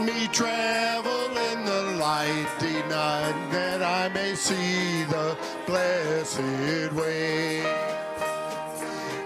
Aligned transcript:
me 0.00 0.28
travel 0.28 1.36
in 1.52 1.64
the 1.64 1.82
light 1.98 2.48
denied 2.58 3.52
that 3.52 3.82
I 3.82 4.08
may 4.08 4.34
see 4.34 5.04
the 5.04 5.36
blessed 5.66 6.92
way. 6.92 7.60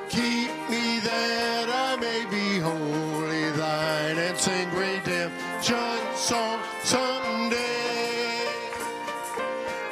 Keep 0.08 0.50
me 0.68 0.98
that 1.00 1.68
I 1.68 1.96
may 2.00 2.24
be 2.26 2.58
wholly 2.58 3.50
thine 3.52 4.18
and 4.18 4.36
sing 4.38 4.68
redemption 4.74 5.98
song 6.16 6.60
someday. 6.82 8.48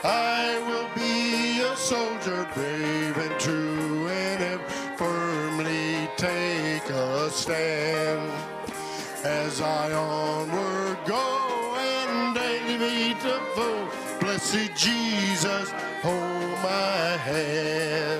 I 0.02 0.58
will 0.66 0.88
be 0.96 1.60
a 1.60 1.76
soldier 1.76 2.48
brave 2.54 3.16
and 3.18 3.40
true 3.40 4.08
and 4.08 4.42
am 4.42 4.60
firmly 4.96 6.08
take 6.16 6.88
a 6.90 7.30
stand 7.30 8.32
as 9.24 9.60
I 9.60 9.92
onward 9.92 10.61
Blessed 14.52 14.77
Jesus, 14.77 15.70
hold 16.02 16.59
my 16.62 17.16
hand. 17.24 18.12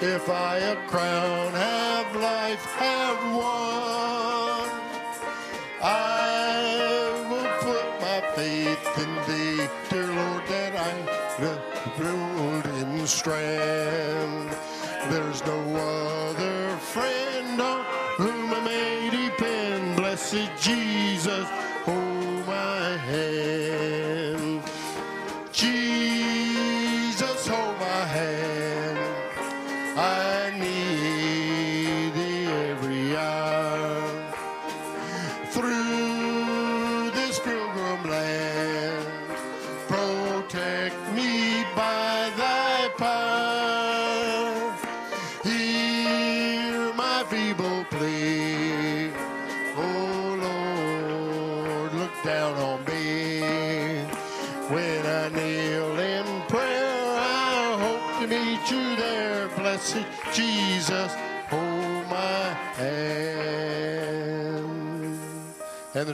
If 0.00 0.30
I 0.30 0.58
a 0.58 0.76
crown 0.86 1.47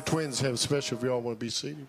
twins 0.05 0.41
have 0.41 0.59
special 0.59 0.99
if 0.99 1.05
y'all 1.05 1.21
want 1.21 1.39
to 1.39 1.45
be 1.45 1.51
seated. 1.51 1.87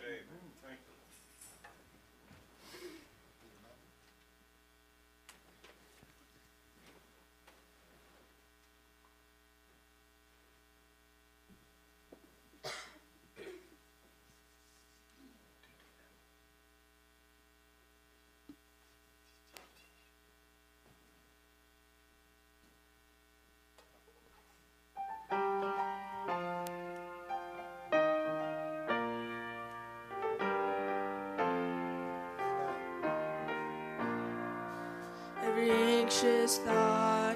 Anxious 36.16 36.60
thought 36.60 37.36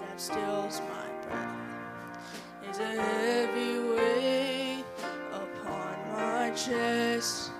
that 0.00 0.18
stills 0.18 0.80
my 0.88 1.28
breath 1.28 2.70
is 2.70 2.78
a 2.78 3.02
heavy 3.02 3.78
weight 3.78 4.84
upon 5.34 6.12
my 6.12 6.50
chest. 6.52 7.50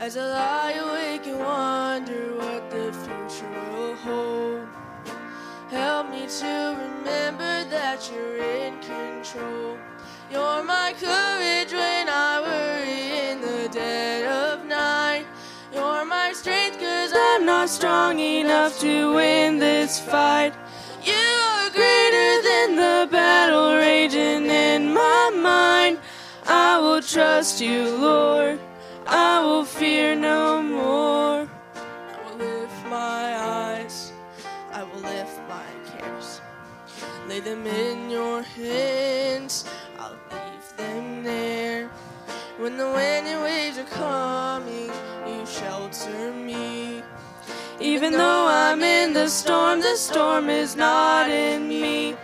As 0.00 0.16
I 0.16 0.24
lie 0.24 0.72
awake 0.72 1.28
and 1.28 1.38
wonder 1.38 2.34
what 2.34 2.68
the 2.72 2.92
future 2.92 3.70
will 3.70 3.94
hold, 3.94 4.66
help 5.70 6.10
me 6.10 6.26
to 6.26 6.76
remember 6.80 7.64
that 7.70 8.10
you're 8.12 8.38
in 8.38 8.80
control. 8.80 9.78
You're 10.28 10.64
my 10.64 10.92
courage 10.98 11.69
cause 17.60 17.72
strong 17.72 18.18
enough 18.18 18.78
to 18.78 19.14
win 19.14 19.58
this 19.58 20.00
fight. 20.00 20.54
You 21.04 21.26
are 21.56 21.70
greater 21.70 22.32
than 22.48 22.68
the 22.76 23.08
battle 23.12 23.74
raging 23.74 24.46
in 24.46 24.94
my 24.94 25.30
mind. 25.34 25.98
I 26.46 26.78
will 26.78 27.02
trust 27.02 27.60
you, 27.60 27.82
Lord. 27.96 28.58
I 29.06 29.44
will 29.44 29.66
fear 29.66 30.16
no 30.16 30.62
more. 30.62 31.46
I 32.14 32.18
will 32.24 32.38
lift 32.38 32.80
my 32.86 33.24
eyes. 33.36 34.12
I 34.72 34.82
will 34.84 35.04
lift 35.14 35.38
my 35.46 35.70
cares. 35.90 36.40
Lay 37.28 37.40
them 37.40 37.66
in 37.66 38.08
your 38.08 38.40
hands. 38.40 39.66
I'll 39.98 40.18
leave 40.32 40.68
them 40.78 41.24
there. 41.24 41.90
When 42.56 42.78
the 42.78 42.90
wind 42.90 43.09
Even 48.00 48.14
though 48.14 48.46
I'm 48.48 48.82
in 48.82 49.12
the 49.12 49.28
storm, 49.28 49.80
the 49.80 49.94
storm 49.94 50.48
is 50.48 50.74
not 50.74 51.28
in 51.28 51.68
me. 51.68 52.16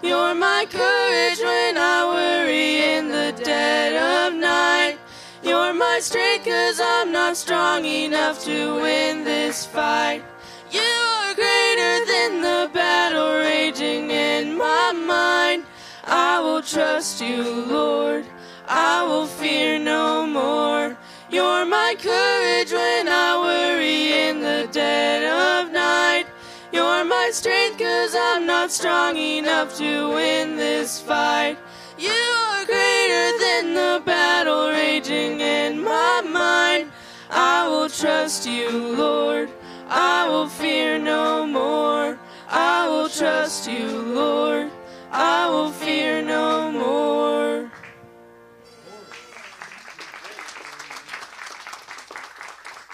You're 0.00 0.36
my 0.36 0.68
courage 0.70 1.40
when 1.40 1.76
I 1.76 2.06
worry 2.14 2.94
in 2.94 3.08
the 3.08 3.34
dead 3.42 4.30
of 4.30 4.38
night. 4.38 4.98
You're 5.42 5.74
my 5.74 5.98
strength 6.00 6.44
cause 6.44 6.78
I'm 6.80 7.10
not 7.10 7.36
strong 7.36 7.84
enough 7.84 8.44
to 8.44 8.76
win 8.76 9.24
this 9.24 9.66
fight. 9.66 10.22
You 10.70 10.80
are 10.80 11.34
greater 11.34 12.06
than 12.06 12.40
the 12.42 12.70
battle 12.72 13.40
raging 13.40 14.12
in 14.12 14.56
my 14.56 14.92
mind. 14.92 15.64
I 16.04 16.38
will 16.38 16.62
trust 16.62 17.20
you, 17.20 17.42
Lord. 17.66 18.24
I 18.68 19.02
will 19.02 19.26
fear 19.26 19.80
no 19.80 20.24
more. 20.24 20.96
You're 21.28 21.66
my 21.66 21.96
courage 21.98 22.70
when 22.70 23.08
I 23.08 23.36
worry 23.42 24.28
in 24.28 24.40
the 24.40 24.68
dead 24.70 25.24
of 25.24 25.72
night. 25.72 26.26
You're 26.70 27.04
my 27.04 27.30
strength 27.32 27.78
cause 27.78 28.14
I'm 28.16 28.46
not 28.46 28.70
strong 28.70 29.16
enough 29.16 29.76
to 29.78 30.10
win 30.10 30.56
this 30.56 31.00
fight. 31.00 31.58
You 31.98 32.10
are 32.10 32.64
greater 32.64 33.38
than 33.40 33.74
the 33.74 34.02
battle 34.06 34.68
raging 34.70 35.40
in 35.40 35.82
my 35.82 36.22
mind. 36.24 36.92
I 37.28 37.66
will 37.66 37.88
trust 37.88 38.46
you, 38.46 38.94
Lord. 38.94 39.50
I 39.88 40.28
will 40.28 40.48
fear 40.48 40.96
no 40.96 41.44
more. 41.44 42.20
I 42.48 42.88
will 42.88 43.08
trust 43.08 43.68
you, 43.68 43.88
Lord. 44.14 44.70
I 45.10 45.50
will 45.50 45.72
fear 45.72 46.22
no 46.22 46.70
more. 46.70 47.25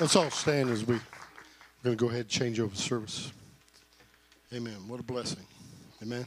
Let's 0.02 0.16
all 0.16 0.30
stand 0.30 0.68
as 0.68 0.84
we, 0.84 0.96
we're 0.96 1.00
going 1.84 1.96
to 1.96 2.04
go 2.04 2.08
ahead 2.08 2.22
and 2.22 2.28
change 2.28 2.58
over 2.58 2.74
service. 2.74 3.32
Amen. 4.52 4.74
What 4.88 4.98
a 4.98 5.04
blessing. 5.04 5.46
Amen. 6.02 6.26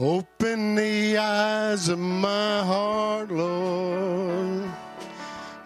Open 0.00 0.74
the 0.74 1.16
eyes 1.16 1.88
of 1.88 2.00
my 2.00 2.64
heart, 2.64 3.30
Lord. 3.30 4.68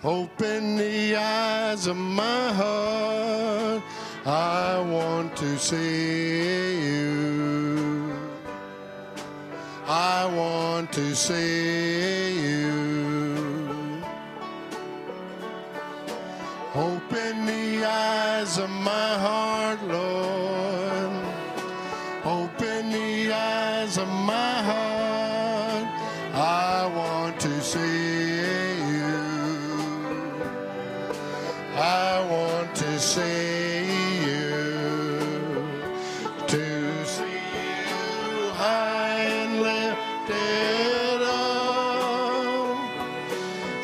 Open 0.04 0.76
the 0.76 1.16
eyes 1.16 1.86
of 1.86 1.96
my 1.96 2.52
heart. 2.52 3.82
I 4.26 4.78
want 4.80 5.34
to 5.38 5.58
see 5.58 6.86
you. 6.86 7.77
I 9.90 10.26
want 10.26 10.92
to 10.92 11.16
see 11.16 12.40
you. 12.46 14.02
Open 16.74 17.46
the 17.46 17.86
eyes 17.86 18.58
of 18.58 18.68
my 18.68 19.14
heart, 19.18 19.82
Lord. 19.84 20.87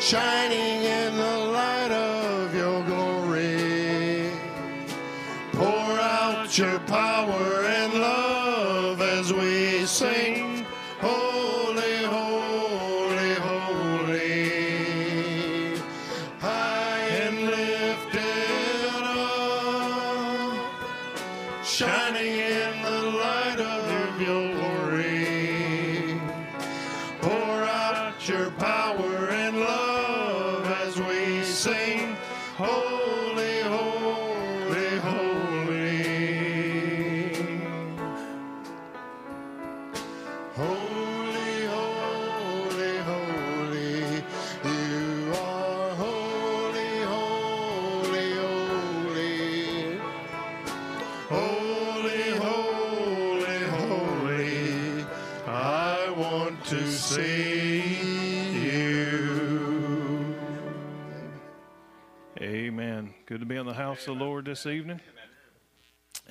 Shining 0.05 0.64
the 64.05 64.13
Lord 64.13 64.45
this 64.45 64.65
evening. 64.67 65.01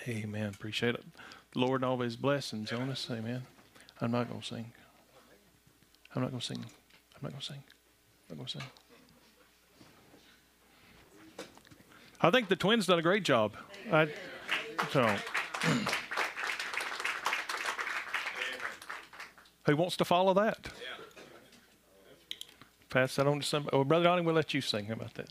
Amen. 0.06 0.46
Appreciate 0.54 0.94
it. 0.94 1.04
Lord 1.56 1.82
and 1.82 1.90
all 1.90 1.98
his 1.98 2.14
blessings 2.14 2.72
on 2.72 2.88
us. 2.88 3.08
Amen. 3.10 3.42
I'm 4.00 4.12
not 4.12 4.28
going 4.28 4.40
to 4.40 4.46
sing. 4.46 4.72
I'm 6.14 6.22
not 6.22 6.30
going 6.30 6.40
to 6.40 6.46
sing. 6.46 6.58
I'm 6.58 7.22
not 7.22 7.32
going 7.32 7.40
to 7.40 7.46
sing. 7.46 7.62
I'm 8.30 8.36
not 8.36 8.46
going 8.46 8.46
to 8.46 8.52
sing. 8.52 8.62
I 12.20 12.30
think 12.30 12.48
the 12.48 12.54
twins 12.56 12.86
done 12.86 13.00
a 13.00 13.02
great 13.02 13.24
job. 13.24 13.56
I, 13.92 14.08
so, 14.90 15.02
who 19.66 19.76
wants 19.76 19.96
to 19.96 20.04
follow 20.04 20.32
that? 20.34 20.68
Pass 22.88 23.16
that 23.16 23.26
on 23.26 23.40
to 23.40 23.46
somebody. 23.46 23.76
Oh, 23.76 23.82
Brother 23.82 24.04
Donnie, 24.04 24.22
we'll 24.22 24.36
let 24.36 24.54
you 24.54 24.60
sing. 24.60 24.90
About 24.92 25.14
that? 25.14 25.28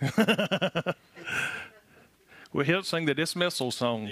well, 2.52 2.64
he'll 2.64 2.82
sing 2.82 3.06
the 3.06 3.14
dismissal 3.14 3.70
song. 3.70 4.10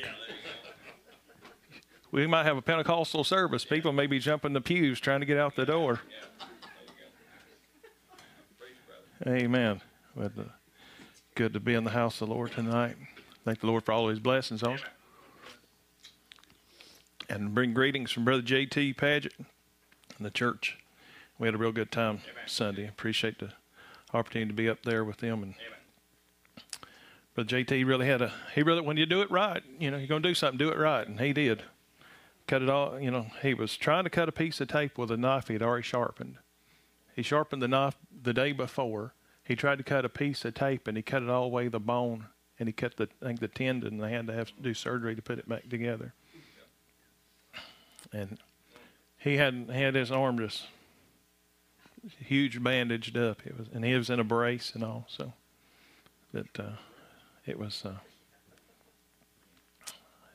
We 2.11 2.27
might 2.27 2.45
have 2.45 2.57
a 2.57 2.63
Pentecostal 2.63 3.25
service. 3.25 3.65
People 3.65 3.93
may 3.93 4.07
be 4.07 4.19
jumping 4.19 4.53
the 4.53 4.61
pews 4.61 5.01
trying 5.01 5.21
to 5.21 5.27
get 5.27 5.39
out 5.39 5.55
the 5.55 5.67
door. 5.67 6.01
Amen. 9.27 9.81
But, 10.15 10.33
uh, 10.39 10.43
good 11.35 11.53
to 11.53 11.61
be 11.61 11.75
in 11.75 11.85
the 11.85 11.91
house 11.91 12.21
of 12.21 12.29
the 12.29 12.35
Lord 12.35 12.53
tonight. 12.53 12.97
Thank 13.45 13.61
the 13.61 13.67
Lord 13.67 13.85
for 13.85 13.93
all 13.93 14.09
his 14.09 14.19
blessings 14.19 14.63
on 14.63 14.75
us. 14.75 14.81
And 17.29 17.55
bring 17.55 17.75
greetings 17.75 18.13
from 18.13 18.25
Brother 18.25 18.43
J.T. 18.43 18.95
Paget 18.95 19.33
and 19.39 20.27
the 20.27 20.31
church. 20.31 20.79
We 21.39 21.49
had 21.49 21.55
a 21.55 21.59
real 21.59 21.73
good 21.73 21.91
time 21.91 22.21
Sunday. 22.47 22.87
Appreciate 22.87 23.39
the 23.39 23.53
opportunity 24.17 24.49
to 24.49 24.55
be 24.55 24.69
up 24.69 24.83
there 24.83 25.05
with 25.05 25.19
them 25.19 25.43
and 25.43 25.55
Brother 27.37 27.63
JT 27.63 27.87
really 27.87 28.07
had 28.07 28.23
a 28.23 28.33
he 28.55 28.63
really 28.63 28.81
when 28.81 28.97
you 28.97 29.05
do 29.05 29.21
it 29.21 29.31
right, 29.31 29.63
you 29.79 29.91
know, 29.91 29.99
you're 29.99 30.07
gonna 30.07 30.21
do 30.21 30.35
something, 30.35 30.57
do 30.57 30.71
it 30.71 30.79
right, 30.79 31.07
and 31.07 31.21
he 31.21 31.35
did. 31.35 31.63
Cut 32.47 32.63
it 32.63 32.71
all 32.71 32.99
you 32.99 33.11
know, 33.11 33.27
he 33.43 33.53
was 33.53 33.77
trying 33.77 34.05
to 34.05 34.11
cut 34.11 34.29
a 34.29 34.33
piece 34.33 34.59
of 34.63 34.69
tape 34.69 34.97
with 34.97 35.11
a 35.11 35.19
knife 35.19 35.49
he 35.49 35.53
had 35.53 35.63
already 35.63 35.83
sharpened. 35.83 36.37
He 37.15 37.23
sharpened 37.23 37.61
the 37.61 37.69
knife 37.69 37.97
the 38.23 38.33
day 38.33 38.53
before. 38.53 39.13
He 39.45 39.55
tried 39.55 39.77
to 39.79 39.85
cut 39.85 40.07
a 40.07 40.09
piece 40.09 40.47
of 40.47 40.55
tape 40.55 40.89
and 40.89 40.97
he 40.97 41.03
cut 41.03 41.23
it 41.23 41.29
all 41.29 41.43
the 41.43 41.55
way 41.55 41.69
the 41.69 41.79
bone 41.79 42.27
and 42.59 42.71
he 42.71 42.73
cut 42.73 42.97
the 42.97 43.09
I 43.21 43.27
think 43.27 43.41
the 43.41 43.49
tendon 43.49 43.95
and 43.95 44.03
they 44.03 44.13
had 44.13 44.27
to 44.29 44.33
have 44.33 44.49
to 44.57 44.63
do 44.63 44.73
surgery 44.73 45.15
to 45.15 45.23
put 45.23 45.39
it 45.39 45.47
back 45.47 45.69
together. 45.69 46.15
And 48.15 48.39
he 49.19 49.37
had 49.37 49.69
had 49.71 49.95
his 49.95 50.11
arm 50.11 50.39
just 50.39 50.63
huge 52.19 52.63
bandaged 52.63 53.17
up. 53.17 53.47
It 53.47 53.59
was, 53.59 53.69
and 53.73 53.85
he 53.85 53.95
was 53.95 54.11
in 54.11 54.21
a 54.21 54.25
brace 54.25 54.73
and 54.75 54.85
all. 54.85 55.07
So 55.09 55.33
that 56.33 56.61
uh, 56.61 56.77
it 57.45 57.59
was. 57.59 57.83
Uh, 57.85 57.97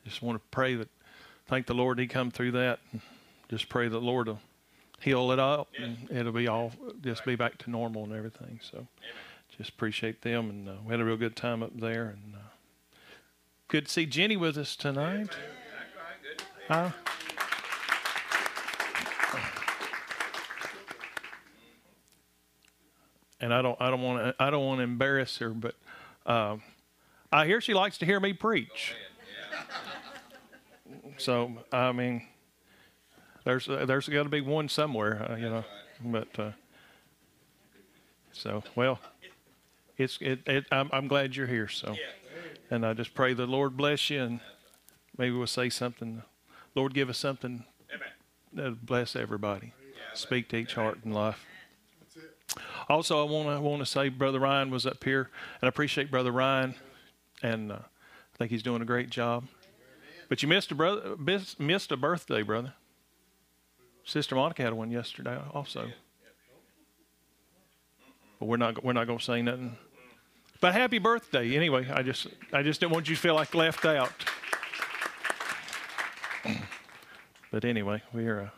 just 0.04 0.22
want 0.22 0.36
to 0.36 0.42
pray 0.50 0.74
that, 0.74 0.88
thank 1.46 1.66
the 1.66 1.74
Lord, 1.74 1.98
he 1.98 2.06
come 2.06 2.30
through 2.30 2.52
that. 2.52 2.80
And 2.90 3.00
just 3.48 3.68
pray 3.68 3.84
that 3.88 3.90
the 3.90 4.00
Lord 4.00 4.28
will 4.28 4.40
heal 5.00 5.32
it 5.32 5.38
up 5.38 5.68
and 5.78 6.08
it'll 6.10 6.32
be 6.32 6.46
all 6.46 6.72
just 7.02 7.24
be 7.24 7.34
back 7.34 7.58
to 7.58 7.70
normal 7.70 8.04
and 8.04 8.12
everything. 8.12 8.60
So 8.62 8.86
just 9.56 9.70
appreciate 9.70 10.22
them 10.22 10.48
and 10.48 10.68
uh, 10.68 10.72
we 10.84 10.92
had 10.92 11.00
a 11.00 11.04
real 11.04 11.16
good 11.16 11.36
time 11.36 11.62
up 11.62 11.78
there 11.78 12.04
and 12.04 12.34
uh, 12.34 12.38
good 13.68 13.86
to 13.86 13.92
see 13.92 14.06
Jenny 14.06 14.36
with 14.36 14.56
us 14.56 14.76
tonight. 14.76 15.30
Huh? 16.68 16.90
And 23.42 23.52
I 23.52 23.60
don't 23.60 23.78
I 23.80 23.90
don't 23.90 24.00
want 24.00 24.24
to 24.24 24.42
I 24.42 24.48
don't 24.48 24.64
want 24.64 24.78
to 24.78 24.84
embarrass 24.84 25.36
her, 25.38 25.50
but 25.50 25.74
um, 26.24 26.62
I 27.30 27.44
hear 27.46 27.60
she 27.60 27.74
likes 27.74 27.98
to 27.98 28.06
hear 28.06 28.20
me 28.20 28.32
preach. 28.32 28.94
So 31.18 31.52
I 31.70 31.92
mean, 31.92 32.26
there's 33.44 33.68
uh, 33.68 33.84
there's 33.84 34.08
got 34.08 34.22
to 34.22 34.28
be 34.30 34.40
one 34.40 34.68
somewhere, 34.68 35.30
uh, 35.30 35.36
you 35.36 35.48
know. 35.50 35.64
But 36.02 36.38
uh, 36.38 36.50
so 38.32 38.62
well, 38.74 38.98
it's 39.98 40.18
it, 40.20 40.40
it 40.46 40.64
I'm, 40.72 40.88
I'm 40.92 41.08
glad 41.08 41.36
you're 41.36 41.46
here. 41.46 41.68
So, 41.68 41.94
and 42.70 42.84
I 42.84 42.94
just 42.94 43.14
pray 43.14 43.34
the 43.34 43.46
Lord 43.46 43.76
bless 43.76 44.08
you, 44.10 44.22
and 44.22 44.40
maybe 45.18 45.36
we'll 45.36 45.46
say 45.46 45.68
something. 45.68 46.22
Lord, 46.74 46.94
give 46.94 47.10
us 47.10 47.18
something 47.18 47.64
that 48.54 48.84
bless 48.86 49.14
everybody. 49.14 49.74
Speak 50.14 50.48
to 50.48 50.56
each 50.56 50.74
heart 50.74 51.00
and 51.04 51.14
life. 51.14 51.44
Also, 52.88 53.26
I 53.26 53.30
want 53.30 53.48
to 53.48 53.60
want 53.60 53.80
to 53.80 53.86
say 53.86 54.08
Brother 54.08 54.40
Ryan 54.40 54.70
was 54.70 54.86
up 54.86 55.02
here, 55.02 55.30
and 55.60 55.66
I 55.66 55.68
appreciate 55.68 56.10
Brother 56.10 56.32
Ryan, 56.32 56.74
and 57.42 57.72
uh, 57.72 57.76
I 57.76 58.36
think 58.36 58.50
he's 58.50 58.62
doing 58.62 58.82
a 58.82 58.84
great 58.84 59.10
job. 59.10 59.44
But 60.28 60.42
you 60.42 60.48
missed 60.48 60.70
a 60.70 60.74
brother, 60.74 61.16
miss- 61.18 61.58
missed 61.58 61.92
a 61.92 61.96
birthday, 61.96 62.42
brother. 62.42 62.74
Sister 64.04 64.34
Monica 64.34 64.62
had 64.62 64.72
one 64.72 64.90
yesterday, 64.90 65.38
also. 65.52 65.88
but 68.38 68.46
we're 68.46 68.56
not 68.56 68.82
we're 68.82 68.92
not 68.92 69.06
going 69.06 69.18
to 69.18 69.24
say 69.24 69.42
nothing. 69.42 69.76
But 70.60 70.74
happy 70.74 70.98
birthday 70.98 71.54
anyway. 71.56 71.88
I 71.90 72.02
just 72.02 72.26
I 72.52 72.62
just 72.62 72.80
didn't 72.80 72.92
want 72.92 73.08
you 73.08 73.14
to 73.14 73.20
feel 73.20 73.34
like 73.34 73.54
left 73.54 73.84
out. 73.84 74.12
but 77.50 77.64
anyway, 77.64 78.02
we 78.12 78.26
are. 78.26 78.40
Uh, 78.42 78.48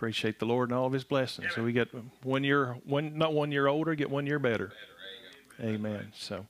appreciate 0.00 0.38
the 0.38 0.46
Lord 0.46 0.70
and 0.70 0.78
all 0.78 0.86
of 0.86 0.94
His 0.94 1.04
blessings. 1.04 1.52
So 1.54 1.62
we 1.62 1.74
get 1.74 1.88
one 2.22 2.42
year, 2.42 2.74
one 2.86 3.18
not 3.18 3.34
one 3.34 3.52
year 3.52 3.66
older, 3.66 3.94
get 3.94 4.08
one 4.08 4.26
year 4.26 4.38
better. 4.38 4.72
Amen. 5.62 6.10
So 6.16 6.46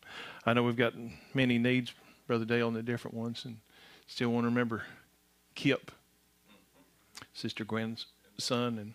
I 0.46 0.52
know 0.52 0.62
we've 0.62 0.76
got 0.76 0.94
many 1.34 1.58
needs, 1.58 1.92
Brother 2.28 2.44
Dale, 2.44 2.68
and 2.68 2.76
the 2.76 2.82
different 2.84 3.16
ones, 3.16 3.44
and 3.44 3.56
still 4.06 4.28
want 4.28 4.44
to 4.44 4.48
remember 4.48 4.84
Kip, 5.56 5.90
Sister 7.32 7.64
Gwen's 7.64 8.06
son, 8.38 8.78
and 8.78 8.94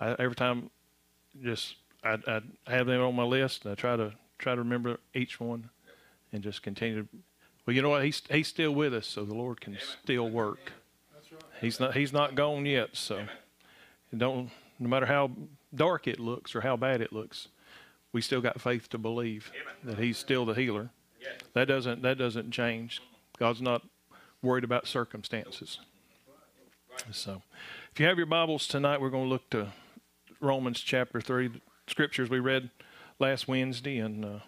I, 0.00 0.16
every 0.18 0.34
time, 0.34 0.70
just 1.42 1.76
I, 2.02 2.16
I 2.26 2.40
have 2.66 2.86
them 2.86 3.02
on 3.02 3.14
my 3.14 3.24
list, 3.24 3.66
and 3.66 3.72
I 3.72 3.74
try 3.74 3.96
to 3.96 4.14
try 4.38 4.54
to 4.54 4.62
remember 4.62 4.96
each 5.12 5.38
one, 5.38 5.68
and 6.32 6.42
just 6.42 6.62
continue. 6.62 7.02
To, 7.02 7.08
well, 7.66 7.76
you 7.76 7.82
know 7.82 7.90
what? 7.90 8.02
He's 8.02 8.22
he's 8.30 8.48
still 8.48 8.72
with 8.72 8.94
us, 8.94 9.06
so 9.06 9.26
the 9.26 9.34
Lord 9.34 9.60
can 9.60 9.76
still 10.02 10.30
work. 10.30 10.72
He's 11.60 11.78
not 11.78 11.94
he's 11.94 12.14
not 12.14 12.34
gone 12.34 12.64
yet, 12.64 12.96
so 12.96 13.26
don't 14.18 14.50
no 14.78 14.88
matter 14.88 15.06
how 15.06 15.30
dark 15.74 16.06
it 16.06 16.18
looks 16.18 16.54
or 16.54 16.60
how 16.60 16.76
bad 16.76 17.00
it 17.00 17.12
looks, 17.12 17.48
we 18.12 18.20
still 18.20 18.40
got 18.40 18.60
faith 18.60 18.88
to 18.90 18.98
believe 18.98 19.50
that 19.82 19.98
He's 19.98 20.18
still 20.18 20.44
the 20.44 20.54
healer. 20.54 20.90
That 21.54 21.68
doesn't 21.68 22.02
that 22.02 22.18
doesn't 22.18 22.50
change. 22.50 23.00
God's 23.38 23.62
not 23.62 23.82
worried 24.42 24.64
about 24.64 24.86
circumstances. 24.86 25.78
So, 27.10 27.42
if 27.92 27.98
you 27.98 28.06
have 28.06 28.18
your 28.18 28.26
Bibles 28.26 28.68
tonight, 28.68 29.00
we're 29.00 29.10
going 29.10 29.24
to 29.24 29.28
look 29.28 29.50
to 29.50 29.72
Romans 30.40 30.80
chapter 30.80 31.20
three, 31.20 31.48
the 31.48 31.60
scriptures 31.88 32.30
we 32.30 32.38
read 32.38 32.70
last 33.18 33.48
Wednesday, 33.48 33.98
and 33.98 34.24
uh, 34.24 34.38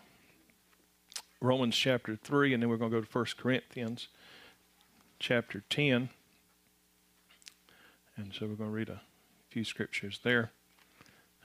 Romans 1.40 1.76
chapter 1.76 2.14
three, 2.14 2.54
and 2.54 2.62
then 2.62 2.70
we're 2.70 2.76
going 2.76 2.90
to 2.90 2.98
go 2.98 3.00
to 3.00 3.06
First 3.06 3.36
Corinthians 3.36 4.08
chapter 5.18 5.64
ten. 5.68 6.10
And 8.16 8.32
so 8.32 8.46
we're 8.46 8.54
going 8.54 8.70
to 8.70 8.76
read 8.76 8.88
a 8.88 9.00
few 9.56 9.64
scriptures 9.64 10.20
there. 10.22 10.50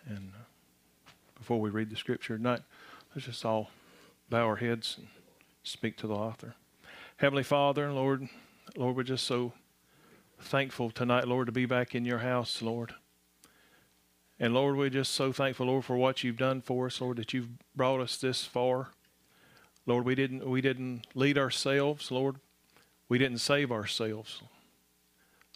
And 0.06 0.34
uh, 0.36 1.12
before 1.38 1.62
we 1.62 1.70
read 1.70 1.90
the 1.90 1.96
scripture 1.96 2.36
tonight, 2.36 2.60
let's 3.16 3.26
just 3.26 3.46
all 3.46 3.70
bow 4.30 4.46
our 4.46 4.58
heads 4.58 4.98
and 4.98 5.08
speak 5.64 5.96
to 6.00 6.08
the 6.08 6.14
author. 6.14 6.56
Heavenly 7.16 7.44
Father, 7.44 7.86
and 7.86 7.96
Lord, 7.96 8.28
Lord, 8.76 8.98
we're 8.98 9.04
just 9.04 9.26
so 9.26 9.54
thankful 10.42 10.92
tonight, 10.92 11.26
Lord, 11.26 11.46
to 11.46 11.54
be 11.54 11.66
back 11.66 11.96
in 11.96 12.04
your 12.04 12.18
house, 12.18 12.62
Lord. 12.62 12.96
And 14.38 14.54
Lord, 14.54 14.76
we're 14.76 14.90
just 14.90 15.14
so 15.14 15.32
thankful, 15.32 15.68
Lord, 15.68 15.86
for 15.86 15.96
what 15.96 16.22
you've 16.22 16.36
done 16.36 16.60
for 16.60 16.88
us, 16.88 17.00
Lord, 17.00 17.16
that 17.16 17.34
you've 17.34 17.48
brought 17.78 18.02
us 18.02 18.18
this 18.18 18.44
far. 18.44 18.90
Lord, 19.86 20.04
we 20.04 20.16
didn't 20.16 20.46
we 20.46 20.60
didn't 20.60 21.08
lead 21.16 21.38
ourselves, 21.38 22.12
Lord. 22.12 22.36
We 23.08 23.18
didn't 23.18 23.38
save 23.38 23.72
ourselves. 23.72 24.42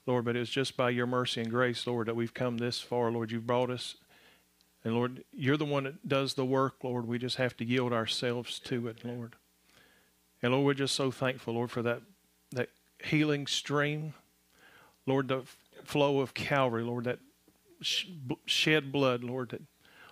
Lord, 0.06 0.26
but 0.26 0.36
it's 0.36 0.52
just 0.52 0.78
by 0.78 0.92
your 0.92 1.08
mercy 1.08 1.42
and 1.42 1.50
grace, 1.50 1.88
Lord, 1.88 2.08
that 2.08 2.16
we've 2.16 2.34
come 2.34 2.58
this 2.58 2.80
far. 2.80 3.12
Lord, 3.12 3.32
you've 3.32 3.48
brought 3.48 3.70
us. 3.70 3.96
And 4.84 4.94
Lord, 4.94 5.24
you're 5.34 5.58
the 5.58 5.66
one 5.66 5.86
that 5.86 6.08
does 6.08 6.36
the 6.36 6.46
work, 6.46 6.84
Lord. 6.84 7.08
We 7.08 7.18
just 7.18 7.38
have 7.38 7.58
to 7.58 7.66
yield 7.66 7.92
ourselves 7.92 8.60
to 8.60 8.88
it, 8.88 9.04
Lord. 9.04 9.36
And 10.44 10.54
Lord, 10.54 10.66
we're 10.66 10.74
just 10.76 10.96
so 10.96 11.10
thankful, 11.10 11.56
Lord, 11.56 11.72
for 11.72 11.82
that 11.82 12.02
that 12.52 12.70
healing 13.04 13.48
stream. 13.48 14.14
Lord, 15.08 15.28
the 15.28 15.44
flow 15.84 16.20
of 16.20 16.34
Calvary, 16.34 16.84
Lord, 16.84 17.06
that 17.06 17.20
shed 17.82 18.92
blood, 18.92 19.24
Lord, 19.24 19.50
that 19.50 19.62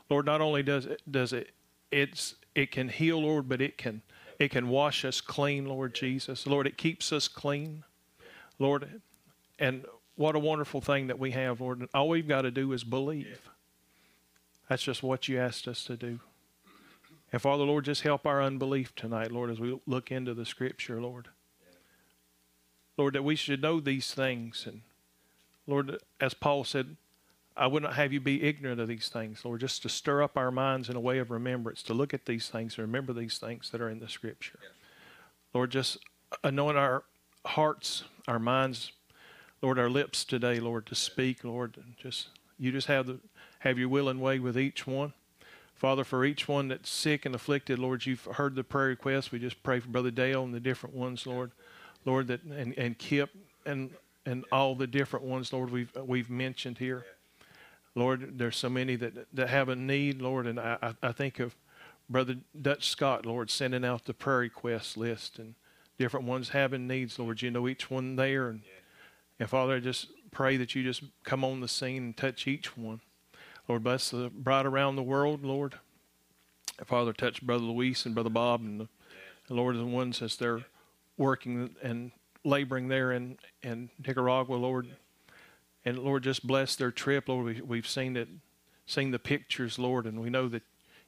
Lord, 0.09 0.25
not 0.25 0.41
only 0.41 0.63
does 0.63 0.85
it 0.85 1.01
does 1.09 1.33
it 1.33 1.51
it's 1.91 2.35
it 2.55 2.71
can 2.71 2.89
heal, 2.89 3.21
Lord, 3.21 3.47
but 3.47 3.61
it 3.61 3.77
can 3.77 4.01
it 4.39 4.49
can 4.49 4.69
wash 4.69 5.05
us 5.05 5.21
clean, 5.21 5.67
Lord 5.67 5.93
Jesus. 5.93 6.47
Lord, 6.47 6.65
it 6.65 6.77
keeps 6.77 7.11
us 7.11 7.27
clean. 7.27 7.83
Lord, 8.59 9.01
and 9.59 9.85
what 10.15 10.35
a 10.35 10.39
wonderful 10.39 10.81
thing 10.81 11.07
that 11.07 11.19
we 11.19 11.31
have, 11.31 11.61
Lord. 11.61 11.87
All 11.93 12.09
we've 12.09 12.27
got 12.27 12.43
to 12.43 12.51
do 12.51 12.71
is 12.73 12.83
believe. 12.83 13.49
That's 14.69 14.83
just 14.83 15.03
what 15.03 15.27
you 15.27 15.39
asked 15.39 15.67
us 15.67 15.83
to 15.85 15.97
do. 15.97 16.19
And 17.31 17.41
Father, 17.41 17.63
Lord, 17.63 17.85
just 17.85 18.03
help 18.03 18.27
our 18.27 18.41
unbelief 18.41 18.93
tonight, 18.95 19.31
Lord, 19.31 19.49
as 19.49 19.59
we 19.59 19.79
look 19.87 20.11
into 20.11 20.33
the 20.33 20.45
Scripture, 20.45 21.01
Lord. 21.01 21.29
Lord, 22.95 23.15
that 23.15 23.23
we 23.23 23.35
should 23.35 23.61
know 23.61 23.79
these 23.79 24.13
things. 24.13 24.65
And 24.67 24.81
Lord, 25.65 25.97
as 26.21 26.35
Paul 26.35 26.63
said, 26.63 26.95
I 27.57 27.67
would 27.67 27.83
not 27.83 27.95
have 27.95 28.13
you 28.13 28.19
be 28.19 28.43
ignorant 28.43 28.79
of 28.79 28.87
these 28.87 29.09
things, 29.09 29.43
Lord, 29.43 29.61
just 29.61 29.81
to 29.83 29.89
stir 29.89 30.21
up 30.21 30.37
our 30.37 30.51
minds 30.51 30.89
in 30.89 30.95
a 30.95 30.99
way 30.99 31.17
of 31.19 31.31
remembrance, 31.31 31.81
to 31.83 31.93
look 31.93 32.13
at 32.13 32.25
these 32.25 32.49
things 32.49 32.77
and 32.77 32.85
remember 32.85 33.13
these 33.13 33.37
things 33.37 33.69
that 33.71 33.81
are 33.81 33.89
in 33.89 33.99
the 33.99 34.09
Scripture. 34.09 34.59
Lord, 35.53 35.71
just 35.71 35.97
anoint 36.43 36.77
our 36.77 37.03
hearts, 37.45 38.03
our 38.27 38.39
minds, 38.39 38.91
Lord, 39.63 39.79
our 39.79 39.89
lips 39.89 40.25
today, 40.25 40.59
Lord, 40.59 40.85
to 40.87 40.95
speak, 40.95 41.45
Lord, 41.45 41.81
just 41.97 42.27
you 42.59 42.73
just 42.73 42.87
have 42.87 43.07
the 43.07 43.19
have 43.59 43.79
your 43.79 43.87
will 43.87 44.09
and 44.09 44.19
way 44.19 44.37
with 44.37 44.57
each 44.57 44.85
one. 44.85 45.13
Father, 45.73 46.03
for 46.03 46.25
each 46.25 46.49
one 46.49 46.67
that's 46.67 46.89
sick 46.89 47.25
and 47.25 47.33
afflicted, 47.33 47.79
Lord, 47.79 48.05
you've 48.05 48.25
heard 48.25 48.55
the 48.55 48.63
prayer 48.65 48.87
requests. 48.87 49.31
We 49.31 49.39
just 49.39 49.63
pray 49.63 49.79
for 49.79 49.87
Brother 49.87 50.11
Dale 50.11 50.43
and 50.43 50.53
the 50.53 50.59
different 50.59 50.93
ones, 50.93 51.25
Lord. 51.25 51.51
Lord, 52.03 52.27
that 52.27 52.43
and, 52.43 52.77
and 52.77 52.97
Kip 52.97 53.29
and 53.65 53.91
and 54.25 54.43
all 54.51 54.75
the 54.75 54.85
different 54.85 55.25
ones, 55.25 55.53
Lord, 55.53 55.71
we've 55.71 55.95
we've 55.95 56.29
mentioned 56.29 56.79
here. 56.79 57.05
Lord, 57.95 58.37
there's 58.37 58.57
so 58.57 58.69
many 58.69 58.97
that 58.97 59.13
that 59.33 59.49
have 59.49 59.69
a 59.69 59.77
need, 59.77 60.21
Lord, 60.21 60.45
and 60.45 60.59
I, 60.59 60.93
I 61.01 61.13
think 61.13 61.39
of 61.39 61.55
Brother 62.09 62.35
Dutch 62.61 62.89
Scott, 62.89 63.25
Lord, 63.25 63.49
sending 63.49 63.85
out 63.85 64.03
the 64.03 64.13
prayer 64.13 64.39
request 64.39 64.97
list 64.97 65.39
and 65.39 65.55
different 65.97 66.25
ones 66.25 66.49
having 66.49 66.85
needs, 66.85 67.17
Lord. 67.17 67.41
You 67.41 67.49
know 67.49 67.69
each 67.69 67.89
one 67.89 68.17
there 68.17 68.49
and 68.49 68.61
and 69.43 69.49
Father, 69.49 69.75
I 69.75 69.79
just 69.81 70.07
pray 70.31 70.55
that 70.55 70.73
you 70.73 70.83
just 70.83 71.03
come 71.25 71.43
on 71.43 71.59
the 71.59 71.67
scene 71.67 72.01
and 72.01 72.15
touch 72.15 72.47
each 72.47 72.77
one. 72.77 73.01
Lord, 73.67 73.83
bless 73.83 74.09
the 74.09 74.31
bride 74.33 74.65
around 74.65 74.95
the 74.95 75.03
world, 75.03 75.43
Lord. 75.43 75.75
Father, 76.85 77.11
touch 77.11 77.41
Brother 77.41 77.65
Luis 77.65 78.05
and 78.05 78.15
Brother 78.15 78.29
Bob 78.29 78.61
and 78.61 78.79
the, 78.79 78.87
the 79.49 79.53
Lord, 79.53 79.75
the 79.75 79.83
ones 79.83 80.21
as 80.21 80.37
they're 80.37 80.61
working 81.17 81.75
and 81.83 82.13
laboring 82.45 82.87
there 82.87 83.11
in, 83.11 83.37
in 83.61 83.89
Nicaragua, 84.07 84.55
Lord. 84.55 84.87
And 85.83 85.99
Lord, 85.99 86.23
just 86.23 86.47
bless 86.47 86.77
their 86.77 86.91
trip, 86.91 87.27
Lord. 87.27 87.45
We, 87.45 87.59
we've 87.59 87.87
seen 87.87 88.15
it, 88.15 88.29
seen 88.85 89.11
the 89.11 89.19
pictures, 89.19 89.77
Lord, 89.77 90.05
and 90.05 90.21
we 90.21 90.29
know 90.29 90.47
that 90.47 90.63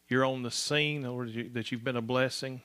you're 0.10 0.26
on 0.26 0.44
the 0.44 0.52
scene, 0.52 1.04
Lord, 1.04 1.54
that 1.54 1.72
you've 1.72 1.86
been 1.86 1.96
a 1.96 2.02
blessing 2.02 2.64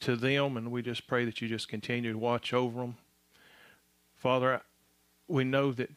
to 0.00 0.14
them, 0.14 0.58
and 0.58 0.70
we 0.70 0.82
just 0.82 1.06
pray 1.06 1.24
that 1.24 1.40
you 1.40 1.48
just 1.48 1.70
continue 1.70 2.12
to 2.12 2.18
watch 2.18 2.52
over 2.52 2.82
them. 2.82 2.98
Father, 4.18 4.60
we 5.28 5.44
know 5.44 5.72
that, 5.72 5.90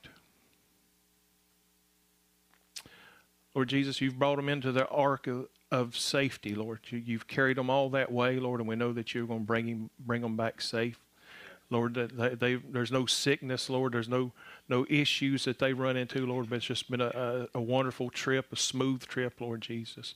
Lord 3.53 3.69
Jesus, 3.69 3.99
you've 3.99 4.19
brought 4.19 4.37
them 4.37 4.47
into 4.47 4.71
the 4.71 4.87
ark 4.87 5.27
of, 5.27 5.47
of 5.71 5.97
safety, 5.97 6.55
Lord. 6.55 6.79
You, 6.89 7.17
have 7.17 7.27
carried 7.27 7.57
them 7.57 7.69
all 7.69 7.89
that 7.89 8.11
way, 8.11 8.39
Lord, 8.39 8.59
and 8.59 8.69
we 8.69 8.75
know 8.75 8.93
that 8.93 9.13
you're 9.13 9.25
going 9.25 9.41
to 9.41 9.45
bring, 9.45 9.67
him, 9.67 9.89
bring 9.99 10.21
them 10.21 10.37
back 10.37 10.61
safe. 10.61 10.99
Lord, 11.71 11.95
they, 11.95 12.35
they, 12.35 12.55
there's 12.55 12.91
no 12.91 13.05
sickness, 13.05 13.69
Lord. 13.69 13.93
There's 13.93 14.09
no 14.09 14.33
no 14.67 14.85
issues 14.89 15.45
that 15.45 15.59
they 15.59 15.73
run 15.73 15.97
into, 15.97 16.25
Lord. 16.25 16.49
But 16.49 16.57
it's 16.57 16.65
just 16.65 16.89
been 16.91 17.01
a, 17.01 17.47
a, 17.53 17.59
a 17.59 17.61
wonderful 17.61 18.09
trip, 18.09 18.51
a 18.51 18.55
smooth 18.55 19.05
trip, 19.05 19.39
Lord 19.39 19.61
Jesus. 19.61 20.15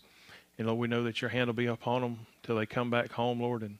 And 0.57 0.67
Lord, 0.67 0.79
we 0.79 0.87
know 0.87 1.03
that 1.03 1.21
your 1.21 1.29
hand 1.29 1.47
will 1.47 1.53
be 1.53 1.65
upon 1.65 2.01
them 2.01 2.19
till 2.43 2.55
they 2.55 2.65
come 2.65 2.89
back 2.89 3.11
home, 3.11 3.41
Lord. 3.41 3.61
And 3.61 3.77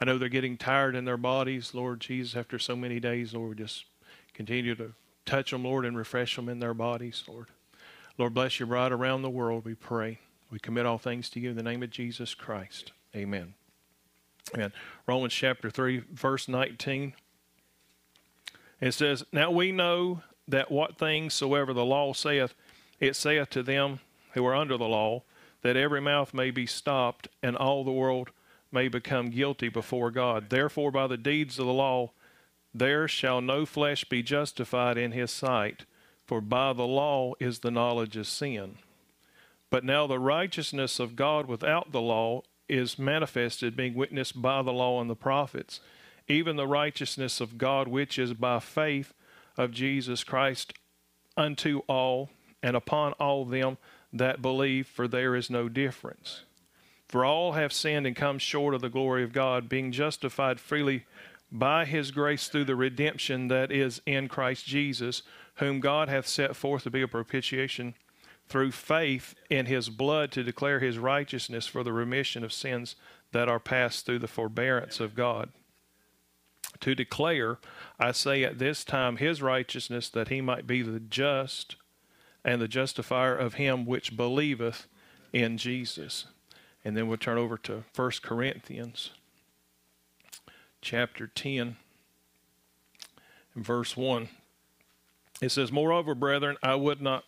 I 0.00 0.04
know 0.04 0.18
they're 0.18 0.28
getting 0.28 0.56
tired 0.56 0.94
in 0.94 1.04
their 1.04 1.16
bodies, 1.16 1.74
Lord 1.74 2.00
Jesus, 2.00 2.36
after 2.36 2.58
so 2.58 2.76
many 2.76 3.00
days, 3.00 3.34
Lord. 3.34 3.58
Just 3.58 3.84
continue 4.34 4.74
to 4.74 4.92
touch 5.24 5.50
them, 5.50 5.64
Lord, 5.64 5.84
and 5.84 5.96
refresh 5.96 6.36
them 6.36 6.48
in 6.48 6.58
their 6.58 6.74
bodies, 6.74 7.24
Lord. 7.26 7.48
Lord, 8.18 8.34
bless 8.34 8.58
your 8.58 8.66
bride 8.66 8.92
around 8.92 9.22
the 9.22 9.30
world, 9.30 9.64
we 9.64 9.74
pray. 9.74 10.20
We 10.50 10.58
commit 10.58 10.86
all 10.86 10.98
things 10.98 11.28
to 11.30 11.40
you 11.40 11.50
in 11.50 11.56
the 11.56 11.62
name 11.62 11.82
of 11.82 11.90
Jesus 11.90 12.34
Christ. 12.34 12.92
Amen. 13.14 13.54
Amen. 14.54 14.72
Romans 15.06 15.34
chapter 15.34 15.70
3, 15.70 16.04
verse 16.12 16.46
19. 16.48 17.14
It 18.80 18.92
says, 18.92 19.24
Now 19.32 19.50
we 19.50 19.72
know 19.72 20.22
that 20.46 20.70
what 20.70 20.98
things 20.98 21.34
soever 21.34 21.72
the 21.72 21.84
law 21.84 22.12
saith, 22.12 22.54
it 23.00 23.16
saith 23.16 23.50
to 23.50 23.62
them 23.62 24.00
who 24.32 24.46
are 24.46 24.54
under 24.54 24.76
the 24.76 24.84
law, 24.84 25.22
that 25.62 25.76
every 25.76 26.00
mouth 26.00 26.32
may 26.32 26.50
be 26.50 26.66
stopped, 26.66 27.28
and 27.42 27.56
all 27.56 27.82
the 27.82 27.90
world 27.90 28.30
may 28.72 28.88
become 28.88 29.30
guilty 29.30 29.68
before 29.68 30.10
God. 30.10 30.50
Therefore, 30.50 30.90
by 30.90 31.06
the 31.06 31.16
deeds 31.16 31.58
of 31.58 31.66
the 31.66 31.72
law, 31.72 32.12
there 32.74 33.08
shall 33.08 33.40
no 33.40 33.64
flesh 33.64 34.04
be 34.04 34.22
justified 34.22 34.98
in 34.98 35.12
his 35.12 35.30
sight, 35.30 35.84
for 36.26 36.40
by 36.40 36.72
the 36.72 36.86
law 36.86 37.34
is 37.40 37.60
the 37.60 37.70
knowledge 37.70 38.16
of 38.16 38.26
sin. 38.26 38.76
But 39.70 39.84
now 39.84 40.06
the 40.06 40.18
righteousness 40.18 41.00
of 41.00 41.16
God 41.16 41.46
without 41.46 41.92
the 41.92 42.00
law 42.00 42.42
is 42.68 42.98
manifested, 42.98 43.76
being 43.76 43.94
witnessed 43.94 44.40
by 44.40 44.62
the 44.62 44.72
law 44.72 45.00
and 45.00 45.08
the 45.08 45.16
prophets, 45.16 45.80
even 46.28 46.56
the 46.56 46.66
righteousness 46.66 47.40
of 47.40 47.58
God 47.58 47.88
which 47.88 48.18
is 48.18 48.34
by 48.34 48.58
faith 48.58 49.14
of 49.56 49.70
Jesus 49.70 50.24
Christ 50.24 50.72
unto 51.36 51.80
all 51.88 52.30
and 52.62 52.76
upon 52.76 53.12
all 53.14 53.44
them 53.44 53.78
that 54.12 54.42
believe, 54.42 54.86
for 54.86 55.06
there 55.06 55.36
is 55.36 55.50
no 55.50 55.68
difference. 55.68 56.42
For 57.08 57.24
all 57.24 57.52
have 57.52 57.72
sinned 57.72 58.06
and 58.06 58.16
come 58.16 58.38
short 58.38 58.74
of 58.74 58.80
the 58.80 58.88
glory 58.88 59.22
of 59.22 59.32
God, 59.32 59.68
being 59.68 59.92
justified 59.92 60.58
freely 60.58 61.06
by 61.52 61.84
his 61.84 62.10
grace 62.10 62.48
through 62.48 62.64
the 62.64 62.76
redemption 62.76 63.48
that 63.48 63.70
is 63.70 64.02
in 64.06 64.28
Christ 64.28 64.66
Jesus, 64.66 65.22
whom 65.56 65.80
God 65.80 66.08
hath 66.08 66.26
set 66.26 66.56
forth 66.56 66.82
to 66.82 66.90
be 66.90 67.02
a 67.02 67.08
propitiation 67.08 67.94
through 68.48 68.72
faith 68.72 69.34
in 69.50 69.66
his 69.66 69.88
blood 69.88 70.30
to 70.32 70.42
declare 70.42 70.80
his 70.80 70.98
righteousness 70.98 71.66
for 71.66 71.82
the 71.82 71.92
remission 71.92 72.44
of 72.44 72.52
sins 72.52 72.96
that 73.32 73.48
are 73.48 73.60
passed 73.60 74.06
through 74.06 74.20
the 74.20 74.28
forbearance 74.28 75.00
of 75.00 75.14
God. 75.14 75.50
To 76.80 76.94
declare, 76.94 77.58
I 77.98 78.12
say 78.12 78.44
at 78.44 78.58
this 78.58 78.84
time, 78.84 79.16
his 79.16 79.40
righteousness, 79.40 80.08
that 80.10 80.28
he 80.28 80.40
might 80.40 80.66
be 80.66 80.82
the 80.82 81.00
just 81.00 81.76
and 82.44 82.60
the 82.60 82.68
justifier 82.68 83.34
of 83.34 83.54
him 83.54 83.86
which 83.86 84.16
believeth 84.16 84.86
in 85.32 85.58
Jesus. 85.58 86.26
And 86.86 86.96
then 86.96 87.08
we'll 87.08 87.16
turn 87.16 87.36
over 87.36 87.58
to 87.58 87.82
1 87.96 88.10
Corinthians 88.22 89.10
chapter 90.80 91.26
10 91.26 91.74
and 93.56 93.66
verse 93.66 93.96
1. 93.96 94.28
It 95.42 95.48
says, 95.48 95.72
Moreover, 95.72 96.14
brethren, 96.14 96.56
I 96.62 96.76
would 96.76 97.02
not 97.02 97.24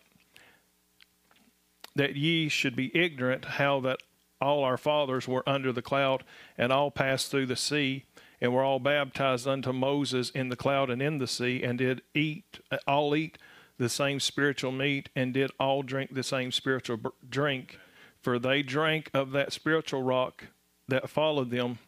that 1.93 2.15
ye 2.15 2.47
should 2.47 2.73
be 2.73 2.95
ignorant 2.97 3.43
how 3.43 3.81
that 3.81 3.99
all 4.39 4.63
our 4.63 4.77
fathers 4.77 5.27
were 5.27 5.43
under 5.45 5.73
the 5.73 5.81
cloud 5.81 6.23
and 6.57 6.71
all 6.71 6.89
passed 6.89 7.29
through 7.29 7.47
the 7.47 7.57
sea 7.57 8.05
and 8.39 8.53
were 8.53 8.63
all 8.63 8.79
baptized 8.79 9.45
unto 9.45 9.73
Moses 9.73 10.29
in 10.29 10.47
the 10.47 10.55
cloud 10.55 10.89
and 10.89 11.01
in 11.01 11.17
the 11.17 11.27
sea 11.27 11.63
and 11.63 11.79
did 11.79 12.01
eat 12.13 12.61
all 12.87 13.13
eat 13.13 13.37
the 13.77 13.89
same 13.89 14.21
spiritual 14.21 14.71
meat 14.71 15.09
and 15.17 15.33
did 15.33 15.51
all 15.59 15.83
drink 15.83 16.13
the 16.13 16.23
same 16.23 16.53
spiritual 16.53 16.97
drink 17.29 17.77
for 18.21 18.39
they 18.39 18.61
drank 18.61 19.09
of 19.13 19.31
that 19.31 19.53
spiritual 19.53 20.03
rock 20.03 20.45
that 20.87 21.09
followed 21.09 21.51
them 21.51 21.79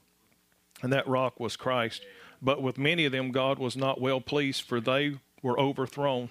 and 0.81 0.91
that 0.93 1.07
rock 1.07 1.39
was 1.39 1.55
Christ 1.55 2.03
but 2.41 2.61
with 2.61 2.77
many 2.77 3.05
of 3.05 3.11
them 3.11 3.31
God 3.31 3.59
was 3.59 3.75
not 3.77 4.01
well 4.01 4.21
pleased 4.21 4.61
for 4.63 4.79
they 4.79 5.17
were 5.41 5.59
overthrown 5.59 6.29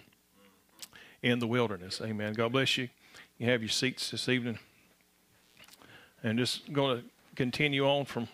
in 1.22 1.38
the 1.38 1.46
wilderness 1.46 2.00
amen 2.00 2.32
god 2.32 2.52
bless 2.52 2.78
you 2.78 2.88
you 3.40 3.48
have 3.48 3.62
your 3.62 3.70
seats 3.70 4.10
this 4.10 4.28
evening. 4.28 4.58
And 6.22 6.38
just 6.38 6.70
going 6.74 6.98
to 6.98 7.04
continue 7.36 7.88
on 7.88 8.04
from 8.04 8.28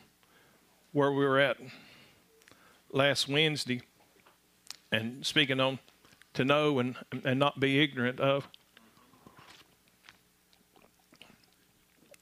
where 0.91 1.13
we 1.13 1.25
were 1.25 1.39
at 1.39 1.59
last 2.91 3.29
Wednesday 3.29 3.83
and 4.91 5.25
speaking 5.25 5.61
on 5.61 5.79
to 6.35 6.45
know 6.45 6.81
and, 6.81 6.97
and 7.25 7.39
not 7.39 7.61
be 7.61 7.81
ignorant 7.81 8.19
of. 8.19 8.49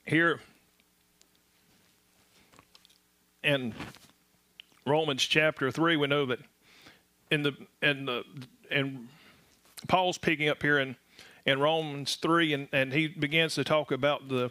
Here 0.05 0.41
in 3.43 3.75
Romans 4.87 5.23
chapter 5.23 5.71
3, 5.71 5.97
we 5.97 6.07
know 6.07 6.27
that 6.27 6.41
in 7.31 7.43
the, 7.43 7.53
in 7.83 8.05
the, 8.05 8.25
and 8.71 9.09
Paul's 9.89 10.19
picking 10.19 10.49
up 10.49 10.63
here 10.63 10.79
in 10.79 10.97
in 11.47 11.61
Romans 11.61 12.17
3, 12.17 12.55
and, 12.55 12.69
and 12.73 12.93
he 12.93 13.09
begins 13.09 13.55
to 13.55 13.65
talk 13.65 13.93
about 13.93 14.29
the, 14.29 14.51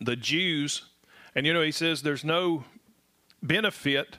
the 0.00 0.16
Jews. 0.16 0.82
And, 1.34 1.46
you 1.46 1.52
know, 1.52 1.62
he 1.62 1.72
says 1.72 2.02
there's 2.02 2.24
no 2.24 2.64
benefit. 3.42 4.18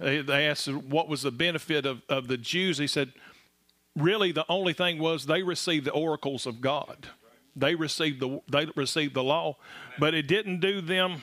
Uh, 0.00 0.22
they 0.22 0.46
asked 0.46 0.68
what 0.68 1.08
was 1.08 1.22
the 1.22 1.32
benefit 1.32 1.86
of, 1.86 2.02
of 2.08 2.28
the 2.28 2.36
Jews. 2.36 2.78
He 2.78 2.86
said, 2.86 3.12
really, 3.96 4.32
the 4.32 4.46
only 4.48 4.72
thing 4.72 4.98
was 4.98 5.26
they 5.26 5.42
received 5.42 5.86
the 5.86 5.92
oracles 5.92 6.46
of 6.46 6.60
God. 6.60 7.08
They 7.54 7.74
received 7.74 8.20
the 8.20 8.40
they 8.50 8.66
received 8.76 9.14
the 9.14 9.22
law, 9.22 9.56
but 9.98 10.14
it 10.14 10.26
didn't 10.26 10.60
do 10.60 10.80
them 10.80 11.22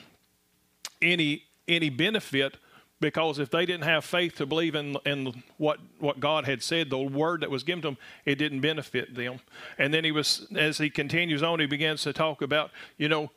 any 1.01 1.43
any 1.67 1.89
benefit 1.89 2.57
because 2.99 3.39
if 3.39 3.49
they 3.49 3.65
didn't 3.65 3.85
have 3.85 4.03
faith 4.03 4.35
to 4.35 4.45
believe 4.45 4.75
in, 4.75 4.97
in 5.05 5.43
what, 5.57 5.79
what 5.99 6.19
God 6.19 6.45
had 6.45 6.61
said, 6.61 6.89
the 6.89 6.97
word 6.97 7.41
that 7.41 7.49
was 7.49 7.63
given 7.63 7.81
to 7.83 7.87
them, 7.89 7.97
it 8.25 8.35
didn't 8.35 8.59
benefit 8.59 9.15
them. 9.15 9.39
And 9.77 9.93
then 9.93 10.03
he 10.03 10.11
was, 10.11 10.47
as 10.55 10.77
he 10.77 10.89
continues 10.89 11.41
on, 11.41 11.59
he 11.59 11.65
begins 11.65 12.03
to 12.03 12.13
talk 12.13 12.41
about, 12.41 12.71
you 12.97 13.07
know, 13.07 13.31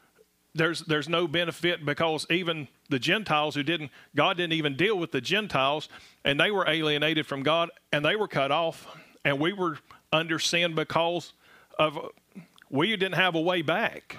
there's 0.54 0.80
there's 0.80 1.08
no 1.08 1.26
benefit 1.26 1.82
because 1.82 2.26
even 2.28 2.68
the 2.90 2.98
Gentiles 2.98 3.54
who 3.54 3.62
didn't 3.62 3.90
God 4.14 4.36
didn't 4.36 4.52
even 4.52 4.76
deal 4.76 4.98
with 4.98 5.10
the 5.10 5.20
Gentiles 5.22 5.88
and 6.26 6.38
they 6.38 6.50
were 6.50 6.68
alienated 6.68 7.26
from 7.26 7.42
God 7.42 7.70
and 7.90 8.04
they 8.04 8.16
were 8.16 8.28
cut 8.28 8.50
off 8.50 8.86
and 9.24 9.40
we 9.40 9.54
were 9.54 9.78
under 10.12 10.38
sin 10.38 10.74
because 10.74 11.32
of 11.78 11.98
we 12.72 12.88
didn't 12.88 13.14
have 13.14 13.36
a 13.36 13.40
way 13.40 13.62
back. 13.62 14.16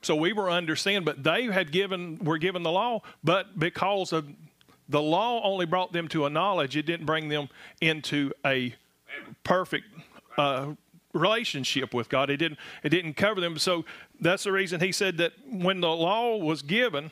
So 0.00 0.14
we 0.14 0.32
were 0.32 0.48
under 0.48 0.76
sin, 0.76 1.04
but 1.04 1.22
they 1.22 1.44
had 1.46 1.72
given 1.72 2.18
were 2.22 2.38
given 2.38 2.62
the 2.62 2.70
law, 2.70 3.02
but 3.22 3.58
because 3.58 4.12
of 4.12 4.26
the 4.88 5.02
law 5.02 5.42
only 5.42 5.66
brought 5.66 5.92
them 5.92 6.08
to 6.08 6.24
a 6.24 6.30
knowledge, 6.30 6.76
it 6.76 6.86
didn't 6.86 7.04
bring 7.04 7.28
them 7.28 7.48
into 7.80 8.32
a 8.46 8.74
perfect 9.42 9.84
uh, 10.38 10.68
relationship 11.12 11.92
with 11.92 12.08
God. 12.08 12.30
It 12.30 12.36
didn't 12.36 12.58
it 12.84 12.90
didn't 12.90 13.14
cover 13.14 13.40
them. 13.40 13.58
So 13.58 13.84
that's 14.20 14.44
the 14.44 14.52
reason 14.52 14.80
he 14.80 14.92
said 14.92 15.18
that 15.18 15.32
when 15.50 15.80
the 15.80 15.88
law 15.88 16.36
was 16.36 16.62
given, 16.62 17.10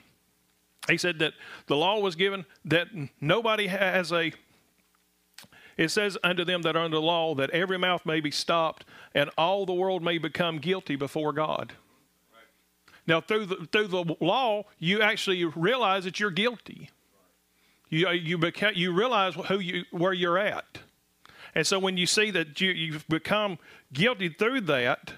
he 0.89 0.97
said 0.97 1.19
that 1.19 1.35
the 1.67 1.77
law 1.77 1.99
was 1.99 2.15
given 2.15 2.47
that 2.65 2.87
nobody 3.21 3.67
has 3.67 4.13
a 4.13 4.33
it 5.77 5.91
says 5.91 6.17
unto 6.25 6.45
them 6.45 6.63
that 6.63 6.77
are 6.77 6.85
under 6.85 6.97
the 6.97 7.03
law 7.03 7.35
that 7.35 7.51
every 7.51 7.79
mouth 7.79 8.07
may 8.07 8.21
be 8.21 8.31
stopped 8.31 8.85
and 9.15 9.31
all 9.37 9.67
the 9.67 9.75
world 9.75 10.03
may 10.03 10.19
become 10.19 10.59
guilty 10.59 10.97
before 10.97 11.33
God. 11.33 11.75
Now, 13.07 13.21
through 13.21 13.47
the, 13.47 13.69
through 13.71 13.89
the 13.89 14.17
law, 14.21 14.65
you 14.79 15.01
actually 15.01 15.45
realize 15.45 16.05
that 16.05 16.19
you're 16.19 16.31
guilty. 16.31 16.91
You, 17.89 18.11
you, 18.11 18.37
become, 18.37 18.73
you 18.75 18.93
realize 18.93 19.35
who 19.35 19.61
you, 19.61 19.85
where 19.93 20.13
you're 20.13 20.39
at. 20.39 20.81
And 21.55 21.67
so 21.67 21.79
when 21.79 21.97
you 21.97 22.07
see 22.07 22.31
that 22.33 22.61
you, 22.61 22.71
you've 22.71 23.07
become 23.09 23.59
guilty 23.93 24.29
through 24.29 24.63
that, 24.63 25.13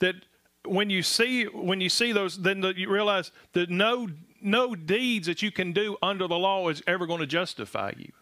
that 0.00 0.16
when 0.64 0.90
you 0.90 1.02
see 1.02 1.44
when 1.44 1.80
you 1.80 1.88
see 1.88 2.12
those, 2.12 2.38
then 2.38 2.60
the, 2.60 2.76
you 2.76 2.90
realize 2.90 3.30
that 3.52 3.70
no 3.70 4.08
no 4.42 4.74
deeds 4.74 5.26
that 5.26 5.42
you 5.42 5.50
can 5.50 5.72
do 5.72 5.96
under 6.02 6.28
the 6.28 6.36
law 6.36 6.68
is 6.68 6.82
ever 6.86 7.06
going 7.06 7.20
to 7.20 7.26
justify 7.26 7.92
you. 7.96 8.12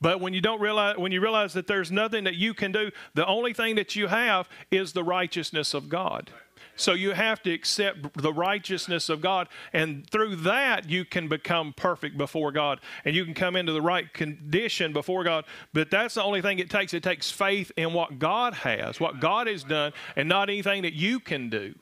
But 0.00 0.20
when 0.20 0.32
you 0.32 0.40
don't 0.40 0.60
realize, 0.60 0.96
when 0.96 1.12
you 1.12 1.20
realize 1.20 1.52
that 1.54 1.66
there's 1.66 1.90
nothing 1.90 2.24
that 2.24 2.36
you 2.36 2.54
can 2.54 2.72
do, 2.72 2.90
the 3.14 3.26
only 3.26 3.52
thing 3.52 3.74
that 3.76 3.96
you 3.96 4.06
have 4.06 4.48
is 4.70 4.92
the 4.92 5.02
righteousness 5.02 5.74
of 5.74 5.88
God. 5.88 6.30
So 6.78 6.92
you 6.92 7.10
have 7.10 7.42
to 7.42 7.52
accept 7.52 8.22
the 8.22 8.32
righteousness 8.32 9.08
of 9.08 9.20
God. 9.20 9.48
And 9.72 10.08
through 10.08 10.36
that, 10.36 10.88
you 10.88 11.04
can 11.04 11.26
become 11.26 11.72
perfect 11.72 12.16
before 12.16 12.52
God 12.52 12.80
and 13.04 13.16
you 13.16 13.24
can 13.24 13.34
come 13.34 13.56
into 13.56 13.72
the 13.72 13.82
right 13.82 14.12
condition 14.14 14.92
before 14.92 15.24
God. 15.24 15.44
But 15.72 15.90
that's 15.90 16.14
the 16.14 16.22
only 16.22 16.40
thing 16.40 16.60
it 16.60 16.70
takes. 16.70 16.94
It 16.94 17.02
takes 17.02 17.32
faith 17.32 17.72
in 17.76 17.92
what 17.92 18.20
God 18.20 18.54
has, 18.54 19.00
what 19.00 19.18
God 19.18 19.48
has 19.48 19.64
done, 19.64 19.92
and 20.14 20.28
not 20.28 20.48
anything 20.48 20.82
that 20.82 20.94
you 20.94 21.18
can 21.18 21.50
do. 21.50 21.74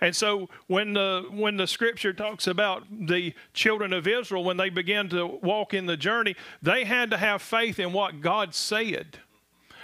And 0.00 0.14
so 0.14 0.48
when 0.66 0.94
the 0.94 1.26
when 1.30 1.56
the 1.56 1.66
scripture 1.66 2.12
talks 2.12 2.46
about 2.46 2.84
the 2.90 3.34
children 3.52 3.92
of 3.92 4.06
Israel 4.06 4.44
when 4.44 4.56
they 4.56 4.70
began 4.70 5.08
to 5.10 5.26
walk 5.26 5.74
in 5.74 5.86
the 5.86 5.96
journey, 5.96 6.36
they 6.62 6.84
had 6.84 7.10
to 7.10 7.16
have 7.16 7.42
faith 7.42 7.78
in 7.78 7.92
what 7.92 8.20
God 8.20 8.54
said. 8.54 9.18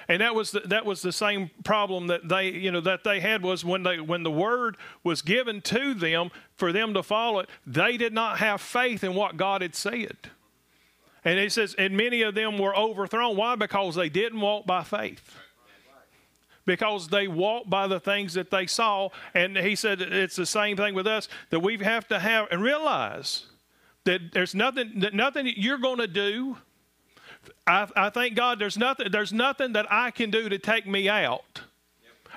And 0.08 0.20
that 0.22 0.34
was 0.34 0.50
the, 0.50 0.60
that 0.60 0.84
was 0.84 1.02
the 1.02 1.12
same 1.12 1.50
problem 1.62 2.08
that 2.08 2.28
they 2.28 2.50
you 2.50 2.72
know 2.72 2.80
that 2.80 3.04
they 3.04 3.20
had 3.20 3.42
was 3.42 3.64
when 3.64 3.82
they 3.82 4.00
when 4.00 4.22
the 4.22 4.30
word 4.30 4.76
was 5.04 5.22
given 5.22 5.60
to 5.62 5.94
them 5.94 6.30
for 6.56 6.72
them 6.72 6.94
to 6.94 7.02
follow 7.02 7.38
it 7.38 7.48
they 7.66 7.96
did 7.96 8.12
not 8.12 8.38
have 8.38 8.60
faith 8.60 9.04
in 9.04 9.14
what 9.14 9.36
God 9.36 9.62
had 9.62 9.74
said. 9.74 10.16
And 11.24 11.38
he 11.38 11.48
says 11.48 11.74
and 11.74 11.96
many 11.96 12.22
of 12.22 12.34
them 12.34 12.58
were 12.58 12.74
overthrown. 12.76 13.36
Why? 13.36 13.54
Because 13.54 13.94
they 13.94 14.08
didn't 14.08 14.40
walk 14.40 14.66
by 14.66 14.82
faith 14.82 15.36
because 16.70 17.08
they 17.08 17.26
walked 17.26 17.68
by 17.68 17.88
the 17.88 17.98
things 17.98 18.34
that 18.34 18.48
they 18.52 18.64
saw 18.64 19.08
and 19.34 19.56
he 19.56 19.74
said 19.74 20.00
it's 20.00 20.36
the 20.36 20.46
same 20.46 20.76
thing 20.76 20.94
with 20.94 21.06
us 21.06 21.28
that 21.50 21.58
we 21.58 21.76
have 21.78 22.06
to 22.06 22.20
have 22.20 22.46
and 22.52 22.62
realize 22.62 23.46
that 24.04 24.20
there's 24.32 24.54
nothing 24.54 25.00
that 25.00 25.12
nothing 25.12 25.52
you're 25.56 25.78
going 25.78 25.98
to 25.98 26.06
do 26.06 26.56
I, 27.66 27.88
I 27.96 28.10
thank 28.10 28.36
God 28.36 28.58
there's 28.60 28.78
nothing, 28.78 29.08
there's 29.10 29.32
nothing 29.32 29.72
that 29.72 29.90
I 29.90 30.10
can 30.10 30.30
do 30.30 30.48
to 30.48 30.58
take 30.58 30.86
me 30.86 31.08
out. 31.08 31.62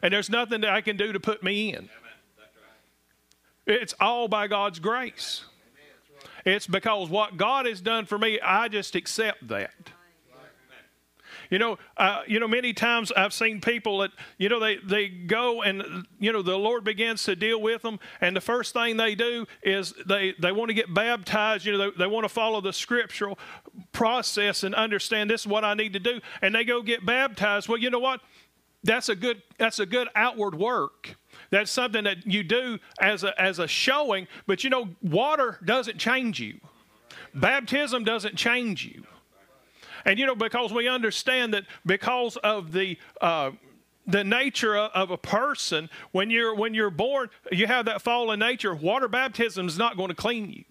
And 0.01 0.13
there's 0.13 0.29
nothing 0.29 0.61
that 0.61 0.69
I 0.69 0.81
can 0.81 0.97
do 0.97 1.13
to 1.13 1.19
put 1.19 1.43
me 1.43 1.73
in. 1.73 1.89
It's 3.67 3.93
all 3.99 4.27
by 4.27 4.47
God's 4.47 4.79
grace. 4.79 5.45
It's 6.45 6.67
because 6.67 7.09
what 7.09 7.37
God 7.37 7.65
has 7.65 7.81
done 7.81 8.05
for 8.05 8.17
me, 8.17 8.39
I 8.41 8.67
just 8.67 8.95
accept 8.95 9.47
that. 9.49 9.73
You 11.53 11.59
know, 11.59 11.77
uh, 11.97 12.23
you 12.25 12.39
know, 12.39 12.47
many 12.47 12.73
times 12.73 13.11
I've 13.11 13.31
seen 13.31 13.61
people 13.61 13.99
that, 13.99 14.09
you 14.39 14.49
know, 14.49 14.59
they, 14.59 14.77
they 14.77 15.07
go 15.07 15.61
and, 15.61 16.03
you 16.19 16.33
know, 16.33 16.41
the 16.41 16.57
Lord 16.57 16.83
begins 16.83 17.25
to 17.25 17.35
deal 17.35 17.61
with 17.61 17.83
them, 17.83 17.99
and 18.21 18.35
the 18.35 18.41
first 18.41 18.73
thing 18.73 18.97
they 18.97 19.13
do 19.13 19.45
is 19.61 19.93
they, 20.07 20.33
they 20.39 20.51
want 20.51 20.69
to 20.69 20.73
get 20.73 20.91
baptized. 20.91 21.63
You 21.63 21.73
know, 21.73 21.91
they, 21.91 21.97
they 21.99 22.07
want 22.07 22.23
to 22.23 22.29
follow 22.29 22.59
the 22.59 22.73
scriptural 22.73 23.37
process 23.91 24.63
and 24.63 24.73
understand 24.73 25.29
this 25.29 25.41
is 25.41 25.47
what 25.47 25.63
I 25.63 25.75
need 25.75 25.93
to 25.93 25.99
do, 25.99 26.21
and 26.41 26.55
they 26.55 26.63
go 26.63 26.81
get 26.81 27.05
baptized. 27.05 27.69
Well, 27.69 27.77
you 27.77 27.91
know 27.91 27.99
what? 27.99 28.21
that's 28.85 29.07
a 29.07 29.15
good 29.15 29.43
that's 29.59 29.77
a 29.77 29.85
good 29.85 30.09
outward 30.15 30.55
work. 30.55 31.15
That's 31.51 31.69
something 31.69 32.03
that 32.03 32.25
you 32.25 32.43
do 32.43 32.79
as 32.99 33.23
a 33.23 33.39
as 33.39 33.59
a 33.59 33.67
showing, 33.67 34.27
but 34.47 34.63
you 34.63 34.71
know, 34.71 34.89
water 35.03 35.59
doesn't 35.63 35.99
change 35.99 36.39
you. 36.39 36.59
Baptism 37.35 38.03
doesn't 38.03 38.35
change 38.35 38.85
you. 38.85 39.03
And 40.05 40.19
you 40.19 40.25
know, 40.25 40.35
because 40.35 40.73
we 40.73 40.87
understand 40.87 41.53
that 41.53 41.63
because 41.85 42.37
of 42.37 42.71
the 42.71 42.97
uh, 43.21 43.51
the 44.05 44.23
nature 44.23 44.75
of 44.75 45.11
a 45.11 45.17
person, 45.17 45.89
when 46.11 46.29
you're 46.29 46.55
when 46.55 46.73
you're 46.73 46.89
born, 46.89 47.29
you 47.51 47.67
have 47.67 47.85
that 47.85 48.01
fallen 48.01 48.39
nature. 48.39 48.75
Water 48.75 49.07
baptism 49.07 49.67
is 49.67 49.77
not 49.77 49.95
going 49.95 50.09
to 50.09 50.15
clean 50.15 50.51
you. 50.51 50.63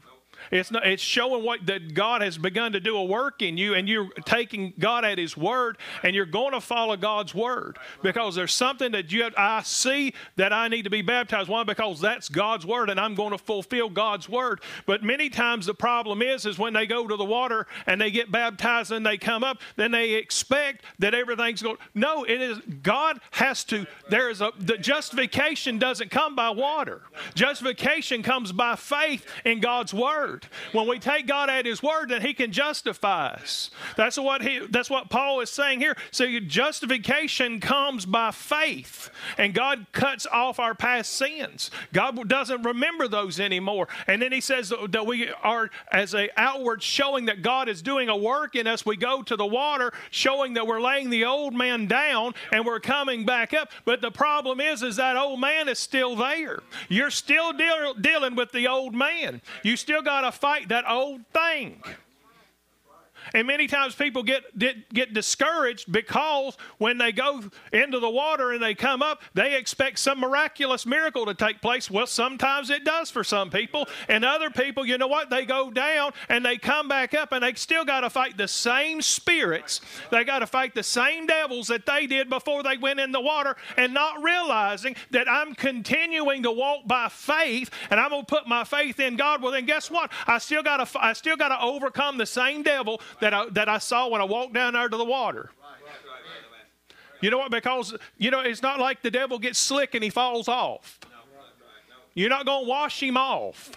It's 0.52 0.70
not, 0.70 0.86
it's 0.86 1.02
showing 1.02 1.44
what 1.44 1.64
that 1.66 1.94
God 1.94 2.20
has 2.20 2.36
begun 2.36 2.72
to 2.72 2.80
do 2.80 2.98
a 2.98 3.04
work 3.04 3.40
in 3.40 3.56
you, 3.56 3.72
and 3.72 3.88
you're 3.88 4.10
taking 4.26 4.74
God 4.78 5.02
at 5.02 5.16
His 5.16 5.34
word, 5.34 5.78
and 6.02 6.14
you're 6.14 6.26
going 6.26 6.52
to 6.52 6.60
follow 6.60 6.94
God's 6.94 7.34
word 7.34 7.78
because 8.02 8.34
there's 8.34 8.52
something 8.52 8.92
that 8.92 9.10
you 9.10 9.22
have, 9.22 9.32
I 9.38 9.62
see 9.62 10.12
that 10.36 10.52
I 10.52 10.68
need 10.68 10.82
to 10.82 10.90
be 10.90 11.00
baptized. 11.00 11.48
Why? 11.48 11.64
Because 11.64 12.02
that's 12.02 12.28
God's 12.28 12.66
word, 12.66 12.90
and 12.90 13.00
I'm 13.00 13.14
going 13.14 13.30
to 13.30 13.38
fulfill 13.38 13.88
God's 13.88 14.28
word. 14.28 14.60
But 14.84 15.02
many 15.02 15.30
times 15.30 15.64
the 15.64 15.72
problem 15.72 16.20
is, 16.20 16.44
is 16.44 16.58
when 16.58 16.74
they 16.74 16.86
go 16.86 17.08
to 17.08 17.16
the 17.16 17.24
water 17.24 17.66
and 17.86 17.98
they 17.98 18.10
get 18.10 18.30
baptized 18.30 18.92
and 18.92 19.06
they 19.06 19.16
come 19.16 19.42
up, 19.42 19.58
then 19.76 19.90
they 19.90 20.10
expect 20.12 20.84
that 20.98 21.14
everything's 21.14 21.62
going. 21.62 21.78
No, 21.94 22.24
it 22.24 22.42
is 22.42 22.58
God 22.82 23.20
has 23.30 23.64
to. 23.64 23.86
There 24.10 24.28
is 24.28 24.42
a 24.42 24.52
the 24.58 24.76
justification 24.76 25.78
doesn't 25.78 26.10
come 26.10 26.36
by 26.36 26.50
water. 26.50 27.00
Justification 27.34 28.22
comes 28.22 28.52
by 28.52 28.76
faith 28.76 29.26
in 29.46 29.60
God's 29.60 29.94
word 29.94 30.41
word. 30.42 30.74
When 30.74 30.88
we 30.88 30.98
take 30.98 31.26
God 31.26 31.50
at 31.50 31.66
His 31.66 31.82
word, 31.82 32.10
then 32.10 32.22
He 32.22 32.34
can 32.34 32.52
justify 32.52 33.28
us. 33.28 33.70
That's 33.96 34.18
what 34.18 34.42
he. 34.42 34.60
That's 34.70 34.90
what 34.90 35.10
Paul 35.10 35.40
is 35.40 35.50
saying 35.50 35.80
here. 35.80 35.96
So 36.10 36.26
justification 36.40 37.60
comes 37.60 38.06
by 38.06 38.30
faith, 38.30 39.10
and 39.38 39.54
God 39.54 39.86
cuts 39.92 40.26
off 40.26 40.58
our 40.58 40.74
past 40.74 41.12
sins. 41.12 41.70
God 41.92 42.28
doesn't 42.28 42.62
remember 42.62 43.08
those 43.08 43.40
anymore. 43.40 43.88
And 44.06 44.20
then 44.22 44.32
He 44.32 44.40
says 44.40 44.70
that 44.70 45.06
we 45.06 45.30
are 45.42 45.70
as 45.90 46.14
a 46.14 46.28
outward 46.36 46.82
showing 46.82 47.26
that 47.26 47.42
God 47.42 47.68
is 47.68 47.82
doing 47.82 48.08
a 48.08 48.16
work 48.16 48.54
in 48.54 48.66
us. 48.66 48.86
We 48.86 48.96
go 48.96 49.22
to 49.22 49.36
the 49.36 49.46
water, 49.46 49.92
showing 50.10 50.54
that 50.54 50.66
we're 50.66 50.80
laying 50.80 51.10
the 51.10 51.24
old 51.24 51.54
man 51.54 51.86
down 51.86 52.34
and 52.52 52.64
we're 52.64 52.80
coming 52.80 53.24
back 53.24 53.54
up. 53.54 53.70
But 53.84 54.00
the 54.00 54.10
problem 54.10 54.60
is, 54.60 54.82
is 54.82 54.96
that 54.96 55.16
old 55.16 55.40
man 55.40 55.68
is 55.68 55.78
still 55.78 56.16
there. 56.16 56.60
You're 56.88 57.10
still 57.10 57.52
deal, 57.52 57.94
dealing 57.94 58.34
with 58.34 58.52
the 58.52 58.68
old 58.68 58.94
man. 58.94 59.40
You 59.62 59.76
still 59.76 60.02
got 60.02 60.22
to 60.22 60.31
fight 60.32 60.68
that 60.68 60.84
old 60.88 61.26
thing. 61.32 61.82
And 63.34 63.46
many 63.46 63.66
times 63.66 63.94
people 63.94 64.22
get, 64.22 64.58
get, 64.58 65.12
discouraged 65.12 65.90
because 65.92 66.56
when 66.78 66.98
they 66.98 67.12
go 67.12 67.42
into 67.72 68.00
the 68.00 68.10
water 68.10 68.52
and 68.52 68.62
they 68.62 68.74
come 68.74 69.02
up, 69.02 69.22
they 69.34 69.56
expect 69.56 69.98
some 69.98 70.20
miraculous 70.20 70.86
miracle 70.86 71.26
to 71.26 71.34
take 71.34 71.60
place. 71.60 71.90
Well, 71.90 72.06
sometimes 72.06 72.70
it 72.70 72.84
does 72.84 73.10
for 73.10 73.24
some 73.24 73.50
people. 73.50 73.88
And 74.08 74.24
other 74.24 74.50
people, 74.50 74.86
you 74.86 74.98
know 74.98 75.06
what? 75.06 75.30
They 75.30 75.44
go 75.44 75.70
down 75.70 76.12
and 76.28 76.44
they 76.44 76.56
come 76.56 76.88
back 76.88 77.14
up 77.14 77.32
and 77.32 77.42
they 77.42 77.54
still 77.54 77.84
got 77.84 78.00
to 78.00 78.10
fight 78.10 78.36
the 78.36 78.48
same 78.48 79.02
spirits. 79.02 79.80
They 80.10 80.24
got 80.24 80.40
to 80.40 80.46
fight 80.46 80.74
the 80.74 80.82
same 80.82 81.26
devils 81.26 81.68
that 81.68 81.86
they 81.86 82.06
did 82.06 82.28
before 82.28 82.62
they 82.62 82.76
went 82.76 83.00
in 83.00 83.12
the 83.12 83.20
water 83.20 83.56
and 83.76 83.94
not 83.94 84.22
realizing 84.22 84.96
that 85.10 85.30
I'm 85.30 85.54
continuing 85.54 86.42
to 86.44 86.52
walk 86.52 86.86
by 86.86 87.08
faith 87.08 87.70
and 87.90 88.00
I'm 88.00 88.10
going 88.10 88.22
to 88.22 88.26
put 88.26 88.46
my 88.46 88.64
faith 88.64 89.00
in 89.00 89.16
God. 89.16 89.42
Well, 89.42 89.52
then 89.52 89.66
guess 89.66 89.90
what? 89.90 90.10
I 90.26 90.38
still 90.38 90.62
got 90.62 90.86
to 90.86 91.02
I 91.02 91.12
still 91.12 91.36
got 91.36 91.48
to 91.48 91.60
overcome 91.60 92.18
the 92.18 92.26
same 92.26 92.62
devil 92.62 93.00
that 93.20 93.34
I, 93.34 93.48
that 93.50 93.68
I 93.68 93.78
saw 93.78 94.08
when 94.08 94.20
I 94.20 94.24
walked 94.24 94.54
down 94.54 94.74
there 94.74 94.88
to 94.88 94.96
the 94.96 95.04
water. 95.04 95.50
You 97.20 97.30
know 97.30 97.38
what? 97.38 97.50
Because, 97.50 97.94
you 98.18 98.30
know, 98.30 98.40
it's 98.40 98.62
not 98.62 98.80
like 98.80 99.02
the 99.02 99.10
devil 99.10 99.38
gets 99.38 99.58
slick 99.58 99.94
and 99.94 100.02
he 100.02 100.10
falls 100.10 100.48
off. 100.48 100.98
You're 102.14 102.30
not 102.30 102.44
going 102.44 102.64
to 102.64 102.68
wash 102.68 103.02
him 103.02 103.16
off. 103.16 103.70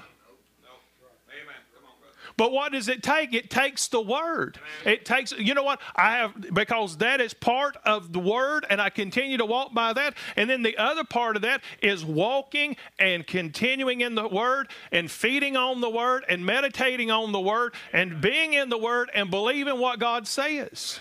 But 2.38 2.52
what 2.52 2.74
does 2.74 2.90
it 2.90 3.02
take? 3.02 3.34
It 3.34 3.50
takes 3.50 3.88
the 3.88 4.02
word. 4.02 4.60
It 4.84 5.06
takes, 5.06 5.32
you 5.32 5.54
know 5.54 5.64
what? 5.64 5.80
I 5.96 6.18
have, 6.18 6.54
because 6.54 6.98
that 6.98 7.22
is 7.22 7.34
part 7.34 7.78
of 7.86 8.12
the 8.12 8.20
word, 8.20 8.66
and 8.70 8.82
I 8.82 8.90
continue 8.90 9.38
to 9.38 9.46
walk 9.46 9.74
by 9.74 9.94
that. 9.94 10.16
And 10.36 10.50
then 10.50 10.62
the 10.62 10.78
other 10.78 11.04
part 11.04 11.38
of 11.38 11.44
that 11.44 11.62
is 11.82 12.04
walking 12.04 12.76
and 13.00 13.26
continuing 13.26 14.02
in 14.02 14.16
the 14.16 14.28
word 14.28 14.68
and 14.92 15.10
feeding 15.10 15.56
on 15.56 15.80
the 15.82 15.90
word 15.90 16.26
and 16.28 16.46
meditating 16.46 17.10
on 17.10 17.32
the 17.32 17.40
word 17.40 17.74
and 17.94 18.20
being 18.20 18.54
in 18.54 18.70
the 18.70 18.78
word 18.78 19.10
and 19.14 19.32
believing 19.32 19.80
what 19.80 20.00
God 20.00 20.28
says. 20.28 21.00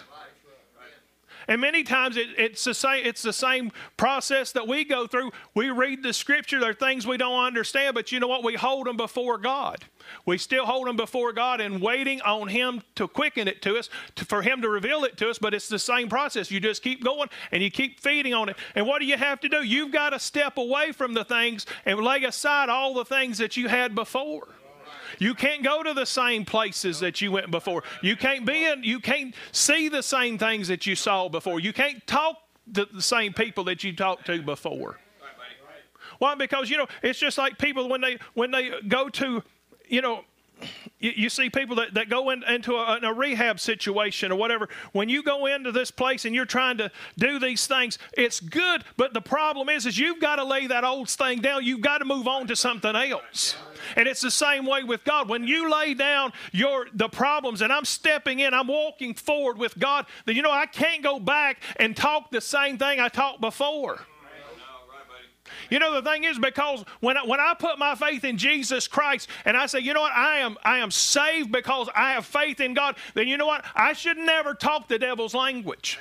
And 1.48 1.61
many 1.61 1.83
times 1.83 2.16
it, 2.16 2.28
it's, 2.38 2.64
the 2.64 2.74
same, 2.74 3.04
it's 3.04 3.22
the 3.22 3.33
same 3.33 3.72
process 3.96 4.52
that 4.52 4.66
we 4.66 4.85
go 4.85 5.07
through. 5.07 5.33
We 5.54 5.70
read 5.70 6.02
the 6.02 6.12
scripture, 6.12 6.61
there 6.61 6.70
are 6.70 6.74
things 6.74 7.07
we 7.07 7.16
don't 7.16 7.44
understand, 7.44 7.94
but 7.94 8.12
you 8.12 8.20
know 8.20 8.28
what? 8.28 8.44
We 8.44 8.54
hold 8.54 8.87
them 8.87 8.96
before 8.96 9.38
God. 9.38 9.85
We 10.26 10.38
still 10.38 10.66
hold 10.66 10.87
them 10.87 10.96
before 10.96 11.33
God 11.33 11.61
and 11.61 11.80
waiting 11.80 12.20
on 12.22 12.48
Him 12.48 12.83
to 12.96 13.09
quicken 13.09 13.48
it 13.48 13.62
to 13.62 13.78
us, 13.78 13.88
to, 14.16 14.24
for 14.24 14.42
Him 14.42 14.62
to 14.62 14.68
reveal 14.68 15.04
it 15.04 15.16
to 15.18 15.30
us, 15.30 15.38
but 15.38 15.54
it's 15.54 15.68
the 15.68 15.78
same 15.78 16.09
process. 16.09 16.50
You 16.50 16.61
just 16.61 16.83
keep 16.83 17.02
going 17.02 17.28
and 17.52 17.62
you 17.62 17.70
keep 17.70 18.00
feeding 18.00 18.35
on 18.35 18.48
it. 18.48 18.57
And 18.74 18.87
what 18.87 19.00
do 19.00 19.07
you 19.07 19.16
have 19.16 19.40
to 19.40 19.48
do? 19.48 19.62
You've 19.62 19.92
got 19.92 20.11
to 20.11 20.18
step 20.18 20.59
away 20.59 20.92
from 20.92 21.14
the 21.14 21.24
things 21.24 21.66
and 21.85 22.00
lay 22.00 22.24
aside 22.24 22.68
all 22.68 22.94
the 22.94 23.04
things 23.04 23.38
that 23.38 23.57
you 23.57 23.68
had 23.68 23.94
before. 23.94 24.48
You 25.18 25.35
can't 25.35 25.62
go 25.62 25.83
to 25.83 25.94
the 25.94 26.07
same 26.07 26.44
places 26.44 27.00
that 27.00 27.20
you 27.20 27.33
went 27.33 27.50
before. 27.50 27.83
You 28.03 28.16
can't 28.16 28.44
be 28.44 28.64
in, 28.64 28.85
you 28.85 29.00
can't 29.00 29.35
see 29.53 29.88
the 29.88 30.03
same 30.03 30.38
things 30.38 30.68
that 30.68 30.87
you 30.87 30.94
saw 30.94 31.29
before. 31.29 31.61
You 31.61 31.72
can't 31.72 32.07
talk 32.07 32.37
to 32.74 32.87
the 32.87 33.03
same 33.03 33.33
people 33.33 33.64
that 33.64 33.85
you 33.85 33.94
talked 33.94 34.27
to 34.27 34.42
before. 34.42 34.98
Why? 36.18 36.35
Because 36.35 36.70
you 36.70 36.79
know, 36.79 36.87
it's 37.03 37.18
just 37.18 37.38
like 37.38 37.59
people 37.59 37.88
when 37.88 38.00
they 38.00 38.18
when 38.35 38.50
they 38.50 38.72
go 38.88 39.09
to, 39.09 39.42
you 39.88 40.00
know, 40.00 40.24
you, 41.05 41.12
you, 41.14 41.29
see 41.29 41.51
people 41.51 41.77
that, 41.77 41.93
that 41.95 42.09
go 42.09 42.31
in, 42.31 42.43
into 42.45 42.75
a, 42.77 42.99
a, 43.03 43.12
rehab 43.12 43.61
situation 43.61 44.33
or 44.33 44.37
whatever. 44.37 44.71
When 44.93 45.11
you 45.11 45.23
go 45.23 45.45
into 45.45 45.71
this 45.71 45.90
place 45.90 46.25
and 46.25 46.35
you're 46.35 46.47
trying 46.47 46.79
to 46.79 46.90
do 47.19 47.38
these 47.38 47.67
things, 47.67 47.99
it's 48.17 48.40
good, 48.40 48.85
but 48.97 49.12
the 49.12 49.21
problem 49.21 49.69
is, 49.69 49.85
is 49.85 49.99
you've 49.99 50.21
got 50.21 50.37
to 50.37 50.45
lay 50.45 50.67
that 50.67 50.83
old 50.83 51.11
thing 51.11 51.40
down. 51.40 51.62
You've 51.62 51.83
got 51.83 51.99
to 51.99 52.07
move 52.07 52.27
on 52.27 52.47
to 52.47 52.57
something 52.57 52.97
else. 52.97 53.55
And 53.97 54.09
it's 54.09 54.23
the 54.23 54.31
same 54.31 54.64
way 54.64 54.83
with 54.83 55.05
God. 55.05 55.29
When 55.29 55.47
you 55.47 55.71
lay 55.71 55.93
down 55.93 56.33
your 56.53 56.87
the 56.95 57.11
problems 57.11 57.61
and 57.61 57.71
I'm 57.71 57.85
stepping 57.85 58.40
in, 58.40 58.55
I'm 58.55 58.69
walking 58.69 59.12
forward 59.12 59.59
with 59.59 59.79
God, 59.79 60.07
then 60.25 60.37
you 60.37 60.43
know 60.43 60.51
I 60.51 60.64
can't 60.64 61.03
go 61.03 61.21
back 61.21 61.61
and 61.77 61.95
talk 61.95 62.31
the 62.31 62.40
same 62.40 62.79
thing 62.79 62.99
I 62.99 63.09
talked 63.09 63.43
before. 63.43 64.01
You 65.70 65.79
know, 65.79 66.00
the 66.00 66.09
thing 66.09 66.24
is, 66.24 66.38
because 66.38 66.85
when 67.00 67.16
I, 67.16 67.24
when 67.24 67.40
I 67.40 67.55
put 67.59 67.79
my 67.79 67.94
faith 67.94 68.24
in 68.24 68.38
Jesus 68.38 68.88
Christ 68.88 69.29
and 69.44 69.57
I 69.57 69.66
say, 69.66 69.81
you 69.81 69.94
know 69.94 70.00
what, 70.00 70.12
I 70.12 70.38
am, 70.38 70.57
I 70.64 70.79
am 70.79 70.90
saved 70.90 71.53
because 71.53 71.88
I 71.94 72.12
have 72.12 72.27
faith 72.27 72.61
in 72.61 72.74
God, 72.74 72.96
then 73.14 73.29
you 73.29 73.37
know 73.37 73.46
what? 73.46 73.64
I 73.74 73.92
should 73.92 74.18
never 74.18 74.55
talk 74.55 74.88
the 74.88 74.98
devil's 74.98 75.35
language. 75.35 75.98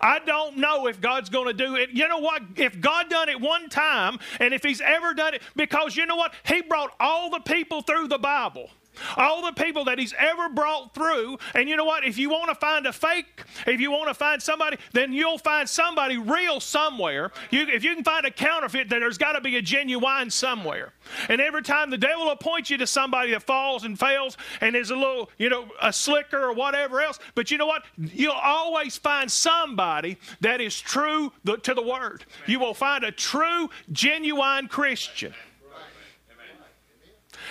I 0.00 0.18
don't 0.18 0.58
know 0.58 0.86
if 0.88 1.00
God's 1.00 1.30
going 1.30 1.46
to 1.46 1.52
do 1.52 1.76
it. 1.76 1.90
You 1.90 2.08
know 2.08 2.18
what? 2.18 2.42
If 2.56 2.80
God 2.80 3.08
done 3.08 3.28
it 3.28 3.40
one 3.40 3.68
time, 3.68 4.18
and 4.40 4.52
if 4.52 4.62
He's 4.62 4.80
ever 4.80 5.14
done 5.14 5.34
it, 5.34 5.42
because 5.54 5.96
you 5.96 6.06
know 6.06 6.16
what? 6.16 6.34
He 6.44 6.62
brought 6.62 6.94
all 7.00 7.30
the 7.30 7.40
people 7.40 7.82
through 7.82 8.08
the 8.08 8.18
Bible 8.18 8.70
all 9.16 9.44
the 9.44 9.52
people 9.52 9.84
that 9.84 9.98
he's 9.98 10.14
ever 10.18 10.48
brought 10.48 10.94
through. 10.94 11.38
And 11.54 11.68
you 11.68 11.76
know 11.76 11.84
what? 11.84 12.04
If 12.04 12.18
you 12.18 12.30
want 12.30 12.48
to 12.48 12.54
find 12.54 12.86
a 12.86 12.92
fake, 12.92 13.42
if 13.66 13.80
you 13.80 13.90
want 13.90 14.08
to 14.08 14.14
find 14.14 14.42
somebody, 14.42 14.78
then 14.92 15.12
you'll 15.12 15.38
find 15.38 15.68
somebody 15.68 16.18
real 16.18 16.60
somewhere. 16.60 17.32
You, 17.50 17.66
if 17.68 17.84
you 17.84 17.94
can 17.94 18.04
find 18.04 18.26
a 18.26 18.30
counterfeit, 18.30 18.88
then 18.88 19.00
there's 19.00 19.18
got 19.18 19.32
to 19.32 19.40
be 19.40 19.56
a 19.56 19.62
genuine 19.62 20.30
somewhere. 20.30 20.92
And 21.28 21.40
every 21.40 21.62
time 21.62 21.90
the 21.90 21.98
devil 21.98 22.34
point 22.36 22.70
you 22.70 22.76
to 22.78 22.86
somebody 22.86 23.32
that 23.32 23.42
falls 23.42 23.84
and 23.84 23.98
fails 23.98 24.36
and 24.60 24.76
is 24.76 24.90
a 24.90 24.96
little, 24.96 25.30
you 25.38 25.48
know, 25.48 25.68
a 25.80 25.92
slicker 25.92 26.42
or 26.42 26.52
whatever 26.52 27.00
else. 27.00 27.18
But 27.34 27.50
you 27.50 27.58
know 27.58 27.66
what? 27.66 27.84
You'll 27.96 28.32
always 28.32 28.96
find 28.96 29.30
somebody 29.30 30.18
that 30.40 30.60
is 30.60 30.78
true 30.80 31.32
to 31.44 31.74
the 31.74 31.82
word. 31.82 32.24
You 32.46 32.58
will 32.60 32.74
find 32.74 33.04
a 33.04 33.12
true, 33.12 33.70
genuine 33.92 34.68
Christian. 34.68 35.34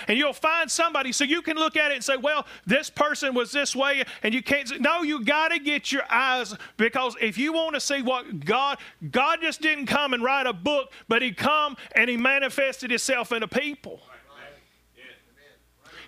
And 0.08 0.18
you'll 0.18 0.32
find 0.32 0.70
somebody 0.70 1.12
so 1.12 1.24
you 1.24 1.42
can 1.42 1.56
look 1.56 1.76
at 1.76 1.90
it 1.90 1.94
and 1.94 2.04
say, 2.04 2.16
well, 2.16 2.46
this 2.64 2.90
person 2.90 3.34
was 3.34 3.52
this 3.52 3.74
way, 3.74 4.04
and 4.22 4.32
you 4.32 4.42
can't. 4.42 4.68
Say, 4.68 4.78
no, 4.78 5.02
you 5.02 5.24
got 5.24 5.48
to 5.48 5.58
get 5.58 5.90
your 5.90 6.02
eyes 6.10 6.54
because 6.76 7.16
if 7.20 7.38
you 7.38 7.52
want 7.52 7.74
to 7.74 7.80
see 7.80 8.02
what 8.02 8.44
God, 8.44 8.78
God 9.10 9.40
just 9.42 9.60
didn't 9.60 9.86
come 9.86 10.14
and 10.14 10.22
write 10.22 10.46
a 10.46 10.52
book, 10.52 10.92
but 11.08 11.22
He 11.22 11.32
come 11.32 11.76
and 11.94 12.08
He 12.08 12.16
manifested 12.16 12.90
Himself 12.90 13.32
in 13.32 13.42
a 13.42 13.48
people. 13.48 14.00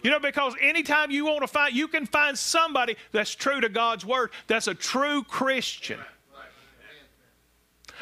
You 0.03 0.11
know, 0.11 0.21
because 0.21 0.55
anytime 0.61 1.11
you 1.11 1.27
want 1.27 1.41
to 1.41 1.49
find, 1.49 1.75
you 1.75 1.89
can 1.89 2.07
find 2.07 2.39
somebody 2.39 2.97
that's 3.11 3.35
true 3.35 3.61
to 3.61 3.69
God's 3.69 4.07
word, 4.07 4.31
that's 4.47 4.69
a 4.69 4.75
true 4.75 5.25
Christian. 5.25 5.99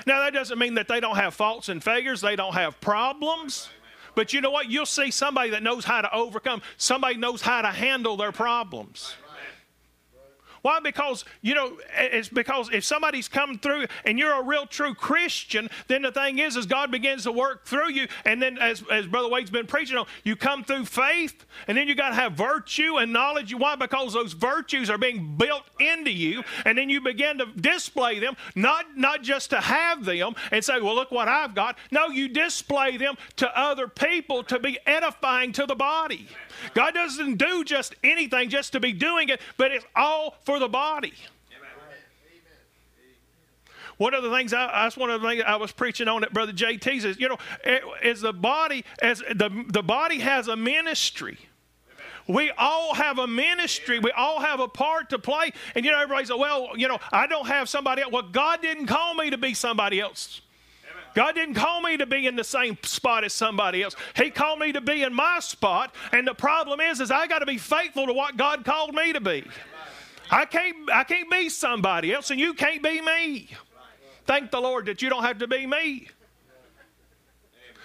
Now, 0.06 0.20
that 0.20 0.35
doesn't 0.35 0.59
mean 0.59 0.74
that 0.74 0.88
they 0.88 1.00
don't 1.00 1.16
have 1.16 1.35
faults 1.35 1.70
and 1.70 1.82
failures, 1.82 2.20
they 2.20 2.37
don't 2.37 2.52
have 2.52 2.78
problems. 2.82 3.70
But 4.16 4.33
you 4.33 4.40
know 4.40 4.50
what? 4.50 4.70
You'll 4.70 4.87
see 4.87 5.12
somebody 5.12 5.50
that 5.50 5.62
knows 5.62 5.85
how 5.85 6.00
to 6.00 6.12
overcome, 6.12 6.62
somebody 6.79 7.16
knows 7.16 7.42
how 7.42 7.62
to 7.62 7.68
handle 7.68 8.16
their 8.16 8.33
problems. 8.33 9.14
Why? 10.66 10.81
Because, 10.81 11.24
you 11.42 11.55
know, 11.55 11.79
it's 11.96 12.29
because 12.29 12.70
if 12.72 12.83
somebody's 12.83 13.29
come 13.29 13.57
through 13.57 13.87
and 14.05 14.18
you're 14.18 14.33
a 14.33 14.42
real 14.42 14.66
true 14.66 14.94
Christian, 14.94 15.70
then 15.87 16.02
the 16.02 16.11
thing 16.11 16.40
is, 16.40 16.57
is 16.57 16.66
God 16.66 16.90
begins 16.90 17.22
to 17.22 17.31
work 17.31 17.66
through 17.66 17.92
you. 17.92 18.09
And 18.24 18.42
then, 18.42 18.59
as, 18.59 18.83
as 18.90 19.07
Brother 19.07 19.29
Wade's 19.29 19.48
been 19.48 19.68
preaching 19.68 19.96
on, 19.96 20.07
you 20.24 20.35
come 20.35 20.64
through 20.64 20.87
faith, 20.87 21.46
and 21.68 21.79
then 21.79 21.87
you 21.87 21.94
got 21.94 22.09
to 22.09 22.16
have 22.16 22.33
virtue 22.33 22.96
and 22.96 23.12
knowledge. 23.12 23.55
Why? 23.55 23.76
Because 23.76 24.12
those 24.12 24.33
virtues 24.33 24.90
are 24.90 24.98
being 24.98 25.37
built 25.37 25.62
into 25.79 26.11
you, 26.11 26.42
and 26.64 26.76
then 26.76 26.90
you 26.90 27.00
begin 27.00 27.38
to 27.38 27.46
display 27.46 28.18
them, 28.18 28.37
not, 28.57 28.98
not 28.98 29.22
just 29.22 29.50
to 29.50 29.61
have 29.61 30.05
them 30.05 30.35
and 30.50 30.64
say, 30.64 30.81
well, 30.81 30.96
look 30.96 31.12
what 31.12 31.29
I've 31.29 31.55
got. 31.55 31.79
No, 31.92 32.09
you 32.09 32.26
display 32.26 32.96
them 32.96 33.14
to 33.37 33.57
other 33.57 33.87
people 33.87 34.42
to 34.42 34.59
be 34.59 34.81
edifying 34.85 35.52
to 35.52 35.64
the 35.64 35.76
body. 35.76 36.26
God 36.74 36.94
doesn't 36.94 37.37
do 37.37 37.62
just 37.62 37.94
anything 38.02 38.48
just 38.48 38.72
to 38.72 38.81
be 38.81 38.92
doing 38.92 39.29
it, 39.29 39.40
but 39.57 39.70
it's 39.70 39.85
all 39.94 40.37
for 40.44 40.56
the 40.59 40.69
body. 40.69 41.14
One 43.99 44.12
of 44.12 44.23
the 44.23 44.31
things 44.31 44.53
I, 44.53 44.66
that's 44.66 44.97
one 44.97 45.11
of 45.11 45.23
the 45.23 45.29
things 45.29 45.42
I 45.47 45.57
was 45.57 45.73
preaching 45.73 46.07
on 46.07 46.23
at 46.23 46.33
Brother 46.33 46.53
JT's 46.53 47.05
is, 47.05 47.19
you 47.19 47.29
know, 47.29 47.38
is 48.03 48.21
the 48.21 48.33
body 48.33 48.85
as 49.01 49.21
the 49.21 49.64
the 49.69 49.83
body 49.83 50.19
has 50.19 50.49
a 50.49 50.57
ministry. 50.57 51.38
We 52.29 52.51
all 52.59 52.95
have 52.95 53.19
a 53.19 53.27
ministry. 53.27 54.01
We 54.01 54.11
all 54.11 54.40
have 54.40 54.59
a 54.61 54.69
part 54.69 55.11
to 55.11 55.19
play. 55.19 55.53
And 55.75 55.85
you 55.85 55.92
know, 55.92 55.99
everybody's 55.99 56.29
like, 56.29 56.40
well, 56.40 56.71
you 56.77 56.88
know, 56.88 56.99
I 57.12 57.27
don't 57.27 57.47
have 57.47 57.69
somebody 57.69 58.03
else. 58.03 58.12
Well, 58.12 58.29
God 58.31 58.61
didn't 58.61 58.87
call 58.87 59.14
me 59.14 59.31
to 59.31 59.38
be 59.38 59.55
somebody 59.55 60.01
else. 60.01 60.40
God 61.14 61.35
didn't 61.35 61.55
call 61.55 61.81
me 61.81 61.97
to 61.97 62.05
be 62.05 62.27
in 62.27 62.37
the 62.37 62.45
same 62.45 62.77
spot 62.83 63.25
as 63.25 63.33
somebody 63.33 63.83
else. 63.83 63.97
He 64.16 64.31
called 64.31 64.59
me 64.59 64.73
to 64.73 64.83
be 64.83 65.03
in 65.03 65.14
my 65.14 65.38
spot. 65.40 65.95
And 66.12 66.27
the 66.27 66.35
problem 66.35 66.79
is, 66.79 67.01
is 67.01 67.11
I 67.11 67.27
got 67.27 67.38
to 67.38 67.47
be 67.47 67.57
faithful 67.57 68.07
to 68.07 68.12
what 68.12 68.37
God 68.37 68.66
called 68.66 68.95
me 68.95 69.14
to 69.14 69.21
be. 69.21 69.47
I 70.31 70.45
can't, 70.45 70.91
I 70.93 71.05
can't 71.05 71.31
be 71.31 71.49
somebody 71.49 72.12
else, 72.12 72.31
and 72.31 72.41
you 72.41 72.55
can't 72.55 72.83
be 72.83 73.01
me. 73.01 73.49
Thank 74.27 74.51
the 74.51 74.61
Lord 74.61 74.87
that 74.87 75.03
you 75.03 75.09
don't 75.09 75.23
have 75.23 75.39
to 75.39 75.47
be 75.47 75.67
me. 75.67 76.09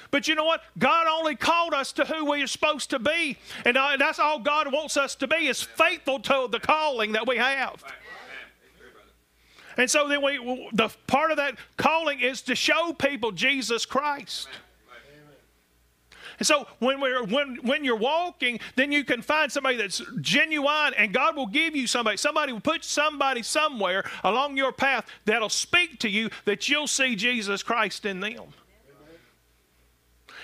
But 0.09 0.27
you 0.27 0.35
know 0.35 0.43
what? 0.43 0.61
God 0.77 1.07
only 1.07 1.35
called 1.35 1.73
us 1.73 1.93
to 1.93 2.03
who 2.03 2.29
we 2.29 2.43
are 2.43 2.47
supposed 2.47 2.89
to 2.89 2.99
be. 2.99 3.37
And 3.63 3.77
that's 3.97 4.19
all 4.19 4.39
God 4.39 4.71
wants 4.71 4.97
us 4.97 5.15
to 5.15 5.27
be 5.27 5.47
is 5.47 5.61
faithful 5.61 6.19
to 6.19 6.49
the 6.51 6.59
calling 6.59 7.13
that 7.13 7.25
we 7.25 7.37
have. 7.37 7.83
And 9.77 9.89
so 9.89 10.09
then 10.09 10.21
we 10.21 10.69
the 10.73 10.89
part 11.07 11.31
of 11.31 11.37
that 11.37 11.55
calling 11.77 12.19
is 12.19 12.41
to 12.43 12.55
show 12.55 12.91
people 12.91 13.31
Jesus 13.31 13.85
Christ. 13.85 14.49
And 16.39 16.47
so 16.47 16.67
when 16.79 16.99
we're 16.99 17.23
when 17.23 17.57
when 17.63 17.83
you're 17.83 17.95
walking, 17.95 18.59
then 18.75 18.91
you 18.91 19.03
can 19.03 19.21
find 19.21 19.51
somebody 19.51 19.77
that's 19.77 20.01
genuine, 20.21 20.93
and 20.97 21.13
God 21.13 21.35
will 21.35 21.47
give 21.47 21.75
you 21.75 21.87
somebody. 21.87 22.17
Somebody 22.17 22.53
will 22.53 22.59
put 22.59 22.83
somebody 22.83 23.43
somewhere 23.43 24.09
along 24.23 24.57
your 24.57 24.71
path 24.71 25.05
that'll 25.25 25.49
speak 25.49 25.99
to 25.99 26.09
you 26.09 26.29
that 26.45 26.69
you'll 26.69 26.87
see 26.87 27.15
Jesus 27.15 27.63
Christ 27.63 28.05
in 28.05 28.19
them. 28.19 28.45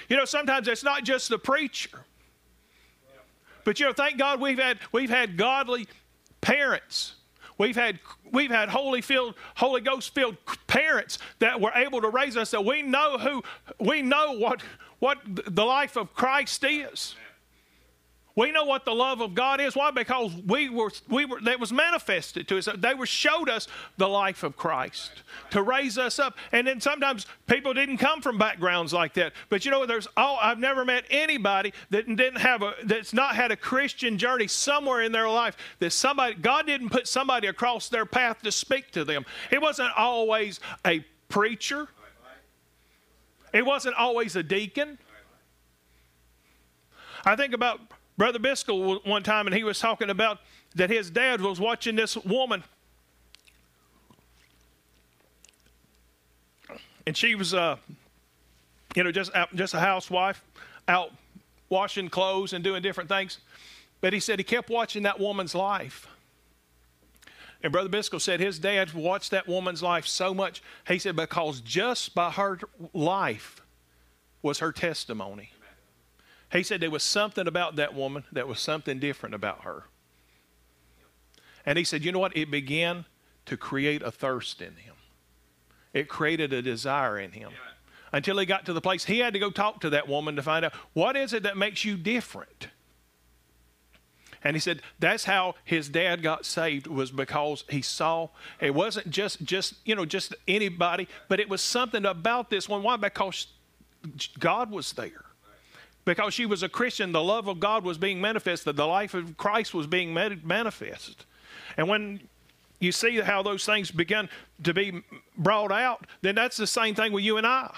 You 0.09 0.17
know, 0.17 0.25
sometimes 0.25 0.67
it's 0.67 0.83
not 0.83 1.03
just 1.03 1.29
the 1.29 1.39
preacher. 1.39 2.05
But 3.65 3.79
you 3.79 3.85
know, 3.85 3.93
thank 3.93 4.17
God 4.17 4.39
we've 4.39 4.59
had 4.59 4.79
we've 4.91 5.09
had 5.09 5.37
godly 5.37 5.87
parents 6.39 7.15
We've 7.57 7.75
had 7.75 7.99
we've 8.31 8.51
had 8.51 8.69
Holy 8.69 9.01
filled, 9.01 9.35
Holy 9.55 9.81
Ghost 9.81 10.13
filled 10.13 10.37
parents 10.67 11.17
that 11.39 11.59
were 11.59 11.71
able 11.73 12.01
to 12.01 12.09
raise 12.09 12.37
us 12.37 12.51
that 12.51 12.63
we 12.63 12.83
know 12.83 13.17
who 13.17 13.43
we 13.79 14.01
know 14.01 14.33
what 14.33 14.61
what 14.99 15.19
the 15.25 15.65
life 15.65 15.95
of 15.95 16.13
Christ 16.13 16.63
is. 16.63 17.15
We 18.37 18.51
know 18.51 18.65
what 18.65 18.85
the 18.85 18.93
love 18.93 19.19
of 19.19 19.33
God 19.33 19.59
is. 19.59 19.75
Why? 19.75 19.89
Because 19.89 20.31
we 20.45 20.69
were, 20.69 20.91
we 21.09 21.25
were, 21.25 21.41
that 21.41 21.59
was 21.59 21.73
manifested 21.73 22.47
to 22.49 22.59
us. 22.59 22.69
They 22.77 22.93
were 22.93 23.07
showed 23.07 23.49
us 23.49 23.67
the 23.97 24.07
life 24.07 24.43
of 24.43 24.55
Christ 24.55 25.23
to 25.49 25.63
raise 25.63 25.97
us 25.97 26.19
up. 26.19 26.37
And 26.51 26.67
then 26.67 26.79
sometimes 26.79 27.25
people 27.47 27.73
didn't 27.73 27.97
come 27.97 28.21
from 28.21 28.37
backgrounds 28.37 28.93
like 28.93 29.15
that. 29.15 29.33
But 29.49 29.65
you 29.65 29.71
know, 29.71 29.87
there's 29.87 30.07
oh, 30.17 30.37
I've 30.39 30.59
never 30.59 30.85
met 30.85 31.05
anybody 31.09 31.73
that 31.89 32.05
didn't 32.05 32.37
have 32.37 32.61
a 32.61 32.75
that's 32.83 33.11
not 33.11 33.35
had 33.35 33.51
a 33.51 33.55
Christian 33.55 34.19
journey 34.19 34.47
somewhere 34.47 35.01
in 35.01 35.11
their 35.11 35.27
life 35.27 35.57
that 35.79 35.91
somebody 35.91 36.35
God 36.35 36.67
didn't 36.67 36.89
put 36.89 37.07
somebody 37.07 37.47
across 37.47 37.89
their 37.89 38.05
path 38.05 38.43
to 38.43 38.51
speak 38.51 38.91
to 38.91 39.03
them. 39.03 39.25
It 39.49 39.63
wasn't 39.63 39.89
always 39.97 40.59
a 40.85 41.03
preacher. 41.27 41.87
It 43.57 43.65
wasn't 43.65 43.95
always 43.95 44.35
a 44.35 44.43
deacon. 44.43 44.99
I 47.25 47.35
think 47.35 47.55
about 47.55 47.79
Brother 48.15 48.37
Biscoe 48.37 49.03
one 49.03 49.23
time, 49.23 49.47
and 49.47 49.55
he 49.55 49.63
was 49.63 49.79
talking 49.79 50.11
about 50.11 50.37
that 50.75 50.91
his 50.91 51.09
dad 51.09 51.41
was 51.41 51.59
watching 51.59 51.95
this 51.95 52.15
woman. 52.17 52.63
And 57.07 57.17
she 57.17 57.33
was, 57.33 57.55
uh, 57.55 57.77
you 58.95 59.03
know, 59.03 59.11
just 59.11 59.33
out, 59.33 59.55
just 59.55 59.73
a 59.73 59.79
housewife, 59.79 60.43
out 60.87 61.09
washing 61.69 62.09
clothes 62.09 62.53
and 62.53 62.63
doing 62.63 62.83
different 62.83 63.09
things. 63.09 63.39
But 64.01 64.13
he 64.13 64.19
said 64.19 64.37
he 64.37 64.43
kept 64.43 64.69
watching 64.69 65.01
that 65.01 65.19
woman's 65.19 65.55
life. 65.55 66.07
And 67.63 67.71
Brother 67.71 67.89
Biscoe 67.89 68.21
said 68.21 68.39
his 68.39 68.59
dad 68.59 68.93
watched 68.93 69.31
that 69.31 69.47
woman's 69.47 69.81
life 69.81 70.05
so 70.05 70.33
much. 70.33 70.61
He 70.87 70.99
said 70.99 71.15
because 71.15 71.61
just 71.61 72.13
by 72.13 72.31
her 72.31 72.59
life 72.93 73.61
was 74.41 74.59
her 74.59 74.71
testimony. 74.71 75.51
He 76.51 76.63
said 76.63 76.79
there 76.79 76.91
was 76.91 77.03
something 77.03 77.47
about 77.47 77.75
that 77.75 77.93
woman 77.93 78.23
that 78.31 78.47
was 78.47 78.59
something 78.59 78.99
different 78.99 79.35
about 79.35 79.63
her. 79.63 79.85
And 81.65 81.77
he 81.77 81.83
said, 81.83 82.05
you 82.05 82.11
know 82.11 82.19
what? 82.19 82.37
It 82.37 82.49
began 82.49 83.05
to 83.45 83.57
create 83.57 84.01
a 84.01 84.11
thirst 84.11 84.61
in 84.61 84.75
him, 84.75 84.95
it 85.93 86.07
created 86.07 86.53
a 86.53 86.61
desire 86.61 87.17
in 87.17 87.31
him. 87.31 87.51
Until 88.13 88.37
he 88.37 88.45
got 88.45 88.65
to 88.65 88.73
the 88.73 88.79
place 88.79 89.03
he 89.03 89.19
had 89.19 89.33
to 89.33 89.39
go 89.39 89.51
talk 89.51 89.81
to 89.81 89.89
that 89.89 90.07
woman 90.07 90.37
to 90.37 90.41
find 90.41 90.63
out 90.63 90.73
what 90.93 91.17
is 91.17 91.33
it 91.33 91.43
that 91.43 91.57
makes 91.57 91.83
you 91.83 91.97
different. 91.97 92.69
And 94.43 94.55
he 94.55 94.59
said 94.59 94.81
that's 94.99 95.23
how 95.25 95.55
his 95.63 95.89
dad 95.89 96.21
got 96.21 96.45
saved 96.45 96.87
was 96.87 97.11
because 97.11 97.63
he 97.69 97.81
saw 97.81 98.29
it 98.59 98.73
wasn't 98.73 99.09
just 99.09 99.43
just 99.43 99.75
you 99.85 99.95
know 99.95 100.05
just 100.05 100.35
anybody, 100.47 101.07
but 101.27 101.39
it 101.39 101.49
was 101.49 101.61
something 101.61 102.05
about 102.05 102.49
this 102.49 102.69
one. 102.69 102.83
Why? 102.83 102.97
Because 102.97 103.47
God 104.39 104.71
was 104.71 104.93
there 104.93 105.25
because 106.07 106.33
she 106.33 106.45
was 106.45 106.63
a 106.63 106.69
Christian, 106.69 107.11
the 107.11 107.21
love 107.21 107.49
of 107.49 107.59
God 107.59 107.83
was 107.83 107.97
being 107.97 108.21
manifested, 108.21 108.77
the 108.77 108.87
life 108.87 109.13
of 109.13 109.35
Christ 109.35 109.73
was 109.73 109.87
being 109.87 110.13
manifested. 110.13 111.17
And 111.75 111.89
when 111.89 112.21
you 112.79 112.93
see 112.93 113.19
how 113.19 113.43
those 113.43 113.65
things 113.65 113.91
begin 113.91 114.29
to 114.63 114.73
be 114.73 115.01
brought 115.37 115.71
out, 115.71 116.07
then 116.21 116.33
that's 116.33 116.55
the 116.55 116.65
same 116.65 116.95
thing 116.95 117.11
with 117.11 117.25
you 117.25 117.35
and 117.35 117.45
I. 117.45 117.75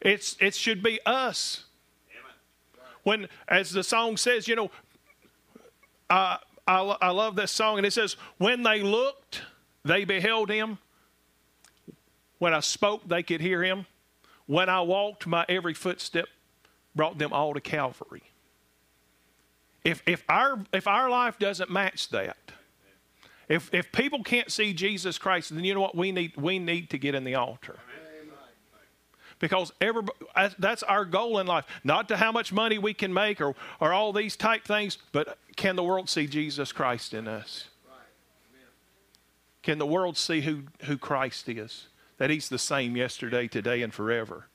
It's, 0.00 0.36
it 0.40 0.54
should 0.54 0.82
be 0.82 0.98
us. 1.06 1.64
When, 3.04 3.28
as 3.46 3.70
the 3.70 3.84
song 3.84 4.16
says, 4.16 4.48
you 4.48 4.56
know, 4.56 4.72
I, 6.10 6.38
I, 6.66 6.80
I 7.00 7.10
love 7.10 7.36
this 7.36 7.52
song, 7.52 7.78
and 7.78 7.86
it 7.86 7.92
says, 7.92 8.16
When 8.38 8.62
they 8.62 8.82
looked, 8.82 9.42
they 9.84 10.04
beheld 10.04 10.50
him. 10.50 10.78
When 12.38 12.54
I 12.54 12.60
spoke, 12.60 13.06
they 13.06 13.22
could 13.22 13.40
hear 13.40 13.62
him. 13.62 13.86
When 14.46 14.68
I 14.68 14.80
walked, 14.80 15.26
my 15.26 15.44
every 15.48 15.74
footstep 15.74 16.26
brought 16.94 17.18
them 17.18 17.32
all 17.32 17.54
to 17.54 17.60
Calvary. 17.60 18.22
If, 19.84 20.02
if, 20.06 20.24
our, 20.28 20.64
if 20.72 20.86
our 20.86 21.08
life 21.08 21.38
doesn't 21.38 21.70
match 21.70 22.08
that, 22.10 22.36
if, 23.48 23.72
if 23.74 23.90
people 23.92 24.22
can't 24.22 24.50
see 24.50 24.72
Jesus 24.72 25.18
Christ, 25.18 25.54
then 25.54 25.64
you 25.64 25.74
know 25.74 25.80
what? 25.80 25.96
We 25.96 26.12
need, 26.12 26.36
we 26.36 26.58
need 26.58 26.90
to 26.90 26.98
get 26.98 27.14
in 27.14 27.24
the 27.24 27.34
altar. 27.34 27.78
Because 29.40 29.72
that's 30.58 30.82
our 30.84 31.04
goal 31.04 31.38
in 31.38 31.46
life. 31.46 31.64
Not 31.82 32.08
to 32.08 32.16
how 32.18 32.30
much 32.30 32.52
money 32.52 32.78
we 32.78 32.94
can 32.94 33.12
make 33.12 33.40
or, 33.40 33.56
or 33.80 33.92
all 33.92 34.12
these 34.12 34.36
type 34.36 34.64
things, 34.64 34.98
but 35.12 35.38
can 35.56 35.74
the 35.76 35.82
world 35.82 36.08
see 36.08 36.26
Jesus 36.26 36.70
Christ 36.70 37.14
in 37.14 37.26
us? 37.26 37.64
Can 39.62 39.78
the 39.78 39.86
world 39.86 40.16
see 40.16 40.42
who, 40.42 40.62
who 40.84 40.96
Christ 40.96 41.48
is? 41.48 41.88
That 42.18 42.30
He's 42.30 42.48
the 42.48 42.58
same 42.58 42.96
yesterday, 42.96 43.48
today, 43.48 43.82
and 43.82 43.92
forever. 43.92 44.46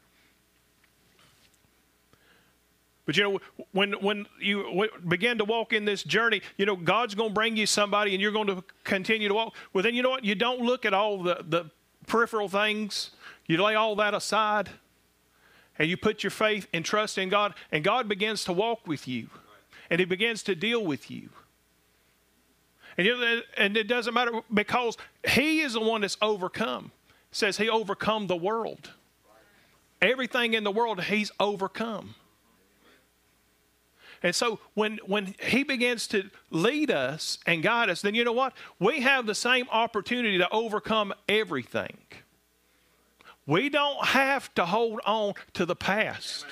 But 3.06 3.18
you 3.18 3.24
know, 3.24 3.40
when 3.72 3.94
when 3.94 4.26
you 4.40 4.90
begin 5.08 5.38
to 5.38 5.46
walk 5.46 5.74
in 5.74 5.86
this 5.86 6.04
journey, 6.04 6.42
you 6.58 6.66
know 6.66 6.76
God's 6.76 7.14
going 7.14 7.30
to 7.30 7.34
bring 7.34 7.56
you 7.56 7.68
somebody, 7.68 8.14
and 8.14 8.22
you're 8.22 8.32
going 8.32 8.48
to 8.48 8.64
continue 8.84 9.28
to 9.28 9.34
walk. 9.34 9.56
Well, 9.74 9.84
then 9.84 9.94
you 9.94 10.02
know 10.02 10.10
what? 10.10 10.26
You 10.26 10.34
don't 10.34 10.62
look 10.62 10.86
at 10.86 10.94
all 10.94 11.22
the 11.22 11.46
the 11.48 11.70
peripheral 12.08 12.50
things. 12.50 13.12
You 13.48 13.62
lay 13.62 13.76
all 13.76 13.96
that 13.98 14.14
aside, 14.14 14.70
and 15.78 15.90
you 15.90 15.98
put 15.98 16.24
your 16.24 16.32
faith 16.32 16.68
and 16.74 16.84
trust 16.84 17.18
in 17.18 17.30
God, 17.30 17.54
and 17.72 17.84
God 17.84 18.08
begins 18.08 18.44
to 18.46 18.54
walk 18.54 18.88
with 18.88 19.08
you, 19.08 19.30
and 19.90 20.00
He 20.00 20.06
begins 20.06 20.44
to 20.44 20.56
deal 20.56 20.84
with 20.84 21.12
you. 21.12 21.30
And, 22.98 23.06
you 23.06 23.18
know, 23.18 23.42
and 23.58 23.76
it 23.76 23.88
doesn't 23.88 24.14
matter 24.14 24.42
because 24.54 24.98
He 25.28 25.62
is 25.62 25.74
the 25.74 25.82
one 25.82 26.02
that's 26.02 26.18
overcome. 26.22 26.92
It 27.32 27.36
says 27.36 27.58
He 27.58 27.70
overcome 27.70 28.28
the 28.28 28.36
world. 28.36 28.92
Everything 30.02 30.54
in 30.54 30.64
the 30.64 30.72
world 30.72 31.04
He's 31.04 31.32
overcome. 31.40 32.16
And 34.24 34.34
so 34.34 34.60
when 34.74 34.98
when 35.06 35.36
he 35.40 35.64
begins 35.64 36.08
to 36.08 36.32
lead 36.50 36.90
us 36.90 37.38
and 37.46 37.62
guide 37.62 37.90
us, 37.90 38.02
then 38.02 38.16
you 38.16 38.24
know 38.24 38.32
what? 38.32 38.54
We 38.80 39.02
have 39.02 39.28
the 39.28 39.36
same 39.36 39.68
opportunity 39.72 40.40
to 40.40 40.50
overcome 40.50 41.14
everything. 41.30 41.98
We 43.48 43.70
don't 43.70 44.04
have 44.06 44.54
to 44.56 44.66
hold 44.66 45.02
on 45.06 45.34
to 45.54 45.66
the 45.66 45.76
past. 45.76 46.46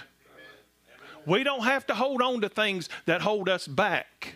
We 1.26 1.44
don't 1.44 1.64
have 1.64 1.88
to 1.88 1.96
hold 1.96 2.22
on 2.22 2.42
to 2.42 2.50
things 2.50 2.90
that 3.06 3.22
hold 3.22 3.50
us 3.50 3.68
back. 3.68 4.36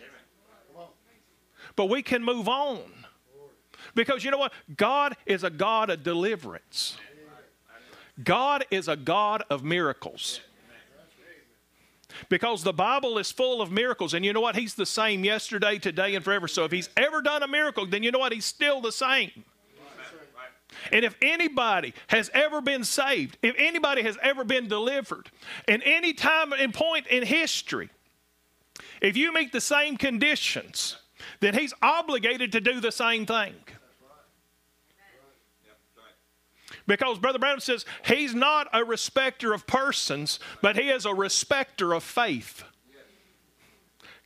But 1.76 1.86
we 1.86 2.02
can 2.02 2.24
move 2.24 2.48
on. 2.48 2.80
Because 3.94 4.24
you 4.24 4.30
know 4.30 4.38
what? 4.38 4.52
God 4.76 5.16
is 5.26 5.44
a 5.44 5.50
God 5.50 5.90
of 5.90 6.02
deliverance. 6.02 6.96
God 8.22 8.64
is 8.70 8.88
a 8.88 8.96
God 8.96 9.44
of 9.48 9.62
miracles. 9.62 10.40
Because 12.28 12.64
the 12.64 12.72
Bible 12.72 13.18
is 13.18 13.30
full 13.30 13.62
of 13.62 13.70
miracles. 13.70 14.14
And 14.14 14.24
you 14.24 14.32
know 14.32 14.40
what? 14.40 14.56
He's 14.56 14.74
the 14.74 14.86
same 14.86 15.24
yesterday, 15.24 15.78
today, 15.78 16.16
and 16.16 16.24
forever. 16.24 16.48
So 16.48 16.64
if 16.64 16.72
He's 16.72 16.90
ever 16.96 17.22
done 17.22 17.44
a 17.44 17.48
miracle, 17.48 17.86
then 17.86 18.02
you 18.02 18.10
know 18.10 18.18
what? 18.18 18.32
He's 18.32 18.44
still 18.46 18.80
the 18.80 18.90
same. 18.90 19.44
And 20.92 21.04
if 21.04 21.16
anybody 21.22 21.94
has 22.08 22.30
ever 22.34 22.60
been 22.60 22.84
saved, 22.84 23.38
if 23.42 23.54
anybody 23.58 24.02
has 24.02 24.16
ever 24.22 24.44
been 24.44 24.68
delivered, 24.68 25.30
in 25.66 25.82
any 25.82 26.12
time 26.12 26.52
and 26.52 26.72
point 26.72 27.06
in 27.06 27.24
history, 27.24 27.90
if 29.00 29.16
you 29.16 29.32
meet 29.32 29.52
the 29.52 29.60
same 29.60 29.96
conditions, 29.96 30.96
then 31.40 31.54
he's 31.54 31.74
obligated 31.82 32.52
to 32.52 32.60
do 32.60 32.80
the 32.80 32.92
same 32.92 33.26
thing. 33.26 33.54
Because 36.86 37.18
Brother 37.18 37.38
Branham 37.38 37.60
says 37.60 37.84
he's 38.06 38.34
not 38.34 38.66
a 38.72 38.82
respecter 38.82 39.52
of 39.52 39.66
persons, 39.66 40.40
but 40.62 40.76
he 40.76 40.88
is 40.88 41.04
a 41.04 41.12
respecter 41.12 41.92
of 41.92 42.02
faith. 42.02 42.64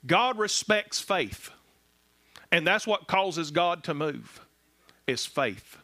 God 0.06 0.38
respects 0.38 1.00
faith. 1.00 1.50
And 2.52 2.66
that's 2.66 2.86
what 2.86 3.08
causes 3.08 3.50
God 3.50 3.82
to 3.84 3.94
move, 3.94 4.40
is 5.06 5.26
faith. 5.26 5.78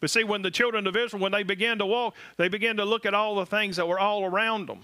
But 0.00 0.10
see, 0.10 0.24
when 0.24 0.42
the 0.42 0.50
children 0.50 0.86
of 0.86 0.96
Israel, 0.96 1.22
when 1.22 1.32
they 1.32 1.42
began 1.42 1.78
to 1.78 1.86
walk, 1.86 2.14
they 2.36 2.48
began 2.48 2.76
to 2.76 2.84
look 2.84 3.06
at 3.06 3.14
all 3.14 3.36
the 3.36 3.46
things 3.46 3.76
that 3.76 3.88
were 3.88 3.98
all 3.98 4.24
around 4.24 4.68
them. 4.68 4.80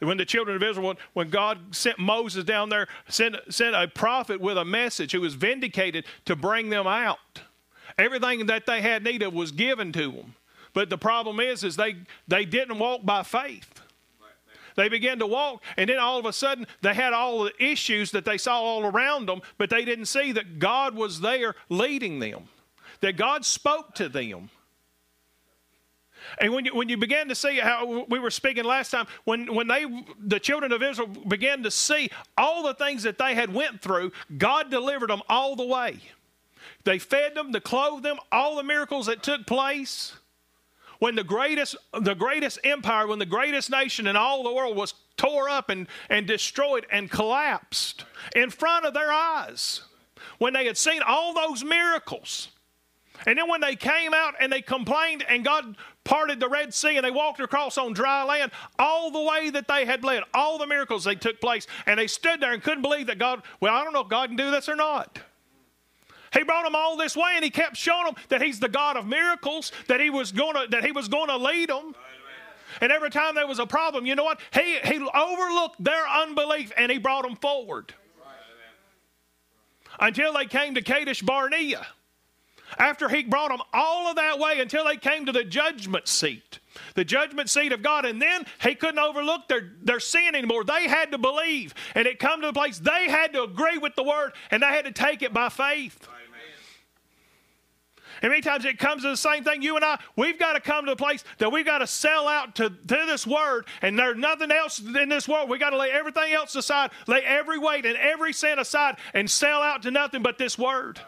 When 0.00 0.16
the 0.16 0.24
children 0.24 0.56
of 0.56 0.62
Israel, 0.62 0.96
when 1.12 1.28
God 1.28 1.74
sent 1.74 1.98
Moses 1.98 2.44
down 2.44 2.70
there, 2.70 2.88
sent, 3.08 3.36
sent 3.50 3.76
a 3.76 3.86
prophet 3.86 4.40
with 4.40 4.56
a 4.56 4.64
message 4.64 5.12
who 5.12 5.20
was 5.20 5.34
vindicated 5.34 6.06
to 6.24 6.34
bring 6.34 6.70
them 6.70 6.86
out. 6.86 7.42
Everything 7.98 8.46
that 8.46 8.64
they 8.64 8.80
had 8.80 9.04
need 9.04 9.22
of 9.22 9.34
was 9.34 9.52
given 9.52 9.92
to 9.92 10.12
them. 10.12 10.34
But 10.72 10.88
the 10.88 10.96
problem 10.96 11.38
is, 11.38 11.64
is 11.64 11.76
they, 11.76 11.96
they 12.28 12.46
didn't 12.46 12.78
walk 12.78 13.04
by 13.04 13.22
faith. 13.22 13.82
They 14.76 14.88
began 14.88 15.18
to 15.18 15.26
walk, 15.26 15.62
and 15.76 15.90
then 15.90 15.98
all 15.98 16.18
of 16.18 16.24
a 16.24 16.32
sudden 16.32 16.66
they 16.80 16.94
had 16.94 17.12
all 17.12 17.42
the 17.42 17.52
issues 17.62 18.12
that 18.12 18.24
they 18.24 18.38
saw 18.38 18.62
all 18.62 18.86
around 18.86 19.26
them, 19.26 19.42
but 19.58 19.68
they 19.68 19.84
didn't 19.84 20.06
see 20.06 20.32
that 20.32 20.58
God 20.58 20.94
was 20.94 21.20
there 21.20 21.56
leading 21.68 22.20
them 22.20 22.48
that 23.00 23.16
God 23.16 23.44
spoke 23.44 23.94
to 23.96 24.08
them. 24.08 24.50
And 26.38 26.52
when 26.52 26.64
you, 26.64 26.74
when 26.74 26.88
you 26.88 26.96
began 26.96 27.28
to 27.28 27.34
see 27.34 27.58
how 27.58 28.04
we 28.08 28.18
were 28.18 28.30
speaking 28.30 28.64
last 28.64 28.90
time, 28.90 29.06
when, 29.24 29.54
when 29.54 29.68
they, 29.68 29.86
the 30.18 30.38
children 30.38 30.72
of 30.72 30.82
Israel 30.82 31.08
began 31.08 31.62
to 31.62 31.70
see 31.70 32.10
all 32.36 32.62
the 32.62 32.74
things 32.74 33.02
that 33.04 33.18
they 33.18 33.34
had 33.34 33.52
went 33.52 33.80
through, 33.80 34.12
God 34.36 34.70
delivered 34.70 35.10
them 35.10 35.22
all 35.28 35.56
the 35.56 35.64
way. 35.64 35.98
They 36.84 36.98
fed 36.98 37.34
them, 37.34 37.52
they 37.52 37.60
clothed 37.60 38.04
them, 38.04 38.18
all 38.30 38.56
the 38.56 38.62
miracles 38.62 39.06
that 39.06 39.22
took 39.22 39.46
place. 39.46 40.14
When 40.98 41.14
the 41.14 41.24
greatest, 41.24 41.76
the 41.98 42.14
greatest 42.14 42.58
empire, 42.62 43.06
when 43.06 43.18
the 43.18 43.26
greatest 43.26 43.70
nation 43.70 44.06
in 44.06 44.16
all 44.16 44.42
the 44.42 44.52
world 44.52 44.76
was 44.76 44.94
tore 45.16 45.48
up 45.48 45.70
and, 45.70 45.86
and 46.10 46.26
destroyed 46.26 46.86
and 46.90 47.10
collapsed 47.10 48.04
in 48.36 48.50
front 48.50 48.84
of 48.84 48.92
their 48.92 49.10
eyes. 49.10 49.82
When 50.38 50.52
they 50.52 50.66
had 50.66 50.76
seen 50.76 51.00
all 51.06 51.34
those 51.34 51.64
miracles, 51.64 52.48
and 53.26 53.38
then 53.38 53.48
when 53.48 53.60
they 53.60 53.76
came 53.76 54.14
out 54.14 54.34
and 54.40 54.52
they 54.52 54.62
complained, 54.62 55.24
and 55.28 55.44
God 55.44 55.76
parted 56.04 56.40
the 56.40 56.48
Red 56.48 56.72
Sea 56.72 56.96
and 56.96 57.04
they 57.04 57.10
walked 57.10 57.40
across 57.40 57.76
on 57.78 57.92
dry 57.92 58.24
land, 58.24 58.50
all 58.78 59.10
the 59.10 59.20
way 59.20 59.50
that 59.50 59.68
they 59.68 59.84
had 59.84 60.04
led, 60.04 60.22
all 60.32 60.58
the 60.58 60.66
miracles 60.66 61.04
they 61.04 61.14
took 61.14 61.40
place, 61.40 61.66
and 61.86 61.98
they 61.98 62.06
stood 62.06 62.40
there 62.40 62.52
and 62.52 62.62
couldn't 62.62 62.82
believe 62.82 63.06
that 63.08 63.18
God, 63.18 63.42
well, 63.60 63.74
I 63.74 63.84
don't 63.84 63.92
know 63.92 64.00
if 64.00 64.08
God 64.08 64.28
can 64.28 64.36
do 64.36 64.50
this 64.50 64.68
or 64.68 64.76
not. 64.76 65.18
He 66.32 66.44
brought 66.44 66.64
them 66.64 66.76
all 66.76 66.96
this 66.96 67.16
way, 67.16 67.32
and 67.34 67.44
he 67.44 67.50
kept 67.50 67.76
showing 67.76 68.04
them 68.04 68.14
that 68.28 68.40
he's 68.40 68.60
the 68.60 68.68
God 68.68 68.96
of 68.96 69.06
miracles, 69.06 69.72
that 69.88 70.00
he 70.00 70.10
was 70.10 70.30
going 70.30 70.54
to 70.54 70.68
that 70.70 70.84
he 70.84 70.92
was 70.92 71.08
going 71.08 71.28
to 71.28 71.36
lead 71.36 71.68
them. 71.68 71.94
And 72.80 72.92
every 72.92 73.10
time 73.10 73.34
there 73.34 73.48
was 73.48 73.58
a 73.58 73.66
problem, 73.66 74.06
you 74.06 74.14
know 74.14 74.24
what? 74.24 74.40
He 74.52 74.78
he 74.84 74.98
overlooked 74.98 75.82
their 75.82 76.08
unbelief 76.08 76.72
and 76.76 76.90
he 76.90 76.98
brought 76.98 77.24
them 77.24 77.36
forward. 77.36 77.94
Until 79.98 80.32
they 80.32 80.46
came 80.46 80.76
to 80.76 80.82
Kadesh 80.82 81.20
Barnea. 81.20 81.86
After 82.78 83.08
he 83.08 83.22
brought 83.24 83.50
them 83.50 83.60
all 83.72 84.06
of 84.08 84.16
that 84.16 84.38
way 84.38 84.60
until 84.60 84.84
they 84.84 84.96
came 84.96 85.26
to 85.26 85.32
the 85.32 85.44
judgment 85.44 86.08
seat, 86.08 86.60
the 86.94 87.04
judgment 87.04 87.50
seat 87.50 87.72
of 87.72 87.82
God, 87.82 88.04
and 88.04 88.20
then 88.20 88.44
he 88.62 88.74
couldn't 88.74 88.98
overlook 88.98 89.48
their, 89.48 89.72
their 89.82 90.00
sin 90.00 90.34
anymore. 90.34 90.64
They 90.64 90.86
had 90.88 91.12
to 91.12 91.18
believe, 91.18 91.74
and 91.94 92.06
it 92.06 92.18
come 92.18 92.40
to 92.40 92.46
the 92.46 92.52
place 92.52 92.78
they 92.78 93.08
had 93.08 93.32
to 93.32 93.42
agree 93.42 93.78
with 93.78 93.94
the 93.94 94.04
word, 94.04 94.32
and 94.50 94.62
they 94.62 94.68
had 94.68 94.84
to 94.84 94.92
take 94.92 95.22
it 95.22 95.32
by 95.32 95.48
faith. 95.48 96.08
And 98.22 98.30
many 98.30 98.42
times 98.42 98.66
it 98.66 98.78
comes 98.78 99.02
to 99.02 99.08
the 99.08 99.16
same 99.16 99.44
thing. 99.44 99.62
You 99.62 99.76
and 99.76 99.84
I, 99.84 99.98
we've 100.14 100.38
got 100.38 100.52
to 100.52 100.60
come 100.60 100.84
to 100.86 100.92
a 100.92 100.96
place 100.96 101.24
that 101.38 101.50
we've 101.50 101.64
got 101.64 101.78
to 101.78 101.86
sell 101.86 102.28
out 102.28 102.56
to, 102.56 102.68
to 102.68 103.04
this 103.06 103.26
word, 103.26 103.66
and 103.80 103.98
there's 103.98 104.18
nothing 104.18 104.50
else 104.50 104.78
in 104.78 105.08
this 105.08 105.26
world. 105.26 105.48
We've 105.48 105.60
got 105.60 105.70
to 105.70 105.78
lay 105.78 105.90
everything 105.90 106.32
else 106.32 106.54
aside, 106.54 106.90
lay 107.06 107.22
every 107.22 107.58
weight 107.58 107.86
and 107.86 107.96
every 107.96 108.32
sin 108.32 108.58
aside, 108.58 108.96
and 109.14 109.30
sell 109.30 109.62
out 109.62 109.82
to 109.82 109.90
nothing 109.90 110.22
but 110.22 110.36
this 110.36 110.58
word 110.58 111.00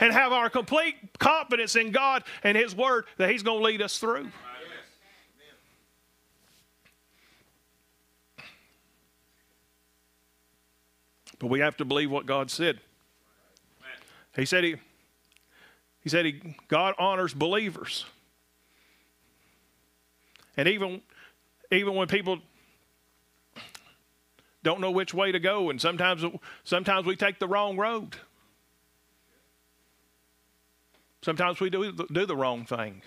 and 0.00 0.12
have 0.12 0.32
our 0.32 0.50
complete 0.50 0.96
confidence 1.18 1.76
in 1.76 1.90
God 1.90 2.24
and 2.42 2.56
His 2.56 2.74
Word 2.74 3.04
that 3.16 3.30
He's 3.30 3.42
going 3.42 3.58
to 3.58 3.64
lead 3.64 3.82
us 3.82 3.98
through. 3.98 4.30
But 11.38 11.48
we 11.48 11.60
have 11.60 11.76
to 11.78 11.84
believe 11.84 12.10
what 12.10 12.26
God 12.26 12.50
said. 12.50 12.80
He 14.34 14.44
said 14.44 14.64
he, 14.64 14.76
he 16.00 16.08
said 16.08 16.26
he, 16.26 16.56
God 16.68 16.94
honors 16.98 17.34
believers. 17.34 18.04
And 20.56 20.68
even, 20.68 21.02
even 21.70 21.94
when 21.94 22.08
people 22.08 22.38
don't 24.62 24.80
know 24.80 24.90
which 24.90 25.14
way 25.14 25.32
to 25.32 25.38
go, 25.38 25.70
and 25.70 25.80
sometimes, 25.80 26.24
sometimes 26.64 27.06
we 27.06 27.16
take 27.16 27.38
the 27.38 27.48
wrong 27.48 27.76
road. 27.76 28.16
Sometimes 31.26 31.58
we 31.58 31.70
do, 31.70 31.90
do 31.90 32.24
the 32.24 32.36
wrong 32.36 32.66
thing. 32.66 33.02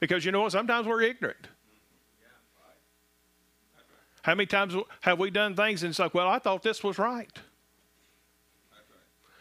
Because 0.00 0.22
you 0.26 0.32
know 0.32 0.42
what? 0.42 0.52
Sometimes 0.52 0.86
we're 0.86 1.00
ignorant. 1.00 1.48
How 4.20 4.34
many 4.34 4.44
times 4.44 4.74
have 5.00 5.18
we 5.18 5.30
done 5.30 5.56
things 5.56 5.82
and 5.82 5.88
it's 5.88 5.98
like, 5.98 6.12
well, 6.12 6.28
I 6.28 6.38
thought 6.38 6.62
this 6.62 6.84
was 6.84 6.98
right? 6.98 7.32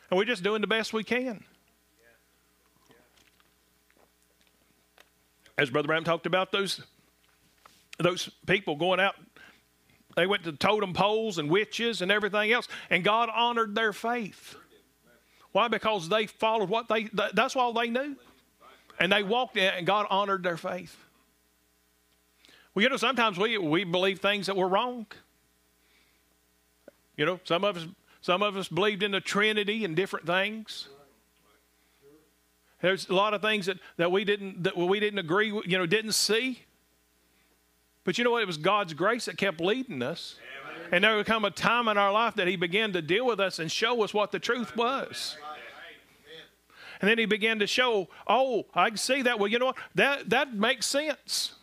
And 0.10 0.18
we're 0.18 0.24
just 0.24 0.42
doing 0.42 0.62
the 0.62 0.68
best 0.68 0.94
we 0.94 1.04
can. 1.04 1.44
As 5.58 5.70
Brother 5.70 5.88
Branham 5.88 6.06
talked 6.06 6.28
about 6.28 6.54
those, 6.54 6.80
those 7.98 8.30
people 8.48 8.78
going 8.78 9.02
out, 9.02 9.16
they 10.16 10.28
went 10.28 10.46
to 10.46 10.54
totem 10.54 10.94
poles 10.94 11.38
and 11.38 11.50
witches 11.50 12.02
and 12.02 12.10
everything 12.10 12.54
else, 12.54 12.70
and 12.90 13.04
God 13.04 13.28
honored 13.36 13.76
their 13.76 13.92
faith. 13.92 14.56
Why? 15.52 15.68
Because 15.68 16.10
they 16.10 16.28
followed 16.28 16.70
what 16.70 16.88
they, 16.88 17.10
that's 17.34 17.56
all 17.56 17.74
they 17.74 17.90
knew. 17.90 18.16
And 19.00 19.12
they 19.12 19.24
walked 19.24 19.58
in 19.58 19.74
and 19.74 19.88
God 19.88 20.06
honored 20.10 20.44
their 20.44 20.58
faith. 20.58 20.96
Well, 22.74 22.84
you 22.84 22.90
know, 22.90 22.98
sometimes 22.98 23.38
we, 23.38 23.58
we 23.58 23.84
believe 23.84 24.20
things 24.20 24.46
that 24.46 24.56
were 24.56 24.68
wrong. 24.68 25.08
You 27.18 27.26
know, 27.26 27.40
some 27.44 27.64
of 27.64 27.78
us, 27.78 27.88
some 28.22 28.44
of 28.44 28.56
us 28.56 28.68
believed 28.68 29.04
in 29.04 29.12
the 29.12 29.22
Trinity 29.22 29.86
and 29.86 29.96
different 29.96 30.26
things. 30.26 30.88
There's 32.82 33.10
a 33.10 33.14
lot 33.14 33.34
of 33.34 33.42
things 33.42 33.66
that, 33.66 33.78
that 33.98 34.12
we 34.12 34.24
didn't 34.24 34.64
that 34.64 34.78
we 34.78 35.00
didn't 35.00 35.20
agree, 35.20 35.52
with, 35.52 35.66
you 35.68 35.78
know, 35.78 35.86
didn't 35.86 36.14
see. 36.14 36.62
But 38.06 38.18
you 38.18 38.24
know 38.24 38.32
what? 38.32 38.42
It 38.42 38.48
was 38.48 38.58
God's 38.58 38.94
grace 38.94 39.26
that 39.26 39.38
kept 39.38 39.60
leading 39.60 40.02
us. 40.02 40.36
And 40.92 41.04
there 41.04 41.16
would 41.16 41.26
come 41.26 41.46
a 41.46 41.52
time 41.52 41.88
in 41.88 41.98
our 41.98 42.12
life 42.12 42.36
that 42.36 42.48
He 42.48 42.56
began 42.56 42.94
to 42.94 43.02
deal 43.02 43.26
with 43.26 43.40
us 43.40 43.60
and 43.60 43.72
show 43.72 44.04
us 44.04 44.14
what 44.14 44.32
the 44.32 44.40
truth 44.40 44.76
was. 44.76 45.38
And 47.02 47.10
then 47.10 47.18
He 47.18 47.26
began 47.26 47.60
to 47.60 47.68
show, 47.68 48.08
oh, 48.28 48.66
I 48.74 48.90
can 48.90 48.98
see 48.98 49.22
that. 49.22 49.40
Well, 49.40 49.48
you 49.48 49.60
know 49.60 49.68
what? 49.68 49.78
That, 49.96 50.30
that 50.32 50.54
makes 50.54 50.86
sense. 50.86 51.56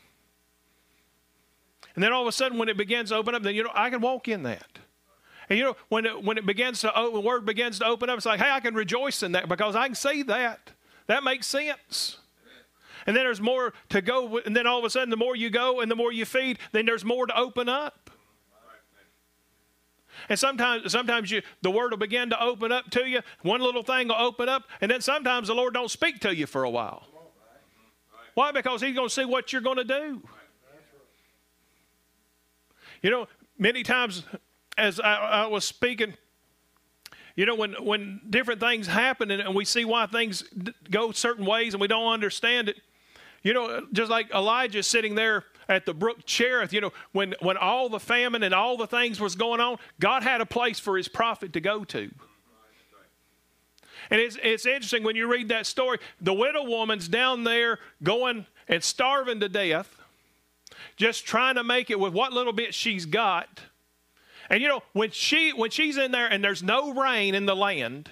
And 1.95 2.03
then 2.03 2.12
all 2.12 2.22
of 2.22 2.29
a 2.29 2.33
sudden, 2.33 2.59
when 2.59 2.68
it 2.68 2.77
begins 2.77 3.09
to 3.09 3.16
open 3.16 3.35
up, 3.35 3.43
then, 3.43 3.55
you 3.55 3.64
know, 3.64 3.70
I 3.74 3.91
can 3.91 4.01
walk 4.01 4.29
in 4.29 4.43
that. 4.45 4.79
And 5.49 5.59
you 5.59 5.64
know, 5.64 5.77
when 5.89 6.07
it, 6.07 6.24
when 6.24 6.39
it 6.39 6.47
begins 6.47 6.81
to, 6.81 6.93
oh, 6.95 7.12
the 7.12 7.20
word 7.20 7.47
begins 7.47 7.79
to 7.79 7.87
open 7.87 8.11
up, 8.11 8.16
it's 8.16 8.27
like, 8.27 8.41
hey, 8.41 8.51
I 8.51 8.61
can 8.61 8.74
rejoice 8.74 9.22
in 9.22 9.33
that 9.33 9.49
because 9.49 9.77
I 9.77 9.87
can 9.87 9.95
see 9.95 10.22
that. 10.24 10.72
That 11.07 11.22
makes 11.22 11.47
sense. 11.47 12.18
and 13.07 13.16
then 13.16 13.24
there's 13.24 13.41
more 13.41 13.72
to 13.91 14.03
go, 14.03 14.39
and 14.39 14.57
then 14.57 14.66
all 14.66 14.79
of 14.79 14.85
a 14.85 14.91
sudden, 14.91 15.11
the 15.11 15.16
more 15.16 15.37
you 15.37 15.51
go 15.51 15.81
and 15.81 15.91
the 15.91 15.97
more 15.97 16.12
you 16.12 16.24
feed, 16.24 16.59
then 16.72 16.85
there's 16.85 17.05
more 17.05 17.27
to 17.27 17.39
open 17.39 17.68
up. 17.68 18.06
And 20.29 20.39
sometimes, 20.39 20.93
sometimes 20.93 21.31
you, 21.31 21.43
the 21.62 21.71
word 21.71 21.91
will 21.91 21.99
begin 21.99 22.31
to 22.31 22.43
open 22.43 22.73
up 22.73 22.91
to 22.93 23.07
you. 23.07 23.21
One 23.43 23.61
little 23.61 23.83
thing 23.83 24.09
will 24.09 24.17
open 24.17 24.49
up, 24.49 24.64
and 24.81 24.91
then 24.91 25.01
sometimes 25.01 25.49
the 25.49 25.55
Lord 25.55 25.75
don't 25.75 25.91
speak 25.91 26.21
to 26.21 26.35
you 26.35 26.47
for 26.47 26.64
a 26.64 26.71
while. 26.71 27.07
Why? 28.35 28.53
Because 28.53 28.83
He's 28.83 28.95
going 28.95 29.09
to 29.09 29.14
see 29.14 29.25
what 29.25 29.53
you're 29.53 29.62
going 29.62 29.79
to 29.79 29.85
do. 29.85 30.23
You 33.03 33.11
know, 33.11 33.29
many 33.59 33.83
times 33.83 34.25
as 34.77 35.01
I, 35.01 35.14
I 35.14 35.47
was 35.47 35.64
speaking, 35.64 36.14
you 37.35 37.47
know, 37.47 37.55
when, 37.55 37.75
when 37.75 38.21
different 38.29 38.61
things 38.61 38.87
happen 38.87 39.31
and, 39.31 39.43
and 39.43 39.55
we 39.55 39.64
see 39.64 39.85
why 39.85 40.07
things 40.07 40.43
d- 40.43 40.73
go 40.91 41.12
certain 41.12 41.45
ways 41.45 41.75
and 41.75 41.81
we 41.81 41.87
don't 41.87 42.12
understand 42.12 42.69
it, 42.69 42.77
you 43.43 43.53
know, 43.53 43.87
just 43.93 44.11
like 44.11 44.31
Elijah 44.35 44.83
sitting 44.83 45.14
there 45.14 45.45
at 45.69 45.87
the 45.87 45.95
brook 45.95 46.25
Cherith, 46.25 46.73
you 46.73 46.81
know, 46.81 46.93
when, 47.12 47.35
when 47.41 47.57
all 47.57 47.89
the 47.89 48.01
famine 48.01 48.43
and 48.43 48.55
all 48.55 48.77
the 48.77 48.87
things 48.87 49.21
was 49.21 49.35
going 49.35 49.61
on, 49.61 49.79
God 50.01 50.23
had 50.23 50.41
a 50.41 50.47
place 50.47 50.79
for 50.79 50.97
his 50.97 51.09
prophet 51.09 51.53
to 51.55 51.61
go 51.61 51.85
to. 51.85 52.11
And 54.11 54.21
it's, 54.21 54.39
it's 54.43 54.67
interesting 54.67 55.03
when 55.03 55.17
you 55.17 55.31
read 55.31 55.49
that 55.49 55.67
story, 55.67 55.99
the 56.21 56.33
widow 56.33 56.64
woman's 56.64 57.09
down 57.09 57.45
there 57.45 57.79
going 58.03 58.47
and 58.69 58.83
starving 58.83 59.41
to 59.41 59.49
death, 59.49 59.97
just 60.97 61.27
trying 61.27 61.57
to 61.57 61.64
make 61.64 61.91
it 61.91 61.99
with 61.99 62.12
what 62.12 62.33
little 62.33 62.53
bit 62.53 62.75
she's 62.75 63.07
got. 63.07 63.62
And 64.49 64.62
you 64.62 64.69
know, 64.69 64.83
when 64.93 65.11
she 65.11 65.51
when 65.53 65.71
she's 65.71 65.97
in 65.97 66.12
there 66.12 66.29
and 66.29 66.43
there's 66.43 66.62
no 66.62 66.95
rain 66.95 67.35
in 67.35 67.47
the 67.47 67.57
land, 67.57 68.11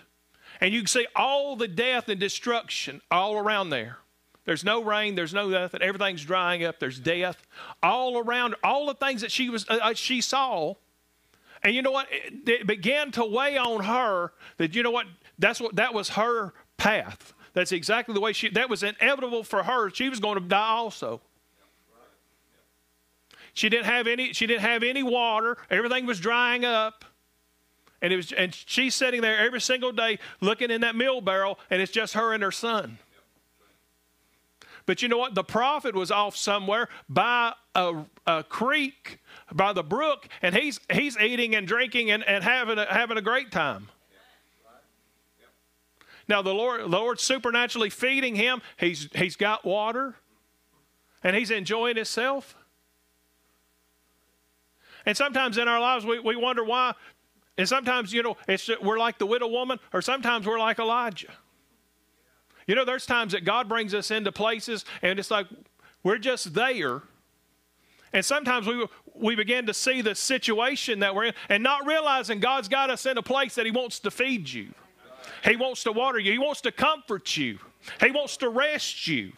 and 0.61 0.73
you 0.73 0.81
can 0.81 0.87
see 0.89 1.07
all 1.15 1.57
the 1.57 1.69
death 1.69 2.09
and 2.09 2.19
destruction 2.19 3.01
all 3.11 3.37
around 3.37 3.71
there. 3.71 3.99
There's 4.45 4.65
no 4.65 4.83
rain, 4.83 5.15
there's 5.15 5.33
no 5.33 5.49
nothing, 5.49 5.81
everything's 5.81 6.25
drying 6.25 6.65
up, 6.65 6.79
there's 6.79 6.99
death 6.99 7.43
all 7.83 8.19
around, 8.19 8.55
all 8.63 8.87
the 8.87 8.95
things 8.95 9.23
that 9.23 9.33
she 9.33 9.49
was 9.49 9.67
uh, 9.69 9.79
uh 9.83 9.95
she 9.95 10.21
saw. 10.21 10.75
And 11.63 11.75
you 11.75 11.81
know 11.81 11.93
what? 11.93 12.09
It, 12.11 12.49
it 12.49 12.67
began 12.67 13.11
to 13.13 13.25
weigh 13.25 13.57
on 13.57 13.85
her 13.85 14.33
that 14.59 14.75
you 14.75 14.83
know 14.83 14.91
what? 14.91 15.07
That's 15.39 15.61
what 15.61 15.77
that 15.77 15.95
was 15.95 16.11
her 16.11 16.53
path. 16.77 17.33
That's 17.55 17.73
exactly 17.73 18.13
the 18.13 18.21
way 18.21 18.33
she 18.35 18.51
that 18.51 18.69
was 18.69 18.83
inevitable 18.83 19.45
for 19.45 19.63
her. 19.63 19.91
She 19.91 20.11
was 20.11 20.21
going 20.21 20.35
to 20.35 20.47
die 20.47 20.69
also. 20.69 21.23
She 23.55 23.69
didn't 23.69 23.87
have 23.87 24.07
any 24.07 24.33
she 24.33 24.47
didn't 24.47 24.63
have 24.63 24.83
any 24.83 25.03
water. 25.03 25.57
Everything 25.71 26.05
was 26.05 26.21
drying 26.21 26.65
up. 26.65 27.05
And 28.03 28.13
it 28.13 28.17
was 28.17 28.33
and 28.33 28.53
she's 28.53 28.95
sitting 28.95 29.23
there 29.23 29.39
every 29.39 29.61
single 29.61 29.93
day 29.93 30.19
looking 30.41 30.71
in 30.71 30.83
that 30.83 30.97
mill 30.97 31.23
barrel 31.23 31.59
and 31.71 31.81
it's 31.81 31.93
just 31.93 32.15
her 32.15 32.35
and 32.35 32.43
her 32.43 32.51
son. 32.51 32.99
But 34.87 35.01
you 35.01 35.09
know 35.09 35.19
what? 35.19 35.35
The 35.35 35.45
prophet 35.45 35.95
was 35.95 36.11
off 36.11 36.37
somewhere 36.37 36.89
by 37.09 37.55
a, 37.75 38.05
a 38.27 38.43
creek, 38.43 39.19
by 39.53 39.73
the 39.73 39.83
brook, 39.83 40.29
and 40.43 40.55
he's 40.55 40.79
he's 40.93 41.19
eating 41.19 41.55
and 41.55 41.67
drinking 41.67 42.11
and, 42.11 42.23
and 42.25 42.45
having 42.45 42.79
a, 42.79 42.87
having 42.93 43.17
a 43.17 43.23
great 43.23 43.51
time. 43.51 43.89
Now 46.29 46.43
the 46.43 46.55
Lord 46.55 46.83
Lord 46.85 47.19
supernaturally 47.19 47.91
feeding 47.91 48.35
him. 48.35 48.61
He's 48.77 49.09
he's 49.15 49.37
got 49.37 49.65
water, 49.65 50.17
and 51.23 51.35
he's 51.35 51.51
enjoying 51.51 51.97
himself. 51.97 52.55
And 55.07 55.17
sometimes 55.17 55.59
in 55.59 55.69
our 55.69 55.81
lives, 55.81 56.07
we, 56.07 56.19
we 56.19 56.35
wonder 56.35 56.65
why. 56.65 56.95
And 57.59 57.69
sometimes, 57.69 58.13
you 58.13 58.23
know, 58.23 58.37
it's, 58.49 58.71
we're 58.83 58.99
like 58.99 59.19
the 59.19 59.27
widow 59.27 59.49
woman, 59.49 59.79
or 59.93 60.01
sometimes 60.03 60.47
we're 60.47 60.59
like 60.59 60.79
Elijah. 60.79 61.33
You 62.67 62.75
know, 62.75 62.85
there's 62.85 63.07
times 63.07 63.33
that 63.33 63.45
God 63.45 63.69
brings 63.69 63.95
us 63.95 64.11
into 64.11 64.33
places, 64.33 64.85
and 65.03 65.19
it's 65.19 65.31
like 65.31 65.47
we're 66.03 66.19
just 66.19 66.55
there. 66.55 67.03
And 68.13 68.25
sometimes 68.25 68.67
we, 68.67 68.87
we 69.15 69.35
begin 69.35 69.67
to 69.67 69.75
see 69.75 70.01
the 70.01 70.15
situation 70.15 71.01
that 71.01 71.15
we're 71.15 71.25
in 71.25 71.35
and 71.49 71.63
not 71.63 71.85
realizing 71.85 72.39
God's 72.39 72.69
got 72.69 72.89
us 72.89 73.07
in 73.07 73.19
a 73.19 73.23
place 73.23 73.57
that 73.57 73.67
He 73.67 73.73
wants 73.73 73.99
to 74.01 74.11
feed 74.11 74.49
you. 74.49 74.69
He 75.43 75.57
wants 75.57 75.83
to 75.85 75.93
water 75.93 76.19
you. 76.19 76.33
He 76.33 76.39
wants 76.39 76.61
to 76.63 76.73
comfort 76.73 77.37
you. 77.37 77.59
He 78.01 78.11
wants 78.11 78.37
to 78.39 78.49
rest 78.49 79.07
you. 79.07 79.33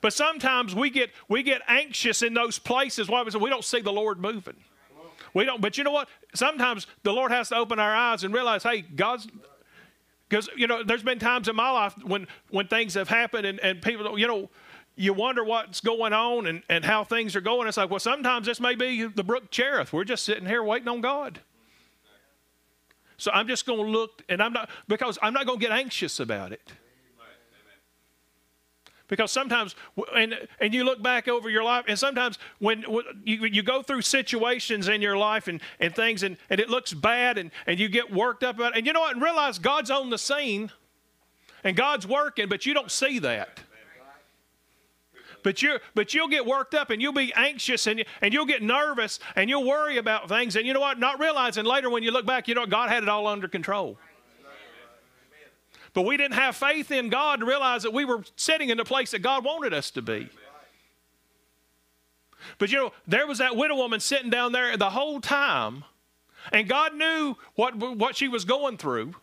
But 0.00 0.12
sometimes 0.12 0.74
we 0.74 0.90
get 0.90 1.10
we 1.28 1.42
get 1.42 1.62
anxious 1.66 2.22
in 2.22 2.34
those 2.34 2.58
places. 2.58 3.08
Why? 3.08 3.22
We 3.22 3.50
don't 3.50 3.64
see 3.64 3.80
the 3.80 3.92
Lord 3.92 4.20
moving. 4.20 4.56
We 5.34 5.44
don't. 5.44 5.60
But 5.60 5.78
you 5.78 5.84
know 5.84 5.92
what? 5.92 6.08
Sometimes 6.34 6.86
the 7.02 7.12
Lord 7.12 7.32
has 7.32 7.48
to 7.50 7.56
open 7.56 7.78
our 7.78 7.94
eyes 7.94 8.24
and 8.24 8.32
realize, 8.32 8.62
hey, 8.62 8.82
God's. 8.82 9.28
Because 10.28 10.48
you 10.56 10.66
know, 10.66 10.82
there's 10.82 11.02
been 11.02 11.18
times 11.18 11.48
in 11.48 11.56
my 11.56 11.70
life 11.70 11.94
when 12.04 12.26
when 12.50 12.66
things 12.68 12.94
have 12.94 13.08
happened 13.08 13.46
and, 13.46 13.60
and 13.60 13.80
people, 13.80 14.18
you 14.18 14.26
know, 14.26 14.50
you 14.96 15.12
wonder 15.12 15.44
what's 15.44 15.80
going 15.80 16.12
on 16.12 16.46
and, 16.46 16.62
and 16.68 16.84
how 16.84 17.04
things 17.04 17.36
are 17.36 17.40
going. 17.40 17.68
It's 17.68 17.76
like, 17.76 17.88
well, 17.88 18.00
sometimes 18.00 18.46
this 18.46 18.60
may 18.60 18.74
be 18.74 19.04
the 19.04 19.24
brook 19.24 19.50
Cherith. 19.50 19.92
We're 19.92 20.04
just 20.04 20.24
sitting 20.24 20.46
here 20.46 20.62
waiting 20.62 20.88
on 20.88 21.00
God. 21.00 21.40
So 23.16 23.30
I'm 23.32 23.48
just 23.48 23.66
going 23.66 23.84
to 23.84 23.90
look, 23.90 24.22
and 24.28 24.42
I'm 24.42 24.52
not 24.52 24.70
because 24.86 25.18
I'm 25.22 25.32
not 25.32 25.46
going 25.46 25.58
to 25.58 25.64
get 25.64 25.72
anxious 25.72 26.20
about 26.20 26.52
it. 26.52 26.72
Because 29.08 29.32
sometimes, 29.32 29.74
and, 30.14 30.34
and 30.60 30.74
you 30.74 30.84
look 30.84 31.02
back 31.02 31.28
over 31.28 31.48
your 31.48 31.64
life, 31.64 31.86
and 31.88 31.98
sometimes 31.98 32.38
when, 32.58 32.82
when 32.82 33.04
you, 33.24 33.46
you 33.46 33.62
go 33.62 33.82
through 33.82 34.02
situations 34.02 34.86
in 34.88 35.00
your 35.00 35.16
life 35.16 35.48
and, 35.48 35.60
and 35.80 35.94
things, 35.94 36.22
and, 36.22 36.36
and 36.50 36.60
it 36.60 36.68
looks 36.68 36.92
bad, 36.92 37.38
and, 37.38 37.50
and 37.66 37.78
you 37.78 37.88
get 37.88 38.12
worked 38.12 38.44
up 38.44 38.56
about 38.56 38.74
it, 38.74 38.78
and 38.78 38.86
you 38.86 38.92
know 38.92 39.00
what? 39.00 39.14
And 39.14 39.22
realize 39.22 39.58
God's 39.58 39.90
on 39.90 40.10
the 40.10 40.18
scene, 40.18 40.70
and 41.64 41.74
God's 41.74 42.06
working, 42.06 42.48
but 42.48 42.66
you 42.66 42.74
don't 42.74 42.90
see 42.90 43.18
that. 43.20 43.60
But 45.42 45.62
you 45.62 45.78
but 45.94 46.14
you'll 46.14 46.28
get 46.28 46.44
worked 46.44 46.74
up 46.74 46.90
and 46.90 47.00
you'll 47.00 47.12
be 47.12 47.32
anxious 47.34 47.86
and 47.86 48.04
and 48.20 48.34
you'll 48.34 48.44
get 48.44 48.60
nervous 48.60 49.20
and 49.36 49.48
you'll 49.48 49.66
worry 49.66 49.96
about 49.96 50.28
things 50.28 50.56
and 50.56 50.66
you 50.66 50.74
know 50.74 50.80
what? 50.80 50.98
Not 50.98 51.20
realizing 51.20 51.64
later 51.64 51.88
when 51.88 52.02
you 52.02 52.10
look 52.10 52.26
back, 52.26 52.48
you 52.48 52.54
know 52.54 52.66
God 52.66 52.90
had 52.90 53.04
it 53.04 53.08
all 53.08 53.26
under 53.26 53.46
control. 53.46 53.98
But 55.98 56.06
we 56.06 56.16
didn't 56.16 56.34
have 56.34 56.54
faith 56.54 56.92
in 56.92 57.08
God 57.08 57.40
to 57.40 57.44
realize 57.44 57.82
that 57.82 57.92
we 57.92 58.04
were 58.04 58.22
sitting 58.36 58.68
in 58.68 58.78
the 58.78 58.84
place 58.84 59.10
that 59.10 59.18
God 59.18 59.44
wanted 59.44 59.74
us 59.74 59.90
to 59.90 60.00
be. 60.00 60.28
But 62.58 62.70
you 62.70 62.78
know, 62.78 62.92
there 63.08 63.26
was 63.26 63.38
that 63.38 63.56
widow 63.56 63.74
woman 63.74 63.98
sitting 63.98 64.30
down 64.30 64.52
there 64.52 64.76
the 64.76 64.90
whole 64.90 65.20
time, 65.20 65.82
and 66.52 66.68
God 66.68 66.94
knew 66.94 67.34
what, 67.56 67.74
what 67.74 68.14
she 68.14 68.28
was 68.28 68.44
going 68.44 68.76
through. 68.76 69.16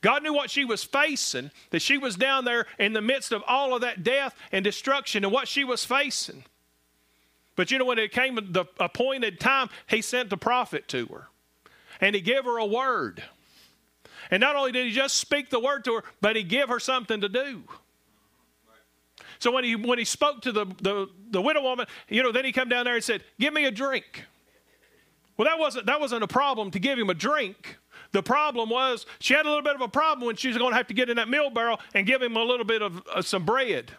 God 0.00 0.24
knew 0.24 0.32
what 0.34 0.50
she 0.50 0.64
was 0.64 0.82
facing, 0.82 1.52
that 1.70 1.82
she 1.82 1.98
was 1.98 2.16
down 2.16 2.44
there 2.44 2.66
in 2.80 2.94
the 2.94 3.00
midst 3.00 3.30
of 3.30 3.44
all 3.46 3.72
of 3.72 3.82
that 3.82 4.02
death 4.02 4.34
and 4.50 4.64
destruction 4.64 5.22
and 5.22 5.32
what 5.32 5.46
she 5.46 5.62
was 5.62 5.84
facing. 5.84 6.42
But 7.54 7.70
you 7.70 7.78
know, 7.78 7.84
when 7.84 8.00
it 8.00 8.10
came 8.10 8.34
the 8.34 8.64
appointed 8.80 9.38
time, 9.38 9.70
he 9.86 10.02
sent 10.02 10.30
the 10.30 10.36
prophet 10.36 10.88
to 10.88 11.06
her. 11.06 11.28
And 12.00 12.16
he 12.16 12.20
gave 12.20 12.44
her 12.44 12.58
a 12.58 12.66
word. 12.66 13.22
And 14.30 14.40
not 14.40 14.56
only 14.56 14.72
did 14.72 14.86
he 14.86 14.92
just 14.92 15.16
speak 15.16 15.50
the 15.50 15.60
word 15.60 15.84
to 15.84 15.94
her, 15.94 16.04
but 16.20 16.36
he 16.36 16.42
gave 16.42 16.68
her 16.68 16.78
something 16.78 17.20
to 17.20 17.28
do. 17.28 17.64
So 19.38 19.52
when 19.52 19.64
he 19.64 19.76
when 19.76 19.98
he 19.98 20.04
spoke 20.04 20.42
to 20.42 20.52
the, 20.52 20.66
the, 20.82 21.08
the 21.30 21.40
widow 21.40 21.62
woman, 21.62 21.86
you 22.08 22.22
know, 22.22 22.32
then 22.32 22.44
he 22.44 22.52
come 22.52 22.68
down 22.68 22.84
there 22.84 22.94
and 22.94 23.04
said, 23.04 23.22
Give 23.38 23.54
me 23.54 23.66
a 23.66 23.70
drink. 23.70 24.24
Well, 25.36 25.46
that 25.46 25.58
wasn't 25.58 25.86
that 25.86 26.00
wasn't 26.00 26.24
a 26.24 26.28
problem 26.28 26.70
to 26.72 26.78
give 26.78 26.98
him 26.98 27.10
a 27.10 27.14
drink. 27.14 27.78
The 28.12 28.22
problem 28.22 28.70
was 28.70 29.06
she 29.20 29.34
had 29.34 29.46
a 29.46 29.48
little 29.48 29.62
bit 29.62 29.74
of 29.74 29.80
a 29.80 29.88
problem 29.88 30.26
when 30.26 30.36
she 30.36 30.48
was 30.48 30.56
going 30.56 30.72
to 30.72 30.76
have 30.76 30.88
to 30.88 30.94
get 30.94 31.10
in 31.10 31.16
that 31.16 31.28
mill 31.28 31.50
barrel 31.50 31.78
and 31.94 32.06
give 32.06 32.22
him 32.22 32.36
a 32.36 32.42
little 32.42 32.64
bit 32.64 32.82
of 32.82 33.02
uh, 33.14 33.22
some 33.22 33.44
bread. 33.44 33.92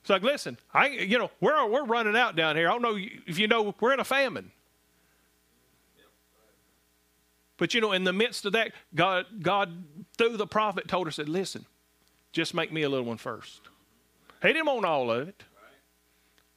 It's 0.00 0.10
like, 0.10 0.22
listen, 0.22 0.58
I, 0.74 0.88
you 0.88 1.18
know, 1.18 1.30
we're, 1.40 1.66
we're 1.66 1.84
running 1.84 2.16
out 2.16 2.34
down 2.34 2.56
here. 2.56 2.68
I 2.68 2.72
don't 2.72 2.82
know 2.82 2.96
if 3.26 3.38
you 3.38 3.46
know, 3.46 3.74
we're 3.80 3.92
in 3.92 4.00
a 4.00 4.04
famine. 4.04 4.50
But 7.60 7.74
you 7.74 7.82
know, 7.82 7.92
in 7.92 8.04
the 8.04 8.12
midst 8.14 8.46
of 8.46 8.54
that, 8.54 8.72
God, 8.94 9.26
God 9.42 9.84
through 10.16 10.38
the 10.38 10.46
prophet 10.46 10.88
told 10.88 11.06
her, 11.06 11.10
said, 11.10 11.28
listen, 11.28 11.66
just 12.32 12.54
make 12.54 12.72
me 12.72 12.82
a 12.82 12.88
little 12.88 13.04
one 13.04 13.18
first. 13.18 13.60
He 14.40 14.48
didn't 14.48 14.64
want 14.64 14.86
all 14.86 15.10
of 15.10 15.28
it. 15.28 15.44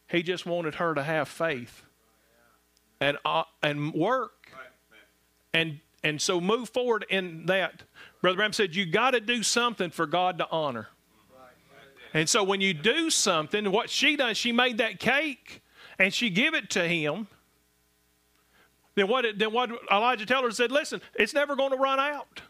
He 0.08 0.24
just 0.24 0.46
wanted 0.46 0.76
her 0.76 0.96
to 0.96 1.04
have 1.04 1.28
faith 1.28 1.84
and, 3.02 3.18
uh, 3.26 3.44
and 3.62 3.94
work. 3.94 4.50
And, 5.54 5.82
and 6.06 6.22
so 6.22 6.40
move 6.40 6.70
forward 6.70 7.06
in 7.10 7.48
that. 7.48 7.84
Brother 8.22 8.38
Branham 8.38 8.54
said, 8.54 8.74
you 8.74 8.86
got 8.86 9.12
to 9.12 9.20
do 9.20 9.44
something 9.44 9.90
for 9.90 10.06
God 10.06 10.38
to 10.38 10.48
honor. 10.50 10.88
And 12.14 12.30
so 12.30 12.46
when 12.46 12.62
you 12.62 12.74
do 12.74 13.10
something, 13.10 13.70
what 13.74 13.90
she 13.90 14.16
done, 14.16 14.36
she 14.36 14.54
made 14.54 14.78
that 14.78 15.02
cake 15.02 15.62
and 16.00 16.14
she 16.14 16.30
give 16.30 16.54
it 16.54 16.70
to 16.70 16.88
him 16.88 17.28
then 18.96 19.08
what, 19.08 19.26
then 19.38 19.52
what 19.52 19.70
Elijah 19.92 20.32
her 20.36 20.52
said, 20.52 20.72
listen, 20.72 21.02
it's 21.16 21.34
never 21.34 21.56
going 21.56 21.72
to 21.72 21.78
run 21.78 22.00
out. 22.00 22.42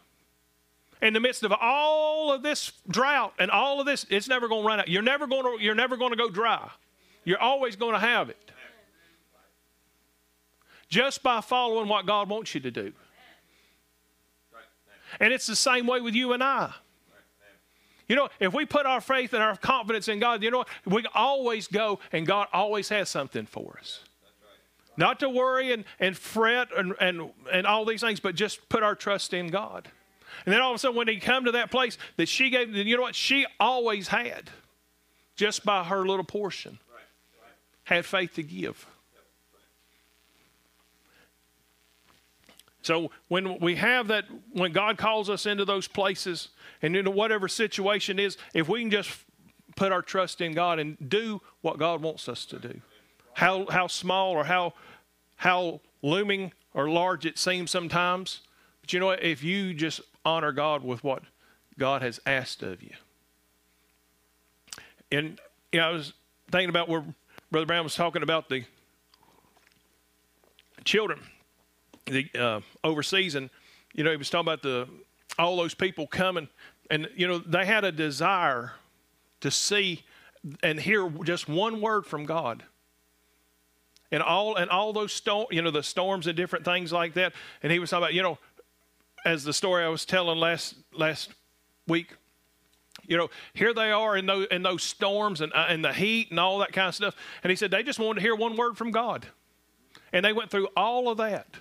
In 1.02 1.12
the 1.12 1.20
midst 1.20 1.42
of 1.42 1.52
all 1.52 2.32
of 2.32 2.42
this 2.42 2.72
drought 2.88 3.34
and 3.38 3.50
all 3.50 3.80
of 3.80 3.86
this, 3.86 4.06
it's 4.08 4.28
never 4.28 4.48
going 4.48 4.62
to 4.62 4.66
run 4.66 4.80
out. 4.80 4.88
You're 4.88 5.02
never 5.02 5.26
going 5.26 5.58
to, 5.58 5.62
you're 5.62 5.74
never 5.74 5.96
going 5.96 6.10
to 6.10 6.16
go 6.16 6.30
dry. 6.30 6.70
You're 7.24 7.40
always 7.40 7.76
going 7.76 7.92
to 7.92 7.98
have 7.98 8.30
it. 8.30 8.50
Just 10.88 11.22
by 11.22 11.40
following 11.40 11.88
what 11.88 12.06
God 12.06 12.28
wants 12.28 12.54
you 12.54 12.60
to 12.60 12.70
do. 12.70 12.92
And 15.20 15.32
it's 15.32 15.46
the 15.46 15.56
same 15.56 15.86
way 15.86 16.00
with 16.00 16.14
you 16.14 16.32
and 16.32 16.42
I. 16.42 16.72
You 18.08 18.16
know, 18.16 18.28
if 18.38 18.52
we 18.52 18.66
put 18.66 18.84
our 18.84 19.00
faith 19.00 19.32
and 19.32 19.42
our 19.42 19.56
confidence 19.56 20.08
in 20.08 20.18
God, 20.18 20.42
you 20.42 20.50
know? 20.50 20.64
We 20.84 21.04
always 21.14 21.66
go 21.66 22.00
and 22.12 22.26
God 22.26 22.48
always 22.52 22.90
has 22.90 23.08
something 23.08 23.46
for 23.46 23.78
us. 23.80 24.03
Not 24.96 25.20
to 25.20 25.28
worry 25.28 25.72
and, 25.72 25.84
and 25.98 26.16
fret 26.16 26.68
and, 26.76 26.94
and, 27.00 27.30
and 27.52 27.66
all 27.66 27.84
these 27.84 28.00
things, 28.00 28.20
but 28.20 28.34
just 28.34 28.68
put 28.68 28.82
our 28.82 28.94
trust 28.94 29.34
in 29.34 29.48
God. 29.48 29.88
And 30.44 30.52
then 30.52 30.60
all 30.60 30.70
of 30.70 30.76
a 30.76 30.78
sudden, 30.78 30.96
when 30.96 31.08
he 31.08 31.18
come 31.18 31.44
to 31.44 31.52
that 31.52 31.70
place 31.70 31.98
that 32.16 32.28
she 32.28 32.50
gave, 32.50 32.72
then 32.72 32.86
you 32.86 32.96
know 32.96 33.02
what? 33.02 33.14
She 33.14 33.46
always 33.58 34.08
had, 34.08 34.50
just 35.36 35.64
by 35.64 35.84
her 35.84 36.06
little 36.06 36.24
portion, 36.24 36.78
had 37.84 38.04
faith 38.04 38.34
to 38.34 38.42
give. 38.42 38.86
So 42.82 43.10
when 43.28 43.58
we 43.60 43.76
have 43.76 44.08
that, 44.08 44.26
when 44.52 44.72
God 44.72 44.98
calls 44.98 45.30
us 45.30 45.46
into 45.46 45.64
those 45.64 45.88
places 45.88 46.50
and 46.82 46.94
into 46.94 47.10
whatever 47.10 47.48
situation 47.48 48.18
is, 48.18 48.36
if 48.52 48.68
we 48.68 48.82
can 48.82 48.90
just 48.90 49.10
put 49.74 49.90
our 49.90 50.02
trust 50.02 50.42
in 50.42 50.52
God 50.52 50.78
and 50.78 50.98
do 51.08 51.40
what 51.62 51.78
God 51.78 52.02
wants 52.02 52.28
us 52.28 52.44
to 52.46 52.58
do, 52.58 52.82
how 53.34 53.66
how 53.66 53.86
small 53.86 54.32
or 54.32 54.44
how 54.44 54.74
how 55.36 55.80
looming 56.02 56.52
or 56.72 56.88
large 56.88 57.26
it 57.26 57.38
seems 57.38 57.70
sometimes, 57.70 58.40
but 58.80 58.92
you 58.92 59.00
know 59.00 59.06
what? 59.06 59.22
If 59.22 59.42
you 59.42 59.74
just 59.74 60.00
honor 60.24 60.52
God 60.52 60.82
with 60.82 61.04
what 61.04 61.22
God 61.78 62.02
has 62.02 62.20
asked 62.26 62.62
of 62.62 62.82
you, 62.82 62.94
and 65.12 65.38
you 65.72 65.80
know, 65.80 65.88
I 65.88 65.92
was 65.92 66.12
thinking 66.50 66.70
about 66.70 66.88
where 66.88 67.04
Brother 67.50 67.66
Branham 67.66 67.84
was 67.84 67.94
talking 67.94 68.22
about 68.22 68.48
the 68.48 68.64
children 70.84 71.20
the 72.06 72.28
uh, 72.38 72.60
overseas, 72.82 73.34
and 73.34 73.50
you 73.94 74.04
know 74.04 74.10
he 74.10 74.16
was 74.16 74.30
talking 74.30 74.46
about 74.46 74.62
the 74.62 74.88
all 75.38 75.56
those 75.56 75.74
people 75.74 76.06
coming, 76.06 76.48
and 76.90 77.08
you 77.16 77.26
know 77.26 77.38
they 77.38 77.64
had 77.64 77.84
a 77.84 77.92
desire 77.92 78.72
to 79.40 79.50
see 79.50 80.04
and 80.62 80.78
hear 80.78 81.08
just 81.24 81.48
one 81.48 81.80
word 81.80 82.06
from 82.06 82.24
God. 82.24 82.62
And 84.10 84.22
all 84.22 84.56
and 84.56 84.70
all 84.70 84.92
those 84.92 85.12
storm, 85.12 85.46
you 85.50 85.62
know, 85.62 85.70
the 85.70 85.82
storms 85.82 86.26
and 86.26 86.36
different 86.36 86.64
things 86.64 86.92
like 86.92 87.14
that. 87.14 87.32
And 87.62 87.72
he 87.72 87.78
was 87.78 87.90
talking 87.90 88.04
about, 88.04 88.14
you 88.14 88.22
know, 88.22 88.38
as 89.24 89.44
the 89.44 89.52
story 89.52 89.84
I 89.84 89.88
was 89.88 90.04
telling 90.04 90.38
last 90.38 90.76
last 90.92 91.32
week. 91.86 92.08
You 93.06 93.16
know, 93.16 93.28
here 93.52 93.74
they 93.74 93.90
are 93.90 94.16
in 94.16 94.26
those 94.26 94.46
in 94.50 94.62
those 94.62 94.82
storms 94.82 95.40
and 95.40 95.52
uh, 95.52 95.66
and 95.68 95.84
the 95.84 95.92
heat 95.92 96.30
and 96.30 96.38
all 96.38 96.58
that 96.58 96.72
kind 96.72 96.88
of 96.88 96.94
stuff. 96.94 97.16
And 97.42 97.50
he 97.50 97.56
said 97.56 97.70
they 97.70 97.82
just 97.82 97.98
wanted 97.98 98.16
to 98.16 98.20
hear 98.20 98.34
one 98.34 98.56
word 98.56 98.76
from 98.76 98.90
God, 98.90 99.26
and 100.12 100.24
they 100.24 100.32
went 100.32 100.50
through 100.50 100.68
all 100.76 101.08
of 101.08 101.18
that 101.18 101.56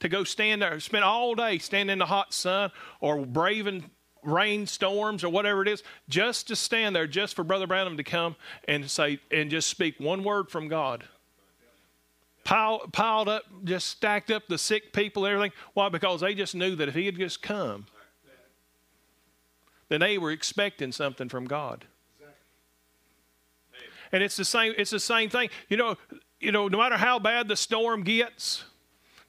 to 0.00 0.08
go 0.08 0.24
stand 0.24 0.62
there, 0.62 0.78
spend 0.80 1.04
all 1.04 1.34
day 1.34 1.58
standing 1.58 1.94
in 1.94 1.98
the 1.98 2.06
hot 2.06 2.32
sun 2.32 2.70
or 3.00 3.24
braving 3.26 3.90
rainstorms 4.22 5.24
or 5.24 5.28
whatever 5.28 5.62
it 5.62 5.68
is, 5.68 5.82
just 6.08 6.48
to 6.48 6.56
stand 6.56 6.94
there, 6.94 7.06
just 7.06 7.34
for 7.34 7.44
Brother 7.44 7.66
Branham 7.66 7.96
to 7.96 8.04
come 8.04 8.36
and 8.66 8.90
say 8.90 9.20
and 9.30 9.50
just 9.50 9.68
speak 9.68 9.98
one 9.98 10.24
word 10.24 10.50
from 10.50 10.68
God. 10.68 11.04
Piled, 12.48 12.94
piled 12.94 13.28
up, 13.28 13.42
just 13.64 13.88
stacked 13.88 14.30
up 14.30 14.44
the 14.48 14.56
sick 14.56 14.94
people 14.94 15.26
everything. 15.26 15.52
Why? 15.74 15.90
Because 15.90 16.22
they 16.22 16.32
just 16.32 16.54
knew 16.54 16.76
that 16.76 16.88
if 16.88 16.94
he 16.94 17.04
had 17.04 17.14
just 17.14 17.42
come, 17.42 17.84
then 19.90 20.00
they 20.00 20.16
were 20.16 20.30
expecting 20.30 20.90
something 20.90 21.28
from 21.28 21.44
God. 21.44 21.84
And 24.12 24.22
it's 24.22 24.34
the 24.34 24.46
same. 24.46 24.72
It's 24.78 24.90
the 24.90 24.98
same 24.98 25.28
thing. 25.28 25.50
You 25.68 25.76
know. 25.76 25.96
You 26.40 26.50
know. 26.50 26.68
No 26.68 26.78
matter 26.78 26.96
how 26.96 27.18
bad 27.18 27.48
the 27.48 27.56
storm 27.56 28.02
gets, 28.02 28.64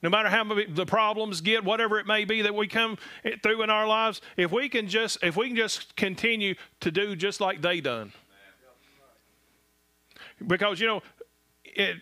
no 0.01 0.09
matter 0.09 0.30
how 0.30 0.45
the 0.45 0.86
problems 0.86 1.41
get, 1.41 1.65
whatever 1.65 1.99
it 1.99 2.07
may 2.07 2.24
be 2.24 2.41
that 2.43 2.55
we 2.55 2.70
come 2.70 2.97
through 3.43 3.63
in 3.63 3.70
our 3.70 3.86
lives, 3.86 4.22
if 4.38 4.49
we 4.53 4.70
can 4.70 4.88
just 4.88 5.22
if 5.22 5.36
we 5.36 5.47
can 5.47 5.57
just 5.57 5.93
continue 5.97 6.55
to 6.80 6.89
do 6.89 7.17
just 7.17 7.41
like 7.41 7.61
they 7.61 7.82
done, 7.82 8.13
because 10.47 10.80
you 10.80 10.88
know, 10.88 11.03
it 11.65 11.97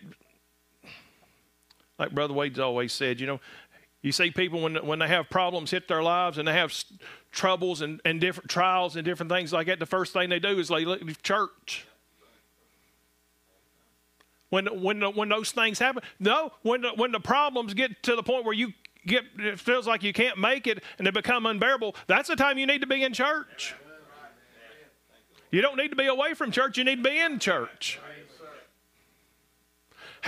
like 1.98 2.12
Brother 2.12 2.34
Wade's 2.34 2.58
always 2.58 2.92
said, 2.92 3.20
you 3.20 3.26
know, 3.26 3.40
you 4.02 4.12
see 4.12 4.30
people 4.30 4.62
when 4.62 4.76
when 4.86 5.00
they 5.00 5.08
have 5.08 5.28
problems 5.28 5.70
hit 5.70 5.88
their 5.88 6.02
lives 6.02 6.38
and 6.38 6.46
they 6.46 6.52
have 6.52 6.72
troubles 7.32 7.80
and, 7.82 8.00
and 8.04 8.20
different 8.20 8.48
trials 8.48 8.96
and 8.96 9.04
different 9.04 9.30
things 9.30 9.52
like 9.52 9.66
that, 9.66 9.80
the 9.80 9.86
first 9.86 10.12
thing 10.12 10.28
they 10.28 10.38
do 10.38 10.58
is 10.58 10.68
they 10.68 10.84
leave 10.84 11.22
church 11.22 11.86
when 14.50 14.66
when 14.82 15.00
when 15.00 15.28
those 15.28 15.50
things 15.52 15.78
happen. 15.78 16.02
No, 16.18 16.52
when 16.62 16.82
the, 16.82 16.90
when 16.90 17.12
the 17.12 17.20
problems 17.20 17.74
get 17.74 18.02
to 18.04 18.16
the 18.16 18.22
point 18.22 18.44
where 18.44 18.54
you 18.54 18.72
get 19.06 19.24
it 19.38 19.58
feels 19.58 19.86
like 19.86 20.02
you 20.02 20.12
can't 20.12 20.38
make 20.38 20.66
it 20.66 20.82
and 20.98 21.06
they 21.06 21.10
become 21.10 21.46
unbearable. 21.46 21.96
That's 22.06 22.28
the 22.28 22.36
time 22.36 22.58
you 22.58 22.66
need 22.66 22.80
to 22.80 22.86
be 22.86 23.02
in 23.02 23.12
church. 23.12 23.74
You 25.50 25.62
don't 25.62 25.76
need 25.76 25.88
to 25.88 25.96
be 25.96 26.06
away 26.06 26.34
from 26.34 26.50
church. 26.50 26.76
You 26.76 26.84
need 26.84 27.02
to 27.02 27.10
be 27.10 27.18
in 27.18 27.38
church. 27.38 27.98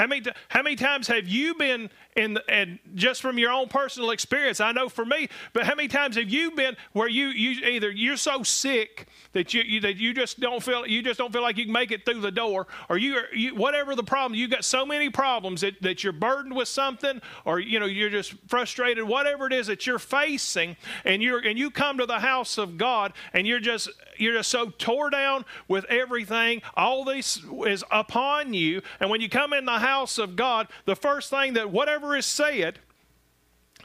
How 0.01 0.07
many, 0.07 0.23
how 0.49 0.63
many 0.63 0.77
times 0.77 1.09
have 1.09 1.29
you 1.29 1.55
been 1.57 1.91
the, 2.35 2.51
and 2.51 2.79
just 2.95 3.23
from 3.23 3.39
your 3.39 3.51
own 3.51 3.69
personal 3.69 4.11
experience, 4.11 4.61
I 4.61 4.73
know 4.73 4.89
for 4.89 5.05
me, 5.05 5.29
but 5.53 5.65
how 5.65 5.75
many 5.75 5.89
times 5.89 6.17
have 6.17 6.29
you 6.29 6.51
been 6.53 6.77
where 6.93 7.09
you, 7.09 7.29
you 7.29 7.67
either 7.67 7.91
you're 7.91 8.17
so 8.17 8.43
sick 8.43 9.09
that 9.33 9.55
you, 9.55 9.63
you, 9.63 9.81
that 9.81 9.97
you 9.97 10.13
just 10.13 10.41
don't 10.41 10.63
feel 10.63 10.87
you 10.87 11.03
just 11.03 11.19
don't 11.19 11.33
feel 11.33 11.43
like 11.43 11.57
you 11.57 11.65
can 11.65 11.73
make 11.73 11.93
it 11.93 12.05
through 12.05 12.21
the 12.21 12.31
door, 12.31 12.67
or 12.89 12.99
you, 12.99 13.21
you 13.35 13.55
whatever 13.55 13.95
the 13.95 14.03
problem, 14.03 14.39
you 14.39 14.49
got 14.49 14.65
so 14.65 14.85
many 14.85 15.09
problems 15.09 15.61
that, 15.61 15.81
that 15.83 16.03
you're 16.03 16.13
burdened 16.13 16.55
with 16.55 16.69
something, 16.69 17.21
or 17.45 17.61
you 17.61 17.79
know 17.79 17.87
you're 17.87 18.11
just 18.11 18.35
frustrated, 18.49 19.05
whatever 19.05 19.47
it 19.47 19.53
is 19.53 19.69
that 19.69 19.87
you're 19.87 19.99
facing, 19.99 20.77
and 21.05 21.23
you're 21.23 21.39
and 21.39 21.59
you 21.59 21.71
come 21.71 21.99
to 21.99 22.07
the 22.07 22.21
house 22.21 22.59
of 22.59 22.77
God, 22.77 23.13
and 23.33 23.47
you're 23.47 23.61
just 23.61 23.89
you're 24.17 24.35
just 24.35 24.51
so 24.51 24.71
tore 24.71 25.11
down 25.11 25.45
with 25.69 25.85
everything. 25.87 26.63
All 26.77 27.05
this 27.05 27.41
is 27.67 27.85
upon 27.91 28.53
you, 28.53 28.83
and 28.99 29.11
when 29.11 29.21
you 29.21 29.29
come 29.29 29.53
in 29.53 29.65
the 29.65 29.79
house 29.79 30.19
of 30.19 30.37
God, 30.37 30.69
the 30.85 30.97
first 30.97 31.31
thing 31.31 31.55
that 31.55 31.71
whatever 31.71 32.10
is 32.17 32.27
said 32.27 32.79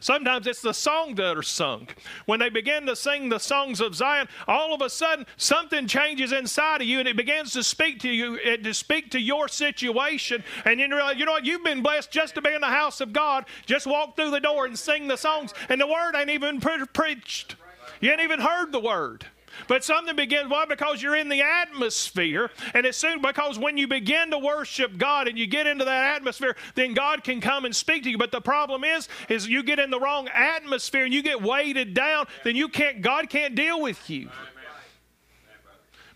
Sometimes 0.05 0.45
it's 0.45 0.61
the 0.61 0.73
song 0.73 1.15
that 1.15 1.36
are 1.36 1.41
sung. 1.41 1.88
When 2.26 2.39
they 2.39 2.49
begin 2.49 2.86
to 2.86 2.95
sing 2.95 3.30
the 3.30 3.39
songs 3.39 3.82
of 3.82 3.95
Zion, 3.95 4.28
all 4.47 4.73
of 4.73 4.82
a 4.82 4.89
sudden 4.89 5.26
something 5.38 5.88
changes 5.88 6.32
inside 6.32 6.82
of 6.82 6.88
you 6.88 6.99
and 6.99 7.07
it 7.07 7.17
begins 7.17 7.53
to 7.53 7.63
speak 7.63 7.99
to 8.01 8.09
you, 8.09 8.38
to 8.57 8.73
speak 8.73 9.09
to 9.11 9.19
your 9.19 9.47
situation. 9.47 10.43
And 10.63 10.80
you 10.80 10.88
realize, 10.88 11.17
you 11.17 11.26
know 11.26 11.32
what, 11.32 11.45
you've 11.45 11.63
been 11.63 11.82
blessed 11.82 12.11
just 12.11 12.36
to 12.36 12.41
be 12.41 12.53
in 12.53 12.61
the 12.61 12.67
house 12.67 13.01
of 13.01 13.13
God. 13.13 13.45
Just 13.65 13.88
walk 13.88 14.15
through 14.15 14.32
the 14.32 14.39
door 14.39 14.65
and 14.65 14.78
sing 14.78 15.07
the 15.07 15.17
songs. 15.17 15.53
And 15.69 15.80
the 15.80 15.88
word 15.88 16.15
ain't 16.15 16.30
even 16.30 16.59
pre- 16.59 16.86
preached. 16.86 17.55
You 17.99 18.11
ain't 18.11 18.21
even 18.21 18.41
heard 18.41 18.71
the 18.71 18.80
word. 18.80 19.26
But 19.68 19.84
something 19.84 20.16
begins, 20.16 20.49
why? 20.49 20.66
Because 20.66 21.01
you're 21.01 21.16
in 21.16 21.30
the 21.30 21.41
atmosphere. 21.41 22.51
And 22.74 22.86
it's 22.86 22.97
soon 22.97 23.22
because 23.22 23.58
when 23.58 23.78
you 23.78 23.88
begin 23.88 24.32
to 24.32 24.39
worship 24.39 24.97
God 24.97 25.28
and 25.28 25.38
you 25.38 25.47
get 25.47 25.68
into 25.68 25.86
that 25.86 26.16
atmosphere, 26.16 26.56
then 26.76 26.93
God 26.93 27.24
can 27.24 27.41
come 27.41 27.66
and 27.66 27.76
speak 27.76 28.03
to 28.03 28.10
you. 28.10 28.18
But 28.18 28.32
the 28.32 28.41
problem 28.41 28.84
is, 28.84 29.08
is 29.30 29.47
you 29.47 29.64
get 29.64 29.80
in 29.80 29.89
the 29.89 29.99
wrong 29.99 30.28
atmosphere 30.34 31.06
and 31.06 31.14
you 31.14 31.22
get 31.22 31.41
weighted 31.41 31.93
down, 31.93 32.28
then 32.43 32.56
you 32.56 32.70
can't, 32.70 33.01
God 33.01 33.30
can't 33.30 33.56
deal 33.56 33.82
with 33.82 34.10
you. 34.10 34.30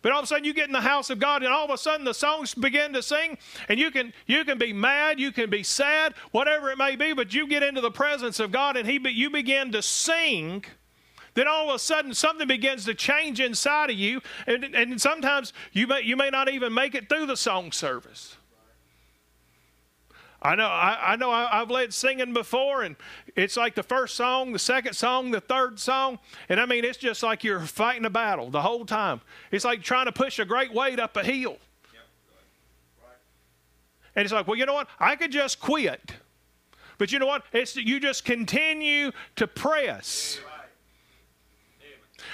But 0.01 0.13
all 0.13 0.19
of 0.19 0.23
a 0.23 0.27
sudden 0.27 0.45
you 0.45 0.53
get 0.53 0.67
in 0.67 0.73
the 0.73 0.81
house 0.81 1.09
of 1.09 1.19
God 1.19 1.43
and 1.43 1.51
all 1.51 1.65
of 1.65 1.71
a 1.71 1.77
sudden 1.77 2.05
the 2.05 2.13
songs 2.13 2.55
begin 2.55 2.93
to 2.93 3.03
sing 3.03 3.37
and 3.67 3.77
you 3.77 3.91
can 3.91 4.13
you 4.27 4.45
can 4.45 4.57
be 4.57 4.71
mad, 4.71 5.19
you 5.19 5.31
can 5.31 5.49
be 5.49 5.63
sad, 5.63 6.13
whatever 6.31 6.71
it 6.71 6.77
may 6.77 6.95
be, 6.95 7.13
but 7.13 7.33
you 7.33 7.47
get 7.47 7.63
into 7.63 7.81
the 7.81 7.91
presence 7.91 8.39
of 8.39 8.51
God 8.51 8.77
and 8.77 8.87
he 8.87 8.99
you 9.11 9.29
begin 9.29 9.71
to 9.73 9.81
sing 9.81 10.63
then 11.39 11.47
all 11.47 11.69
of 11.69 11.75
a 11.75 11.79
sudden 11.79 12.13
something 12.13 12.47
begins 12.47 12.83
to 12.85 12.93
change 12.93 13.39
inside 13.39 13.89
of 13.89 13.95
you, 13.95 14.21
and, 14.45 14.63
and 14.63 14.99
sometimes 14.99 15.53
you 15.71 15.87
may, 15.87 16.01
you 16.01 16.17
may 16.17 16.29
not 16.29 16.49
even 16.49 16.73
make 16.73 16.95
it 16.95 17.07
through 17.07 17.27
the 17.27 17.37
song 17.37 17.71
service. 17.71 18.35
I 20.41 20.55
know, 20.55 20.67
I, 20.67 21.13
I 21.13 21.15
know 21.15 21.31
I, 21.31 21.59
have 21.59 21.71
led 21.71 21.93
singing 21.93 22.33
before, 22.33 22.83
and 22.83 22.95
it's 23.35 23.57
like 23.57 23.75
the 23.75 23.83
first 23.83 24.15
song, 24.15 24.53
the 24.53 24.59
second 24.59 24.93
song, 24.93 25.31
the 25.31 25.41
third 25.41 25.79
song. 25.79 26.19
And 26.49 26.59
I 26.59 26.65
mean, 26.65 26.85
it's 26.85 26.97
just 26.97 27.23
like 27.23 27.43
you're 27.43 27.59
fighting 27.59 28.05
a 28.05 28.09
battle 28.09 28.49
the 28.49 28.61
whole 28.61 28.85
time. 28.85 29.21
It's 29.51 29.65
like 29.65 29.81
trying 29.81 30.05
to 30.05 30.13
push 30.13 30.39
a 30.39 30.45
great 30.45 30.73
weight 30.73 30.99
up 30.99 31.17
a 31.17 31.23
hill. 31.23 31.57
And 34.15 34.25
it's 34.25 34.33
like, 34.33 34.47
well, 34.47 34.57
you 34.57 34.65
know 34.65 34.73
what? 34.73 34.87
I 34.99 35.15
could 35.15 35.31
just 35.31 35.59
quit. 35.59 36.13
But 36.97 37.11
you 37.11 37.19
know 37.19 37.27
what? 37.27 37.43
It's 37.53 37.75
you 37.75 37.99
just 37.99 38.25
continue 38.25 39.11
to 39.37 39.47
press 39.47 40.39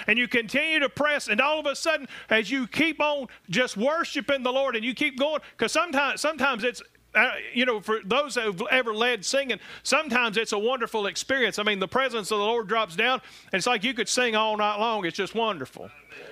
and 0.07 0.17
you 0.17 0.27
continue 0.27 0.79
to 0.79 0.89
press, 0.89 1.27
and 1.27 1.41
all 1.41 1.59
of 1.59 1.65
a 1.65 1.75
sudden, 1.75 2.07
as 2.29 2.49
you 2.51 2.67
keep 2.67 2.99
on 2.99 3.27
just 3.49 3.77
worshiping 3.77 4.43
the 4.43 4.51
Lord 4.51 4.75
and 4.75 4.83
you 4.83 4.93
keep 4.93 5.17
going, 5.17 5.41
because 5.57 5.71
sometimes 5.71 6.21
sometimes 6.21 6.63
it's 6.63 6.81
uh, 7.15 7.31
you 7.53 7.65
know, 7.65 7.79
for 7.79 7.99
those 8.03 8.35
who've 8.35 8.61
ever 8.69 8.93
led 8.93 9.23
singing, 9.23 9.57
sometimes 9.83 10.35
it's 10.35 10.51
a 10.51 10.59
wonderful 10.59 11.07
experience. 11.07 11.57
I 11.57 11.63
mean, 11.63 11.79
the 11.79 11.87
presence 11.87 12.29
of 12.29 12.39
the 12.39 12.43
Lord 12.43 12.67
drops 12.67 12.95
down, 12.95 13.21
and 13.51 13.57
it's 13.57 13.67
like 13.67 13.83
you 13.83 13.93
could 13.93 14.09
sing 14.09 14.35
all 14.35 14.57
night 14.57 14.77
long. 14.77 15.05
It's 15.05 15.15
just 15.15 15.33
wonderful. 15.33 15.89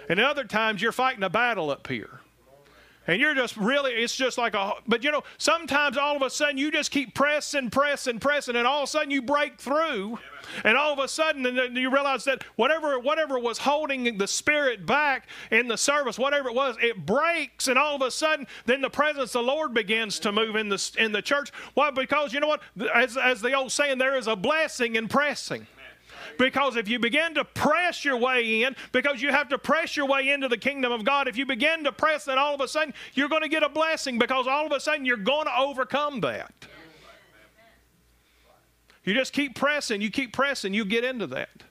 And 0.10 0.20
other 0.20 0.44
times, 0.44 0.82
you're 0.82 0.92
fighting 0.92 1.24
a 1.24 1.30
battle 1.30 1.70
up 1.70 1.88
here. 1.88 2.20
And 3.08 3.20
you're 3.20 3.36
just 3.36 3.58
really, 3.58 3.92
it's 3.92 4.16
just 4.16 4.38
like 4.38 4.54
a, 4.54 4.74
but 4.88 5.04
you 5.04 5.12
know, 5.12 5.24
sometimes 5.38 5.98
all 5.98 6.16
of 6.16 6.22
a 6.22 6.30
sudden 6.30 6.58
you 6.58 6.72
just 6.72 6.92
keep 6.92 7.14
pressing, 7.14 7.70
pressing, 7.70 8.20
pressing, 8.20 8.56
and 8.56 8.66
all 8.66 8.84
of 8.84 8.84
a 8.86 8.88
sudden 8.88 9.12
you 9.12 9.22
break 9.22 9.60
through. 9.60 10.20
And 10.64 10.78
all 10.78 10.92
of 10.92 11.00
a 11.00 11.08
sudden, 11.08 11.46
and 11.46 11.78
you 11.78 11.90
realize 11.90 12.26
that 12.26 12.44
whatever, 12.58 13.00
whatever 13.00 13.40
was 13.40 13.58
holding 13.58 14.18
the 14.18 14.28
spirit 14.28 14.86
back 14.86 15.28
in 15.52 15.68
the 15.68 15.78
service, 15.78 16.20
whatever 16.20 16.50
it 16.50 16.56
was, 16.56 16.76
it 16.82 17.06
breaks, 17.06 17.70
and 17.70 17.80
all 17.80 17.96
of 17.96 18.02
a 18.02 18.12
sudden, 18.12 18.46
then 18.66 18.82
the 18.82 18.90
presence 18.90 19.36
of 19.36 19.46
the 19.46 19.52
Lord 19.52 19.74
begins 19.74 20.20
to 20.20 20.32
move 20.32 20.56
in 20.58 20.70
the 20.70 20.96
in 20.98 21.14
the 21.14 21.22
church. 21.22 21.52
Why? 21.76 21.92
Because 21.92 22.34
you 22.34 22.42
know 22.42 22.48
what? 22.48 22.62
As 22.94 23.16
as 23.16 23.42
the 23.42 23.54
old 23.54 23.72
saying, 23.72 23.98
there 23.98 24.18
is 24.18 24.28
a 24.28 24.36
blessing 24.36 24.96
in 24.96 25.08
pressing. 25.08 25.66
Because 26.38 26.76
if 26.76 26.88
you 26.88 27.00
begin 27.00 27.36
to 27.36 27.46
press 27.46 28.04
your 28.04 28.18
way 28.18 28.64
in, 28.64 28.76
because 28.92 29.22
you 29.22 29.30
have 29.30 29.50
to 29.50 29.58
press 29.58 29.96
your 29.96 30.08
way 30.08 30.30
into 30.30 30.48
the 30.48 30.58
kingdom 30.58 30.92
of 30.92 31.04
God, 31.04 31.28
if 31.28 31.38
you 31.38 31.46
begin 31.46 31.84
to 31.84 31.92
press, 31.92 32.26
then 32.26 32.38
all 32.38 32.56
of 32.56 32.62
a 32.62 32.68
sudden 32.68 32.94
you're 33.14 33.30
going 33.30 33.42
to 33.42 33.50
get 33.50 33.64
a 33.64 33.70
blessing 33.70 34.18
because 34.20 34.48
all 34.48 34.66
of 34.66 34.72
a 34.72 34.80
sudden 34.80 35.06
you're 35.06 35.18
going 35.18 35.46
to 35.46 35.58
overcome 35.58 36.22
that. 36.22 36.54
You 39.04 39.14
just 39.14 39.34
keep 39.34 39.56
pressing, 39.56 40.02
you 40.02 40.10
keep 40.10 40.32
pressing, 40.32 40.74
you 40.74 40.86
get 40.86 41.04
into 41.04 41.28
that. 41.28 41.64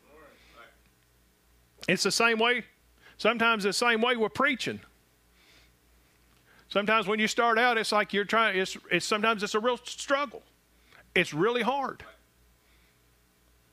It's 1.89 2.03
the 2.03 2.11
same 2.11 2.39
way, 2.39 2.65
sometimes 3.17 3.65
the 3.65 3.73
same 3.73 4.03
way 4.03 4.17
we're 4.17 4.29
preaching. 4.29 4.81
Sometimes 6.69 7.07
when 7.07 7.19
you 7.19 7.27
start 7.29 7.59
out, 7.59 7.77
it's 7.77 7.93
like 7.93 8.13
you're 8.13 8.25
trying, 8.25 8.59
it's, 8.59 8.77
it's 8.91 9.05
sometimes 9.05 9.43
it's 9.43 9.55
a 9.55 9.61
real 9.61 9.77
struggle. 9.77 10.43
It's 11.15 11.35
really 11.35 11.63
hard. 11.63 12.03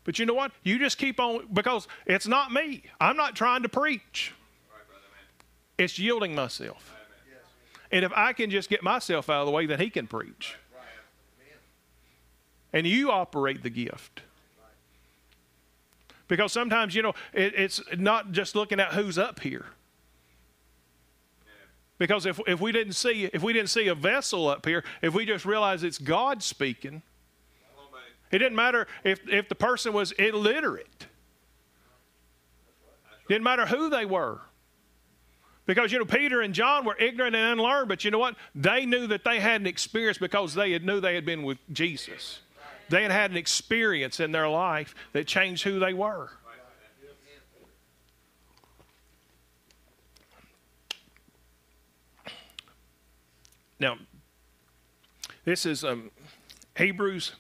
But 0.04 0.18
you 0.18 0.26
know 0.26 0.34
what? 0.34 0.52
You 0.64 0.80
just 0.80 0.98
keep 0.98 1.20
on, 1.20 1.48
because 1.54 1.88
it's 2.06 2.28
not 2.28 2.52
me. 2.52 2.84
I'm 3.00 3.18
not 3.18 3.36
trying 3.36 3.64
to 3.64 3.70
preach, 3.70 4.34
it's 5.78 6.00
yielding 6.00 6.36
myself. 6.36 6.96
And 7.92 8.06
if 8.06 8.12
I 8.16 8.34
can 8.34 8.52
just 8.52 8.70
get 8.70 8.84
myself 8.84 9.30
out 9.30 9.42
of 9.42 9.46
the 9.48 9.52
way, 9.52 9.66
then 9.66 9.80
He 9.80 9.90
can 9.90 10.08
preach. 10.08 10.56
And 12.72 12.86
you 12.86 13.12
operate 13.12 13.64
the 13.64 13.70
gift. 13.70 14.22
Because 16.28 16.54
sometimes, 16.54 16.94
you 16.94 17.02
know, 17.02 17.16
it, 17.34 17.54
it's 17.56 17.82
not 17.98 18.32
just 18.32 18.56
looking 18.56 18.80
at 18.80 18.94
who's 18.94 19.18
up 19.18 19.40
here. 19.40 19.66
Because 21.98 22.26
if, 22.28 22.40
if 22.48 22.62
we 22.62 22.72
didn't 22.72 22.94
see 22.94 23.26
if 23.26 23.44
we 23.44 23.52
didn't 23.52 23.70
see 23.70 23.88
a 23.88 23.96
vessel 23.96 24.48
up 24.48 24.66
here, 24.66 24.84
if 25.02 25.14
we 25.14 25.26
just 25.26 25.46
realize 25.46 25.84
it's 25.84 25.98
God 25.98 26.42
speaking, 26.42 27.02
it 28.32 28.38
didn't 28.40 28.56
matter 28.56 28.88
if, 29.04 29.28
if 29.28 29.50
the 29.50 29.56
person 29.56 29.94
was 29.94 30.12
illiterate. 30.14 31.08
It 33.24 33.34
didn't 33.34 33.44
matter 33.44 33.66
who 33.66 33.90
they 33.90 34.06
were. 34.06 34.42
Because, 35.66 35.92
you 35.92 36.00
know, 36.00 36.06
Peter 36.06 36.42
and 36.42 36.54
John 36.54 36.84
were 36.84 36.96
ignorant 36.98 37.36
and 37.36 37.60
unlearned, 37.60 37.90
but 37.90 38.04
you 38.04 38.10
know 38.10 38.18
what? 38.18 38.36
They 38.56 38.88
knew 38.88 39.06
that 39.08 39.24
they 39.24 39.40
had 39.40 39.62
an 39.62 39.68
experience 39.68 40.18
because 40.18 40.56
they 40.56 40.72
had, 40.72 40.84
knew 40.84 41.00
they 41.00 41.14
had 41.14 41.26
been 41.26 41.44
with 41.44 41.60
Jesus. 41.72 42.40
They 42.90 43.04
had 43.04 43.12
had 43.12 43.30
an 43.30 43.38
experience 43.38 44.20
in 44.20 44.32
their 44.32 44.50
life 44.50 44.96
that 45.14 45.28
changed 45.28 45.64
who 45.64 45.80
they 45.80 45.94
were. 45.94 46.32
Now, 53.80 53.98
this 55.46 55.66
is 55.66 55.84
um, 55.84 56.12
Hebrews 56.76 57.36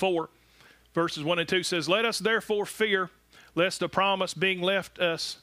4, 0.00 0.30
verses 0.94 1.22
1 1.22 1.38
and 1.38 1.48
2 1.48 1.62
says, 1.62 1.88
Let 1.88 2.04
us 2.04 2.18
therefore 2.18 2.64
fear, 2.64 3.10
lest 3.54 3.80
the 3.80 3.88
promise 3.88 4.32
being 4.34 4.62
left 4.62 4.98
us 4.98 5.38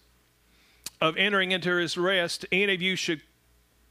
of 1.00 1.16
entering 1.16 1.52
into 1.52 1.76
his 1.76 1.96
rest, 1.96 2.46
any 2.52 2.74
of 2.74 2.82
you 2.82 2.96
should 2.96 3.22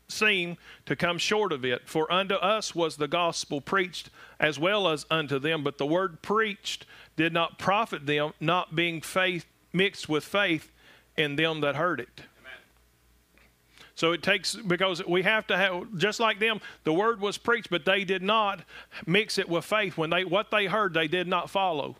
seem 0.09 0.57
to 0.87 0.97
come 0.97 1.19
short 1.19 1.53
of 1.53 1.65
it. 1.65 1.89
For 1.89 2.13
unto 2.13 2.35
us 2.35 2.75
was 2.75 2.97
the 2.97 3.09
gospel 3.09 3.61
preached 3.61 4.11
as 4.41 4.59
well 4.59 4.89
as 4.89 5.07
unto 5.09 5.39
them, 5.39 5.63
but 5.63 5.79
the 5.79 5.87
word 5.87 6.21
preached 6.21 6.85
did 7.17 7.33
not 7.33 7.59
profit 7.59 8.07
them, 8.07 8.33
not 8.41 8.75
being 8.75 9.01
faith 9.01 9.47
mixed 9.73 10.09
with 10.09 10.25
faith 10.25 10.73
in 11.17 11.37
them 11.37 11.61
that 11.61 11.77
heard 11.77 12.01
it. 12.01 12.23
So 13.97 14.13
it 14.13 14.23
takes, 14.23 14.55
because 14.55 15.05
we 15.07 15.23
have 15.23 15.47
to 15.47 15.57
have, 15.57 15.97
just 15.97 16.21
like 16.21 16.39
them, 16.39 16.61
the 16.85 16.93
word 16.93 17.19
was 17.19 17.39
preached, 17.39 17.71
but 17.71 17.87
they 17.87 18.05
did 18.05 18.23
not 18.23 18.61
mix 19.07 19.39
it 19.39 19.49
with 19.49 19.65
faith. 19.65 19.97
When 19.97 20.11
they, 20.11 20.23
what 20.23 20.51
they 20.51 20.67
heard, 20.67 20.93
they 20.93 21.09
did 21.09 21.27
not 21.27 21.49
follow. 21.49 21.97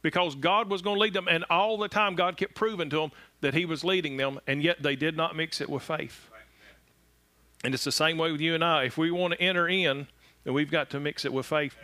Because 0.00 0.34
God 0.34 0.70
was 0.70 0.80
going 0.80 0.96
to 0.96 1.00
lead 1.00 1.12
them, 1.12 1.28
and 1.28 1.44
all 1.50 1.76
the 1.76 1.88
time 1.88 2.14
God 2.14 2.38
kept 2.38 2.54
proving 2.54 2.88
to 2.88 3.00
them 3.00 3.12
that 3.42 3.52
He 3.52 3.66
was 3.66 3.84
leading 3.84 4.16
them, 4.16 4.40
and 4.46 4.62
yet 4.62 4.82
they 4.82 4.96
did 4.96 5.14
not 5.14 5.36
mix 5.36 5.60
it 5.60 5.68
with 5.68 5.82
faith. 5.82 6.30
And 7.62 7.74
it's 7.74 7.84
the 7.84 7.92
same 7.92 8.16
way 8.16 8.32
with 8.32 8.40
you 8.40 8.54
and 8.54 8.64
I. 8.64 8.84
If 8.84 8.96
we 8.96 9.10
want 9.10 9.34
to 9.34 9.42
enter 9.42 9.68
in, 9.68 10.06
then 10.44 10.54
we've 10.54 10.70
got 10.70 10.88
to 10.90 11.00
mix 11.00 11.26
it 11.26 11.34
with 11.34 11.44
faith. 11.44 11.76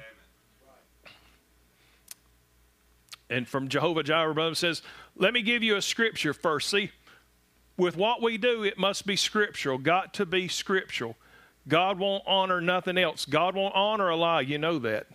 And 3.28 3.46
from 3.46 3.68
Jehovah 3.68 4.02
Jireh, 4.02 4.32
brother 4.32 4.54
says, 4.54 4.80
Let 5.14 5.34
me 5.34 5.42
give 5.42 5.62
you 5.62 5.76
a 5.76 5.82
scripture 5.82 6.32
first. 6.32 6.70
See, 6.70 6.90
with 7.76 7.96
what 7.96 8.22
we 8.22 8.38
do, 8.38 8.62
it 8.62 8.78
must 8.78 9.06
be 9.06 9.16
scriptural, 9.16 9.78
got 9.78 10.14
to 10.14 10.26
be 10.26 10.48
scriptural. 10.48 11.16
God 11.68 11.98
won't 11.98 12.22
honor 12.26 12.60
nothing 12.60 12.96
else. 12.96 13.26
God 13.26 13.54
won't 13.54 13.74
honor 13.74 14.08
a 14.08 14.16
lie. 14.16 14.42
You 14.42 14.58
know 14.58 14.78
that. 14.80 15.06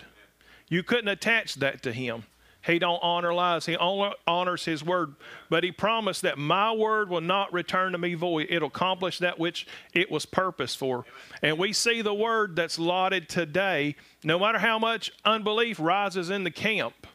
You 0.69 0.83
couldn't 0.83 1.07
attach 1.07 1.55
that 1.55 1.81
to 1.83 1.91
him. 1.91 2.23
He 2.65 2.77
don't 2.77 2.99
honor 3.01 3.33
lies. 3.33 3.65
He 3.65 3.75
only 3.75 4.11
honors 4.27 4.65
his 4.65 4.83
word. 4.83 5.15
But 5.49 5.63
he 5.63 5.71
promised 5.71 6.21
that 6.21 6.37
my 6.37 6.71
word 6.71 7.09
will 7.09 7.21
not 7.21 7.51
return 7.51 7.93
to 7.93 7.97
me 7.97 8.13
void. 8.13 8.47
It'll 8.49 8.67
accomplish 8.67 9.17
that 9.19 9.39
which 9.39 9.65
it 9.93 10.11
was 10.11 10.25
purposed 10.25 10.77
for. 10.77 11.05
And 11.41 11.57
we 11.57 11.73
see 11.73 12.01
the 12.01 12.13
word 12.13 12.55
that's 12.55 12.77
lauded 12.77 13.29
today, 13.29 13.95
no 14.23 14.37
matter 14.37 14.59
how 14.59 14.77
much 14.77 15.11
unbelief 15.25 15.79
rises 15.79 16.29
in 16.29 16.43
the 16.43 16.51
camp, 16.51 17.07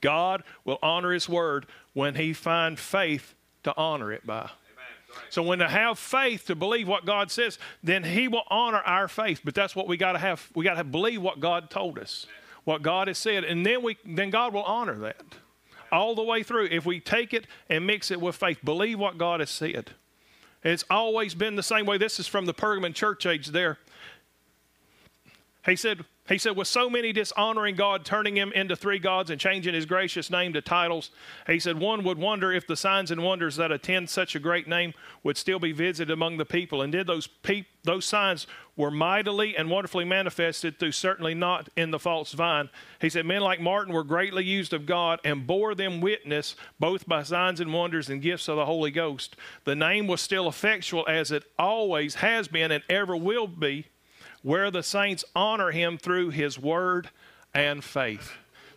God 0.00 0.42
will 0.64 0.78
honor 0.82 1.12
his 1.12 1.28
word 1.28 1.66
when 1.92 2.16
he 2.16 2.32
find 2.32 2.78
faith 2.78 3.34
to 3.64 3.76
honor 3.76 4.12
it 4.12 4.26
by. 4.26 4.50
So 5.30 5.42
when 5.42 5.58
to 5.58 5.68
have 5.68 5.98
faith 5.98 6.46
to 6.46 6.54
believe 6.54 6.88
what 6.88 7.04
God 7.04 7.30
says, 7.30 7.58
then 7.82 8.02
He 8.02 8.28
will 8.28 8.44
honor 8.48 8.78
our 8.78 9.08
faith. 9.08 9.42
But 9.44 9.54
that's 9.54 9.76
what 9.76 9.86
we 9.86 9.96
got 9.96 10.12
to 10.12 10.18
have. 10.18 10.48
We 10.54 10.64
got 10.64 10.74
to 10.74 10.84
believe 10.84 11.20
what 11.20 11.40
God 11.40 11.70
told 11.70 11.98
us, 11.98 12.26
what 12.64 12.82
God 12.82 13.08
has 13.08 13.18
said, 13.18 13.44
and 13.44 13.64
then 13.64 13.82
we 13.82 13.98
then 14.04 14.30
God 14.30 14.54
will 14.54 14.62
honor 14.62 14.98
that 15.00 15.22
all 15.90 16.14
the 16.14 16.22
way 16.22 16.42
through. 16.42 16.68
If 16.70 16.86
we 16.86 16.98
take 16.98 17.34
it 17.34 17.46
and 17.68 17.86
mix 17.86 18.10
it 18.10 18.20
with 18.20 18.36
faith, 18.36 18.58
believe 18.64 18.98
what 18.98 19.18
God 19.18 19.40
has 19.40 19.50
said. 19.50 19.90
It's 20.64 20.84
always 20.88 21.34
been 21.34 21.56
the 21.56 21.62
same 21.62 21.86
way. 21.86 21.98
This 21.98 22.18
is 22.18 22.26
from 22.26 22.46
the 22.46 22.54
Pergamean 22.54 22.94
church 22.94 23.26
age. 23.26 23.48
There, 23.48 23.78
he 25.66 25.76
said, 25.76 26.04
he 26.28 26.38
said, 26.38 26.56
with 26.56 26.68
so 26.68 26.88
many 26.88 27.12
dishonoring 27.12 27.74
God, 27.74 28.04
turning 28.04 28.36
him 28.36 28.52
into 28.52 28.76
three 28.76 29.00
gods 29.00 29.28
and 29.28 29.40
changing 29.40 29.74
his 29.74 29.86
gracious 29.86 30.30
name 30.30 30.52
to 30.52 30.60
titles, 30.60 31.10
he 31.48 31.58
said, 31.58 31.80
one 31.80 32.04
would 32.04 32.16
wonder 32.16 32.52
if 32.52 32.64
the 32.64 32.76
signs 32.76 33.10
and 33.10 33.24
wonders 33.24 33.56
that 33.56 33.72
attend 33.72 34.08
such 34.08 34.36
a 34.36 34.40
great 34.40 34.68
name 34.68 34.94
would 35.24 35.36
still 35.36 35.58
be 35.58 35.72
visited 35.72 36.12
among 36.12 36.36
the 36.36 36.44
people. 36.44 36.80
And 36.80 36.92
did 36.92 37.08
those 37.08 37.28
those 37.84 38.04
signs 38.04 38.46
were 38.76 38.92
mightily 38.92 39.56
and 39.56 39.68
wonderfully 39.68 40.04
manifested 40.04 40.78
through 40.78 40.92
certainly 40.92 41.34
not 41.34 41.68
in 41.76 41.90
the 41.90 41.98
false 41.98 42.32
vine. 42.32 42.70
He 43.00 43.10
said, 43.10 43.26
men 43.26 43.42
like 43.42 43.60
Martin 43.60 43.92
were 43.92 44.04
greatly 44.04 44.44
used 44.44 44.72
of 44.72 44.86
God 44.86 45.18
and 45.24 45.46
bore 45.46 45.74
them 45.74 46.00
witness 46.00 46.54
both 46.78 47.08
by 47.08 47.24
signs 47.24 47.58
and 47.58 47.72
wonders 47.72 48.08
and 48.08 48.22
gifts 48.22 48.46
of 48.46 48.56
the 48.56 48.66
Holy 48.66 48.92
Ghost. 48.92 49.34
The 49.64 49.74
name 49.74 50.06
was 50.06 50.20
still 50.20 50.48
effectual 50.48 51.04
as 51.08 51.32
it 51.32 51.42
always 51.58 52.14
has 52.16 52.46
been 52.46 52.70
and 52.70 52.84
ever 52.88 53.16
will 53.16 53.48
be 53.48 53.86
where 54.42 54.70
the 54.70 54.82
saints 54.82 55.24
honor 55.34 55.70
him 55.70 55.98
through 55.98 56.30
his 56.30 56.58
word 56.58 57.10
and 57.54 57.82
faith. 57.82 58.32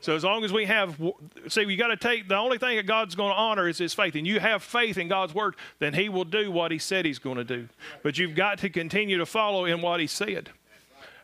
So 0.05 0.16
as 0.16 0.24
long 0.24 0.43
as 0.43 0.53
we 0.53 0.66
have, 0.66 1.01
see, 1.47 1.66
we 1.66 1.76
got 1.76 1.88
to 1.88 1.97
take 1.97 2.28
the 2.28 2.38
only 2.38 2.59
thing 2.59 2.78
that 2.78 2.86
God's 2.86 3.16
going 3.16 3.32
to 3.32 3.39
honor 3.39 3.68
is 3.68 3.80
His 3.80 3.95
faith, 3.95 4.13
and 4.13 4.28
you 4.28 4.39
have 4.39 4.61
faith 4.61 4.99
in 4.99 5.07
God's 5.07 5.34
word, 5.34 5.55
then 5.80 5.95
He 5.95 6.09
will 6.09 6.26
do 6.26 6.51
what 6.51 6.72
He 6.72 6.78
said 6.78 7.05
He's 7.05 7.18
going 7.18 7.38
to 7.38 7.43
do. 7.43 7.68
But 8.03 8.20
you've 8.20 8.36
got 8.36 8.59
to 8.59 8.70
continue 8.70 9.18
to 9.18 9.26
follow 9.26 9.66
in 9.66 9.82
what 9.82 9.99
He 9.99 10.05
said. 10.05 10.51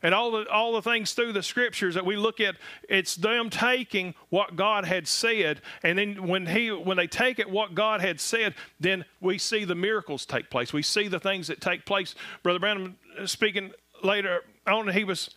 And 0.04 0.16
all 0.16 0.32
the 0.32 0.50
all 0.50 0.74
the 0.74 0.82
things 0.82 1.14
through 1.14 1.34
the 1.34 1.44
scriptures 1.44 1.94
that 1.94 2.04
we 2.04 2.16
look 2.16 2.40
at, 2.40 2.56
it's 2.90 3.16
them 3.16 3.52
taking 3.52 4.16
what 4.30 4.56
God 4.56 4.84
had 4.86 5.08
said, 5.08 5.62
and 5.84 5.96
then 6.00 6.28
when 6.28 6.48
He 6.48 6.72
when 6.72 6.98
they 6.98 7.06
take 7.06 7.38
it 7.38 7.48
what 7.48 7.76
God 7.76 8.02
had 8.02 8.20
said, 8.20 8.56
then 8.80 9.06
we 9.20 9.38
see 9.38 9.64
the 9.64 9.76
miracles 9.76 10.26
take 10.26 10.50
place. 10.50 10.74
We 10.74 10.82
see 10.82 11.08
the 11.08 11.20
things 11.20 11.50
that 11.50 11.62
take 11.62 11.86
place. 11.86 12.16
Brother 12.42 12.58
Branham 12.58 12.98
uh, 13.20 13.28
speaking 13.28 13.74
later 14.04 14.44
on, 14.68 14.88
he 14.90 15.04
was 15.04 15.32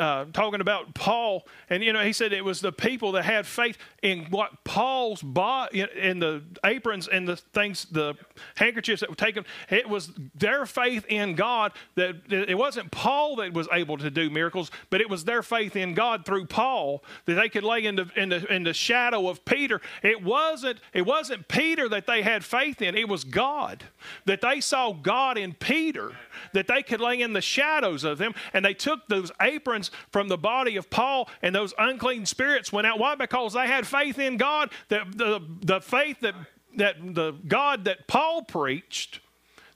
uh, 0.00 0.24
talking 0.32 0.60
about 0.60 0.94
Paul, 0.94 1.46
and 1.68 1.82
you 1.82 1.92
know, 1.92 2.02
he 2.02 2.12
said 2.12 2.32
it 2.32 2.44
was 2.44 2.60
the 2.60 2.72
people 2.72 3.12
that 3.12 3.24
had 3.24 3.46
faith 3.46 3.76
in 4.02 4.24
what 4.30 4.64
Paul's 4.64 5.20
bought 5.22 5.74
in, 5.74 6.18
the 6.18 6.42
aprons 6.64 7.08
and 7.08 7.28
the 7.28 7.36
things, 7.36 7.84
the 7.90 8.14
handkerchiefs 8.56 9.00
that 9.00 9.10
were 9.10 9.16
taken. 9.16 9.44
It 9.68 9.88
was 9.88 10.10
their 10.34 10.64
faith 10.64 11.04
in 11.08 11.34
God 11.34 11.72
that 11.96 12.16
it 12.30 12.56
wasn't 12.56 12.90
Paul 12.90 13.36
that 13.36 13.52
was 13.52 13.68
able 13.70 13.98
to 13.98 14.10
do 14.10 14.30
miracles, 14.30 14.70
but 14.88 15.00
it 15.00 15.10
was 15.10 15.24
their 15.24 15.42
faith 15.42 15.76
in 15.76 15.92
God 15.94 16.24
through 16.24 16.46
Paul 16.46 17.04
that 17.26 17.34
they 17.34 17.48
could 17.50 17.64
lay 17.64 17.84
in 17.84 17.96
the 17.96 18.10
in 18.16 18.30
the, 18.30 18.52
in 18.52 18.62
the 18.62 18.74
shadow 18.74 19.28
of 19.28 19.44
Peter. 19.44 19.80
It 20.02 20.22
wasn't 20.22 20.80
it 20.94 21.02
wasn't 21.02 21.48
Peter 21.48 21.88
that 21.90 22.06
they 22.06 22.22
had 22.22 22.44
faith 22.44 22.80
in; 22.80 22.96
it 22.96 23.08
was 23.08 23.24
God 23.24 23.84
that 24.24 24.40
they 24.40 24.60
saw 24.60 24.92
God 24.92 25.36
in 25.36 25.52
Peter 25.52 26.12
that 26.54 26.66
they 26.66 26.82
could 26.82 27.00
lay 27.00 27.20
in 27.20 27.34
the 27.34 27.40
shadows 27.40 28.04
of 28.04 28.18
them, 28.18 28.34
and 28.52 28.64
they 28.64 28.74
took 28.74 29.06
those 29.08 29.30
aprons 29.40 29.81
from 30.10 30.28
the 30.28 30.38
body 30.38 30.76
of 30.76 30.90
Paul, 30.90 31.28
and 31.42 31.54
those 31.54 31.74
unclean 31.78 32.26
spirits 32.26 32.72
went 32.72 32.86
out. 32.86 32.98
Why? 32.98 33.14
Because 33.14 33.54
they 33.54 33.66
had 33.66 33.86
faith 33.86 34.18
in 34.18 34.36
God. 34.36 34.70
That 34.88 35.16
the, 35.16 35.42
the 35.62 35.80
faith 35.80 36.20
that 36.20 36.34
that 36.76 36.96
the 37.14 37.32
God 37.46 37.84
that 37.84 38.06
Paul 38.06 38.42
preached. 38.42 39.20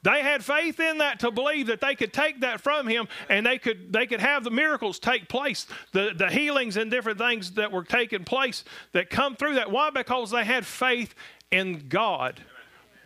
They 0.03 0.23
had 0.23 0.45
faith 0.45 0.79
in 0.79 0.99
that 0.99 1.19
to 1.21 1.33
believe 1.33 1.67
that 1.67 1.81
they 1.81 1.97
could 1.97 2.13
take 2.13 2.41
that 2.43 2.61
from 2.61 2.87
him 2.87 3.09
and 3.29 3.45
they 3.45 3.59
could 3.59 3.93
they 3.93 4.07
could 4.07 4.21
have 4.21 4.45
the 4.45 4.53
miracles 4.53 5.01
take 5.01 5.29
place, 5.29 5.67
the, 5.93 6.13
the 6.17 6.31
healings 6.31 6.77
and 6.77 6.91
different 6.93 7.19
things 7.19 7.53
that 7.53 7.73
were 7.73 7.83
taking 7.83 8.23
place 8.23 8.63
that 8.93 9.11
come 9.11 9.35
through 9.35 9.55
that. 9.55 9.71
Why? 9.71 9.91
Because 9.91 10.31
they 10.31 10.45
had 10.45 10.65
faith 10.65 11.15
in 11.51 11.89
God 11.89 12.41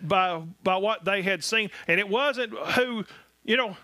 by 0.03 0.43
by 0.63 0.77
what 0.77 1.07
they 1.07 1.23
had 1.23 1.43
seen. 1.43 1.71
And 1.89 1.99
it 1.99 2.09
wasn't 2.09 2.53
who, 2.53 3.07
you 3.45 3.57
know, 3.57 3.79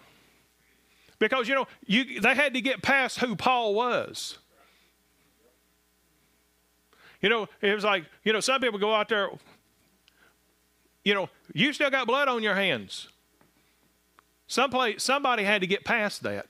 because, 1.18 1.48
you 1.48 1.54
know, 1.54 1.66
you, 1.86 2.20
they 2.20 2.34
had 2.34 2.54
to 2.54 2.60
get 2.60 2.82
past 2.82 3.18
who 3.18 3.36
Paul 3.36 3.74
was. 3.74 4.38
You 7.20 7.28
know, 7.28 7.48
it 7.62 7.74
was 7.74 7.84
like, 7.84 8.04
you 8.24 8.32
know, 8.32 8.40
some 8.40 8.60
people 8.60 8.78
go 8.78 8.94
out 8.94 9.08
there, 9.08 9.30
you 11.04 11.14
know, 11.14 11.28
you 11.54 11.72
still 11.72 11.90
got 11.90 12.06
blood 12.06 12.28
on 12.28 12.42
your 12.42 12.54
hands. 12.54 13.08
Someplace, 14.46 15.02
somebody 15.02 15.42
had 15.42 15.62
to 15.62 15.66
get 15.66 15.84
past 15.84 16.22
that. 16.22 16.46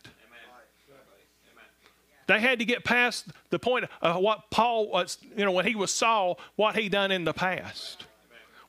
They 2.26 2.40
had 2.40 2.58
to 2.58 2.64
get 2.64 2.82
past 2.82 3.28
the 3.50 3.58
point 3.60 3.84
of 4.02 4.20
what 4.20 4.50
Paul 4.50 4.90
was, 4.90 5.18
you 5.36 5.44
know, 5.44 5.52
when 5.52 5.64
he 5.64 5.76
was 5.76 5.92
Saul, 5.92 6.40
what 6.56 6.74
he 6.74 6.88
done 6.88 7.12
in 7.12 7.24
the 7.24 7.32
past. 7.32 8.04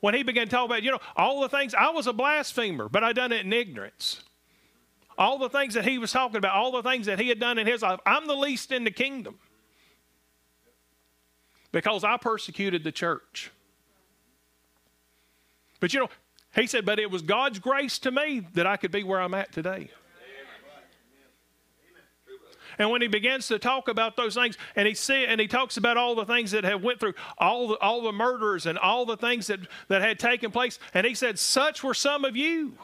When 0.00 0.14
he 0.14 0.22
began 0.22 0.48
to 0.48 0.62
about, 0.62 0.84
you 0.84 0.92
know, 0.92 1.00
all 1.16 1.40
the 1.40 1.48
things, 1.48 1.74
I 1.74 1.90
was 1.90 2.06
a 2.06 2.12
blasphemer, 2.12 2.88
but 2.88 3.02
I 3.02 3.12
done 3.12 3.32
it 3.32 3.44
in 3.44 3.52
ignorance 3.52 4.22
all 5.18 5.36
the 5.36 5.50
things 5.50 5.74
that 5.74 5.84
he 5.84 5.98
was 5.98 6.12
talking 6.12 6.36
about, 6.36 6.54
all 6.54 6.70
the 6.70 6.82
things 6.82 7.06
that 7.06 7.18
he 7.18 7.28
had 7.28 7.40
done 7.40 7.58
in 7.58 7.66
his 7.66 7.82
life. 7.82 7.98
I'm 8.06 8.26
the 8.26 8.36
least 8.36 8.70
in 8.70 8.84
the 8.84 8.90
kingdom 8.90 9.38
because 11.72 12.04
I 12.04 12.16
persecuted 12.16 12.84
the 12.84 12.92
church. 12.92 13.50
But 15.80 15.92
you 15.92 16.00
know, 16.00 16.08
he 16.54 16.66
said, 16.66 16.86
but 16.86 16.98
it 16.98 17.10
was 17.10 17.22
God's 17.22 17.58
grace 17.58 17.98
to 18.00 18.10
me 18.10 18.46
that 18.54 18.66
I 18.66 18.76
could 18.76 18.92
be 18.92 19.02
where 19.02 19.20
I'm 19.20 19.34
at 19.34 19.52
today. 19.52 19.90
And 22.80 22.90
when 22.90 23.02
he 23.02 23.08
begins 23.08 23.48
to 23.48 23.58
talk 23.58 23.88
about 23.88 24.16
those 24.16 24.36
things, 24.36 24.56
and 24.76 24.86
he 24.86 24.94
see, 24.94 25.24
and 25.24 25.40
he 25.40 25.48
talks 25.48 25.76
about 25.76 25.96
all 25.96 26.14
the 26.14 26.24
things 26.24 26.52
that 26.52 26.62
have 26.62 26.80
went 26.80 27.00
through, 27.00 27.14
all 27.36 27.66
the, 27.66 27.74
all 27.80 28.02
the 28.02 28.12
murders 28.12 28.66
and 28.66 28.78
all 28.78 29.04
the 29.04 29.16
things 29.16 29.48
that, 29.48 29.58
that 29.88 30.00
had 30.00 30.20
taken 30.20 30.52
place, 30.52 30.78
and 30.94 31.04
he 31.04 31.12
said, 31.12 31.40
such 31.40 31.82
were 31.82 31.92
some 31.92 32.24
of 32.24 32.36
you 32.36 32.74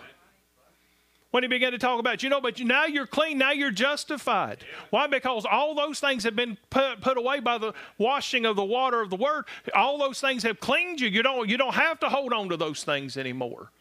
when 1.35 1.43
he 1.43 1.49
began 1.49 1.72
to 1.72 1.78
talk 1.78 1.99
about, 1.99 2.22
you 2.22 2.28
know, 2.28 2.41
but 2.41 2.61
now 2.61 2.85
you're 2.85 3.09
clean, 3.09 3.39
now 3.39 3.51
you're 3.51 3.72
justified. 3.72 4.59
Why? 4.91 5.09
Because 5.09 5.45
all 5.45 5.74
those 5.74 5.99
things 5.99 6.22
have 6.22 6.37
been 6.37 6.57
put, 6.70 7.01
put 7.01 7.18
away 7.18 7.41
by 7.41 7.59
the 7.59 7.72
washing 7.99 8.47
of 8.47 8.55
the 8.55 8.64
water 8.64 9.01
of 9.01 9.11
the 9.11 9.16
word. 9.16 9.47
All 9.74 9.99
those 9.99 10.20
things 10.20 10.45
have 10.45 10.61
cleaned 10.61 11.01
you. 11.01 11.09
You 11.09 11.24
don't, 11.24 11.51
you 11.51 11.57
don't 11.57 11.74
have 11.74 11.99
to 12.01 12.09
hold 12.09 12.32
on 12.32 12.51
to 12.51 12.57
those 12.57 12.85
things 12.85 13.16
anymore. 13.16 13.72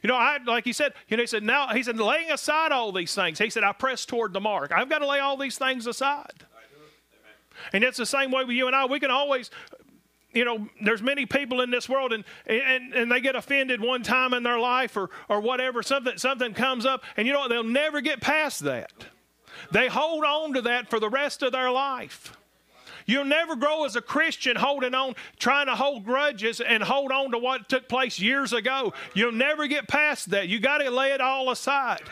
You 0.00 0.06
know, 0.06 0.14
I 0.14 0.38
like 0.46 0.64
he 0.64 0.72
said, 0.72 0.92
you 1.08 1.16
know, 1.16 1.24
he 1.24 1.26
said, 1.26 1.42
now 1.42 1.74
he 1.74 1.82
said, 1.82 1.98
laying 1.98 2.30
aside 2.30 2.70
all 2.70 2.92
these 2.92 3.16
things, 3.16 3.40
he 3.40 3.50
said, 3.50 3.64
I 3.64 3.72
press 3.72 4.06
toward 4.06 4.32
the 4.32 4.38
mark. 4.38 4.70
I've 4.70 4.88
got 4.88 5.00
to 5.00 5.08
lay 5.08 5.18
all 5.18 5.36
these 5.36 5.58
things 5.58 5.88
aside. 5.88 6.44
And 7.72 7.82
it's 7.82 7.98
the 7.98 8.06
same 8.06 8.30
way 8.30 8.44
with 8.44 8.56
you 8.56 8.68
and 8.68 8.76
I. 8.76 8.86
We 8.86 9.00
can 9.00 9.10
always 9.10 9.50
you 10.32 10.44
know, 10.44 10.68
there's 10.80 11.02
many 11.02 11.26
people 11.26 11.60
in 11.60 11.70
this 11.70 11.88
world 11.88 12.12
and, 12.12 12.24
and, 12.46 12.94
and 12.94 13.10
they 13.10 13.20
get 13.20 13.34
offended 13.36 13.80
one 13.80 14.02
time 14.02 14.32
in 14.32 14.42
their 14.42 14.58
life 14.58 14.96
or, 14.96 15.10
or 15.28 15.40
whatever, 15.40 15.82
something, 15.82 16.16
something 16.18 16.54
comes 16.54 16.86
up, 16.86 17.02
and 17.16 17.26
you 17.26 17.32
know? 17.32 17.48
They'll 17.48 17.64
never 17.64 18.00
get 18.00 18.20
past 18.20 18.60
that. 18.60 18.92
They 19.72 19.88
hold 19.88 20.24
on 20.24 20.54
to 20.54 20.62
that 20.62 20.88
for 20.88 21.00
the 21.00 21.08
rest 21.08 21.42
of 21.42 21.52
their 21.52 21.70
life. 21.70 22.36
You'll 23.06 23.24
never 23.24 23.56
grow 23.56 23.84
as 23.84 23.96
a 23.96 24.00
Christian 24.00 24.56
holding 24.56 24.94
on, 24.94 25.16
trying 25.38 25.66
to 25.66 25.74
hold 25.74 26.04
grudges 26.04 26.60
and 26.60 26.82
hold 26.82 27.10
on 27.10 27.32
to 27.32 27.38
what 27.38 27.68
took 27.68 27.88
place 27.88 28.20
years 28.20 28.52
ago. 28.52 28.92
You'll 29.14 29.32
never 29.32 29.66
get 29.66 29.88
past 29.88 30.30
that. 30.30 30.48
You 30.48 30.60
got 30.60 30.78
to 30.78 30.90
lay 30.90 31.10
it 31.12 31.20
all 31.20 31.50
aside. 31.50 32.02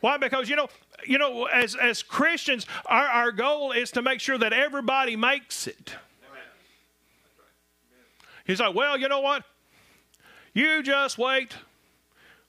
Why? 0.00 0.18
Because 0.18 0.48
you 0.48 0.56
know, 0.56 0.68
you 1.04 1.18
know, 1.18 1.46
as 1.46 1.74
as 1.74 2.02
Christians, 2.02 2.66
our, 2.86 3.06
our 3.06 3.32
goal 3.32 3.72
is 3.72 3.90
to 3.92 4.02
make 4.02 4.20
sure 4.20 4.38
that 4.38 4.52
everybody 4.52 5.16
makes 5.16 5.66
it. 5.66 5.94
He's 8.50 8.58
like, 8.58 8.74
well, 8.74 8.98
you 8.98 9.08
know 9.08 9.20
what? 9.20 9.44
You 10.54 10.82
just 10.82 11.18
wait. 11.18 11.54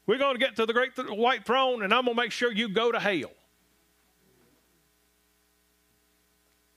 We're 0.07 0.17
going 0.17 0.33
to 0.33 0.39
get 0.39 0.55
to 0.55 0.65
the 0.65 0.73
great 0.73 0.95
th- 0.95 1.07
white 1.09 1.45
throne, 1.45 1.83
and 1.83 1.93
I'm 1.93 2.05
going 2.05 2.15
to 2.17 2.21
make 2.23 2.31
sure 2.31 2.51
you 2.51 2.69
go 2.69 2.91
to 2.91 2.99
hell. 2.99 3.29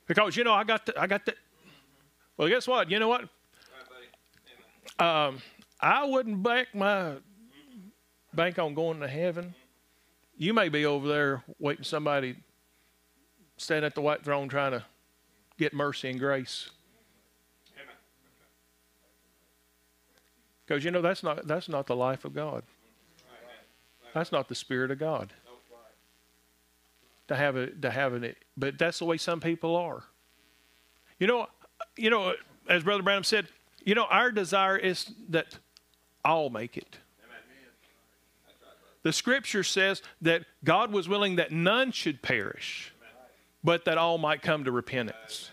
Because 0.06 0.36
you 0.36 0.44
know 0.44 0.52
I 0.52 0.64
got 0.64 0.84
the, 0.84 1.00
I 1.00 1.06
got 1.06 1.24
that. 1.24 1.36
Well, 2.36 2.50
guess 2.50 2.68
what? 2.68 2.90
You 2.90 2.98
know 2.98 3.08
what? 3.08 3.22
Um, 4.98 5.38
I 5.80 6.04
wouldn't 6.04 6.42
bank 6.42 6.68
my 6.74 7.14
bank 8.34 8.58
on 8.58 8.74
going 8.74 9.00
to 9.00 9.08
heaven. 9.08 9.54
You 10.36 10.52
may 10.52 10.68
be 10.68 10.84
over 10.84 11.08
there 11.08 11.42
waiting 11.58 11.84
somebody 11.84 12.36
standing 13.56 13.86
at 13.86 13.94
the 13.94 14.02
white 14.02 14.22
throne 14.22 14.50
trying 14.50 14.72
to 14.72 14.84
get 15.56 15.72
mercy 15.72 16.10
and 16.10 16.20
grace. 16.20 16.68
Because 20.66 20.84
you 20.84 20.90
know 20.90 21.02
that's 21.02 21.22
not 21.22 21.46
that's 21.46 21.68
not 21.68 21.86
the 21.86 21.96
life 21.96 22.24
of 22.24 22.34
God. 22.34 22.62
That's 24.14 24.32
not 24.32 24.48
the 24.48 24.54
spirit 24.54 24.90
of 24.90 24.98
God. 24.98 25.32
To 27.28 27.36
have 27.36 27.56
it 27.56 27.80
to 27.82 27.90
have 27.90 28.14
it 28.14 28.36
but 28.56 28.78
that's 28.78 28.98
the 28.98 29.04
way 29.04 29.16
some 29.16 29.40
people 29.40 29.76
are. 29.76 30.04
You 31.18 31.26
know 31.26 31.46
you 31.96 32.10
know 32.10 32.34
as 32.68 32.82
Brother 32.82 33.02
Branham 33.02 33.24
said, 33.24 33.48
you 33.84 33.94
know, 33.94 34.04
our 34.04 34.30
desire 34.30 34.76
is 34.76 35.10
that 35.30 35.58
all 36.24 36.50
make 36.50 36.76
it. 36.76 36.98
The 39.02 39.12
scripture 39.12 39.62
says 39.62 40.00
that 40.22 40.44
God 40.64 40.90
was 40.90 41.08
willing 41.08 41.36
that 41.36 41.52
none 41.52 41.92
should 41.92 42.22
perish, 42.22 42.94
but 43.62 43.84
that 43.84 43.98
all 43.98 44.16
might 44.16 44.40
come 44.40 44.64
to 44.64 44.72
repentance. 44.72 45.50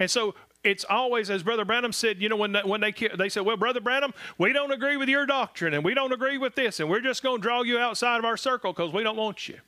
And 0.00 0.10
so 0.10 0.34
it's 0.68 0.84
always, 0.84 1.30
as 1.30 1.42
Brother 1.42 1.64
Branham 1.64 1.92
said, 1.92 2.20
you 2.20 2.28
know, 2.28 2.36
when 2.36 2.54
when 2.54 2.80
they 2.82 2.92
they 2.92 3.30
said, 3.30 3.44
"Well, 3.46 3.56
Brother 3.56 3.80
Branham, 3.80 4.12
we 4.36 4.52
don't 4.52 4.70
agree 4.70 4.98
with 4.98 5.08
your 5.08 5.24
doctrine, 5.24 5.72
and 5.72 5.82
we 5.82 5.94
don't 5.94 6.12
agree 6.12 6.36
with 6.36 6.54
this, 6.54 6.78
and 6.78 6.90
we're 6.90 7.00
just 7.00 7.22
going 7.22 7.38
to 7.38 7.42
draw 7.42 7.62
you 7.62 7.78
outside 7.78 8.18
of 8.18 8.24
our 8.26 8.36
circle 8.36 8.72
because 8.72 8.92
we 8.92 9.02
don't 9.02 9.16
want 9.16 9.48
you." 9.48 9.58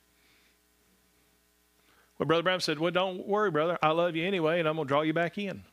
Well, 2.19 2.27
Brother 2.27 2.43
Branham 2.43 2.61
said, 2.61 2.77
"Well, 2.77 2.91
don't 2.91 3.27
worry, 3.27 3.49
brother. 3.49 3.79
I 3.81 3.89
love 3.89 4.15
you 4.15 4.25
anyway, 4.25 4.59
and 4.59 4.69
I'm 4.69 4.75
going 4.75 4.87
to 4.87 4.89
draw 4.89 5.01
you 5.01 5.13
back 5.13 5.39
in." 5.39 5.63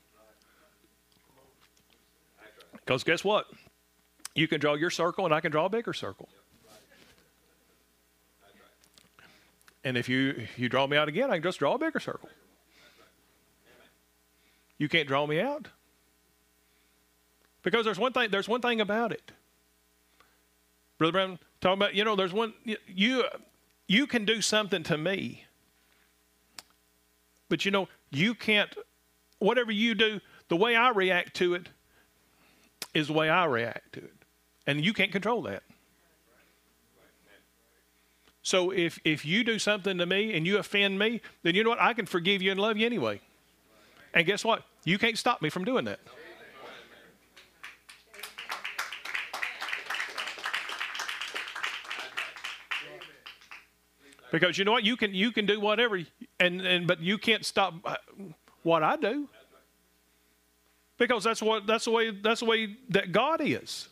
Because 2.73 3.05
guess 3.05 3.23
what? 3.23 3.47
You 4.35 4.49
can 4.49 4.61
draw 4.61 4.75
your 4.75 4.91
circle, 4.91 5.27
and 5.27 5.35
I 5.35 5.41
can 5.41 5.53
draw 5.53 5.67
a 5.67 5.69
bigger 5.69 5.93
circle. 5.93 6.31
And 9.85 9.99
if 9.99 10.09
you 10.09 10.47
you 10.57 10.71
draw 10.71 10.87
me 10.87 10.97
out 10.97 11.09
again, 11.09 11.31
I 11.31 11.35
can 11.35 11.43
just 11.43 11.59
draw 11.59 11.75
a 11.75 11.79
bigger 11.79 12.01
circle. 12.01 12.31
You 14.79 14.89
can't 14.89 15.09
draw 15.09 15.27
me 15.27 15.41
out. 15.41 15.69
Because 17.63 17.85
there's 17.85 17.99
one 17.99 18.13
thing, 18.13 18.31
there's 18.31 18.49
one 18.49 18.61
thing 18.61 18.81
about 18.81 19.13
it. 19.13 19.33
Brother 20.97 21.13
Branham 21.13 21.39
talking 21.61 21.79
about, 21.79 21.95
you 21.95 22.05
know, 22.05 22.17
there's 22.17 22.33
one 22.33 22.55
you 22.87 23.25
you 23.87 24.07
can 24.07 24.25
do 24.25 24.41
something 24.41 24.83
to 24.85 24.97
me. 24.97 25.45
But 27.49 27.65
you 27.65 27.71
know, 27.71 27.89
you 28.11 28.35
can't 28.35 28.75
whatever 29.39 29.73
you 29.73 29.95
do, 29.95 30.21
the 30.49 30.57
way 30.57 30.75
I 30.77 30.91
react 30.91 31.35
to 31.37 31.55
it 31.55 31.69
is 32.95 33.09
the 33.09 33.13
way 33.13 33.29
I 33.29 33.45
react 33.45 33.93
to 33.95 34.01
it. 34.01 34.15
And 34.67 34.85
you 34.85 34.93
can't 34.93 35.13
control 35.13 35.43
that. 35.43 35.63
So 38.43 38.71
if 38.71 38.99
if 39.05 39.25
you 39.25 39.45
do 39.45 39.59
something 39.59 39.99
to 39.99 40.07
me 40.07 40.35
and 40.37 40.47
you 40.47 40.59
offend 40.59 40.99
me, 40.99 41.21
then 41.43 41.55
you 41.55 41.65
know 41.65 41.71
what? 41.71 41.81
I 41.81 41.93
can 41.93 42.07
forgive 42.07 42.41
you 42.41 42.51
and 42.51 42.59
love 42.59 42.77
you 42.77 42.87
anyway. 42.87 43.21
And 44.15 44.27
guess 44.27 44.45
what? 44.45 44.65
You 44.85 44.99
can't 44.99 45.19
stop 45.19 45.43
me 45.43 45.51
from 45.51 45.65
doing 45.65 45.85
that. 45.85 46.01
Because 54.31 54.59
you 54.59 54.65
know 54.65 54.73
what? 54.73 54.85
You 54.85 54.97
can 54.97 55.15
you 55.15 55.33
can 55.33 55.47
do 55.47 55.59
whatever, 55.61 56.01
and, 56.39 56.61
and 56.61 56.87
but 56.87 57.01
you 57.01 57.19
can't 57.19 57.45
stop 57.45 57.75
uh, 57.85 57.97
what 58.63 58.83
I 58.83 58.97
do. 58.97 59.29
Because 60.99 61.25
that's 61.25 61.41
what 61.41 61.67
that's 61.67 61.87
the 61.87 61.91
way 61.91 62.11
that's 62.11 62.41
the 62.41 62.47
way 62.47 62.77
that 62.91 63.13
God 63.13 63.41
is. 63.43 63.89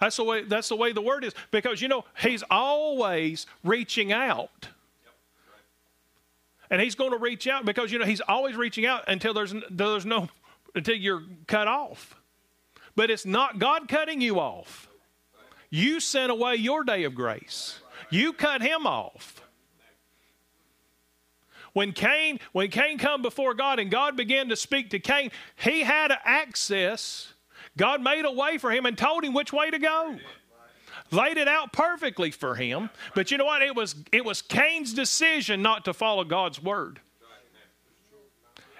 That's 0.00 0.16
the 0.16 0.24
way 0.24 0.42
that's 0.42 0.68
the 0.68 0.76
way 0.76 0.92
the 0.92 1.00
word 1.00 1.24
is. 1.24 1.34
Because 1.50 1.80
you 1.80 1.88
know 1.88 2.04
He's 2.18 2.42
always 2.50 3.46
reaching 3.62 4.12
out. 4.12 4.68
And 6.74 6.82
he's 6.82 6.96
going 6.96 7.12
to 7.12 7.18
reach 7.18 7.46
out 7.46 7.64
because 7.64 7.92
you 7.92 8.00
know 8.00 8.04
he's 8.04 8.20
always 8.20 8.56
reaching 8.56 8.84
out 8.84 9.04
until 9.06 9.32
there's 9.32 9.54
there's 9.70 10.04
no 10.04 10.28
until 10.74 10.96
you're 10.96 11.22
cut 11.46 11.68
off. 11.68 12.16
But 12.96 13.12
it's 13.12 13.24
not 13.24 13.60
God 13.60 13.86
cutting 13.86 14.20
you 14.20 14.40
off. 14.40 14.88
You 15.70 16.00
sent 16.00 16.32
away 16.32 16.56
your 16.56 16.82
day 16.82 17.04
of 17.04 17.14
grace. 17.14 17.78
You 18.10 18.32
cut 18.32 18.60
him 18.60 18.88
off. 18.88 19.40
When 21.74 21.92
Cain, 21.92 22.40
when 22.50 22.72
Cain 22.72 22.98
come 22.98 23.22
before 23.22 23.54
God 23.54 23.78
and 23.78 23.88
God 23.88 24.16
began 24.16 24.48
to 24.48 24.56
speak 24.56 24.90
to 24.90 24.98
Cain, 24.98 25.30
he 25.54 25.82
had 25.82 26.12
access. 26.24 27.34
God 27.76 28.02
made 28.02 28.24
a 28.24 28.32
way 28.32 28.58
for 28.58 28.72
him 28.72 28.84
and 28.84 28.98
told 28.98 29.22
him 29.22 29.32
which 29.32 29.52
way 29.52 29.70
to 29.70 29.78
go. 29.78 30.18
Laid 31.10 31.36
it 31.36 31.48
out 31.48 31.72
perfectly 31.72 32.30
for 32.30 32.54
him. 32.54 32.90
But 33.14 33.30
you 33.30 33.38
know 33.38 33.44
what? 33.44 33.62
It 33.62 33.74
was 33.74 33.94
it 34.10 34.24
was 34.24 34.42
Cain's 34.42 34.92
decision 34.92 35.62
not 35.62 35.84
to 35.84 35.92
follow 35.92 36.24
God's 36.24 36.62
word. 36.62 37.00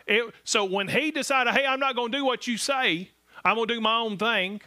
It, 0.07 0.35
so 0.45 0.65
when 0.65 0.89
he 0.89 1.11
decided, 1.11 1.55
hey, 1.55 1.65
I'm 1.65 1.81
not 1.81 1.95
going 1.97 2.13
to 2.13 2.19
do 2.19 2.25
what 2.25 2.47
you 2.47 2.59
say, 2.59 3.11
I'm 3.45 3.57
going 3.57 3.69
to 3.69 3.75
do 3.75 3.81
my 3.81 3.97
own 3.97 4.19
thing, 4.19 4.61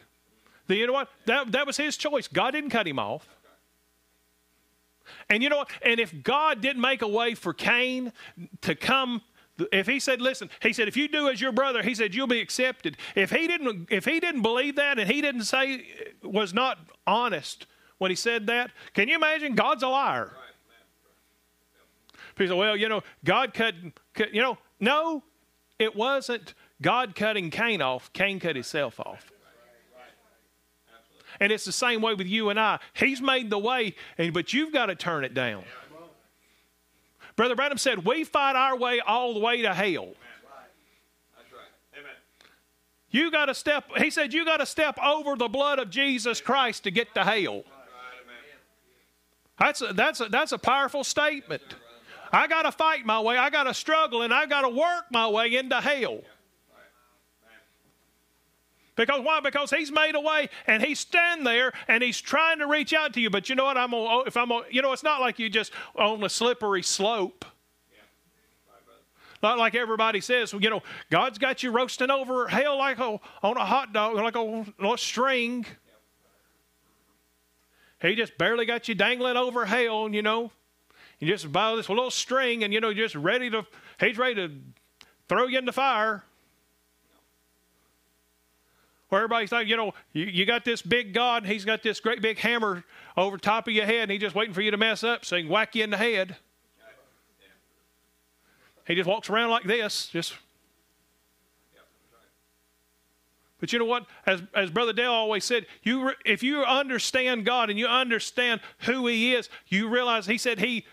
then 0.66 0.78
you 0.78 0.88
know 0.88 0.94
what? 0.94 1.10
That, 1.26 1.52
that 1.52 1.68
was 1.68 1.78
his 1.78 1.96
choice. 1.96 2.28
God 2.28 2.52
didn't 2.52 2.72
cut 2.72 2.88
him 2.88 3.00
off. 3.00 3.28
And 5.30 5.44
you 5.44 5.50
know 5.50 5.58
what? 5.58 5.70
And 5.82 6.00
if 6.00 6.24
God 6.24 6.62
didn't 6.62 6.82
make 6.82 7.02
a 7.02 7.08
way 7.08 7.34
for 7.34 7.54
Cain 7.54 8.12
to 8.62 8.76
come 8.76 9.22
if 9.72 9.88
he 9.88 10.00
said 10.00 10.22
listen 10.22 10.50
he 10.62 10.74
said 10.74 10.88
if 10.88 10.96
you 10.96 11.08
do 11.08 11.30
as 11.30 11.42
your 11.42 11.52
brother 11.52 11.82
he 11.82 11.96
said 11.96 12.14
you'll 12.14 12.28
be 12.28 12.40
accepted. 12.40 12.98
If 13.16 13.32
he 13.32 13.48
didn't 13.48 13.88
if 13.92 14.06
he 14.06 14.20
didn't 14.20 14.42
believe 14.42 14.76
that 14.76 15.00
and 15.00 15.10
he 15.10 15.22
didn't 15.22 15.44
say 15.44 15.88
was 16.22 16.54
not 16.54 16.78
honest 17.06 17.66
when 17.98 18.12
he 18.12 18.16
said 18.16 18.48
that 18.48 18.72
can 18.94 19.08
you 19.08 19.16
imagine? 19.16 19.56
God's 19.56 19.84
a 19.84 19.88
liar. 19.88 20.34
People 22.36 22.56
say 22.56 22.60
well 22.60 22.78
you 22.78 22.90
know 22.90 23.02
god 23.24 23.54
cut, 23.54 23.76
cut 24.14 24.34
you 24.34 24.42
know 24.42 24.58
no 24.80 25.24
it 25.80 25.96
wasn't 25.96 26.54
god 26.82 27.16
cutting 27.16 27.50
cain 27.50 27.82
off. 27.82 28.12
Cain 28.14 28.40
cut 28.40 28.56
himself 28.56 29.00
off. 29.00 29.32
And 31.40 31.52
it's 31.52 31.66
the 31.66 31.72
same 31.72 32.02
way 32.02 32.14
with 32.14 32.28
you 32.28 32.50
and 32.50 32.60
I. 32.60 32.80
He's 32.94 33.22
made 33.22 33.50
the 33.50 33.60
way, 33.60 33.96
and, 34.18 34.34
but 34.34 34.54
you've 34.54 34.74
got 34.74 34.88
to 34.88 34.96
turn 34.96 35.24
it 35.24 35.34
down. 35.34 35.64
Brother 37.38 37.56
Branham 37.56 37.78
said, 37.78 38.04
We 38.04 38.26
fight 38.26 38.56
our 38.56 38.76
way 38.76 39.00
all 39.00 39.34
the 39.34 39.40
way 39.40 39.62
to 39.62 39.74
hell. 39.74 40.08
That's 41.38 41.54
right. 41.54 41.98
Amen. 41.98 42.12
You 43.12 43.32
got 43.32 43.46
to 43.46 43.54
step, 43.54 43.86
he 43.98 44.10
said, 44.10 44.34
you 44.34 44.44
got 44.44 44.58
to 44.58 44.66
step 44.66 44.98
over 45.02 45.36
the 45.36 45.48
blood 45.48 45.80
of 45.80 45.90
Jesus 45.90 46.42
Christ 46.42 46.84
to 46.84 46.92
get 46.92 47.14
to 47.14 47.24
hell. 47.24 47.64
That's 49.60 49.82
a, 49.82 49.94
that's 49.94 50.20
a, 50.20 50.26
that's 50.26 50.52
a 50.52 50.58
powerful 50.58 51.04
statement. 51.04 51.64
I 52.32 52.48
got 52.48 52.64
to 52.64 52.72
fight 52.72 53.06
my 53.06 53.22
way, 53.22 53.38
I 53.38 53.50
got 53.50 53.64
to 53.64 53.74
struggle, 53.74 54.24
and 54.24 54.34
I 54.34 54.46
got 54.46 54.62
to 54.62 54.70
work 54.70 55.06
my 55.12 55.28
way 55.28 55.56
into 55.56 55.80
hell. 55.80 56.22
Because 58.98 59.22
why? 59.22 59.40
Because 59.40 59.70
he's 59.70 59.92
made 59.92 60.16
a 60.16 60.20
way 60.20 60.50
and 60.66 60.84
he's 60.84 61.00
standing 61.00 61.46
there 61.46 61.72
and 61.88 62.04
he's 62.04 62.20
trying 62.20 62.60
to 62.60 62.68
reach 62.68 62.94
out 62.94 63.14
to 63.14 63.22
you. 63.22 63.30
But 63.30 63.48
you 63.48 63.56
know 63.56 63.66
what? 63.66 63.78
I'm 63.78 63.92
gonna, 63.92 64.04
oh, 64.04 64.24
if 64.26 64.36
I'm 64.36 64.50
gonna, 64.50 64.66
you 64.70 64.82
know, 64.82 64.92
it's 64.92 65.04
not 65.04 65.22
like 65.22 65.40
you 65.40 65.50
just 65.50 65.72
on 65.96 66.22
a 66.24 66.30
slippery 66.30 66.84
slope. 66.84 67.46
Not 69.44 69.60
like 69.60 69.76
everybody 69.76 70.20
says, 70.20 70.52
you 70.52 70.70
know, 70.72 70.82
God's 71.12 71.38
got 71.38 71.62
you 71.62 71.70
roasting 71.70 72.10
over 72.10 72.48
hell 72.48 72.80
like 72.80 72.98
a, 72.98 73.20
on 73.44 73.56
a 73.56 73.66
hot 73.66 73.94
dog, 73.94 74.16
like 74.16 74.36
a, 74.36 74.66
a 74.84 74.98
string. 74.98 75.64
He 78.02 78.16
just 78.16 78.36
barely 78.40 78.66
got 78.66 78.88
you 78.88 78.96
dangling 78.96 79.38
over 79.38 79.64
hell, 79.64 80.10
you 80.10 80.24
know. 80.24 80.52
You 81.20 81.28
just 81.28 81.52
buy 81.52 81.76
this 81.76 81.88
little 81.88 82.10
string 82.10 82.64
and, 82.64 82.74
you 82.74 82.82
know, 82.82 82.90
you're 82.90 83.06
just 83.06 83.16
ready 83.16 83.52
to, 83.52 83.64
he's 84.00 84.18
ready 84.18 84.36
to 84.36 84.52
throw 85.30 85.46
you 85.46 85.60
in 85.60 85.66
the 85.66 85.72
fire. 85.72 86.24
Where 89.10 89.22
everybody's 89.22 89.52
like, 89.52 89.68
you 89.68 89.78
know, 89.78 89.94
you, 90.12 90.26
you 90.26 90.46
got 90.46 90.66
this 90.66 90.82
big 90.82 91.14
God, 91.14 91.46
he's 91.46 91.64
got 91.64 91.82
this 91.82 92.00
great 92.00 92.22
big 92.22 92.38
hammer 92.40 92.84
over 93.16 93.38
top 93.38 93.68
of 93.68 93.74
your 93.74 93.86
head, 93.86 94.04
and 94.04 94.12
he's 94.12 94.22
just 94.22 94.36
waiting 94.36 94.54
for 94.54 94.62
you 94.62 94.72
to 94.72 94.78
mess 94.78 95.04
up 95.04 95.24
so 95.24 95.38
he 95.38 95.44
can 95.44 95.52
whack 95.52 95.76
you 95.76 95.84
in 95.84 95.90
the 95.90 95.98
head. 95.98 96.36
He 98.86 98.96
just 98.96 99.08
walks 99.08 99.30
around 99.30 99.50
like 99.50 99.64
this, 99.64 100.08
just. 100.08 100.34
But 103.60 103.74
you 103.74 103.80
know 103.80 103.86
what? 103.86 104.06
As, 104.26 104.42
as 104.54 104.70
Brother 104.70 104.94
Dale 104.94 105.12
always 105.12 105.44
said, 105.44 105.66
you 105.84 106.12
if 106.26 106.44
you 106.44 106.64
understand 106.64 107.44
God 107.44 107.70
and 107.70 107.80
you 107.80 107.88
understand 107.88 108.62
who 108.80 109.08
He 109.08 109.34
is, 109.34 109.50
you 109.68 109.90
realize 109.90 110.26
He 110.26 110.38
said 110.38 110.60
He 110.60 110.86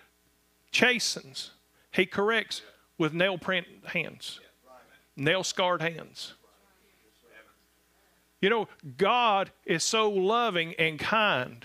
chastens, 0.70 1.50
He 1.92 2.06
corrects 2.06 2.62
with 2.96 3.12
nail 3.12 3.38
print 3.38 3.66
hands, 3.86 4.40
nail 5.16 5.44
scarred 5.44 5.82
hands. 5.82 6.34
You 8.44 8.50
know, 8.50 8.68
God 8.98 9.52
is 9.64 9.82
so 9.82 10.10
loving 10.10 10.74
and 10.74 10.98
kind, 10.98 11.64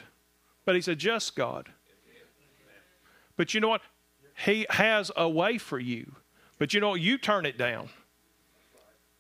but 0.64 0.76
He's 0.76 0.88
a 0.88 0.96
just 0.96 1.36
God. 1.36 1.68
But 3.36 3.54
you 3.54 3.60
know 3.60 3.68
what? 3.68 3.82
He 4.46 4.66
has 4.70 5.12
a 5.18 5.28
way 5.28 5.58
for 5.58 5.78
you. 5.78 6.16
But 6.58 6.74
you 6.74 6.80
know, 6.80 6.92
what? 6.92 7.02
you 7.02 7.18
turn 7.18 7.46
it 7.46 7.58
down. 7.58 7.90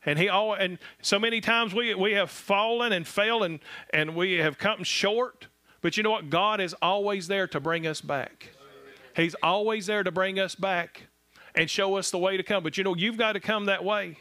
And 0.05 0.18
he 0.18 0.30
all 0.30 0.53
and 0.53 0.78
so 1.01 1.20
many 1.20 1.41
times 1.41 1.76
we 1.76 1.93
we 1.95 2.14
have 2.14 2.32
fallen 2.32 2.93
and 2.93 3.05
failed 3.05 3.43
and, 3.43 3.60
and 3.89 4.16
we 4.16 4.38
have 4.38 4.57
come 4.57 4.86
short. 4.86 5.47
But 5.82 5.97
you 5.97 6.03
know 6.03 6.12
what? 6.12 6.30
God 6.30 6.62
is 6.62 6.74
always 6.82 7.28
there 7.28 7.47
to 7.47 7.60
bring 7.60 7.86
us 7.86 7.99
back. 7.99 8.51
He's 9.18 9.36
always 9.43 9.86
there 9.86 10.03
to 10.03 10.12
bring 10.12 10.39
us 10.39 10.55
back 10.55 11.07
and 11.55 11.70
show 11.70 11.97
us 11.97 12.10
the 12.10 12.20
way 12.20 12.38
to 12.38 12.43
come. 12.43 12.64
But 12.64 12.78
you 12.78 12.86
know, 12.86 12.95
you've 12.95 13.18
got 13.18 13.34
to 13.34 13.41
come 13.41 13.66
that 13.66 13.84
way. 13.84 14.18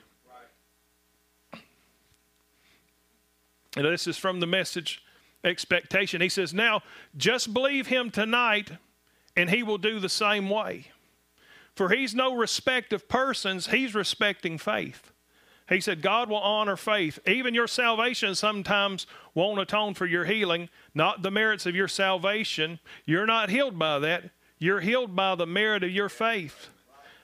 And 3.77 3.85
this 3.85 4.07
is 4.07 4.16
from 4.16 4.41
the 4.41 4.47
message 4.47 5.03
expectation. 5.45 6.21
He 6.21 6.29
says, 6.29 6.55
Now 6.55 6.83
just 7.16 7.53
believe 7.53 7.87
him 7.87 8.11
tonight, 8.11 8.73
and 9.37 9.51
he 9.51 9.62
will 9.62 9.79
do 9.79 10.01
the 10.01 10.09
same 10.09 10.49
way. 10.49 10.89
For 11.75 11.91
he's 11.91 12.14
no 12.14 12.35
respect 12.35 12.93
of 12.93 13.09
persons, 13.09 13.69
he's 13.69 13.95
respecting 13.95 14.59
faith. 14.59 15.12
He 15.69 15.81
said, 15.81 16.01
God 16.01 16.31
will 16.31 16.39
honor 16.39 16.77
faith. 16.77 17.19
Even 17.27 17.55
your 17.55 17.66
salvation 17.66 18.35
sometimes 18.35 19.07
won't 19.35 19.61
atone 19.61 19.95
for 19.95 20.07
your 20.07 20.25
healing, 20.25 20.71
not 20.95 21.23
the 21.23 21.31
merits 21.31 21.66
of 21.66 21.77
your 21.77 21.89
salvation. 21.89 22.81
You're 23.05 23.27
not 23.27 23.51
healed 23.51 23.79
by 23.79 23.99
that. 23.99 24.31
You're 24.59 24.81
healed 24.81 25.14
by 25.14 25.35
the 25.35 25.47
merit 25.47 25.85
of 25.85 25.91
your 25.91 26.09
faith. 26.09 26.71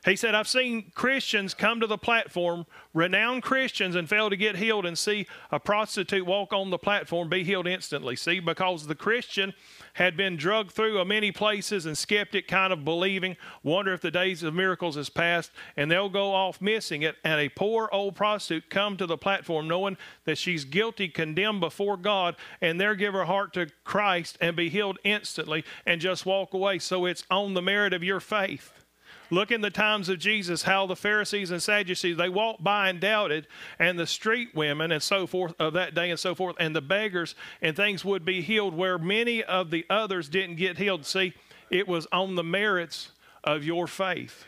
He 0.04 0.16
said, 0.16 0.34
I've 0.34 0.48
seen 0.48 0.92
Christians 0.94 1.54
come 1.54 1.80
to 1.80 1.86
the 1.86 1.96
platform, 1.96 2.66
renowned 2.92 3.42
Christians, 3.42 3.96
and 3.96 4.06
fail 4.06 4.28
to 4.28 4.36
get 4.36 4.56
healed, 4.56 4.84
and 4.84 4.98
see 4.98 5.26
a 5.50 5.58
prostitute 5.58 6.26
walk 6.26 6.52
on 6.52 6.68
the 6.68 6.76
platform, 6.76 7.30
be 7.30 7.42
healed 7.42 7.66
instantly. 7.66 8.14
See, 8.14 8.38
because 8.38 8.86
the 8.86 8.94
Christian 8.94 9.54
had 9.94 10.14
been 10.14 10.36
drugged 10.36 10.72
through 10.72 10.98
a 10.98 11.06
many 11.06 11.32
places 11.32 11.86
and 11.86 11.96
skeptic 11.96 12.46
kind 12.46 12.70
of 12.70 12.84
believing, 12.84 13.38
wonder 13.62 13.94
if 13.94 14.02
the 14.02 14.10
days 14.10 14.42
of 14.42 14.52
miracles 14.52 14.96
has 14.96 15.08
passed, 15.08 15.50
and 15.74 15.90
they'll 15.90 16.10
go 16.10 16.34
off 16.34 16.60
missing 16.60 17.00
it. 17.00 17.16
And 17.24 17.40
a 17.40 17.48
poor 17.48 17.88
old 17.90 18.14
prostitute 18.14 18.68
come 18.68 18.98
to 18.98 19.06
the 19.06 19.16
platform 19.16 19.68
knowing 19.68 19.96
that 20.26 20.36
she's 20.36 20.66
guilty, 20.66 21.08
condemned 21.08 21.60
before 21.60 21.96
God, 21.96 22.36
and 22.60 22.78
there 22.78 22.94
give 22.94 23.14
her 23.14 23.24
heart 23.24 23.54
to 23.54 23.68
Christ 23.84 24.36
and 24.38 24.54
be 24.54 24.68
healed 24.68 24.98
instantly 25.02 25.64
and 25.86 25.98
just 25.98 26.26
walk 26.26 26.52
away. 26.52 26.78
So 26.78 27.06
it's 27.06 27.24
on 27.30 27.54
the 27.54 27.62
merit 27.62 27.94
of 27.94 28.04
your 28.04 28.20
faith. 28.20 28.83
Look 29.30 29.50
in 29.50 29.60
the 29.60 29.70
times 29.70 30.08
of 30.08 30.18
Jesus 30.18 30.62
how 30.62 30.86
the 30.86 30.96
Pharisees 30.96 31.50
and 31.50 31.62
Sadducees 31.62 32.16
they 32.16 32.28
walked 32.28 32.62
by 32.62 32.88
and 32.88 33.00
doubted, 33.00 33.46
and 33.78 33.98
the 33.98 34.06
street 34.06 34.54
women 34.54 34.92
and 34.92 35.02
so 35.02 35.26
forth 35.26 35.54
of 35.58 35.72
that 35.72 35.94
day 35.94 36.10
and 36.10 36.20
so 36.20 36.34
forth, 36.34 36.56
and 36.60 36.74
the 36.76 36.82
beggars 36.82 37.34
and 37.62 37.74
things 37.76 38.04
would 38.04 38.24
be 38.24 38.42
healed 38.42 38.74
where 38.74 38.98
many 38.98 39.42
of 39.42 39.70
the 39.70 39.86
others 39.88 40.28
didn't 40.28 40.56
get 40.56 40.78
healed. 40.78 41.06
See, 41.06 41.32
it 41.70 41.88
was 41.88 42.06
on 42.12 42.34
the 42.34 42.44
merits 42.44 43.10
of 43.42 43.64
your 43.64 43.86
faith. 43.86 44.44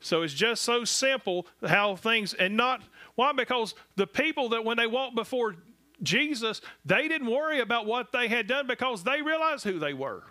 So 0.00 0.22
it's 0.22 0.34
just 0.34 0.62
so 0.62 0.84
simple 0.84 1.46
how 1.66 1.96
things 1.96 2.34
and 2.34 2.56
not 2.56 2.82
why 3.16 3.32
because 3.32 3.74
the 3.96 4.06
people 4.06 4.50
that 4.50 4.64
when 4.64 4.76
they 4.76 4.86
walked 4.86 5.16
before 5.16 5.56
Jesus, 6.02 6.60
they 6.84 7.08
didn't 7.08 7.28
worry 7.28 7.60
about 7.60 7.86
what 7.86 8.12
they 8.12 8.28
had 8.28 8.46
done 8.46 8.66
because 8.66 9.02
they 9.02 9.22
realized 9.22 9.64
who 9.64 9.78
they 9.78 9.92
were. 9.92 10.22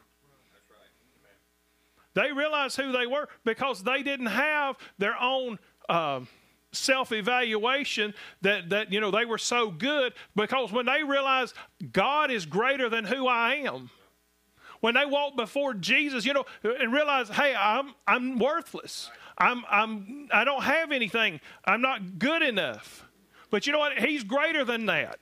They 2.17 2.31
realized 2.31 2.77
who 2.77 2.91
they 2.91 3.05
were 3.05 3.29
because 3.45 3.83
they 3.83 4.03
didn't 4.03 4.27
have 4.27 4.75
their 4.97 5.15
own. 5.21 5.59
Uh, 5.87 6.21
self-evaluation 6.73 8.13
that 8.41 8.69
that 8.69 8.91
you 8.91 8.99
know 8.99 9.09
they 9.09 9.23
were 9.23 9.37
so 9.37 9.71
good 9.71 10.13
because 10.35 10.69
when 10.69 10.85
they 10.85 11.01
realized 11.01 11.55
God 11.93 12.29
is 12.29 12.45
greater 12.45 12.89
than 12.89 13.05
who 13.05 13.25
I 13.25 13.63
am 13.65 13.89
when 14.81 14.93
they 14.93 15.05
walk 15.05 15.35
before 15.35 15.73
Jesus, 15.73 16.25
you 16.25 16.33
know, 16.33 16.45
and 16.63 16.93
realize, 16.93 17.29
hey, 17.29 17.55
I'm 17.57 17.93
I'm 18.07 18.39
worthless. 18.39 19.09
I'm 19.37 19.63
I'm 19.69 20.27
I 20.31 20.43
don't 20.43 20.63
have 20.63 20.91
anything. 20.91 21.39
I'm 21.65 21.81
not 21.81 22.19
good 22.19 22.41
enough. 22.41 23.07
But 23.49 23.65
you 23.65 23.73
know 23.73 23.79
what? 23.79 23.97
He's 23.99 24.23
greater 24.23 24.65
than 24.65 24.85
that. 24.87 25.19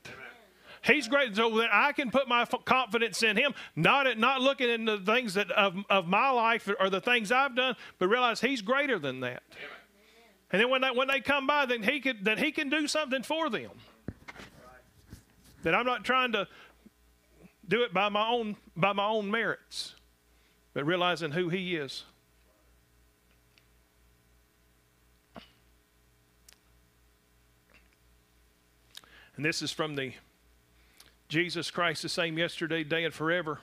He's 0.86 1.08
great, 1.08 1.36
so 1.36 1.50
that 1.58 1.70
I 1.74 1.94
can 1.94 2.12
put 2.12 2.28
my 2.28 2.46
confidence 2.46 3.24
in 3.24 3.38
Him, 3.38 3.56
not 3.76 4.06
at, 4.06 4.20
not 4.20 4.42
looking 4.42 4.70
in 4.70 4.86
the 4.86 5.00
things 5.00 5.34
that 5.34 5.50
of, 5.52 5.76
of 5.90 6.08
my 6.08 6.30
life 6.30 6.70
or 6.80 6.90
the 6.92 7.02
things 7.02 7.32
I've 7.32 7.56
done, 7.56 7.76
but 7.98 8.08
realize 8.08 8.40
He's 8.40 8.62
greater 8.62 9.00
than 9.00 9.22
that. 9.22 9.42
Amen. 9.52 9.70
And 10.52 10.62
then 10.62 10.70
when 10.70 10.82
they, 10.82 10.92
when 10.92 11.08
they 11.08 11.22
come 11.22 11.48
by, 11.48 11.66
then 11.66 11.82
He 11.82 12.00
can 12.00 12.24
that 12.24 12.38
He 12.38 12.52
can 12.52 12.70
do 12.70 12.88
something 12.88 13.24
for 13.24 13.50
them. 13.50 13.72
That 15.64 15.74
I'm 15.74 15.88
not 15.88 16.06
trying 16.06 16.34
to 16.34 16.48
do 17.68 17.82
it 17.82 17.92
by 17.92 18.10
my 18.10 18.30
own 18.30 18.56
by 18.76 18.94
my 18.94 19.08
own 19.08 19.32
merits, 19.32 19.96
but 20.76 20.86
realizing 20.86 21.32
who 21.32 21.50
He 21.50 21.76
is. 21.76 22.04
And 29.36 29.44
this 29.44 29.64
is 29.64 29.72
from 29.72 29.96
the 29.96 30.14
Jesus 31.28 31.72
Christ, 31.72 32.02
the 32.02 32.10
same 32.10 32.38
yesterday, 32.38 32.84
day, 32.84 33.04
and 33.04 33.14
forever. 33.14 33.60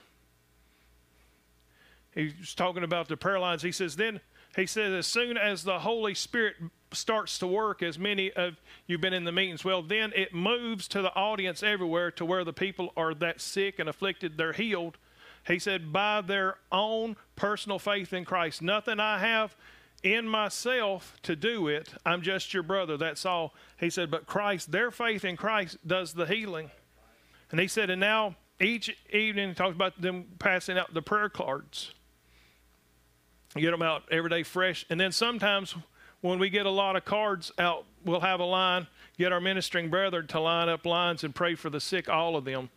He's 2.13 2.53
talking 2.53 2.83
about 2.83 3.07
the 3.07 3.17
prayer 3.17 3.39
lines. 3.39 3.63
He 3.63 3.71
says, 3.71 3.95
then, 3.95 4.19
he 4.55 4.65
says, 4.65 4.93
as 4.93 5.07
soon 5.07 5.37
as 5.37 5.63
the 5.63 5.79
Holy 5.79 6.13
Spirit 6.13 6.55
starts 6.91 7.39
to 7.39 7.47
work, 7.47 7.81
as 7.81 7.97
many 7.97 8.31
of 8.33 8.61
you've 8.85 9.01
been 9.01 9.13
in 9.13 9.23
the 9.23 9.31
meetings, 9.31 9.65
well, 9.65 9.81
then 9.81 10.13
it 10.15 10.33
moves 10.33 10.87
to 10.89 11.01
the 11.01 11.13
audience 11.15 11.63
everywhere 11.63 12.11
to 12.11 12.25
where 12.25 12.43
the 12.43 12.53
people 12.53 12.93
are 12.95 13.15
that 13.15 13.41
sick 13.41 13.79
and 13.79 13.89
afflicted, 13.89 14.37
they're 14.37 14.53
healed. 14.53 14.97
He 15.47 15.57
said, 15.57 15.91
by 15.91 16.21
their 16.21 16.57
own 16.71 17.15
personal 17.35 17.79
faith 17.79 18.13
in 18.13 18.25
Christ. 18.25 18.61
Nothing 18.61 18.99
I 18.99 19.17
have 19.17 19.55
in 20.03 20.27
myself 20.27 21.17
to 21.23 21.35
do 21.35 21.67
it. 21.67 21.93
I'm 22.05 22.21
just 22.21 22.53
your 22.53 22.63
brother. 22.63 22.95
That's 22.95 23.25
all. 23.25 23.55
He 23.79 23.89
said, 23.89 24.11
but 24.11 24.27
Christ, 24.27 24.71
their 24.71 24.91
faith 24.91 25.25
in 25.25 25.35
Christ 25.35 25.77
does 25.87 26.13
the 26.13 26.25
healing. 26.25 26.69
And 27.53 27.59
he 27.59 27.67
said, 27.67 27.91
and 27.91 27.99
now 27.99 28.35
each 28.59 28.97
evening, 29.11 29.49
he 29.49 29.53
talks 29.53 29.75
about 29.75 30.01
them 30.01 30.25
passing 30.39 30.75
out 30.75 30.91
the 30.91 31.03
prayer 31.03 31.29
cards. 31.29 31.93
You 33.55 33.61
Get 33.61 33.69
them 33.69 33.83
out 33.83 34.05
every 34.09 34.31
day 34.31 34.41
fresh. 34.41 34.87
And 34.89 34.99
then 34.99 35.11
sometimes 35.11 35.75
when 36.21 36.39
we 36.39 36.49
get 36.49 36.65
a 36.65 36.71
lot 36.71 36.95
of 36.95 37.05
cards 37.05 37.51
out, 37.59 37.85
we'll 38.03 38.21
have 38.21 38.39
a 38.39 38.43
line, 38.43 38.87
get 39.19 39.31
our 39.31 39.39
ministering 39.39 39.91
brethren 39.91 40.25
to 40.29 40.39
line 40.39 40.67
up 40.67 40.83
lines 40.83 41.23
and 41.23 41.35
pray 41.35 41.53
for 41.53 41.69
the 41.69 41.79
sick, 41.79 42.09
all 42.09 42.35
of 42.35 42.43
them. 42.43 42.71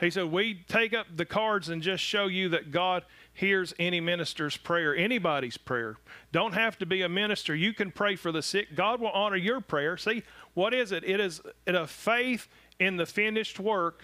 He 0.00 0.08
said, 0.08 0.32
We 0.32 0.64
take 0.66 0.94
up 0.94 1.08
the 1.14 1.26
cards 1.26 1.68
and 1.68 1.82
just 1.82 2.02
show 2.02 2.26
you 2.26 2.48
that 2.48 2.70
God 2.70 3.04
hears 3.34 3.74
any 3.78 4.00
minister's 4.00 4.56
prayer, 4.56 4.96
anybody's 4.96 5.58
prayer. 5.58 5.96
Don't 6.32 6.54
have 6.54 6.78
to 6.78 6.86
be 6.86 7.02
a 7.02 7.08
minister. 7.08 7.54
You 7.54 7.74
can 7.74 7.90
pray 7.90 8.16
for 8.16 8.32
the 8.32 8.40
sick. 8.40 8.74
God 8.74 8.98
will 8.98 9.10
honor 9.10 9.36
your 9.36 9.60
prayer. 9.60 9.98
See, 9.98 10.22
what 10.54 10.72
is 10.72 10.90
it? 10.90 11.04
It 11.04 11.20
is 11.20 11.42
a 11.66 11.86
faith 11.86 12.48
in 12.78 12.96
the 12.96 13.04
finished 13.04 13.60
work 13.60 14.02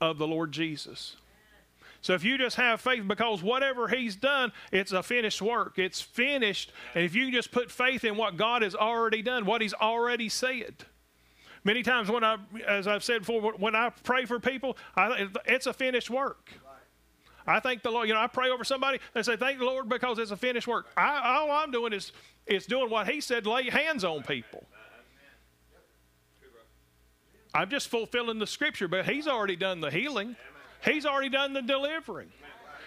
of 0.00 0.18
the 0.18 0.26
Lord 0.26 0.52
Jesus. 0.52 1.16
So 2.02 2.14
if 2.14 2.22
you 2.22 2.38
just 2.38 2.56
have 2.56 2.80
faith 2.80 3.06
because 3.08 3.42
whatever 3.42 3.88
he's 3.88 4.14
done, 4.14 4.52
it's 4.70 4.92
a 4.92 5.02
finished 5.02 5.42
work. 5.42 5.78
It's 5.78 6.00
finished. 6.00 6.72
And 6.94 7.04
if 7.04 7.14
you 7.14 7.32
just 7.32 7.50
put 7.50 7.70
faith 7.70 8.04
in 8.04 8.16
what 8.16 8.36
God 8.36 8.62
has 8.62 8.74
already 8.74 9.22
done, 9.22 9.44
what 9.44 9.60
he's 9.60 9.74
already 9.74 10.28
said. 10.28 10.84
Many 11.64 11.82
times 11.82 12.08
when 12.08 12.22
I, 12.22 12.36
as 12.64 12.86
I've 12.86 13.02
said 13.02 13.22
before, 13.22 13.54
when 13.54 13.74
I 13.74 13.90
pray 14.04 14.24
for 14.24 14.38
people, 14.38 14.76
I, 14.94 15.26
it's 15.46 15.66
a 15.66 15.72
finished 15.72 16.08
work. 16.08 16.52
I 17.44 17.60
thank 17.60 17.82
the 17.82 17.90
Lord. 17.90 18.06
You 18.08 18.14
know, 18.14 18.20
I 18.20 18.28
pray 18.28 18.50
over 18.50 18.64
somebody. 18.64 18.98
They 19.14 19.22
say, 19.22 19.36
"Thank 19.36 19.58
the 19.58 19.64
Lord 19.64 19.88
because 19.88 20.18
it's 20.18 20.30
a 20.30 20.36
finished 20.36 20.66
work." 20.66 20.86
I, 20.96 21.38
all 21.38 21.50
I'm 21.50 21.70
doing 21.70 21.92
is 21.92 22.12
is 22.46 22.66
doing 22.66 22.90
what 22.90 23.08
He 23.08 23.20
said: 23.20 23.46
lay 23.46 23.70
hands 23.70 24.04
on 24.04 24.22
people. 24.22 24.64
I'm 27.56 27.70
just 27.70 27.88
fulfilling 27.88 28.38
the 28.38 28.46
Scripture, 28.46 28.86
but 28.86 29.06
He's 29.06 29.26
already 29.26 29.56
done 29.56 29.80
the 29.80 29.90
healing. 29.90 30.36
He's 30.84 31.06
already 31.06 31.30
done 31.30 31.54
the 31.54 31.62
delivering. 31.62 32.28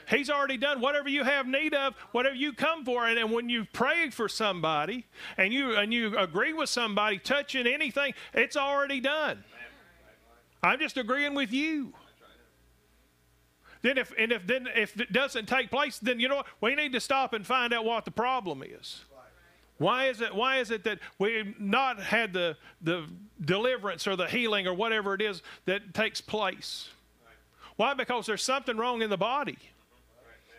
He's 0.07 0.29
already 0.29 0.57
done 0.57 0.79
whatever 0.79 1.09
you 1.09 1.23
have 1.23 1.47
need 1.47 1.73
of, 1.73 1.95
whatever 2.11 2.35
you 2.35 2.53
come 2.53 2.85
for. 2.85 3.07
And, 3.07 3.17
and 3.17 3.31
when 3.31 3.49
you 3.49 3.65
pray 3.73 4.11
for 4.11 4.29
somebody 4.29 5.05
and 5.37 5.51
you 5.51 5.75
and 5.75 5.91
you 5.93 6.17
agree 6.17 6.53
with 6.53 6.69
somebody 6.69 7.17
touching 7.17 7.65
anything, 7.65 8.13
it's 8.33 8.55
already 8.55 8.99
done. 8.99 9.43
I'm 10.61 10.79
just 10.79 10.97
agreeing 10.97 11.33
with 11.33 11.51
you. 11.51 11.93
Then 13.81 13.97
if 13.97 14.13
and 14.17 14.31
if 14.31 14.45
then 14.45 14.67
if 14.75 14.99
it 14.99 15.11
doesn't 15.11 15.47
take 15.47 15.71
place, 15.71 15.97
then 15.97 16.19
you 16.19 16.27
know 16.27 16.37
what? 16.37 16.47
We 16.61 16.75
need 16.75 16.93
to 16.93 16.99
stop 16.99 17.33
and 17.33 17.45
find 17.45 17.73
out 17.73 17.85
what 17.85 18.05
the 18.05 18.11
problem 18.11 18.63
is. 18.63 19.03
Why 19.79 20.07
is 20.07 20.19
it 20.19 20.35
why 20.35 20.57
is 20.57 20.71
it 20.71 20.83
that 20.83 20.99
we've 21.17 21.59
not 21.59 21.99
had 22.01 22.33
the 22.33 22.57
the 22.81 23.05
deliverance 23.43 24.07
or 24.07 24.15
the 24.15 24.27
healing 24.27 24.67
or 24.67 24.73
whatever 24.73 25.13
it 25.13 25.21
is 25.21 25.41
that 25.65 25.93
takes 25.93 26.21
place? 26.21 26.89
Why? 27.77 27.93
Because 27.93 28.25
there's 28.25 28.43
something 28.43 28.77
wrong 28.77 29.01
in 29.01 29.09
the 29.09 29.17
body. 29.17 29.57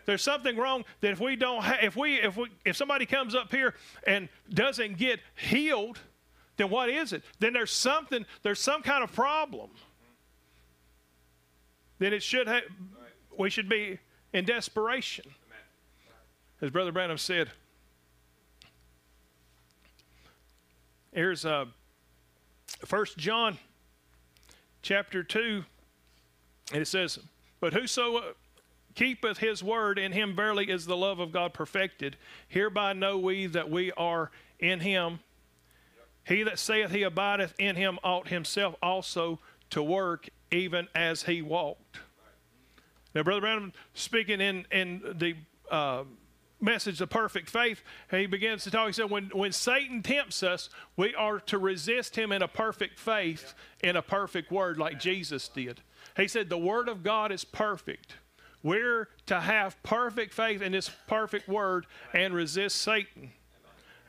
There's 0.06 0.22
something 0.22 0.56
wrong 0.56 0.84
that 1.02 1.12
if 1.12 1.20
we 1.20 1.36
don't 1.36 1.62
ha- 1.62 1.78
if 1.82 1.96
we 1.96 2.14
if 2.14 2.36
we 2.38 2.48
if 2.64 2.76
somebody 2.76 3.04
comes 3.04 3.34
up 3.34 3.52
here 3.52 3.74
and 4.06 4.30
doesn't 4.52 4.96
get 4.96 5.20
healed, 5.36 5.98
then 6.56 6.70
what 6.70 6.88
is 6.88 7.12
it? 7.12 7.22
Then 7.38 7.52
there's 7.52 7.70
something 7.70 8.24
there's 8.42 8.58
some 8.58 8.80
kind 8.80 9.04
of 9.04 9.12
problem. 9.12 9.68
Then 11.98 12.14
it 12.14 12.22
should 12.22 12.48
have 12.48 12.62
we 13.36 13.50
should 13.50 13.68
be 13.68 13.98
in 14.32 14.46
desperation. 14.46 15.26
As 16.62 16.70
Brother 16.70 16.92
Branham 16.92 17.18
said, 17.18 17.50
here's 21.12 21.44
uh, 21.44 21.66
1 22.88 23.06
John 23.16 23.58
chapter 24.82 25.22
2, 25.22 25.64
and 26.72 26.82
it 26.82 26.86
says, 26.86 27.18
But 27.61 27.72
whoso 27.72 28.34
keepeth 28.94 29.38
his 29.38 29.62
word, 29.62 29.98
in 29.98 30.12
him 30.12 30.34
verily 30.34 30.70
is 30.70 30.86
the 30.86 30.96
love 30.96 31.18
of 31.18 31.32
God 31.32 31.52
perfected. 31.52 32.16
Hereby 32.48 32.92
know 32.92 33.18
we 33.18 33.46
that 33.46 33.70
we 33.70 33.92
are 33.92 34.30
in 34.58 34.80
him. 34.80 35.20
He 36.24 36.42
that 36.42 36.58
saith 36.58 36.90
he 36.90 37.02
abideth 37.02 37.54
in 37.58 37.76
him 37.76 37.98
ought 38.04 38.28
himself 38.28 38.74
also 38.82 39.40
to 39.70 39.82
work 39.82 40.28
even 40.50 40.88
as 40.94 41.24
he 41.24 41.42
walked. 41.42 41.98
Now, 43.14 43.22
Brother 43.22 43.40
Branham, 43.40 43.72
speaking 43.94 44.40
in, 44.40 44.66
in 44.70 45.02
the 45.16 45.34
uh, 45.70 46.04
message 46.61 47.00
of 47.00 47.11
perfect 47.11 47.48
faith, 47.50 47.82
he 48.11 48.26
begins 48.26 48.64
to 48.64 48.70
talk. 48.70 48.86
He 48.86 48.92
said, 48.92 49.11
when, 49.11 49.30
when 49.32 49.52
Satan 49.52 50.02
tempts 50.02 50.42
us, 50.42 50.70
we 50.96 51.14
are 51.14 51.40
to 51.40 51.58
resist 51.58 52.16
him 52.16 52.32
in 52.32 52.42
a 52.42 52.48
perfect 52.48 52.98
faith, 52.98 53.54
in 53.82 53.96
a 53.96 54.02
perfect 54.02 54.50
word, 54.50 54.78
like 54.78 55.00
Jesus 55.00 55.48
did. 55.48 55.80
He 56.16 56.28
said, 56.28 56.48
The 56.48 56.58
word 56.58 56.88
of 56.88 57.02
God 57.02 57.32
is 57.32 57.44
perfect. 57.44 58.14
We're 58.62 59.08
to 59.26 59.40
have 59.40 59.82
perfect 59.82 60.34
faith 60.34 60.61
in 60.61 60.72
this 60.72 60.90
perfect 61.06 61.48
word 61.48 61.86
and 62.12 62.34
resist 62.34 62.76
Satan. 62.76 63.32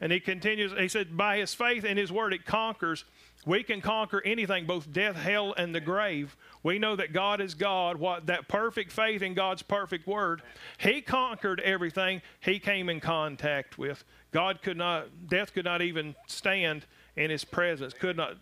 And 0.02 0.12
he 0.12 0.20
continues, 0.20 0.74
he 0.78 0.88
said, 0.88 1.16
By 1.16 1.38
his 1.38 1.54
faith 1.54 1.86
and 1.86 1.97
his 1.97 2.12
word, 2.12 2.34
it 2.34 2.45
conquers. 2.45 3.06
We 3.46 3.64
can 3.64 3.82
conquer 3.82 4.22
anything, 4.24 4.68
both 4.68 4.92
death, 4.94 5.16
hell, 5.16 5.54
and 5.58 5.74
the 5.74 5.82
grave. 5.82 6.38
We 6.62 6.78
know 6.78 6.96
that 6.96 7.12
God 7.12 7.42
is 7.42 7.56
God, 7.56 7.98
what 7.98 8.28
that 8.28 8.48
perfect 8.48 8.92
faith 8.92 9.24
in 9.24 9.34
God's 9.34 9.64
perfect 9.64 10.06
word. 10.06 10.44
He 10.78 11.02
conquered 11.02 11.60
everything 11.62 12.22
he 12.39 12.60
came 12.60 12.88
in 12.88 13.00
contact 13.00 13.80
with. 13.80 14.04
God 14.32 14.62
could 14.62 14.78
not, 14.78 15.28
death 15.28 15.54
could 15.54 15.66
not 15.66 15.82
even 15.82 16.16
stand 16.28 16.86
in 17.16 17.30
his 17.30 17.44
presence. 17.44 17.94
Could 17.94 18.16
not, 18.16 18.38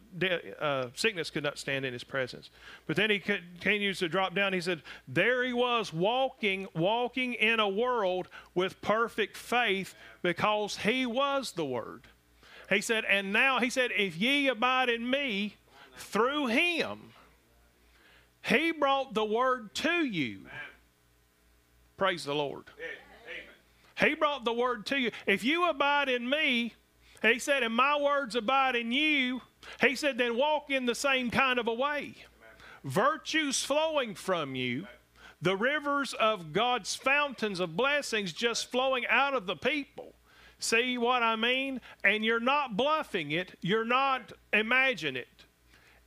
uh, 0.60 0.88
sickness 0.96 1.30
could 1.30 1.44
not 1.44 1.58
stand 1.58 1.86
in 1.86 1.94
his 1.94 2.04
presence. 2.04 2.50
But 2.86 2.98
then 2.98 3.10
he 3.10 3.20
continues 3.20 4.00
to 4.00 4.10
drop 4.10 4.36
down. 4.36 4.54
He 4.54 4.62
said, 4.62 4.84
There 5.08 5.44
he 5.44 5.54
was 5.54 5.94
walking, 5.94 6.68
walking 6.76 7.34
in 7.34 7.60
a 7.60 7.70
world 7.70 8.28
with 8.54 8.82
perfect 8.82 9.38
faith 9.38 9.96
because 10.22 10.78
he 10.78 11.06
was 11.06 11.54
the 11.54 11.66
Word. 11.66 12.04
He 12.70 12.82
said, 12.82 13.04
And 13.06 13.34
now, 13.34 13.60
he 13.60 13.70
said, 13.70 13.92
If 13.98 14.18
ye 14.18 14.48
abide 14.48 14.90
in 14.90 15.10
me 15.10 15.56
through 15.98 16.48
him, 16.48 17.14
he 18.44 18.72
brought 18.72 19.14
the 19.14 19.26
word 19.26 19.74
to 19.76 20.06
you. 20.06 20.40
Amen. 20.40 20.52
Praise 21.98 22.24
the 22.24 22.36
Lord. 22.36 22.66
Amen. 22.78 24.10
He 24.10 24.16
brought 24.16 24.46
the 24.46 24.54
word 24.54 24.86
to 24.88 24.98
you. 24.98 25.12
If 25.26 25.44
you 25.44 25.70
abide 25.70 26.08
in 26.08 26.30
me, 26.30 26.74
he 27.22 27.38
said, 27.40 27.64
and 27.64 27.74
my 27.74 28.00
words 28.00 28.36
abide 28.36 28.76
in 28.76 28.92
you, 28.92 29.42
he 29.82 29.96
said, 29.96 30.18
then 30.18 30.38
walk 30.38 30.70
in 30.70 30.86
the 30.86 30.96
same 30.96 31.30
kind 31.30 31.60
of 31.60 31.68
a 31.68 31.74
way. 31.74 32.16
Amen. 32.16 32.16
Virtues 32.86 33.62
flowing 33.62 34.16
from 34.16 34.56
you, 34.56 34.88
the 35.42 35.58
rivers 35.58 36.14
of 36.14 36.54
God's 36.54 36.96
fountains 36.96 37.60
of 37.60 37.76
blessings 37.76 38.32
just 38.32 38.72
flowing 38.72 39.06
out 39.10 39.34
of 39.34 39.46
the 39.46 39.58
people. 39.58 40.14
See 40.60 40.98
what 40.98 41.24
I 41.24 41.36
mean? 41.38 41.80
And 42.04 42.24
you're 42.24 42.42
not 42.42 42.76
bluffing 42.76 43.32
it, 43.32 43.58
you're 43.62 43.86
not 43.86 44.34
imagining 44.54 45.22
it. 45.22 45.28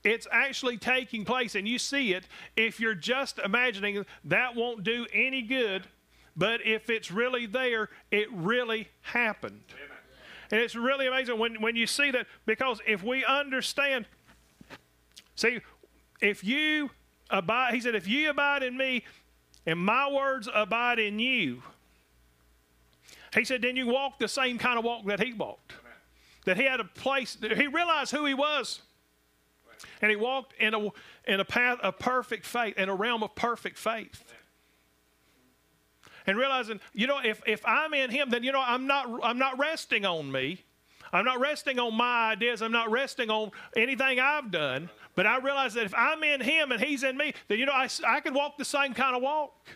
it's 0.05 0.27
actually 0.31 0.77
taking 0.77 1.25
place 1.25 1.55
and 1.55 1.67
you 1.67 1.79
see 1.79 2.13
it. 2.13 2.25
If 2.57 2.81
you're 2.81 2.95
just 2.95 3.39
imagining, 3.39 4.05
that 4.25 4.55
won't 4.55 4.85
do 4.85 5.07
any 5.13 5.43
good. 5.43 5.87
But 6.37 6.67
if 6.67 6.91
it's 6.91 7.11
really 7.11 7.47
there, 7.47 7.89
it 8.11 8.29
really 8.33 8.89
happened. 9.03 9.63
And 10.51 10.61
it's 10.61 10.75
really 10.75 11.07
amazing 11.07 11.39
when, 11.39 11.61
when 11.63 11.77
you 11.77 11.87
see 11.87 12.11
that 12.11 12.27
because 12.47 12.81
if 12.87 13.03
we 13.03 13.25
understand, 13.25 14.07
see, 15.35 15.61
if 16.21 16.45
you 16.45 16.91
abide, 17.31 17.75
he 17.75 17.81
said, 17.81 17.95
if 17.95 18.07
you 18.07 18.31
abide 18.31 18.63
in 18.63 18.77
me 18.77 19.05
and 19.67 19.79
my 19.79 20.11
words 20.11 20.49
abide 20.53 20.99
in 20.99 21.19
you, 21.19 21.63
he 23.35 23.45
said, 23.45 23.63
then 23.63 23.77
you 23.77 23.87
walk 23.87 24.19
the 24.19 24.29
same 24.29 24.59
kind 24.59 24.79
of 24.79 24.85
walk 24.85 25.07
that 25.07 25.21
he 25.21 25.33
walked. 25.33 25.73
Amen. 25.73 25.93
That 26.45 26.57
he 26.57 26.65
had 26.65 26.81
a 26.81 26.85
place, 26.85 27.39
he 27.41 27.67
realized 27.67 28.11
who 28.11 28.27
he 28.27 28.35
was. 28.35 28.81
Right. 29.67 29.79
And 30.03 30.11
he 30.11 30.17
walked 30.17 30.55
in 30.61 30.75
a, 30.75 30.89
in 31.27 31.41
a 31.41 31.45
path 31.45 31.79
of 31.81 31.99
perfect 31.99 32.45
faith, 32.45 32.77
in 32.77 32.89
a 32.89 32.95
realm 32.95 33.23
of 33.23 33.35
perfect 33.35 33.79
faith. 33.79 34.23
Amen. 34.23 34.37
And 36.27 36.39
realizing, 36.39 36.81
you 36.93 37.07
know, 37.07 37.19
if, 37.19 37.43
if 37.47 37.63
I'm 37.65 37.95
in 37.95 38.11
him, 38.11 38.31
then, 38.31 38.45
you 38.45 38.53
know, 38.53 38.63
I'm 38.65 38.87
not, 38.87 39.09
I'm 39.23 39.39
not 39.39 39.59
resting 39.59 40.05
on 40.05 40.31
me. 40.31 40.65
I'm 41.13 41.25
not 41.25 41.41
resting 41.41 41.79
on 41.79 41.95
my 41.95 42.31
ideas. 42.31 42.63
I'm 42.63 42.73
not 42.73 42.91
resting 42.91 43.29
on 43.29 43.51
anything 43.77 44.21
I've 44.21 44.51
done. 44.51 44.89
But 45.15 45.27
I 45.27 45.39
realize 45.39 45.75
that 45.75 45.85
if 45.85 45.95
I'm 45.95 46.23
in 46.23 46.41
him 46.41 46.73
and 46.73 46.81
he's 46.81 47.03
in 47.03 47.17
me, 47.17 47.35
then, 47.49 47.59
you 47.59 47.67
know, 47.67 47.73
I, 47.73 47.89
I 48.07 48.21
can 48.21 48.35
walk 48.35 48.57
the 48.57 48.65
same 48.65 48.95
kind 48.95 49.17
of 49.17 49.23
walk. 49.23 49.69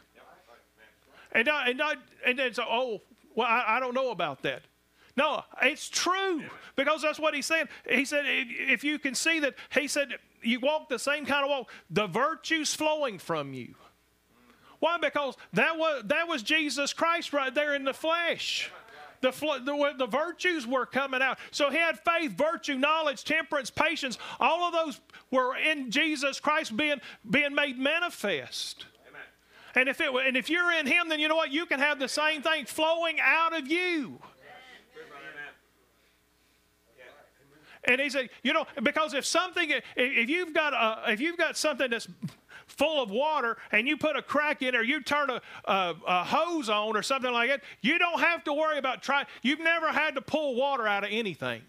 And, 1.33 1.49
I, 1.49 1.71
and, 1.71 1.83
I, 1.83 1.95
and 2.25 2.39
then 2.39 2.55
so, 2.55 2.65
oh, 2.67 3.03
well, 3.37 3.47
I, 3.47 3.77
I 3.77 3.81
don't 3.81 3.95
know 3.95 4.11
about 4.11 4.43
that. 4.43 4.63
No, 5.17 5.43
it's 5.63 5.89
true 5.89 6.43
because 6.75 7.01
that's 7.01 7.19
what 7.19 7.35
he's 7.35 7.47
saying. 7.47 7.69
He 7.89 8.05
said, 8.05 8.25
if 8.27 8.85
you 8.85 8.99
can 8.99 9.15
see 9.15 9.41
that, 9.41 9.55
he 9.73 9.89
said, 9.89 10.09
you 10.43 10.61
walk 10.61 10.89
the 10.89 10.99
same 10.99 11.25
kind 11.25 11.45
of 11.45 11.51
walk, 11.51 11.71
the 11.89 12.07
virtue's 12.07 12.75
flowing 12.75 13.19
from 13.19 13.55
you. 13.55 13.75
Why? 14.81 14.99
Because 14.99 15.37
that 15.55 15.79
was, 15.79 16.03
that 16.07 16.29
was 16.29 16.43
Jesus 16.43 16.93
Christ 16.93 17.33
right 17.33 17.55
there 17.55 17.75
in 17.75 17.85
the 17.85 17.95
flesh. 17.95 18.71
The, 19.23 19.31
the, 19.31 19.95
the, 19.97 20.07
virtues 20.07 20.67
were 20.67 20.85
coming 20.85 21.23
out. 21.23 21.39
So 21.51 21.71
he 21.71 21.79
had 21.79 21.99
faith, 22.01 22.33
virtue, 22.33 22.75
knowledge, 22.75 23.25
temperance, 23.25 23.71
patience. 23.71 24.19
All 24.39 24.65
of 24.65 24.75
those 24.75 25.01
were 25.31 25.57
in 25.57 25.91
Jesus 25.91 26.39
Christ 26.39 26.77
being, 26.77 27.01
being 27.29 27.55
made 27.55 27.79
manifest. 27.79 28.85
And 29.77 29.91
if, 29.91 30.01
it, 30.01 30.09
and 30.09 30.37
if 30.37 30.49
you're 30.49 30.73
in 30.73 30.87
Him, 30.87 31.11
then 31.11 31.21
you 31.21 31.29
know 31.29 31.37
what? 31.37 31.53
You 31.53 31.67
can 31.67 31.79
have 31.79 31.99
the 31.99 32.09
same 32.09 32.41
thing 32.43 32.65
flowing 32.65 33.19
out 33.21 33.57
of 33.57 33.69
you. 33.69 34.19
And 37.85 38.01
he 38.01 38.11
said, 38.11 38.31
you 38.43 38.53
know, 38.53 38.67
because 38.83 39.15
if 39.15 39.25
something, 39.25 39.71
if 39.95 40.29
you've 40.29 40.53
got 40.53 40.73
a, 40.73 41.13
if 41.13 41.21
you've 41.21 41.37
got 41.37 41.57
something 41.57 41.89
that's 41.89 42.09
full 42.67 43.01
of 43.01 43.13
water 43.13 43.59
and 43.71 43.87
you 43.87 43.97
put 43.97 44.17
a 44.17 44.23
crack 44.23 44.61
in 44.63 44.69
it 44.69 44.75
or 44.75 44.83
you 44.83 45.01
turn 45.01 45.31
a, 45.31 45.41
a, 45.67 45.95
a, 46.05 46.25
hose 46.25 46.69
on 46.69 46.97
or 46.97 47.03
something 47.03 47.33
like 47.33 47.49
that, 47.49 47.61
you 47.83 47.97
don't 47.97 48.19
have 48.19 48.43
to 48.43 48.53
worry 48.53 48.79
about 48.79 49.03
trying. 49.03 49.27
You've 49.43 49.61
never 49.61 49.93
had 49.93 50.17
to 50.17 50.21
pull 50.21 50.57
water 50.57 50.85
out 50.85 51.05
of 51.05 51.11
anything. 51.13 51.63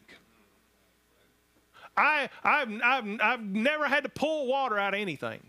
I, 1.95 2.29
I've, 2.43 2.81
I've, 2.83 3.19
I've 3.21 3.43
never 3.43 3.87
had 3.87 4.03
to 4.03 4.09
pull 4.09 4.47
water 4.47 4.79
out 4.79 4.95
of 4.95 4.99
anything. 4.99 5.41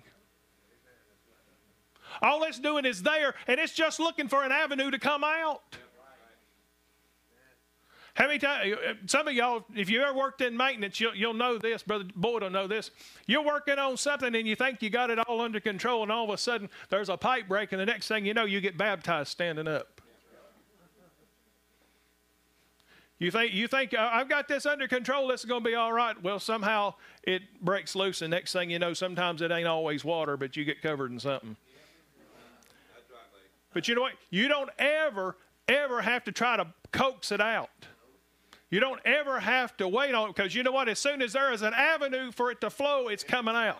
All 2.23 2.43
it's 2.45 2.59
doing 2.59 2.85
is 2.85 3.03
there, 3.03 3.35
and 3.47 3.61
it's 3.61 3.75
just 3.75 4.01
looking 4.01 4.29
for 4.29 4.45
an 4.45 4.53
avenue 4.53 4.91
to 4.91 4.99
come 4.99 5.25
out. 5.25 5.63
How 8.19 8.27
many 8.27 8.41
times, 8.41 8.75
uh, 8.75 8.95
some 9.07 9.29
of 9.29 9.35
y'all, 9.35 9.65
if 9.77 9.89
you 9.89 10.03
ever 10.03 10.13
worked 10.13 10.41
in 10.41 10.57
maintenance, 10.57 10.99
you'll, 10.99 11.15
you'll 11.15 11.35
know 11.35 11.57
this. 11.57 11.85
Brother 11.85 12.05
Boyd 12.17 12.43
will 12.43 12.51
know 12.51 12.67
this. 12.67 12.91
You're 13.29 13.45
working 13.45 13.79
on 13.79 13.97
something 13.97 14.35
and 14.35 14.45
you 14.45 14.57
think 14.57 14.83
you 14.83 14.91
got 14.91 15.11
it 15.11 15.21
all 15.21 15.41
under 15.41 15.61
control, 15.61 16.03
and 16.03 16.11
all 16.11 16.25
of 16.25 16.31
a 16.31 16.37
sudden 16.37 16.69
there's 16.89 17.09
a 17.09 17.17
pipe 17.17 17.47
break, 17.47 17.71
and 17.71 17.81
the 17.81 17.87
next 17.87 18.09
thing 18.09 18.27
you 18.27 18.35
know, 18.35 18.45
you 18.45 18.61
get 18.61 18.77
baptized 18.77 19.31
standing 19.31 19.69
up. 19.69 20.01
You 23.21 23.31
think 23.31 23.53
you 23.53 23.69
think 23.69 23.95
I've 23.95 24.29
got 24.29 24.49
this 24.49 24.67
under 24.67 24.89
control. 24.89 25.29
This 25.29 25.41
is 25.41 25.47
going 25.47 25.63
to 25.63 25.69
be 25.69 25.77
all 25.77 25.93
right. 25.93 26.21
Well, 26.21 26.41
somehow 26.41 26.95
it 27.23 27.43
breaks 27.61 27.95
loose, 27.95 28.23
and 28.23 28.33
next 28.33 28.53
thing 28.53 28.71
you 28.71 28.81
know, 28.81 28.95
sometimes 28.95 29.43
it 29.43 29.53
ain't 29.53 29.69
always 29.69 30.05
water, 30.05 30.37
but 30.37 30.57
you 30.57 30.65
get 30.65 30.83
covered 30.83 31.13
in 31.13 31.21
something. 31.21 31.57
But 33.73 33.89
you 33.89 33.95
know 33.95 34.03
what? 34.03 34.15
You 34.31 34.49
don't 34.49 34.71
ever, 34.79 35.37
ever 35.69 36.01
have 36.01 36.25
to 36.25 36.33
try 36.33 36.57
to 36.57 36.67
coax 36.93 37.33
it 37.33 37.41
out. 37.41 37.71
You 38.71 38.81
don't 38.81 39.01
ever 39.05 39.41
have 39.41 39.77
to 39.79 39.89
wait 39.89 40.15
on 40.15 40.29
it 40.29 40.37
because 40.37 40.55
you 40.55 40.63
know 40.63 40.73
what? 40.73 40.89
As 40.89 40.99
soon 40.99 41.23
as 41.23 41.33
there 41.33 41.53
is 41.53 41.63
an 41.63 41.73
avenue 41.75 42.31
for 42.33 42.51
it 42.51 42.61
to 42.61 42.71
flow, 42.71 43.09
it's 43.09 43.25
coming 43.25 43.55
out. 43.55 43.79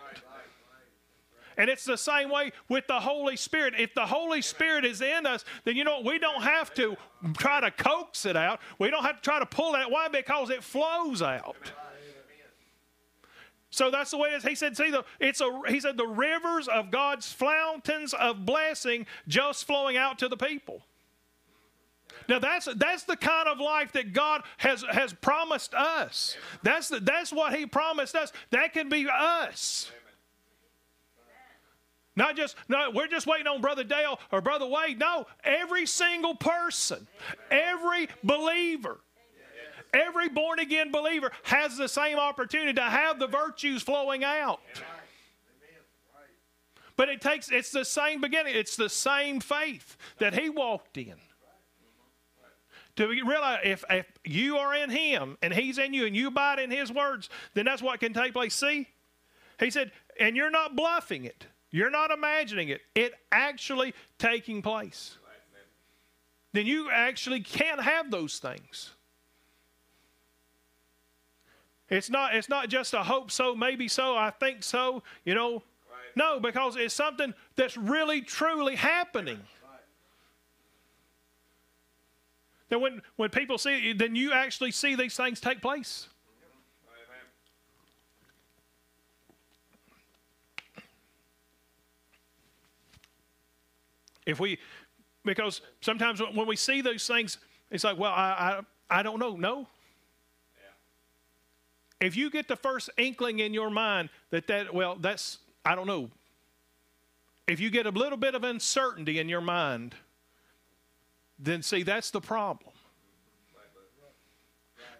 And 1.57 1.69
it's 1.69 1.83
the 1.83 1.97
same 1.97 2.29
way 2.29 2.53
with 2.69 2.87
the 2.87 2.99
Holy 2.99 3.35
Spirit. 3.35 3.73
If 3.77 3.93
the 3.93 4.05
Holy 4.05 4.41
Spirit 4.41 4.85
is 4.85 5.01
in 5.01 5.25
us, 5.25 5.43
then 5.65 5.75
you 5.75 5.83
know 5.83 5.97
what? 5.97 6.05
We 6.05 6.17
don't 6.17 6.41
have 6.41 6.73
to 6.75 6.95
try 7.37 7.59
to 7.59 7.69
coax 7.69 8.25
it 8.25 8.37
out. 8.37 8.61
We 8.79 8.89
don't 8.89 9.03
have 9.03 9.17
to 9.17 9.21
try 9.21 9.39
to 9.39 9.45
pull 9.45 9.75
it. 9.75 9.91
Why? 9.91 10.07
Because 10.07 10.49
it 10.49 10.63
flows 10.63 11.21
out. 11.21 11.57
So 13.71 13.91
that's 13.91 14.11
the 14.11 14.17
way 14.17 14.29
it 14.29 14.37
is. 14.37 14.43
He 14.43 14.55
said, 14.55 14.75
see, 14.75 14.89
the, 14.89 15.03
it's 15.19 15.41
a, 15.41 15.61
he 15.67 15.79
said, 15.79 15.95
the 15.95 16.07
rivers 16.07 16.67
of 16.67 16.89
God's 16.89 17.31
fountains 17.31 18.13
of 18.13 18.45
blessing 18.45 19.05
just 19.27 19.65
flowing 19.65 19.95
out 19.95 20.19
to 20.19 20.27
the 20.27 20.37
people. 20.37 20.81
Now 22.27 22.37
that's 22.37 22.67
that's 22.75 23.03
the 23.03 23.17
kind 23.17 23.47
of 23.47 23.59
life 23.59 23.91
that 23.93 24.13
God 24.13 24.43
has 24.57 24.83
has 24.91 25.13
promised 25.13 25.73
us. 25.73 26.37
That's 26.61 26.87
the, 26.89 26.99
that's 26.99 27.33
what 27.33 27.55
He 27.55 27.65
promised 27.65 28.15
us. 28.15 28.31
That 28.51 28.73
can 28.73 28.87
be 28.87 29.07
us. 29.11 29.91
Not 32.15 32.35
just 32.35 32.55
no, 32.67 32.91
we're 32.93 33.07
just 33.07 33.25
waiting 33.25 33.47
on 33.47 33.61
Brother 33.61 33.83
Dale 33.83 34.19
or 34.31 34.41
Brother 34.41 34.67
Wade. 34.67 34.99
No, 34.99 35.25
every 35.43 35.87
single 35.87 36.35
person, 36.35 37.07
every 37.49 38.09
believer 38.23 38.99
Every 39.93 40.29
born 40.29 40.59
again 40.59 40.91
believer 40.91 41.31
has 41.43 41.77
the 41.77 41.87
same 41.87 42.17
opportunity 42.17 42.73
to 42.73 42.81
have 42.81 43.19
the 43.19 43.27
virtues 43.27 43.81
flowing 43.81 44.23
out. 44.23 44.59
But 46.95 47.07
it 47.07 47.21
takes, 47.21 47.49
it's 47.49 47.71
the 47.71 47.85
same 47.85 48.19
beginning, 48.19 48.55
it's 48.55 48.75
the 48.75 48.89
same 48.89 49.39
faith 49.39 49.95
that 50.17 50.37
he 50.37 50.49
walked 50.49 50.97
in. 50.97 51.15
To 52.97 53.07
realize 53.07 53.59
if, 53.63 53.85
if 53.89 54.05
you 54.25 54.57
are 54.57 54.75
in 54.75 54.89
him 54.89 55.37
and 55.41 55.53
he's 55.53 55.77
in 55.77 55.93
you 55.93 56.05
and 56.05 56.13
you 56.13 56.27
abide 56.27 56.59
in 56.59 56.69
his 56.69 56.91
words, 56.91 57.29
then 57.53 57.63
that's 57.63 57.81
what 57.81 58.01
can 58.01 58.13
take 58.13 58.33
place. 58.33 58.53
See? 58.53 58.89
He 59.59 59.69
said, 59.69 59.93
and 60.19 60.35
you're 60.35 60.51
not 60.51 60.75
bluffing 60.75 61.23
it. 61.23 61.45
You're 61.71 61.89
not 61.89 62.11
imagining 62.11 62.67
it. 62.67 62.81
It 62.95 63.13
actually 63.31 63.93
taking 64.17 64.61
place. 64.61 65.15
Then 66.51 66.65
you 66.65 66.89
actually 66.91 67.39
can't 67.39 67.81
have 67.81 68.11
those 68.11 68.39
things. 68.39 68.91
It's 71.89 72.09
not, 72.09 72.35
it's 72.35 72.49
not 72.49 72.69
just 72.69 72.93
a 72.93 73.03
hope 73.03 73.31
so, 73.31 73.55
maybe 73.55 73.87
so, 73.87 74.15
I 74.15 74.29
think 74.29 74.63
so, 74.63 75.01
you 75.25 75.33
know. 75.33 75.53
Right. 75.53 76.15
No, 76.15 76.39
because 76.39 76.75
it's 76.75 76.93
something 76.93 77.33
that's 77.55 77.77
really, 77.77 78.21
truly 78.21 78.75
happening. 78.75 79.37
Right. 79.37 79.79
Then 82.69 82.81
when, 82.81 83.01
when 83.15 83.29
people 83.29 83.57
see 83.57 83.89
it, 83.89 83.97
then 83.97 84.15
you 84.15 84.33
actually 84.33 84.71
see 84.71 84.95
these 84.95 85.15
things 85.15 85.39
take 85.39 85.61
place. 85.61 86.07
If 94.27 94.39
we, 94.39 94.59
because 95.25 95.61
sometimes 95.81 96.21
when 96.21 96.45
we 96.45 96.55
see 96.55 96.81
those 96.81 97.07
things, 97.07 97.39
it's 97.71 97.83
like, 97.83 97.97
well, 97.97 98.11
I, 98.11 98.61
I, 98.89 98.99
I 98.99 99.01
don't 99.01 99.17
know. 99.17 99.35
No, 99.35 99.67
if 102.01 102.15
you 102.15 102.29
get 102.29 102.47
the 102.47 102.55
first 102.55 102.89
inkling 102.97 103.39
in 103.39 103.53
your 103.53 103.69
mind 103.69 104.09
that 104.29 104.47
that 104.47 104.73
well 104.73 104.95
that's 104.99 105.39
i 105.65 105.75
don't 105.75 105.87
know. 105.87 106.09
If 107.47 107.59
you 107.59 107.71
get 107.71 107.87
a 107.87 107.89
little 107.89 108.17
bit 108.17 108.35
of 108.35 108.43
uncertainty 108.43 109.19
in 109.19 109.27
your 109.27 109.41
mind 109.41 109.95
then 111.39 111.61
see 111.61 111.83
that's 111.83 112.11
the 112.11 112.21
problem. 112.21 112.71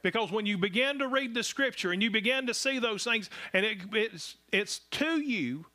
Because 0.02 0.32
when 0.32 0.46
you 0.46 0.58
begin 0.58 1.00
to 1.00 1.10
read 1.10 1.34
the 1.34 1.44
scripture 1.44 1.92
and 1.92 2.02
you 2.02 2.10
begin 2.10 2.48
to 2.48 2.54
see 2.54 2.80
those 2.80 3.04
things 3.04 3.30
and 3.52 3.66
it, 3.66 3.80
it's, 3.92 4.36
it's 4.52 4.80
to 4.92 5.20
you 5.20 5.66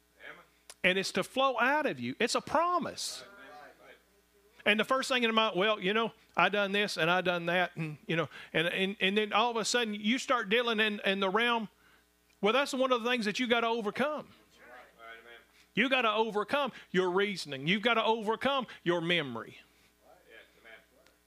and 0.83 0.99
it's 0.99 1.13
to 1.13 1.23
flow 1.23 1.59
out 1.61 1.87
of 1.87 2.01
you 2.01 2.15
it's 2.21 2.35
a 2.35 2.41
promise 2.41 3.23
and 4.67 4.81
the 4.81 4.85
first 4.85 5.09
thing 5.09 5.23
in 5.23 5.35
my 5.35 5.47
mind, 5.47 5.57
well, 5.57 5.81
you 5.81 5.93
know, 5.93 6.13
I 6.37 6.49
done 6.49 6.73
this 6.73 6.97
and 6.97 7.11
I 7.11 7.21
done 7.21 7.47
that, 7.47 7.73
and 7.77 7.97
you 8.07 8.17
know, 8.17 8.29
and 8.53 8.67
and, 8.69 8.97
and 9.01 9.17
then 9.17 9.33
all 9.33 9.51
of 9.51 9.57
a 9.57 9.65
sudden 9.65 9.95
you 9.95 10.19
start 10.19 10.49
dealing 10.49 10.81
in, 10.81 11.01
in 11.05 11.21
the 11.21 11.29
realm. 11.29 11.69
Well, 12.41 12.53
that's 12.53 12.75
one 12.75 12.93
of 12.93 13.03
the 13.03 13.11
things 13.11 13.25
that 13.25 13.39
you 13.39 13.47
got 13.47 13.61
to 13.61 13.69
overcome. 13.69 14.27
You 15.75 15.89
got 15.89 16.03
to 16.03 16.13
overcome 16.13 16.73
your 16.93 17.11
reasoning. 17.11 17.67
You've 17.67 17.83
got 17.83 17.95
to 17.95 18.05
overcome 18.05 18.67
your 18.85 19.01
memory. 19.01 19.59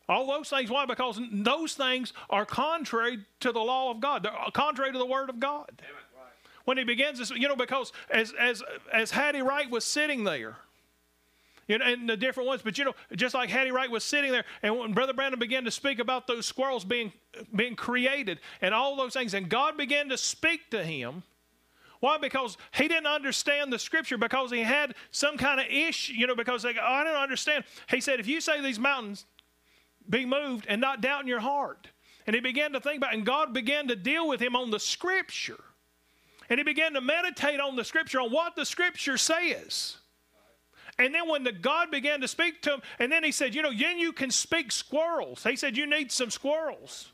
All 0.10 0.26
those 0.26 0.50
things. 0.50 0.70
Why? 0.70 0.86
Because 0.86 1.20
those 1.34 1.74
things 1.74 2.14
are 2.30 2.46
contrary 2.46 3.26
to 3.42 3.52
the 3.52 3.60
law 3.60 3.92
of 3.92 4.00
God. 4.00 4.24
They're 4.24 4.32
contrary 4.54 4.94
to 4.94 4.98
the 4.98 5.06
Word 5.06 5.30
of 5.30 5.40
God. 5.40 5.82
when 6.64 6.78
he 6.78 6.84
begins 6.84 7.28
to, 7.28 7.40
you 7.40 7.48
know, 7.48 7.56
because 7.56 7.92
as 8.10 8.34
as 8.40 8.64
as 8.94 9.12
Hattie 9.12 9.42
Wright 9.42 9.70
was 9.70 9.84
sitting 9.84 10.24
there, 10.24 10.58
you 11.68 11.78
know, 11.78 11.86
and 11.86 12.10
the 12.10 12.18
different 12.18 12.48
ones. 12.48 12.62
But 12.64 12.78
you 12.78 12.86
know, 12.86 12.94
just 13.16 13.34
like 13.34 13.50
Hattie 13.50 13.72
Wright 13.72 13.90
was 13.90 14.04
sitting 14.04 14.32
there, 14.32 14.46
and 14.62 14.78
when 14.78 14.94
Brother 14.94 15.14
Branham 15.14 15.40
began 15.40 15.64
to 15.66 15.72
speak 15.72 16.00
about 16.00 16.28
those 16.28 16.46
squirrels 16.46 16.86
being 16.86 17.12
being 17.56 17.76
created 17.76 18.40
and 18.62 18.74
all 18.74 18.96
those 18.96 19.14
things, 19.14 19.34
and 19.34 19.50
God 19.50 19.78
began 19.78 20.10
to 20.10 20.18
speak 20.18 20.70
to 20.72 20.84
him. 20.84 21.24
Why? 22.00 22.20
Because 22.20 22.58
he 22.76 22.88
didn't 22.88 23.08
understand 23.08 23.74
the 23.74 23.80
scripture, 23.80 24.20
because 24.20 24.52
he 24.52 24.62
had 24.62 24.94
some 25.10 25.36
kind 25.36 25.60
of 25.60 25.66
issue, 25.66 26.14
you 26.14 26.28
know, 26.28 26.36
because 26.36 26.62
they, 26.62 26.70
oh, 26.70 26.84
I 26.84 27.04
don't 27.04 27.16
understand. 27.16 27.64
He 27.90 28.02
said, 28.02 28.20
if 28.20 28.28
you 28.28 28.40
say 28.40 28.62
these 28.62 28.78
mountains 28.78 29.26
be 30.10 30.26
moved 30.26 30.66
and 30.70 30.80
not 30.80 31.02
doubt 31.02 31.22
in 31.22 31.28
your 31.28 31.40
heart. 31.40 31.88
And 32.26 32.34
he 32.34 32.40
began 32.42 32.74
to 32.74 32.80
think 32.80 32.98
about 32.98 33.14
it, 33.14 33.18
and 33.18 33.26
God 33.26 33.54
began 33.54 33.88
to 33.88 33.96
deal 33.96 34.28
with 34.28 34.42
him 34.42 34.56
on 34.56 34.70
the 34.70 34.80
scripture. 34.80 35.64
And 36.50 36.60
he 36.60 36.64
began 36.64 36.94
to 36.94 37.02
meditate 37.02 37.60
on 37.60 37.76
the 37.76 37.84
scripture, 37.84 38.22
on 38.22 38.32
what 38.32 38.56
the 38.56 38.66
scripture 38.66 39.18
says. 39.18 39.98
And 41.00 41.14
then 41.14 41.30
when 41.30 41.44
the 41.44 41.52
God 41.52 41.92
began 41.92 42.22
to 42.22 42.28
speak 42.28 42.62
to 42.64 42.76
him, 42.76 42.82
and 43.00 43.12
then 43.12 43.24
he 43.24 43.32
said, 43.32 43.54
You 43.54 43.62
know, 43.62 43.72
then 43.72 44.00
you 44.00 44.12
can 44.12 44.32
speak 44.32 44.72
squirrels. 44.72 45.44
He 45.44 45.56
said, 45.56 45.78
You 45.78 45.86
need 45.86 46.12
some 46.12 46.32
squirrels. 46.32 47.12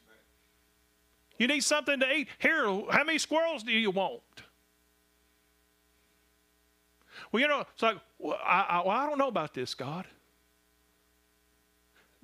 You 1.38 1.48
need 1.48 1.64
something 1.64 2.00
to 2.00 2.14
eat. 2.14 2.28
Here, 2.40 2.66
how 2.90 3.04
many 3.04 3.18
squirrels 3.18 3.64
do 3.64 3.72
you 3.72 3.92
want? 3.92 4.22
Well, 7.32 7.42
you 7.42 7.48
know, 7.48 7.66
it's 7.74 7.82
like, 7.82 7.98
well, 8.20 8.38
I, 8.46 8.62
I, 8.70 8.78
well, 8.86 8.92
I 8.92 9.08
don't 9.08 9.18
know 9.18 9.28
about 9.28 9.54
this, 9.54 9.74
God. 9.74 10.06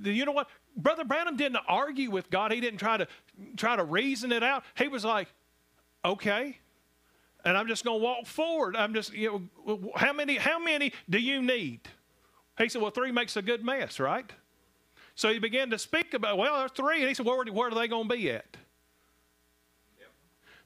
You 0.02 0.26
know 0.26 0.32
what? 0.32 0.48
Brother 0.78 1.04
Branham 1.04 1.36
didn't 1.36 1.60
argue 1.68 2.10
with 2.10 2.30
God. 2.30 2.54
He 2.54 2.62
didn't 2.62 2.80
try 2.80 2.98
to 2.98 3.08
try 3.58 3.76
to 3.76 3.84
reason 3.84 4.32
it 4.32 4.44
out. 4.44 4.64
He 4.78 4.88
was 4.88 5.04
like, 5.04 5.28
okay, 6.06 6.60
and 7.46 7.58
I'm 7.58 7.68
just 7.68 7.84
going 7.84 8.00
to 8.00 8.04
walk 8.04 8.26
forward. 8.26 8.76
I'm 8.76 8.94
just, 8.94 9.14
you 9.14 9.50
know, 9.66 9.92
how 9.96 10.14
many, 10.14 10.36
how 10.36 10.60
many 10.60 10.94
do 11.10 11.20
you 11.20 11.42
need? 11.42 11.82
He 12.58 12.68
said, 12.70 12.82
well, 12.82 12.92
three 12.92 13.12
makes 13.12 13.38
a 13.38 13.42
good 13.42 13.64
mess, 13.64 14.00
right? 14.00 14.30
So 15.16 15.32
he 15.32 15.40
began 15.40 15.70
to 15.70 15.80
speak 15.80 16.14
about, 16.14 16.38
well, 16.38 16.60
there's 16.60 16.72
three. 16.72 17.00
And 17.00 17.08
he 17.08 17.14
said, 17.14 17.26
where, 17.26 17.44
where 17.46 17.70
are 17.70 17.76
they 17.76 17.88
going 17.88 18.10
to 18.10 18.16
be 18.16 18.32
at? 18.32 18.58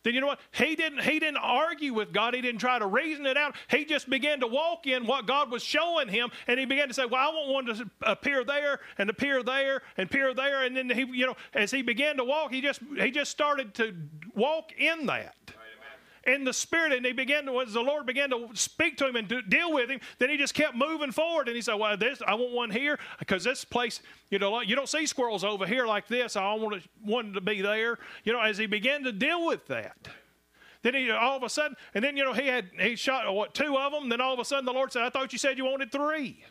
then 0.04 0.14
you 0.14 0.22
know 0.22 0.28
what? 0.28 0.40
He 0.52 0.76
didn't, 0.76 1.02
he 1.02 1.20
didn't 1.20 1.38
argue 1.38 1.94
with 1.94 2.12
God. 2.12 2.34
He 2.34 2.42
didn't 2.42 2.60
try 2.60 2.78
to 2.78 2.86
reason 2.86 3.26
it 3.26 3.38
out. 3.38 3.56
He 3.70 3.86
just 3.86 4.10
began 4.10 4.42
to 4.42 4.48
walk 4.48 4.86
in 4.86 5.06
what 5.06 5.26
God 5.26 5.50
was 5.50 5.64
showing 5.64 6.10
him. 6.10 6.30
And 6.48 6.60
he 6.60 6.66
began 6.66 6.90
to 6.90 6.94
say, 6.94 7.06
Well, 7.06 7.22
I 7.22 7.34
want 7.34 7.50
one 7.50 7.66
to 7.68 7.90
appear 8.02 8.44
there 8.44 8.80
and 8.98 9.10
appear 9.10 9.44
there 9.44 9.82
and 9.98 10.10
appear 10.10 10.34
there. 10.34 10.66
And 10.66 10.76
then 10.76 10.90
he, 10.90 11.06
you 11.06 11.26
know, 11.26 11.36
as 11.54 11.72
he 11.72 11.82
began 11.82 12.18
to 12.18 12.26
walk, 12.26 12.52
he 12.52 12.62
just 12.62 12.82
he 12.98 13.12
just 13.12 13.32
started 13.32 13.74
to 13.76 13.96
walk 14.36 14.74
in 14.78 15.06
that 15.06 15.36
in 16.26 16.44
the 16.44 16.54
spirit 16.54 16.94
and 16.94 17.06
he 17.06 17.12
began 17.12 17.46
to 17.46 17.60
as 17.60 17.74
the 17.74 17.82
lord 17.82 18.06
began 18.06 18.30
to 18.30 18.48
speak 18.54 18.98
to 18.98 19.08
him 19.08 19.16
and 19.16 19.28
deal 19.50 19.74
with 19.74 19.90
him 19.90 20.00
then 20.20 20.30
he 20.30 20.38
just 20.38 20.54
kept 20.54 20.76
moving 20.76 21.12
forward 21.12 21.48
and 21.48 21.56
he 21.56 21.62
said 21.62 21.76
well 21.76 21.98
this 21.98 22.22
i 22.26 22.34
want 22.34 22.52
one 22.52 22.72
here 22.72 22.98
because 23.20 23.44
this 23.44 23.66
place 23.66 24.02
you 24.30 24.40
know 24.40 24.62
you 24.62 24.76
don't 24.76 24.90
see 24.90 25.06
squirrels 25.06 25.44
over 25.44 25.66
here 25.66 25.86
like 25.86 26.08
this. 26.08 26.36
I 26.36 26.54
want 26.54 26.84
one 27.02 27.34
to 27.34 27.42
be 27.42 27.62
there 27.62 28.00
you 28.24 28.34
know 28.34 28.40
as 28.40 28.58
he 28.58 28.66
began 28.66 29.04
to 29.04 29.12
deal 29.12 29.46
with 29.46 29.68
that 29.68 29.98
then 30.82 30.94
he 30.94 31.12
all 31.12 31.38
of 31.38 31.44
a 31.44 31.50
sudden 31.50 31.76
and 31.94 32.04
then 32.04 32.16
you 32.16 32.24
know 32.24 32.34
he 32.34 32.48
had 32.48 32.70
he 32.80 32.96
shot 32.96 33.32
what 33.34 33.54
two 33.54 33.78
of 33.78 33.92
them 33.92 34.10
then 34.10 34.22
all 34.22 34.34
of 34.34 34.40
a 34.40 34.46
sudden 34.46 34.66
the 34.66 34.74
lord 34.74 34.92
said 34.92 35.02
i 35.02 35.10
thought 35.10 35.34
you 35.34 35.40
said 35.40 35.58
you 35.58 35.66
wanted 35.66 35.92
three. 35.92 36.44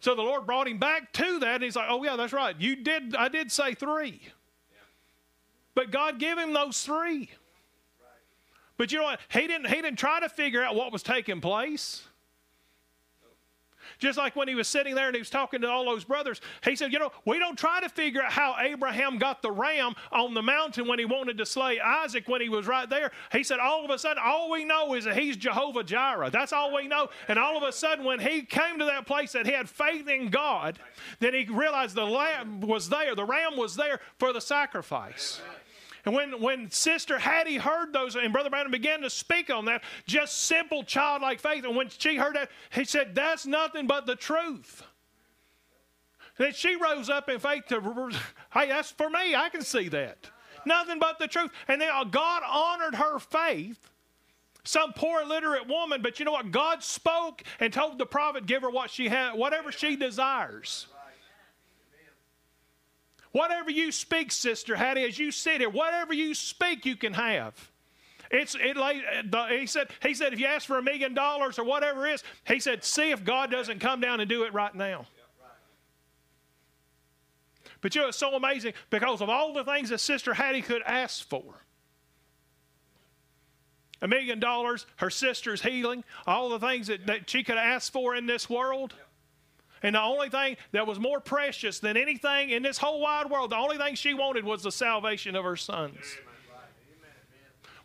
So 0.00 0.16
the 0.16 0.22
lord 0.22 0.46
brought 0.46 0.66
him 0.66 0.78
back 0.78 1.12
to 1.12 1.38
that 1.40 1.56
and 1.56 1.64
he's 1.64 1.76
like 1.76 1.86
oh 1.88 2.02
yeah 2.02 2.16
that's 2.16 2.32
right. 2.32 2.56
You 2.58 2.76
did 2.76 3.14
i 3.14 3.28
did 3.28 3.52
say 3.52 3.74
three. 3.74 4.20
But 5.74 5.90
god 5.90 6.18
gave 6.18 6.38
him 6.38 6.52
those 6.52 6.82
three 6.82 7.30
but 8.82 8.90
you 8.90 8.98
know 8.98 9.04
what? 9.04 9.20
He 9.28 9.46
didn't, 9.46 9.68
he 9.68 9.76
didn't 9.76 9.94
try 9.94 10.18
to 10.18 10.28
figure 10.28 10.60
out 10.60 10.74
what 10.74 10.90
was 10.90 11.04
taking 11.04 11.40
place. 11.40 12.02
Just 14.00 14.18
like 14.18 14.34
when 14.34 14.48
he 14.48 14.56
was 14.56 14.66
sitting 14.66 14.96
there 14.96 15.06
and 15.06 15.14
he 15.14 15.20
was 15.20 15.30
talking 15.30 15.60
to 15.60 15.70
all 15.70 15.84
those 15.84 16.02
brothers, 16.02 16.40
he 16.64 16.74
said, 16.74 16.92
You 16.92 16.98
know, 16.98 17.12
we 17.24 17.38
don't 17.38 17.56
try 17.56 17.80
to 17.80 17.88
figure 17.88 18.20
out 18.20 18.32
how 18.32 18.56
Abraham 18.58 19.18
got 19.18 19.40
the 19.40 19.52
ram 19.52 19.94
on 20.10 20.34
the 20.34 20.42
mountain 20.42 20.88
when 20.88 20.98
he 20.98 21.04
wanted 21.04 21.38
to 21.38 21.46
slay 21.46 21.78
Isaac 21.78 22.26
when 22.26 22.40
he 22.40 22.48
was 22.48 22.66
right 22.66 22.90
there. 22.90 23.12
He 23.30 23.44
said, 23.44 23.60
All 23.60 23.84
of 23.84 23.90
a 23.92 23.98
sudden, 24.00 24.20
all 24.20 24.50
we 24.50 24.64
know 24.64 24.94
is 24.94 25.04
that 25.04 25.16
he's 25.16 25.36
Jehovah 25.36 25.84
Jireh. 25.84 26.30
That's 26.30 26.52
all 26.52 26.74
we 26.74 26.88
know. 26.88 27.08
And 27.28 27.38
all 27.38 27.56
of 27.56 27.62
a 27.62 27.70
sudden, 27.70 28.04
when 28.04 28.18
he 28.18 28.42
came 28.42 28.80
to 28.80 28.84
that 28.86 29.06
place 29.06 29.30
that 29.30 29.46
he 29.46 29.52
had 29.52 29.68
faith 29.68 30.08
in 30.08 30.28
God, 30.28 30.80
then 31.20 31.34
he 31.34 31.44
realized 31.44 31.94
the 31.94 32.04
lamb 32.04 32.60
was 32.62 32.88
there, 32.88 33.14
the 33.14 33.24
ram 33.24 33.56
was 33.56 33.76
there 33.76 34.00
for 34.18 34.32
the 34.32 34.40
sacrifice. 34.40 35.40
Amen. 35.44 35.58
And 36.04 36.14
when, 36.14 36.40
when 36.40 36.70
Sister 36.70 37.18
Hattie 37.18 37.58
heard 37.58 37.92
those, 37.92 38.16
and 38.16 38.32
Brother 38.32 38.50
Branham 38.50 38.72
began 38.72 39.02
to 39.02 39.10
speak 39.10 39.50
on 39.50 39.66
that, 39.66 39.82
just 40.06 40.40
simple 40.44 40.82
childlike 40.82 41.38
faith, 41.38 41.64
and 41.64 41.76
when 41.76 41.88
she 41.90 42.16
heard 42.16 42.34
that, 42.34 42.50
he 42.70 42.84
said, 42.84 43.14
That's 43.14 43.46
nothing 43.46 43.86
but 43.86 44.06
the 44.06 44.16
truth. 44.16 44.82
Then 46.38 46.52
she 46.54 46.76
rose 46.76 47.08
up 47.08 47.28
in 47.28 47.38
faith 47.38 47.66
to, 47.68 48.10
hey, 48.54 48.68
that's 48.68 48.90
for 48.90 49.10
me. 49.10 49.34
I 49.34 49.48
can 49.50 49.62
see 49.62 49.88
that. 49.88 50.30
Nothing 50.64 50.98
but 50.98 51.18
the 51.18 51.28
truth. 51.28 51.50
And 51.68 51.80
then 51.80 51.90
God 52.10 52.42
honored 52.48 52.94
her 52.94 53.18
faith 53.18 53.90
some 54.64 54.92
poor 54.92 55.22
illiterate 55.22 55.66
woman, 55.66 56.02
but 56.02 56.18
you 56.18 56.24
know 56.24 56.32
what? 56.32 56.50
God 56.50 56.82
spoke 56.82 57.42
and 57.58 57.72
told 57.72 57.98
the 57.98 58.06
prophet, 58.06 58.46
give 58.46 58.62
her 58.62 58.70
what 58.70 58.90
she 58.90 59.08
had, 59.08 59.34
whatever 59.34 59.72
she 59.72 59.96
desires. 59.96 60.86
Whatever 63.32 63.70
you 63.70 63.92
speak, 63.92 64.30
Sister 64.30 64.76
Hattie, 64.76 65.04
as 65.04 65.18
you 65.18 65.30
sit 65.30 65.60
here, 65.60 65.70
whatever 65.70 66.12
you 66.12 66.34
speak, 66.34 66.84
you 66.84 66.96
can 66.96 67.14
have. 67.14 67.70
It's 68.30 68.56
it. 68.58 68.76
He 69.58 69.66
said. 69.66 69.88
He 70.02 70.14
said, 70.14 70.32
if 70.32 70.40
you 70.40 70.46
ask 70.46 70.66
for 70.66 70.78
a 70.78 70.82
million 70.82 71.12
dollars 71.12 71.58
or 71.58 71.64
whatever 71.64 72.06
it 72.06 72.14
is, 72.14 72.24
he 72.46 72.60
said, 72.60 72.84
see 72.84 73.10
if 73.10 73.24
God 73.24 73.50
doesn't 73.50 73.80
come 73.80 74.00
down 74.00 74.20
and 74.20 74.28
do 74.28 74.44
it 74.44 74.54
right 74.54 74.74
now. 74.74 75.06
But 77.82 77.94
you 77.94 78.00
know, 78.00 78.08
it's 78.08 78.16
so 78.16 78.34
amazing 78.34 78.74
because 78.90 79.20
of 79.20 79.28
all 79.28 79.52
the 79.52 79.64
things 79.64 79.88
that 79.90 79.98
Sister 79.98 80.32
Hattie 80.32 80.62
could 80.62 80.82
ask 80.82 81.28
for. 81.28 81.42
A 84.00 84.08
million 84.08 84.40
dollars, 84.40 84.86
her 84.96 85.10
sister's 85.10 85.62
healing, 85.62 86.04
all 86.26 86.48
the 86.48 86.58
things 86.58 86.86
that, 86.88 87.06
that 87.06 87.28
she 87.28 87.44
could 87.44 87.58
ask 87.58 87.92
for 87.92 88.14
in 88.14 88.26
this 88.26 88.48
world. 88.48 88.94
And 89.82 89.94
the 89.94 90.00
only 90.00 90.28
thing 90.28 90.56
that 90.70 90.86
was 90.86 90.98
more 90.98 91.20
precious 91.20 91.80
than 91.80 91.96
anything 91.96 92.50
in 92.50 92.62
this 92.62 92.78
whole 92.78 93.00
wide 93.00 93.28
world, 93.28 93.50
the 93.50 93.56
only 93.56 93.78
thing 93.78 93.94
she 93.94 94.14
wanted 94.14 94.44
was 94.44 94.62
the 94.62 94.72
salvation 94.72 95.34
of 95.34 95.44
her 95.44 95.56
sons. 95.56 95.98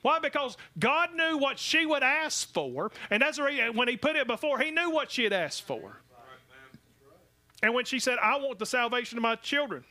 Why? 0.03 0.19
Because 0.19 0.57
God 0.77 1.15
knew 1.15 1.37
what 1.37 1.57
she 1.57 1.85
would 1.85 2.03
ask 2.03 2.53
for, 2.53 2.91
and 3.09 3.21
that's 3.21 3.39
when 3.39 3.87
He 3.87 3.97
put 3.97 4.15
it 4.15 4.27
before, 4.27 4.59
He 4.59 4.71
knew 4.71 4.91
what 4.91 5.11
she 5.11 5.23
had 5.23 5.33
asked 5.33 5.63
for. 5.63 5.97
And 7.63 7.73
when 7.73 7.85
she 7.85 7.97
said, 7.97 8.19
"I 8.19 8.37
want 8.37 8.59
the 8.59 8.67
salvation 8.67 9.17
of 9.17 9.23
my 9.23 9.35
children," 9.35 9.83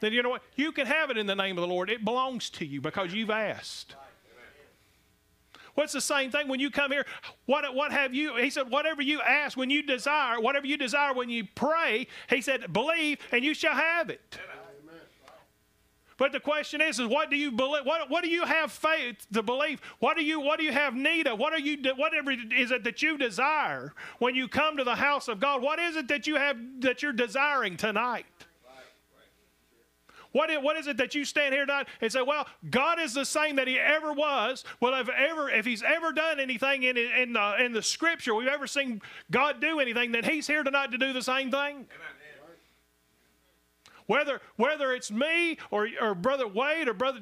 then 0.00 0.14
you 0.14 0.22
know 0.22 0.30
what? 0.30 0.42
You 0.56 0.72
can 0.72 0.86
have 0.86 1.10
it 1.10 1.18
in 1.18 1.26
the 1.26 1.34
name 1.34 1.58
of 1.58 1.62
the 1.62 1.68
Lord. 1.68 1.90
It 1.90 2.04
belongs 2.04 2.48
to 2.50 2.64
you 2.64 2.80
because 2.80 3.12
you've 3.12 3.30
asked. 3.30 3.94
What's 5.76 5.92
the 5.92 6.00
same 6.00 6.30
thing 6.30 6.48
when 6.48 6.58
you 6.58 6.70
come 6.70 6.90
here? 6.90 7.06
What, 7.44 7.72
what 7.74 7.92
have 7.92 8.14
you? 8.14 8.34
He 8.36 8.50
said, 8.50 8.70
whatever 8.70 9.02
you 9.02 9.20
ask 9.20 9.56
when 9.56 9.70
you 9.70 9.82
desire, 9.82 10.40
whatever 10.40 10.66
you 10.66 10.76
desire 10.76 11.12
when 11.12 11.28
you 11.30 11.46
pray, 11.54 12.08
he 12.28 12.40
said, 12.40 12.72
believe 12.72 13.18
and 13.30 13.44
you 13.44 13.54
shall 13.54 13.74
have 13.74 14.10
it. 14.10 14.38
But 16.18 16.32
the 16.32 16.40
question 16.40 16.80
is, 16.80 16.98
is 16.98 17.06
what 17.06 17.28
do 17.28 17.36
you 17.36 17.52
believe? 17.52 17.84
What, 17.84 18.08
what 18.08 18.24
do 18.24 18.30
you 18.30 18.44
have 18.44 18.72
faith 18.72 19.26
to 19.34 19.42
believe? 19.42 19.82
What 19.98 20.16
do 20.16 20.24
you 20.24 20.40
what 20.40 20.58
do 20.58 20.64
you 20.64 20.72
have 20.72 20.94
need 20.94 21.26
of? 21.26 21.38
What 21.38 21.52
are 21.52 21.58
you 21.58 21.76
whatever 21.94 22.30
is 22.30 22.70
it 22.70 22.84
that 22.84 23.02
you 23.02 23.18
desire 23.18 23.92
when 24.18 24.34
you 24.34 24.48
come 24.48 24.78
to 24.78 24.84
the 24.84 24.94
house 24.94 25.28
of 25.28 25.40
God? 25.40 25.60
What 25.60 25.78
is 25.78 25.94
it 25.96 26.08
that 26.08 26.26
you 26.26 26.36
have 26.36 26.56
that 26.80 27.02
you're 27.02 27.12
desiring 27.12 27.76
tonight? 27.76 28.24
What 30.36 30.50
is, 30.50 30.58
what 30.58 30.76
is 30.76 30.86
it 30.86 30.98
that 30.98 31.14
you 31.14 31.24
stand 31.24 31.54
here 31.54 31.64
tonight 31.64 31.88
and 32.02 32.12
say, 32.12 32.20
well, 32.20 32.46
God 32.68 33.00
is 33.00 33.14
the 33.14 33.24
same 33.24 33.56
that 33.56 33.66
he 33.66 33.78
ever 33.78 34.12
was? 34.12 34.64
Well, 34.80 34.92
if 35.00 35.08
ever 35.08 35.48
if 35.48 35.64
he's 35.64 35.82
ever 35.82 36.12
done 36.12 36.40
anything 36.40 36.82
in, 36.82 36.98
in, 36.98 37.32
the, 37.32 37.64
in 37.64 37.72
the 37.72 37.80
scripture, 37.80 38.34
we've 38.34 38.46
ever 38.46 38.66
seen 38.66 39.00
God 39.30 39.62
do 39.62 39.80
anything, 39.80 40.12
then 40.12 40.24
he's 40.24 40.46
here 40.46 40.62
tonight 40.62 40.90
to 40.90 40.98
do 40.98 41.14
the 41.14 41.22
same 41.22 41.50
thing. 41.50 41.74
Amen. 41.76 41.86
Whether, 44.04 44.42
whether 44.56 44.92
it's 44.92 45.10
me 45.10 45.56
or, 45.70 45.88
or 46.02 46.14
Brother 46.14 46.46
Wade 46.46 46.86
or 46.86 46.92
Brother 46.92 47.20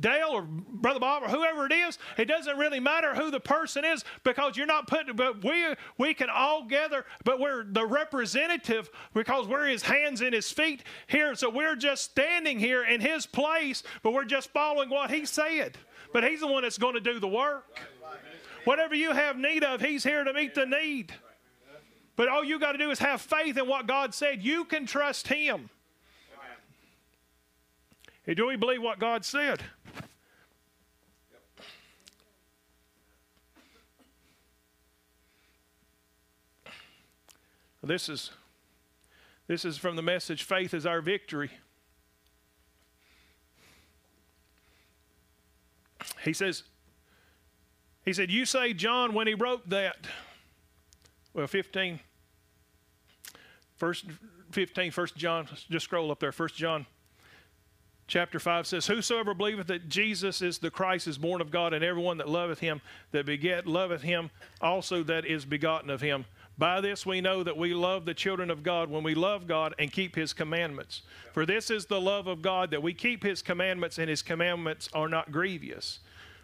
Dale 0.00 0.28
or 0.30 0.42
Brother 0.42 1.00
Bob 1.00 1.24
or 1.24 1.28
whoever 1.28 1.66
it 1.66 1.72
is, 1.72 1.98
it 2.16 2.26
doesn't 2.26 2.56
really 2.56 2.80
matter 2.80 3.14
who 3.14 3.30
the 3.30 3.40
person 3.40 3.84
is 3.84 4.04
because 4.24 4.56
you're 4.56 4.66
not 4.66 4.86
putting, 4.86 5.16
but 5.16 5.42
we, 5.44 5.74
we 5.98 6.14
can 6.14 6.28
all 6.30 6.64
gather, 6.64 7.04
but 7.24 7.40
we're 7.40 7.64
the 7.64 7.84
representative 7.84 8.90
because 9.14 9.48
we're 9.48 9.66
his 9.66 9.82
hands 9.82 10.20
and 10.20 10.32
his 10.32 10.50
feet 10.50 10.84
here. 11.08 11.34
So 11.34 11.50
we're 11.50 11.76
just 11.76 12.04
standing 12.04 12.58
here 12.58 12.84
in 12.84 13.00
his 13.00 13.26
place, 13.26 13.82
but 14.02 14.12
we're 14.12 14.24
just 14.24 14.50
following 14.50 14.90
what 14.90 15.10
he 15.10 15.24
said. 15.24 15.76
But 16.12 16.24
he's 16.24 16.40
the 16.40 16.46
one 16.46 16.62
that's 16.62 16.78
going 16.78 16.94
to 16.94 17.00
do 17.00 17.18
the 17.18 17.28
work. 17.28 17.80
Whatever 18.64 18.94
you 18.94 19.12
have 19.12 19.36
need 19.36 19.64
of, 19.64 19.80
he's 19.80 20.04
here 20.04 20.24
to 20.24 20.32
meet 20.32 20.54
the 20.54 20.66
need. 20.66 21.12
But 22.16 22.28
all 22.28 22.44
you 22.44 22.58
got 22.58 22.72
to 22.72 22.78
do 22.78 22.90
is 22.90 22.98
have 22.98 23.20
faith 23.20 23.56
in 23.56 23.66
what 23.66 23.86
God 23.86 24.12
said. 24.12 24.42
You 24.42 24.64
can 24.64 24.86
trust 24.86 25.28
him. 25.28 25.70
do 28.26 28.46
we 28.46 28.56
believe 28.56 28.82
what 28.82 28.98
God 28.98 29.24
said? 29.24 29.62
This 37.88 38.08
is 38.10 38.30
this 39.46 39.64
is 39.64 39.78
from 39.78 39.96
the 39.96 40.02
message 40.02 40.42
Faith 40.42 40.74
is 40.74 40.84
Our 40.84 41.00
Victory. 41.00 41.50
He 46.22 46.34
says, 46.34 46.64
he 48.04 48.12
said, 48.12 48.30
You 48.30 48.44
say 48.44 48.74
John 48.74 49.14
when 49.14 49.26
he 49.26 49.34
wrote 49.34 49.70
that. 49.70 50.06
Well, 51.32 51.46
15. 51.46 52.00
First 53.76 54.04
15, 54.50 54.90
First 54.90 55.16
John, 55.16 55.48
just 55.70 55.84
scroll 55.84 56.10
up 56.10 56.20
there. 56.20 56.32
First 56.32 56.56
John 56.56 56.84
chapter 58.06 58.38
5 58.38 58.66
says, 58.66 58.86
Whosoever 58.86 59.32
believeth 59.32 59.68
that 59.68 59.88
Jesus 59.88 60.42
is 60.42 60.58
the 60.58 60.70
Christ 60.70 61.06
is 61.06 61.16
born 61.16 61.40
of 61.40 61.50
God, 61.50 61.72
and 61.72 61.84
everyone 61.84 62.18
that 62.18 62.28
loveth 62.28 62.58
him 62.58 62.82
that 63.12 63.24
beget 63.24 63.66
loveth 63.66 64.02
him 64.02 64.30
also 64.60 65.02
that 65.04 65.24
is 65.24 65.44
begotten 65.44 65.88
of 65.88 66.00
him. 66.00 66.26
By 66.58 66.80
this 66.80 67.06
we 67.06 67.20
know 67.20 67.44
that 67.44 67.56
we 67.56 67.72
love 67.72 68.04
the 68.04 68.14
children 68.14 68.50
of 68.50 68.64
God 68.64 68.90
when 68.90 69.04
we 69.04 69.14
love 69.14 69.46
God 69.46 69.74
and 69.78 69.92
keep 69.92 70.16
his 70.16 70.32
commandments. 70.32 71.02
For 71.32 71.46
this 71.46 71.70
is 71.70 71.86
the 71.86 72.00
love 72.00 72.26
of 72.26 72.42
God, 72.42 72.72
that 72.72 72.82
we 72.82 72.92
keep 72.92 73.22
his 73.22 73.42
commandments, 73.42 73.98
and 73.98 74.10
his 74.10 74.22
commandments 74.22 74.88
are 74.92 75.08
not 75.08 75.30
grievous. 75.30 76.00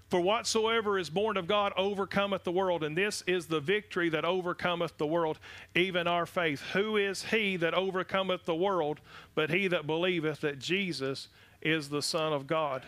For 0.09 0.21
whatsoever 0.21 0.99
is 0.99 1.11
born 1.11 1.37
of 1.37 1.49
God 1.49 1.73
overcometh 1.77 2.45
the 2.45 2.53
world, 2.53 2.85
and 2.85 2.97
this 2.97 3.25
is 3.27 3.47
the 3.47 3.59
victory 3.59 4.09
that 4.11 4.25
overcometh 4.25 4.97
the 4.99 5.07
world, 5.07 5.41
even 5.75 6.07
our 6.07 6.27
faith. 6.27 6.61
Who 6.75 6.97
is 6.97 7.25
he 7.25 7.57
that 7.57 7.75
overcometh 7.75 8.45
the 8.45 8.55
world, 8.55 9.01
but 9.35 9.51
he 9.51 9.67
that 9.69 9.87
believeth 9.87 10.43
that 10.43 10.61
Jesus 10.61 11.27
is 11.61 11.89
the 11.89 12.03
Son 12.03 12.33
of 12.33 12.47
God? 12.47 12.85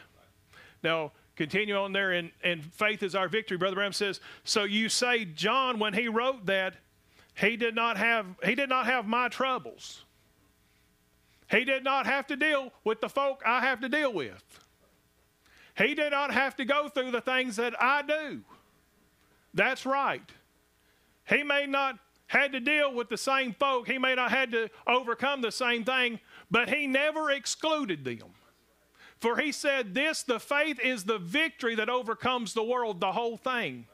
Now, 0.84 1.10
continue 1.34 1.76
on 1.76 1.92
there, 1.92 2.12
and, 2.12 2.30
and 2.44 2.62
faith 2.62 3.02
is 3.02 3.16
our 3.16 3.28
victory. 3.28 3.56
Brother 3.56 3.74
Branham 3.74 3.92
says, 3.92 4.20
So 4.44 4.62
you 4.62 4.88
say, 4.88 5.24
John, 5.24 5.80
when 5.80 5.94
he 5.94 6.08
wrote 6.08 6.46
that, 6.46 6.76
he 7.36 7.56
did 7.56 7.74
not 7.74 7.98
have, 7.98 8.26
he 8.42 8.54
did 8.54 8.68
not 8.68 8.86
have 8.86 9.06
my 9.06 9.28
troubles. 9.28 10.04
He 11.50 11.64
did 11.64 11.84
not 11.84 12.06
have 12.06 12.26
to 12.28 12.36
deal 12.36 12.72
with 12.82 13.00
the 13.00 13.08
folk 13.08 13.42
I 13.46 13.60
have 13.60 13.80
to 13.80 13.88
deal 13.88 14.12
with. 14.12 14.42
He 15.76 15.94
did 15.94 16.12
not 16.12 16.32
have 16.32 16.56
to 16.56 16.64
go 16.64 16.88
through 16.88 17.10
the 17.10 17.20
things 17.20 17.56
that 17.56 17.74
I 17.80 18.02
do. 18.02 18.40
That's 19.52 19.84
right. 19.84 20.28
He 21.28 21.42
may 21.42 21.66
not 21.66 21.98
had 22.26 22.52
to 22.52 22.60
deal 22.60 22.92
with 22.94 23.10
the 23.10 23.18
same 23.18 23.52
folk. 23.52 23.86
He 23.86 23.98
may 23.98 24.14
not 24.14 24.30
had 24.30 24.50
to 24.52 24.70
overcome 24.86 25.42
the 25.42 25.52
same 25.52 25.84
thing, 25.84 26.18
but 26.50 26.70
he 26.70 26.86
never 26.86 27.30
excluded 27.30 28.04
them. 28.04 28.32
For 29.20 29.36
he 29.36 29.52
said, 29.52 29.94
This, 29.94 30.22
the 30.22 30.40
faith 30.40 30.80
is 30.80 31.04
the 31.04 31.18
victory 31.18 31.74
that 31.74 31.90
overcomes 31.90 32.54
the 32.54 32.64
world, 32.64 33.00
the 33.00 33.12
whole 33.12 33.36
thing. 33.36 33.86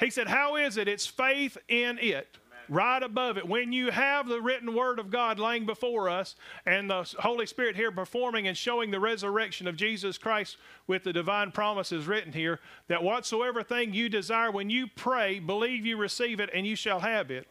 He 0.00 0.10
said, 0.10 0.28
How 0.28 0.56
is 0.56 0.78
it? 0.78 0.88
It's 0.88 1.06
faith 1.06 1.58
in 1.68 1.98
it 1.98 2.38
right 2.68 3.02
above 3.02 3.38
it. 3.38 3.46
When 3.46 3.72
you 3.72 3.90
have 3.90 4.28
the 4.28 4.40
written 4.40 4.74
word 4.74 4.98
of 4.98 5.10
God 5.10 5.38
laying 5.38 5.66
before 5.66 6.08
us 6.08 6.36
and 6.64 6.90
the 6.90 7.14
Holy 7.18 7.46
Spirit 7.46 7.76
here 7.76 7.92
performing 7.92 8.48
and 8.48 8.56
showing 8.56 8.90
the 8.90 9.00
resurrection 9.00 9.66
of 9.66 9.76
Jesus 9.76 10.18
Christ 10.18 10.56
with 10.86 11.04
the 11.04 11.12
divine 11.12 11.52
promises 11.52 12.06
written 12.06 12.32
here, 12.32 12.60
that 12.88 13.02
whatsoever 13.02 13.62
thing 13.62 13.94
you 13.94 14.08
desire, 14.08 14.50
when 14.50 14.70
you 14.70 14.86
pray, 14.86 15.38
believe 15.38 15.86
you 15.86 15.96
receive 15.96 16.40
it 16.40 16.50
and 16.52 16.66
you 16.66 16.76
shall 16.76 17.00
have 17.00 17.30
it. 17.30 17.46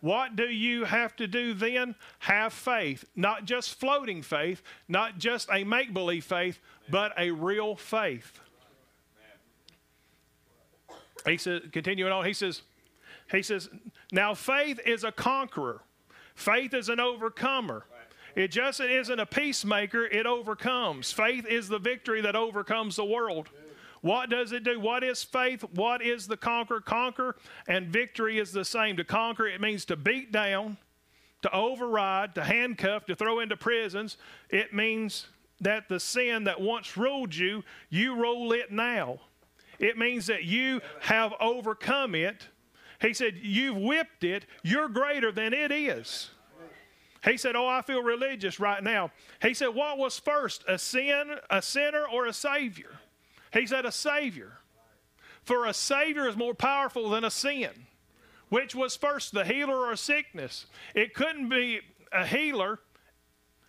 What 0.00 0.34
do 0.34 0.44
you 0.44 0.84
have 0.84 1.14
to 1.16 1.26
do 1.26 1.52
then? 1.52 1.94
Have 2.20 2.52
faith. 2.52 3.04
Not 3.14 3.44
just 3.44 3.78
floating 3.78 4.22
faith, 4.22 4.62
not 4.88 5.18
just 5.18 5.48
a 5.52 5.62
make 5.62 5.92
believe 5.92 6.24
faith, 6.24 6.58
but 6.88 7.12
a 7.18 7.30
real 7.30 7.76
faith. 7.76 8.40
He 11.26 11.36
says, 11.36 11.60
continuing 11.70 12.12
on, 12.12 12.24
he 12.24 12.32
says, 12.32 12.62
he 13.30 13.42
says, 13.42 13.68
now 14.12 14.34
faith 14.34 14.80
is 14.84 15.04
a 15.04 15.12
conqueror. 15.12 15.82
Faith 16.34 16.74
is 16.74 16.88
an 16.88 17.00
overcomer. 17.00 17.84
It 18.34 18.48
just 18.48 18.80
isn't 18.80 19.18
a 19.18 19.26
peacemaker, 19.26 20.06
it 20.06 20.26
overcomes. 20.26 21.12
Faith 21.12 21.46
is 21.46 21.68
the 21.68 21.78
victory 21.78 22.20
that 22.22 22.36
overcomes 22.36 22.96
the 22.96 23.04
world. 23.04 23.48
What 24.02 24.30
does 24.30 24.52
it 24.52 24.64
do? 24.64 24.80
What 24.80 25.04
is 25.04 25.22
faith? 25.22 25.62
What 25.74 26.00
is 26.00 26.26
the 26.26 26.36
conquer? 26.36 26.80
Conquer 26.80 27.36
and 27.68 27.88
victory 27.88 28.38
is 28.38 28.52
the 28.52 28.64
same. 28.64 28.96
To 28.96 29.04
conquer, 29.04 29.46
it 29.46 29.60
means 29.60 29.84
to 29.86 29.96
beat 29.96 30.32
down, 30.32 30.78
to 31.42 31.54
override, 31.54 32.34
to 32.36 32.44
handcuff, 32.44 33.04
to 33.06 33.14
throw 33.14 33.40
into 33.40 33.56
prisons. 33.56 34.16
It 34.48 34.72
means 34.72 35.26
that 35.60 35.88
the 35.88 36.00
sin 36.00 36.44
that 36.44 36.60
once 36.60 36.96
ruled 36.96 37.34
you, 37.34 37.62
you 37.90 38.14
rule 38.14 38.52
it 38.52 38.72
now. 38.72 39.18
It 39.78 39.98
means 39.98 40.26
that 40.26 40.44
you 40.44 40.80
have 41.00 41.34
overcome 41.40 42.14
it 42.14 42.48
he 43.00 43.14
said, 43.14 43.38
You've 43.40 43.76
whipped 43.76 44.24
it. 44.24 44.46
You're 44.62 44.88
greater 44.88 45.32
than 45.32 45.52
it 45.52 45.72
is. 45.72 46.30
He 47.24 47.36
said, 47.36 47.56
Oh, 47.56 47.66
I 47.66 47.82
feel 47.82 48.02
religious 48.02 48.60
right 48.60 48.82
now. 48.82 49.10
He 49.42 49.54
said, 49.54 49.68
What 49.68 49.98
was 49.98 50.18
first, 50.18 50.64
a 50.68 50.78
sin, 50.78 51.36
a 51.50 51.62
sinner, 51.62 52.04
or 52.04 52.26
a 52.26 52.32
savior? 52.32 53.00
He 53.52 53.66
said, 53.66 53.84
A 53.84 53.92
savior. 53.92 54.52
For 55.42 55.66
a 55.66 55.74
savior 55.74 56.28
is 56.28 56.36
more 56.36 56.54
powerful 56.54 57.10
than 57.10 57.24
a 57.24 57.30
sin. 57.30 57.86
Which 58.48 58.74
was 58.74 58.96
first, 58.96 59.32
the 59.32 59.44
healer 59.44 59.86
or 59.86 59.96
sickness? 59.96 60.66
It 60.94 61.14
couldn't 61.14 61.48
be 61.48 61.80
a 62.12 62.26
healer 62.26 62.80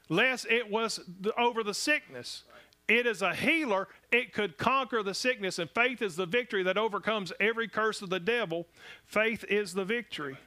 lest 0.09 0.45
it 0.47 0.69
was 0.69 0.99
over 1.37 1.63
the 1.63 1.73
sickness. 1.73 2.43
It 2.87 3.05
is 3.05 3.21
a 3.21 3.33
healer. 3.33 3.87
It 4.11 4.33
could 4.33 4.57
conquer 4.57 5.01
the 5.03 5.13
sickness. 5.13 5.59
And 5.59 5.69
faith 5.69 6.01
is 6.01 6.15
the 6.15 6.25
victory 6.25 6.63
that 6.63 6.77
overcomes 6.77 7.31
every 7.39 7.67
curse 7.67 8.01
of 8.01 8.09
the 8.09 8.19
devil. 8.19 8.67
Faith 9.05 9.45
is 9.47 9.73
the 9.73 9.85
victory. 9.85 10.37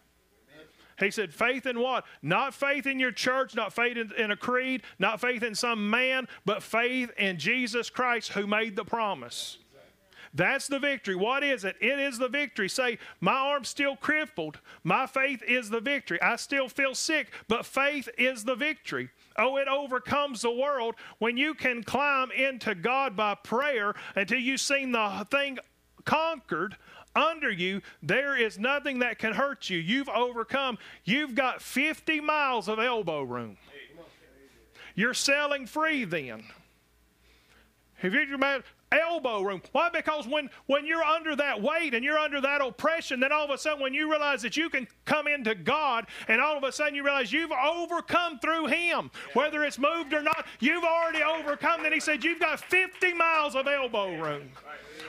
He 0.98 1.10
said, 1.10 1.34
faith 1.34 1.66
in 1.66 1.80
what? 1.80 2.04
Not 2.22 2.54
faith 2.54 2.86
in 2.86 3.00
your 3.00 3.10
church, 3.10 3.54
not 3.54 3.72
faith 3.72 3.96
in, 3.96 4.12
in, 4.16 4.30
a 4.30 4.36
creed, 4.36 4.82
not 4.98 5.20
faith 5.20 5.42
in 5.42 5.54
some 5.54 5.90
man, 5.90 6.28
but 6.44 6.62
faith 6.62 7.10
in 7.18 7.38
Jesus 7.38 7.90
Christ 7.90 8.32
who 8.32 8.46
made 8.46 8.76
the 8.76 8.84
promise. 8.84 9.58
That's 10.32 10.66
the 10.66 10.80
victory. 10.80 11.14
What 11.14 11.44
is 11.44 11.64
it? 11.64 11.76
It 11.80 12.00
is 12.00 12.18
the 12.18 12.28
victory. 12.28 12.68
Say, 12.68 12.98
my 13.20 13.32
arm's 13.32 13.68
still 13.68 13.96
crippled. 13.96 14.58
My 14.82 15.06
faith 15.06 15.42
is 15.46 15.70
the 15.70 15.80
victory. 15.80 16.20
I 16.20 16.36
still 16.36 16.68
feel 16.68 16.94
sick, 16.94 17.28
but 17.48 17.64
faith 17.64 18.08
is 18.18 18.44
the 18.44 18.56
victory. 18.56 19.10
Oh, 19.36 19.56
it 19.56 19.68
overcomes 19.68 20.42
the 20.42 20.50
world 20.50 20.94
when 21.18 21.36
you 21.36 21.54
can 21.54 21.82
climb 21.82 22.30
into 22.30 22.74
God 22.74 23.16
by 23.16 23.34
prayer 23.34 23.94
until 24.14 24.38
you've 24.38 24.60
seen 24.60 24.92
the 24.92 25.26
thing 25.30 25.58
conquered 26.04 26.76
under 27.16 27.50
you. 27.50 27.82
There 28.02 28.36
is 28.36 28.58
nothing 28.58 29.00
that 29.00 29.18
can 29.18 29.32
hurt 29.32 29.70
you. 29.70 29.78
You've 29.78 30.08
overcome. 30.08 30.78
You've 31.04 31.34
got 31.34 31.62
50 31.62 32.20
miles 32.20 32.68
of 32.68 32.78
elbow 32.78 33.22
room. 33.22 33.56
You're 34.94 35.14
selling 35.14 35.66
free 35.66 36.04
then. 36.04 36.44
Have 37.96 38.14
you 38.14 38.38
elbow 38.92 39.42
room. 39.42 39.62
Why? 39.72 39.90
Because 39.90 40.26
when, 40.26 40.50
when 40.66 40.86
you're 40.86 41.02
under 41.02 41.36
that 41.36 41.60
weight 41.60 41.94
and 41.94 42.04
you're 42.04 42.18
under 42.18 42.40
that 42.40 42.60
oppression, 42.60 43.20
then 43.20 43.32
all 43.32 43.44
of 43.44 43.50
a 43.50 43.58
sudden 43.58 43.82
when 43.82 43.94
you 43.94 44.10
realize 44.10 44.42
that 44.42 44.56
you 44.56 44.68
can 44.68 44.86
come 45.04 45.26
into 45.26 45.54
God 45.54 46.06
and 46.28 46.40
all 46.40 46.56
of 46.56 46.64
a 46.64 46.72
sudden 46.72 46.94
you 46.94 47.04
realize 47.04 47.32
you've 47.32 47.52
overcome 47.52 48.38
through 48.38 48.66
Him, 48.66 49.10
whether 49.34 49.64
it's 49.64 49.78
moved 49.78 50.12
or 50.12 50.22
not, 50.22 50.46
you've 50.60 50.84
already 50.84 51.22
overcome. 51.22 51.82
Then 51.82 51.92
He 51.92 52.00
said, 52.00 52.24
You've 52.24 52.40
got 52.40 52.60
50 52.60 53.12
miles 53.14 53.54
of 53.54 53.66
elbow 53.66 54.16
room. 54.16 54.50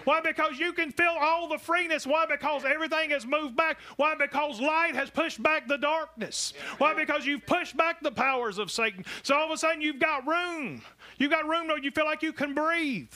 Why? 0.04 0.22
Because 0.22 0.60
you 0.60 0.72
can 0.72 0.92
feel 0.92 1.16
all 1.20 1.48
the 1.48 1.58
freeness. 1.58 2.06
Why? 2.06 2.26
Because 2.26 2.64
everything 2.64 3.10
has 3.10 3.26
moved 3.26 3.56
back. 3.56 3.80
Why? 3.98 4.16
Because 4.16 4.62
light 4.62 4.96
has 4.96 5.10
pushed 5.10 5.42
back 5.42 5.68
the 5.68 5.78
darkness. 5.78 6.54
Why? 6.78 6.94
Because 6.94 7.26
you've 7.26 7.46
pushed 7.46 7.76
back 7.76 8.02
the 8.02 8.12
powers 8.12 8.58
of 8.60 8.70
Satan. 8.72 9.04
So 9.24 9.36
all 9.36 9.46
of 9.46 9.52
a 9.52 9.58
sudden 9.58 9.82
you've 9.82 10.00
got 10.00 10.28
room. 10.28 10.82
You've 11.18 11.32
got 11.32 11.48
room 11.48 11.68
where 11.68 11.80
you 11.80 11.92
feel 11.92 12.06
like 12.06 12.22
you 12.22 12.34
can 12.34 12.54
breathe. 12.54 13.12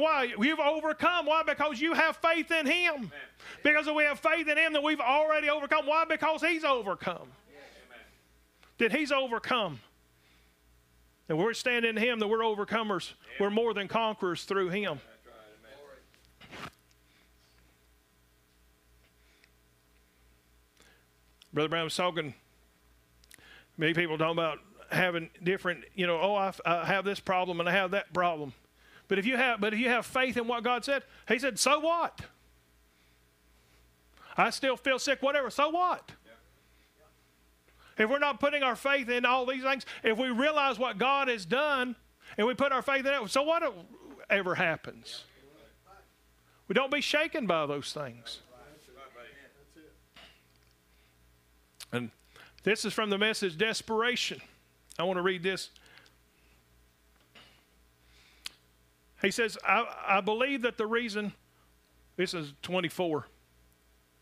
Why? 0.00 0.34
You've 0.38 0.58
overcome. 0.58 1.26
Why? 1.26 1.42
Because 1.44 1.80
you 1.80 1.94
have 1.94 2.16
faith 2.16 2.50
in 2.50 2.66
Him. 2.66 2.94
Amen. 2.94 3.10
Because 3.62 3.86
we 3.86 4.02
have 4.04 4.18
faith 4.18 4.48
in 4.48 4.58
Him, 4.58 4.72
that 4.72 4.82
we've 4.82 5.00
already 5.00 5.48
overcome. 5.48 5.86
Why? 5.86 6.04
Because 6.04 6.42
He's 6.42 6.64
overcome. 6.64 7.28
That 8.78 8.92
He's 8.92 9.12
overcome. 9.12 9.80
And 11.28 11.38
we're 11.38 11.54
standing 11.54 11.90
in 11.90 11.96
Him, 11.96 12.18
that 12.18 12.28
we're 12.28 12.40
overcomers. 12.40 13.12
We're 13.38 13.50
more 13.50 13.72
than 13.72 13.86
conquerors 13.88 14.44
through 14.44 14.70
Him. 14.70 15.00
Brother 21.52 21.68
Brown 21.68 21.84
was 21.84 21.94
talking, 21.94 22.34
many 23.78 23.94
people 23.94 24.18
talking 24.18 24.32
about 24.32 24.58
having 24.90 25.30
different, 25.40 25.84
you 25.94 26.04
know, 26.04 26.18
oh, 26.20 26.34
I, 26.34 26.52
I 26.66 26.84
have 26.84 27.04
this 27.04 27.20
problem 27.20 27.60
and 27.60 27.68
I 27.68 27.72
have 27.72 27.92
that 27.92 28.12
problem. 28.12 28.52
But 29.14 29.20
if 29.20 29.26
you 29.26 29.36
have, 29.36 29.60
but 29.60 29.72
if 29.72 29.78
you 29.78 29.90
have 29.90 30.04
faith 30.04 30.36
in 30.36 30.48
what 30.48 30.64
God 30.64 30.84
said, 30.84 31.04
He 31.28 31.38
said, 31.38 31.56
so 31.56 31.78
what? 31.78 32.20
I 34.36 34.50
still 34.50 34.76
feel 34.76 34.98
sick, 34.98 35.22
whatever. 35.22 35.50
So 35.50 35.68
what? 35.68 36.10
If 37.96 38.10
we're 38.10 38.18
not 38.18 38.40
putting 38.40 38.64
our 38.64 38.74
faith 38.74 39.08
in 39.08 39.24
all 39.24 39.46
these 39.46 39.62
things, 39.62 39.86
if 40.02 40.18
we 40.18 40.30
realize 40.30 40.80
what 40.80 40.98
God 40.98 41.28
has 41.28 41.44
done 41.46 41.94
and 42.36 42.44
we 42.44 42.54
put 42.54 42.72
our 42.72 42.82
faith 42.82 43.06
in 43.06 43.14
it, 43.14 43.30
so 43.30 43.44
whatever 43.44 44.56
happens? 44.56 45.22
We 46.66 46.74
don't 46.74 46.90
be 46.90 47.00
shaken 47.00 47.46
by 47.46 47.66
those 47.66 47.92
things. 47.92 48.40
And 51.92 52.10
this 52.64 52.84
is 52.84 52.92
from 52.92 53.10
the 53.10 53.18
message 53.18 53.56
Desperation. 53.56 54.40
I 54.98 55.04
want 55.04 55.18
to 55.18 55.22
read 55.22 55.44
this. 55.44 55.70
He 59.24 59.30
says, 59.30 59.56
I, 59.66 59.86
I 60.06 60.20
believe 60.20 60.62
that 60.62 60.76
the 60.76 60.86
reason, 60.86 61.32
this 62.16 62.34
is 62.34 62.52
24, 62.62 63.26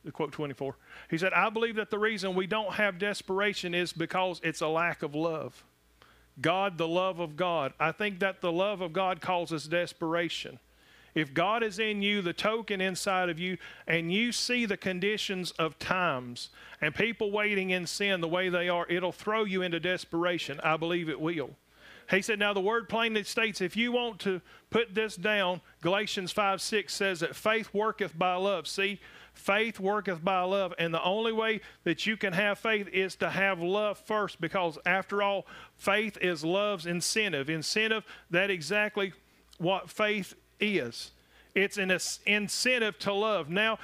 the 0.05 0.13
quote 0.13 0.33
24. 0.33 0.77
He 1.11 1.19
said, 1.19 1.33
I 1.33 1.51
believe 1.51 1.77
that 1.77 1.91
the 1.91 1.99
reason 1.99 2.35
we 2.35 2.47
don't 2.47 2.75
have 2.75 2.99
desperation 2.99 3.75
is 3.75 3.93
because 3.93 4.41
it's 4.45 4.61
a 4.61 4.69
lack 4.69 5.03
of 5.03 5.15
love. 5.15 5.65
God, 6.41 6.79
the 6.79 6.89
love 6.89 7.19
of 7.19 7.37
God. 7.37 7.73
I 7.81 7.93
think 7.93 8.21
that 8.21 8.41
the 8.41 8.53
love 8.53 8.81
of 8.81 8.93
God 8.93 9.21
causes 9.21 9.67
desperation. 9.67 10.59
If 11.15 11.35
God 11.35 11.63
is 11.63 11.79
in 11.79 12.01
you, 12.01 12.23
the 12.23 12.33
token 12.33 12.81
inside 12.81 13.29
of 13.29 13.39
you, 13.39 13.59
and 13.87 14.13
you 14.13 14.33
see 14.33 14.65
the 14.65 14.79
conditions 14.79 15.51
of 15.53 15.79
times 15.79 16.49
and 16.81 16.95
people 16.95 17.31
waiting 17.31 17.71
in 17.71 17.87
sin 17.87 18.21
the 18.21 18.29
way 18.29 18.49
they 18.49 18.69
are, 18.69 18.87
it'll 18.89 19.13
throw 19.13 19.45
you 19.45 19.63
into 19.63 19.79
desperation. 19.79 20.59
I 20.63 20.77
believe 20.79 21.11
it 21.11 21.21
will. 21.21 21.51
He 22.11 22.23
said, 22.23 22.39
Now 22.39 22.53
the 22.53 22.61
word 22.61 22.89
plainly 22.89 23.25
states, 23.25 23.61
if 23.61 23.77
you 23.77 23.93
want 23.93 24.21
to 24.21 24.41
put 24.71 24.95
this 24.95 25.17
down, 25.17 25.61
Galatians 25.81 26.33
5 26.33 26.61
6 26.61 26.95
says 26.95 27.21
that 27.21 27.37
faith 27.37 27.73
worketh 27.73 28.19
by 28.19 28.35
love. 28.35 28.67
See, 28.67 29.01
faith 29.35 29.81
worketh 29.81 30.23
by 30.25 30.43
love. 30.43 30.75
And 30.79 30.93
the 30.93 31.03
only 31.03 31.33
way 31.33 31.61
that 31.85 32.07
you 32.07 32.17
can 32.17 32.33
have 32.33 32.59
faith 32.59 32.89
is 32.89 33.17
to 33.17 33.31
have 33.31 33.61
love 33.61 33.99
first, 33.99 34.41
because 34.41 34.79
after 34.85 35.23
all, 35.23 35.47
faith 35.77 36.19
is 36.21 36.45
love's 36.45 36.87
incentive. 36.87 37.49
Incentive, 37.49 38.05
that 38.31 38.51
exactly 38.51 39.13
what 39.59 39.91
faith 39.91 40.35
is. 40.61 41.13
It's 41.55 41.77
an 41.77 41.91
incentive 42.27 42.99
to 43.01 43.13
love. 43.13 43.51
Now, 43.51 43.79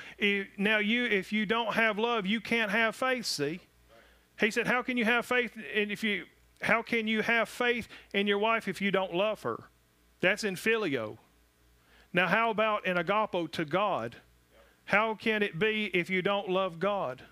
now 0.57 0.79
you, 0.79 1.05
if 1.05 1.33
you 1.33 1.45
don't 1.45 1.75
have 1.75 1.99
love, 1.99 2.25
you 2.27 2.41
can't 2.41 2.71
have 2.71 2.97
faith. 2.97 3.27
See, 3.27 3.61
he 4.41 4.51
said, 4.51 4.67
"How 4.67 4.83
can 4.83 4.97
you 4.97 5.05
have 5.05 5.27
faith? 5.27 5.53
And 5.75 5.91
if 5.93 6.03
you, 6.03 6.25
how 6.61 6.83
can 6.83 7.07
you 7.07 7.23
have 7.23 7.49
faith 7.49 7.89
in 8.13 8.27
your 8.27 8.39
wife 8.39 8.69
if 8.69 8.81
you 8.81 8.91
don't 8.91 9.15
love 9.15 9.43
her? 9.43 9.65
That's 10.21 10.45
in 10.45 10.57
phileo. 10.57 11.19
Now, 12.13 12.27
how 12.27 12.51
about 12.51 12.87
in 12.87 12.97
agapo 12.97 13.51
to 13.53 13.65
God? 13.65 14.17
How 14.85 15.15
can 15.15 15.43
it 15.43 15.59
be 15.59 15.87
if 15.95 16.09
you 16.09 16.23
don't 16.23 16.49
love 16.49 16.81
God? 16.81 17.23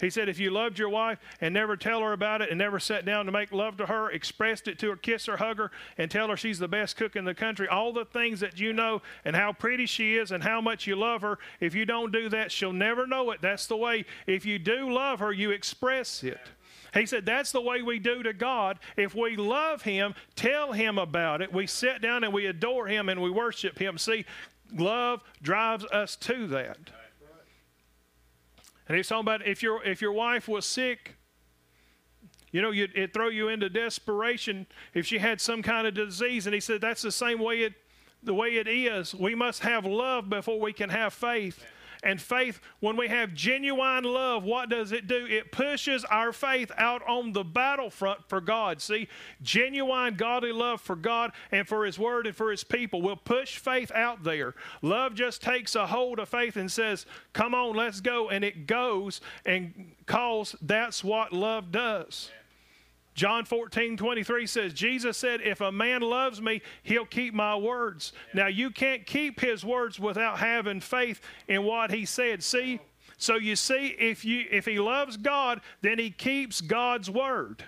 He 0.00 0.10
said, 0.10 0.28
if 0.28 0.38
you 0.40 0.50
loved 0.50 0.78
your 0.78 0.88
wife 0.88 1.18
and 1.40 1.52
never 1.52 1.76
tell 1.76 2.00
her 2.00 2.12
about 2.12 2.40
it 2.40 2.48
and 2.48 2.58
never 2.58 2.80
sat 2.80 3.04
down 3.04 3.26
to 3.26 3.32
make 3.32 3.52
love 3.52 3.76
to 3.76 3.86
her, 3.86 4.10
expressed 4.10 4.66
it 4.66 4.78
to 4.78 4.88
her, 4.90 4.96
kiss 4.96 5.26
her, 5.26 5.36
hug 5.36 5.58
her, 5.58 5.70
and 5.98 6.10
tell 6.10 6.28
her 6.28 6.36
she's 6.36 6.58
the 6.58 6.68
best 6.68 6.96
cook 6.96 7.16
in 7.16 7.26
the 7.26 7.34
country, 7.34 7.68
all 7.68 7.92
the 7.92 8.06
things 8.06 8.40
that 8.40 8.58
you 8.58 8.72
know 8.72 9.02
and 9.24 9.36
how 9.36 9.52
pretty 9.52 9.84
she 9.86 10.16
is 10.16 10.32
and 10.32 10.42
how 10.42 10.60
much 10.60 10.86
you 10.86 10.96
love 10.96 11.20
her, 11.20 11.38
if 11.60 11.74
you 11.74 11.84
don't 11.84 12.12
do 12.12 12.28
that, 12.30 12.50
she'll 12.50 12.72
never 12.72 13.06
know 13.06 13.30
it. 13.30 13.42
That's 13.42 13.66
the 13.66 13.76
way. 13.76 14.06
If 14.26 14.46
you 14.46 14.58
do 14.58 14.90
love 14.90 15.20
her, 15.20 15.32
you 15.32 15.50
express 15.50 16.22
it. 16.22 16.40
He 16.94 17.06
said, 17.06 17.26
That's 17.26 17.52
the 17.52 17.60
way 17.60 17.82
we 17.82 17.98
do 17.98 18.22
to 18.22 18.32
God. 18.32 18.78
If 18.96 19.14
we 19.14 19.36
love 19.36 19.82
Him, 19.82 20.14
tell 20.36 20.72
Him 20.72 20.98
about 20.98 21.42
it. 21.42 21.52
We 21.52 21.66
sit 21.66 22.02
down 22.02 22.24
and 22.24 22.32
we 22.32 22.46
adore 22.46 22.86
Him 22.86 23.08
and 23.08 23.20
we 23.22 23.30
worship 23.30 23.78
Him. 23.78 23.98
See, 23.98 24.24
love 24.72 25.22
drives 25.42 25.84
us 25.86 26.16
to 26.16 26.46
that. 26.48 26.78
And 28.88 28.96
he's 28.96 29.06
talking 29.06 29.20
about 29.20 29.46
if 29.46 29.62
your 29.62 29.84
if 29.84 30.02
your 30.02 30.12
wife 30.12 30.48
was 30.48 30.66
sick, 30.66 31.16
you 32.50 32.60
know, 32.60 32.72
it 32.74 33.14
throw 33.14 33.28
you 33.28 33.46
into 33.46 33.68
desperation 33.68 34.66
if 34.94 35.06
she 35.06 35.18
had 35.18 35.40
some 35.40 35.62
kind 35.62 35.86
of 35.86 35.94
disease. 35.94 36.46
And 36.48 36.54
he 36.54 36.60
said 36.60 36.80
that's 36.80 37.02
the 37.02 37.12
same 37.12 37.38
way 37.38 37.60
it 37.60 37.74
the 38.22 38.34
way 38.34 38.56
it 38.56 38.66
is. 38.66 39.14
We 39.14 39.36
must 39.36 39.62
have 39.62 39.84
love 39.84 40.28
before 40.28 40.58
we 40.58 40.72
can 40.72 40.90
have 40.90 41.14
faith. 41.14 41.64
And 42.02 42.20
faith, 42.20 42.60
when 42.80 42.96
we 42.96 43.08
have 43.08 43.34
genuine 43.34 44.04
love, 44.04 44.42
what 44.42 44.70
does 44.70 44.90
it 44.92 45.06
do? 45.06 45.26
It 45.26 45.52
pushes 45.52 46.04
our 46.06 46.32
faith 46.32 46.72
out 46.78 47.06
on 47.06 47.32
the 47.32 47.44
battlefront 47.44 48.28
for 48.28 48.40
God. 48.40 48.80
See, 48.80 49.08
genuine 49.42 50.14
godly 50.14 50.52
love 50.52 50.80
for 50.80 50.96
God 50.96 51.32
and 51.50 51.68
for 51.68 51.84
His 51.84 51.98
Word 51.98 52.26
and 52.26 52.34
for 52.34 52.50
His 52.50 52.64
people 52.64 53.02
will 53.02 53.16
push 53.16 53.58
faith 53.58 53.92
out 53.92 54.24
there. 54.24 54.54
Love 54.80 55.14
just 55.14 55.42
takes 55.42 55.74
a 55.74 55.86
hold 55.86 56.18
of 56.18 56.28
faith 56.28 56.56
and 56.56 56.72
says, 56.72 57.04
Come 57.34 57.54
on, 57.54 57.76
let's 57.76 58.00
go. 58.00 58.30
And 58.30 58.44
it 58.44 58.66
goes 58.66 59.20
and 59.44 59.92
calls 60.06 60.56
that's 60.62 61.04
what 61.04 61.32
love 61.32 61.70
does. 61.70 62.30
John 63.14 63.44
14, 63.44 63.96
23 63.96 64.46
says, 64.46 64.72
Jesus 64.72 65.16
said, 65.16 65.40
If 65.40 65.60
a 65.60 65.72
man 65.72 66.00
loves 66.00 66.40
me, 66.40 66.62
he'll 66.82 67.04
keep 67.04 67.34
my 67.34 67.56
words. 67.56 68.12
Now, 68.32 68.46
you 68.46 68.70
can't 68.70 69.04
keep 69.04 69.40
his 69.40 69.64
words 69.64 69.98
without 69.98 70.38
having 70.38 70.80
faith 70.80 71.20
in 71.48 71.64
what 71.64 71.90
he 71.90 72.04
said. 72.04 72.42
See? 72.42 72.80
So 73.20 73.36
you 73.36 73.54
see, 73.56 73.88
if 73.98 74.24
you 74.24 74.46
if 74.50 74.64
he 74.64 74.78
loves 74.78 75.18
God, 75.18 75.60
then 75.82 75.98
he 75.98 76.10
keeps 76.10 76.62
God's 76.62 77.10
word. 77.10 77.64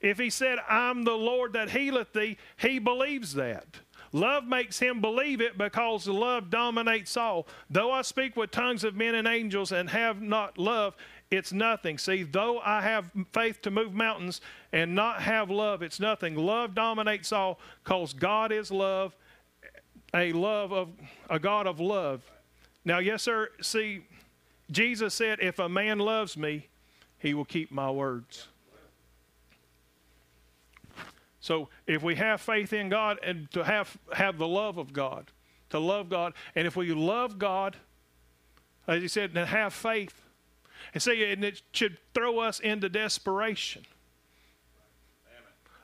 If 0.00 0.18
he 0.18 0.30
said, 0.30 0.58
I'm 0.68 1.02
the 1.02 1.16
Lord 1.16 1.54
that 1.54 1.70
healeth 1.70 2.12
thee, 2.12 2.36
he 2.56 2.78
believes 2.78 3.34
that. 3.34 3.66
Love 4.12 4.44
makes 4.44 4.78
him 4.78 5.00
believe 5.00 5.40
it 5.40 5.58
because 5.58 6.06
love 6.06 6.48
dominates 6.50 7.16
all. 7.16 7.46
Though 7.68 7.90
I 7.90 8.02
speak 8.02 8.36
with 8.36 8.50
tongues 8.50 8.84
of 8.84 8.94
men 8.94 9.16
and 9.16 9.26
angels 9.28 9.72
and 9.72 9.90
have 9.90 10.22
not 10.22 10.56
love, 10.56 10.96
it's 11.30 11.52
nothing. 11.52 11.98
See, 11.98 12.22
though 12.22 12.60
I 12.60 12.80
have 12.80 13.10
faith 13.32 13.60
to 13.62 13.70
move 13.70 13.92
mountains 13.92 14.40
and 14.72 14.94
not 14.94 15.22
have 15.22 15.50
love, 15.50 15.82
it's 15.82 15.98
nothing. 15.98 16.34
Love 16.34 16.74
dominates 16.74 17.32
all 17.32 17.58
because 17.82 18.12
God 18.12 18.52
is 18.52 18.70
love, 18.70 19.14
a 20.14 20.32
love 20.32 20.72
of 20.72 20.88
a 21.30 21.38
God 21.38 21.66
of 21.66 21.80
love. 21.80 22.22
Now, 22.84 22.98
yes, 22.98 23.22
sir. 23.22 23.50
See, 23.60 24.02
Jesus 24.70 25.14
said, 25.14 25.38
if 25.40 25.58
a 25.58 25.68
man 25.68 25.98
loves 25.98 26.36
me, 26.36 26.68
he 27.18 27.34
will 27.34 27.44
keep 27.44 27.72
my 27.72 27.90
words. 27.90 28.48
So 31.40 31.68
if 31.86 32.02
we 32.02 32.16
have 32.16 32.40
faith 32.40 32.72
in 32.72 32.88
God 32.88 33.18
and 33.22 33.50
to 33.52 33.64
have, 33.64 33.96
have 34.12 34.38
the 34.38 34.48
love 34.48 34.76
of 34.76 34.92
God, 34.92 35.30
to 35.70 35.78
love 35.78 36.10
God, 36.10 36.34
and 36.54 36.66
if 36.66 36.76
we 36.76 36.92
love 36.92 37.38
God, 37.38 37.76
as 38.86 39.00
he 39.00 39.08
said, 39.08 39.32
then 39.34 39.46
have 39.46 39.72
faith, 39.72 40.20
and 40.92 41.02
see, 41.02 41.24
and 41.24 41.44
it 41.44 41.62
should 41.72 41.98
throw 42.14 42.38
us 42.38 42.60
into 42.60 42.88
desperation. 42.88 43.84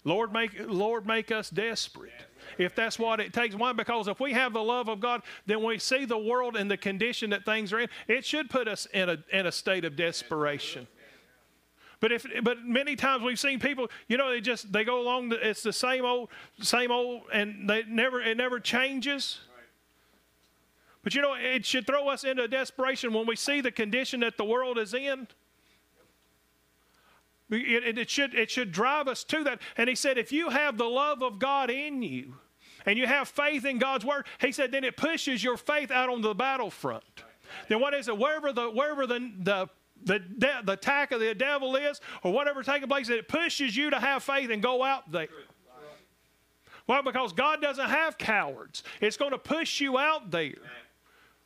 Lord, 0.05 0.33
make 0.33 0.53
Lord 0.67 1.07
make 1.07 1.33
us 1.33 1.51
desperate. 1.51 2.13
If 2.59 2.75
that's 2.75 2.99
what 2.99 3.21
it 3.21 3.33
takes. 3.33 3.55
Why? 3.55 3.73
Because 3.73 4.07
if 4.07 4.21
we 4.21 4.33
have 4.33 4.53
the 4.53 4.63
love 4.63 4.89
of 4.89 5.01
God, 5.01 5.23
then 5.47 5.63
we 5.63 5.79
see 5.79 6.05
the 6.05 6.19
world 6.19 6.57
and 6.57 6.71
the 6.71 6.77
condition 6.77 7.31
that 7.31 7.45
things 7.45 7.73
are 7.73 7.81
in. 7.81 7.89
It 8.07 8.25
should 8.25 8.51
put 8.51 8.69
us 8.69 8.87
in 8.93 9.09
a 9.09 9.19
in 9.33 9.47
a 9.47 9.53
state 9.53 9.85
of 9.85 9.97
desperation. 9.97 10.87
But 12.01 12.13
if 12.13 12.27
but 12.43 12.63
many 12.63 12.97
times 12.97 13.23
we've 13.23 13.41
seen 13.41 13.59
people, 13.59 13.91
you 14.09 14.19
know, 14.19 14.31
they 14.31 14.43
just 14.43 14.71
they 14.71 14.85
go 14.85 15.01
along. 15.01 15.33
It's 15.41 15.63
the 15.63 15.73
same 15.73 16.05
old, 16.05 16.29
same 16.61 16.91
old, 16.91 17.23
and 17.33 17.69
they 17.69 17.85
never 17.89 18.21
it 18.21 18.37
never 18.37 18.61
changes. 18.61 19.41
But 21.03 21.15
you 21.15 21.23
know, 21.23 21.35
it 21.35 21.65
should 21.65 21.87
throw 21.87 22.09
us 22.09 22.25
into 22.25 22.47
desperation 22.47 23.13
when 23.13 23.27
we 23.27 23.37
see 23.37 23.63
the 23.63 23.71
condition 23.71 24.21
that 24.21 24.37
the 24.37 24.45
world 24.45 24.79
is 24.79 24.93
in. 24.93 25.29
It, 27.57 27.99
it, 27.99 28.11
should, 28.11 28.35
it 28.35 28.51
should 28.51 28.73
drive 28.73 29.09
us 29.09 29.25
to 29.25 29.45
that. 29.45 29.61
And 29.77 29.89
he 29.89 29.95
said, 29.95 30.19
if 30.19 30.33
you 30.33 30.51
have 30.51 30.77
the 30.77 30.85
love 30.85 31.23
of 31.23 31.39
God 31.39 31.71
in 31.71 32.03
you 32.03 32.35
and 32.87 32.99
you 32.99 33.07
have 33.07 33.29
faith 33.29 33.65
in 33.65 33.79
God's 33.79 34.05
word, 34.05 34.27
he 34.41 34.53
said, 34.53 34.73
then 34.73 34.85
it 34.85 34.97
pushes 34.97 35.43
your 35.43 35.57
faith 35.57 35.91
out 35.91 36.11
on 36.11 36.21
the 36.21 36.35
battlefront. 36.35 37.05
Then 37.69 37.81
what 37.81 37.95
is 37.95 38.09
it? 38.09 38.19
Wherever 38.19 38.53
the 38.53 38.69
wherever 38.69 39.07
the 39.07 39.31
the 39.39 39.69
the, 40.03 40.21
the 40.65 40.73
attack 40.73 41.13
of 41.13 41.21
the 41.21 41.35
devil 41.35 41.77
is, 41.77 42.01
or 42.23 42.33
whatever 42.33 42.63
taking 42.63 42.89
place, 42.89 43.09
it 43.09 43.29
pushes 43.29 43.77
you 43.77 43.91
to 43.91 43.99
have 43.99 44.23
faith 44.23 44.51
and 44.51 44.63
go 44.63 44.83
out 44.83 45.11
there. 45.11 45.29
Why? 46.87 47.01
Because 47.01 47.33
God 47.33 47.63
doesn't 47.63 47.89
have 47.89 48.19
cowards. 48.19 48.83
It's 49.01 49.17
going 49.17 49.31
to 49.31 49.39
push 49.39 49.81
you 49.81 49.97
out 49.97 50.31
there. 50.31 50.57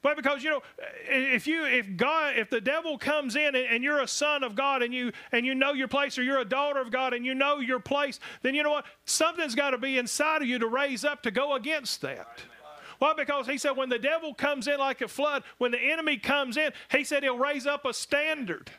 But 0.00 0.16
because 0.16 0.44
you 0.44 0.50
know, 0.50 0.62
if 1.08 1.46
you 1.46 1.64
if 1.64 1.96
God 1.96 2.36
if 2.36 2.50
the 2.50 2.60
devil 2.60 2.98
comes 2.98 3.34
in 3.34 3.56
and, 3.56 3.66
and, 3.66 3.82
you're 3.82 4.00
a 4.00 4.06
son 4.06 4.44
of 4.44 4.54
God 4.54 4.82
and 4.82 4.94
you 4.94 5.12
and 5.32 5.44
you 5.44 5.54
know 5.54 5.72
your 5.72 5.88
place 5.88 6.16
or 6.18 6.22
you're 6.22 6.38
a 6.38 6.44
daughter 6.44 6.80
of 6.80 6.92
God 6.92 7.14
and 7.14 7.26
you 7.26 7.34
know 7.34 7.58
your 7.58 7.80
place, 7.80 8.20
then 8.42 8.54
you 8.54 8.62
know 8.62 8.70
what? 8.70 8.86
Something's 9.06 9.56
got 9.56 9.70
to 9.70 9.78
be 9.78 9.98
inside 9.98 10.40
of 10.42 10.48
you 10.48 10.58
to 10.60 10.68
raise 10.68 11.04
up 11.04 11.22
to 11.22 11.32
go 11.32 11.54
against 11.54 12.00
that. 12.02 12.42
Why? 13.00 13.14
Because 13.14 13.46
he 13.46 13.58
said 13.58 13.72
when 13.72 13.88
the 13.88 13.98
devil 13.98 14.34
comes 14.34 14.68
in 14.68 14.78
like 14.78 15.00
a 15.00 15.08
flood, 15.08 15.42
when 15.58 15.72
the 15.72 15.80
enemy 15.80 16.16
comes 16.16 16.56
in, 16.56 16.72
he 16.90 17.04
said 17.04 17.22
he'll 17.22 17.38
raise 17.38 17.66
up 17.66 17.84
a 17.84 17.92
standard. 17.92 18.70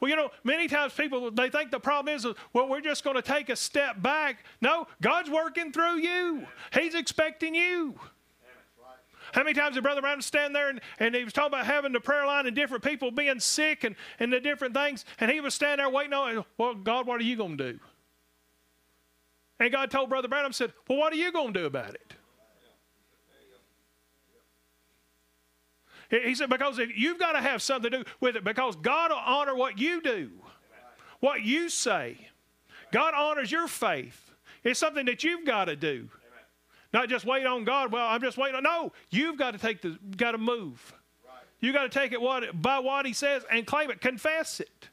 Well, 0.00 0.10
you 0.10 0.16
know, 0.16 0.30
many 0.42 0.68
times 0.68 0.92
people 0.92 1.30
they 1.30 1.48
think 1.50 1.70
the 1.70 1.80
problem 1.80 2.14
is, 2.14 2.26
well, 2.52 2.68
we're 2.68 2.80
just 2.80 3.04
going 3.04 3.16
to 3.16 3.22
take 3.22 3.48
a 3.48 3.56
step 3.56 4.00
back. 4.00 4.44
No, 4.60 4.86
God's 5.00 5.30
working 5.30 5.72
through 5.72 5.98
you. 5.98 6.46
He's 6.72 6.94
expecting 6.94 7.54
you. 7.54 7.98
How 9.34 9.42
many 9.42 9.52
times 9.52 9.74
did 9.74 9.82
Brother 9.82 10.00
Brown 10.00 10.22
stand 10.22 10.54
there 10.54 10.68
and, 10.68 10.80
and 11.00 11.12
he 11.12 11.24
was 11.24 11.32
talking 11.32 11.54
about 11.54 11.66
having 11.66 11.90
the 11.90 11.98
prayer 11.98 12.24
line 12.24 12.46
and 12.46 12.54
different 12.54 12.84
people 12.84 13.10
being 13.10 13.40
sick 13.40 13.82
and, 13.82 13.96
and 14.20 14.32
the 14.32 14.38
different 14.38 14.74
things, 14.74 15.04
and 15.18 15.28
he 15.28 15.40
was 15.40 15.54
standing 15.54 15.84
there 15.84 15.92
waiting 15.92 16.12
on, 16.12 16.44
well, 16.56 16.76
God, 16.76 17.08
what 17.08 17.20
are 17.20 17.24
you 17.24 17.34
going 17.34 17.58
to 17.58 17.72
do? 17.72 17.80
And 19.58 19.72
God 19.72 19.90
told 19.90 20.08
Brother 20.08 20.28
Branham, 20.28 20.52
said, 20.52 20.72
well, 20.88 20.98
what 20.98 21.12
are 21.12 21.16
you 21.16 21.32
going 21.32 21.52
to 21.52 21.60
do 21.60 21.66
about 21.66 21.94
it? 21.94 22.14
He 26.10 26.36
said, 26.36 26.48
because 26.48 26.78
you've 26.94 27.18
got 27.18 27.32
to 27.32 27.40
have 27.40 27.60
something 27.60 27.90
to 27.90 27.98
do 27.98 28.04
with 28.20 28.36
it 28.36 28.44
because 28.44 28.76
God 28.76 29.10
will 29.10 29.18
honor 29.18 29.56
what 29.56 29.80
you 29.80 30.00
do, 30.00 30.30
what 31.18 31.42
you 31.42 31.68
say. 31.68 32.28
God 32.92 33.14
honors 33.14 33.50
your 33.50 33.66
faith. 33.66 34.30
It's 34.62 34.78
something 34.78 35.06
that 35.06 35.24
you've 35.24 35.44
got 35.44 35.64
to 35.64 35.74
do. 35.74 36.08
Not 36.94 37.08
just 37.08 37.26
wait 37.26 37.44
on 37.44 37.64
God. 37.64 37.90
Well, 37.90 38.06
I'm 38.06 38.20
just 38.20 38.38
waiting 38.38 38.54
on. 38.54 38.62
No, 38.62 38.92
you've 39.10 39.36
got 39.36 39.50
to 39.50 39.58
take 39.58 39.82
the, 39.82 39.98
got 40.16 40.30
to 40.30 40.38
move. 40.38 40.94
You 41.58 41.72
got 41.72 41.82
to 41.82 41.88
take 41.88 42.12
it 42.12 42.20
what, 42.20 42.62
by 42.62 42.78
what 42.78 43.04
He 43.04 43.12
says 43.12 43.42
and 43.50 43.66
claim 43.66 43.90
it, 43.90 44.00
confess 44.00 44.60
it. 44.60 44.88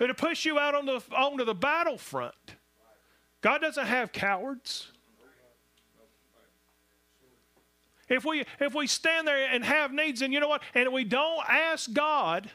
It'll 0.00 0.14
push 0.14 0.46
you 0.46 0.58
out 0.58 0.74
on 0.74 0.86
the, 0.86 1.02
onto 1.14 1.44
the 1.44 1.54
battlefront. 1.54 2.34
God 3.42 3.60
doesn't 3.60 3.86
have 3.86 4.12
cowards. 4.12 4.88
If 8.08 8.24
we 8.24 8.46
if 8.58 8.74
we 8.74 8.86
stand 8.86 9.28
there 9.28 9.50
and 9.52 9.62
have 9.62 9.92
needs, 9.92 10.22
and 10.22 10.32
you 10.32 10.40
know 10.40 10.48
what, 10.48 10.62
and 10.74 10.90
we 10.94 11.04
don't 11.04 11.42
ask 11.46 11.92
God 11.92 12.50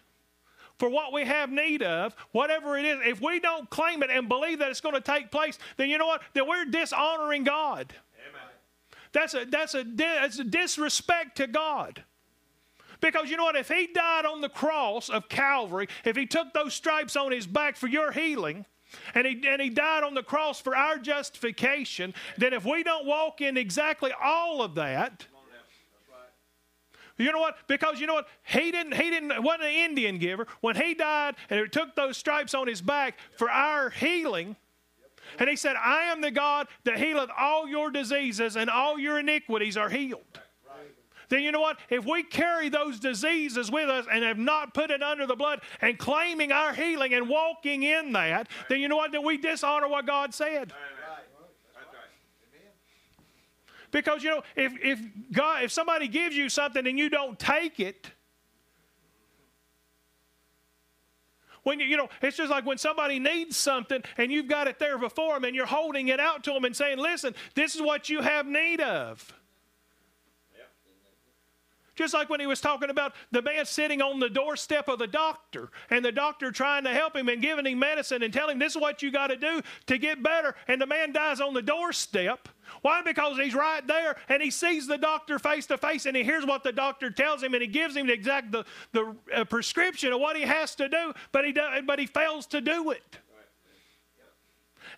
for 0.79 0.89
what 0.89 1.13
we 1.13 1.25
have 1.25 1.51
need 1.51 1.83
of, 1.83 2.15
whatever 2.31 2.75
it 2.75 2.85
is, 2.85 2.97
if 3.05 3.21
we 3.21 3.39
don't 3.39 3.69
claim 3.69 4.01
it 4.01 4.09
and 4.09 4.27
believe 4.27 4.57
that 4.57 4.71
it's 4.71 4.81
going 4.81 4.95
to 4.95 5.01
take 5.01 5.29
place, 5.29 5.59
then 5.77 5.89
you 5.89 5.99
know 5.99 6.07
what? 6.07 6.23
Then 6.33 6.47
we're 6.47 6.65
dishonoring 6.65 7.43
God. 7.43 7.93
That's 9.13 9.33
a 9.33 9.45
that's 9.45 9.75
a 9.75 9.83
that's 9.83 10.39
a 10.39 10.43
disrespect 10.43 11.37
to 11.37 11.47
God. 11.47 12.03
Because 12.99 13.29
you 13.29 13.37
know 13.37 13.43
what? 13.43 13.55
If 13.55 13.69
he 13.69 13.87
died 13.87 14.25
on 14.25 14.41
the 14.41 14.49
cross 14.49 15.09
of 15.09 15.27
Calvary, 15.29 15.87
if 16.05 16.15
he 16.15 16.25
took 16.25 16.53
those 16.53 16.73
stripes 16.73 17.15
on 17.15 17.31
his 17.31 17.45
back 17.45 17.75
for 17.75 17.87
your 17.87 18.11
healing, 18.11 18.65
and 19.13 19.27
he, 19.27 19.45
and 19.47 19.61
he 19.61 19.69
died 19.69 20.03
on 20.03 20.13
the 20.13 20.23
cross 20.23 20.61
for 20.61 20.75
our 20.75 20.97
justification, 20.97 22.13
then 22.37 22.53
if 22.53 22.63
we 22.63 22.81
don't 22.81 23.05
walk 23.05 23.41
in 23.41 23.57
exactly 23.57 24.11
all 24.21 24.61
of 24.61 24.75
that, 24.75 25.27
you 27.17 27.31
know 27.31 27.39
what? 27.39 27.57
Because 27.67 27.99
you 27.99 28.07
know 28.07 28.15
what? 28.15 28.27
He 28.43 28.71
didn't. 28.71 28.95
He 28.95 29.09
didn't. 29.09 29.43
wasn't 29.43 29.63
an 29.63 29.73
Indian 29.73 30.17
giver 30.17 30.47
when 30.61 30.75
he 30.75 30.95
died, 30.95 31.35
and 31.49 31.59
it 31.59 31.71
took 31.71 31.95
those 31.95 32.17
stripes 32.17 32.53
on 32.53 32.67
his 32.67 32.81
back 32.81 33.17
for 33.37 33.51
our 33.51 33.91
healing. 33.91 34.55
And 35.39 35.49
he 35.49 35.55
said, 35.55 35.75
"I 35.75 36.03
am 36.03 36.21
the 36.21 36.31
God 36.31 36.67
that 36.83 36.97
healeth 36.97 37.29
all 37.37 37.67
your 37.67 37.91
diseases, 37.91 38.55
and 38.55 38.69
all 38.69 38.99
your 38.99 39.19
iniquities 39.19 39.77
are 39.77 39.89
healed." 39.89 40.39
Then 41.29 41.41
you 41.41 41.51
know 41.51 41.61
what? 41.61 41.79
If 41.89 42.05
we 42.05 42.21
carry 42.21 42.69
those 42.69 42.99
diseases 42.99 43.71
with 43.71 43.89
us 43.89 44.05
and 44.11 44.23
have 44.23 44.37
not 44.37 44.73
put 44.73 44.91
it 44.91 45.01
under 45.01 45.25
the 45.25 45.35
blood 45.35 45.61
and 45.81 45.97
claiming 45.97 46.51
our 46.51 46.73
healing 46.73 47.13
and 47.15 47.27
walking 47.27 47.81
in 47.81 48.11
that, 48.13 48.49
then 48.69 48.79
you 48.79 48.87
know 48.87 48.97
what? 48.97 49.11
Then 49.11 49.25
we 49.25 49.37
dishonor 49.37 49.87
what 49.87 50.05
God 50.05 50.33
said. 50.33 50.73
Because 53.89 54.23
you 54.23 54.31
know, 54.31 54.43
if 54.55 54.73
if 54.83 54.99
God 55.31 55.63
if 55.63 55.71
somebody 55.71 56.07
gives 56.07 56.35
you 56.35 56.49
something 56.49 56.85
and 56.85 56.97
you 56.97 57.09
don't 57.09 57.39
take 57.39 57.79
it, 57.79 58.11
when 61.63 61.79
you, 61.79 61.85
you 61.85 61.97
know, 61.97 62.09
it's 62.21 62.37
just 62.37 62.51
like 62.51 62.65
when 62.65 62.77
somebody 62.77 63.19
needs 63.19 63.57
something 63.57 64.03
and 64.17 64.31
you've 64.31 64.47
got 64.47 64.67
it 64.67 64.79
there 64.79 64.97
before 64.97 65.33
them 65.35 65.45
and 65.45 65.55
you're 65.55 65.65
holding 65.65 66.09
it 66.09 66.19
out 66.19 66.43
to 66.43 66.53
them 66.53 66.65
and 66.65 66.75
saying, 66.75 66.97
"Listen, 66.97 67.33
this 67.55 67.75
is 67.75 67.81
what 67.81 68.09
you 68.09 68.21
have 68.21 68.45
need 68.45 68.81
of." 68.81 69.33
Just 71.95 72.13
like 72.13 72.29
when 72.29 72.39
he 72.39 72.47
was 72.47 72.59
talking 72.59 72.89
about 72.89 73.13
the 73.31 73.41
man 73.41 73.65
sitting 73.65 74.01
on 74.01 74.19
the 74.19 74.29
doorstep 74.29 74.87
of 74.87 74.97
the 74.97 75.07
doctor 75.07 75.69
and 75.91 76.03
the 76.03 76.11
doctor 76.11 76.51
trying 76.51 76.83
to 76.85 76.89
help 76.89 77.15
him 77.15 77.29
and 77.29 77.41
giving 77.41 77.67
him 77.67 77.79
medicine 77.79 78.23
and 78.23 78.33
telling 78.33 78.53
him 78.53 78.59
this 78.59 78.75
is 78.75 78.81
what 78.81 79.03
you 79.03 79.11
got 79.11 79.27
to 79.27 79.35
do 79.35 79.61
to 79.85 79.97
get 79.97 80.23
better, 80.23 80.55
and 80.67 80.81
the 80.81 80.87
man 80.87 81.13
dies 81.13 81.39
on 81.39 81.53
the 81.53 81.61
doorstep. 81.61 82.49
Why? 82.81 83.01
Because 83.01 83.37
he's 83.37 83.55
right 83.55 83.85
there 83.85 84.15
and 84.29 84.41
he 84.41 84.51
sees 84.51 84.87
the 84.87 84.97
doctor 84.97 85.39
face 85.39 85.65
to 85.67 85.77
face 85.77 86.05
and 86.05 86.15
he 86.15 86.23
hears 86.23 86.45
what 86.45 86.63
the 86.63 86.71
doctor 86.71 87.09
tells 87.11 87.43
him 87.43 87.53
and 87.53 87.61
he 87.61 87.67
gives 87.67 87.95
him 87.95 88.07
the 88.07 88.13
exact 88.13 88.51
the, 88.51 88.65
the 88.91 89.15
uh, 89.33 89.43
prescription 89.45 90.13
of 90.13 90.19
what 90.19 90.35
he 90.35 90.43
has 90.43 90.75
to 90.75 90.89
do, 90.89 91.13
but 91.31 91.45
he 91.45 91.51
do, 91.51 91.61
but 91.85 91.99
he 91.99 92.05
fails 92.05 92.45
to 92.47 92.61
do 92.61 92.91
it. 92.91 93.17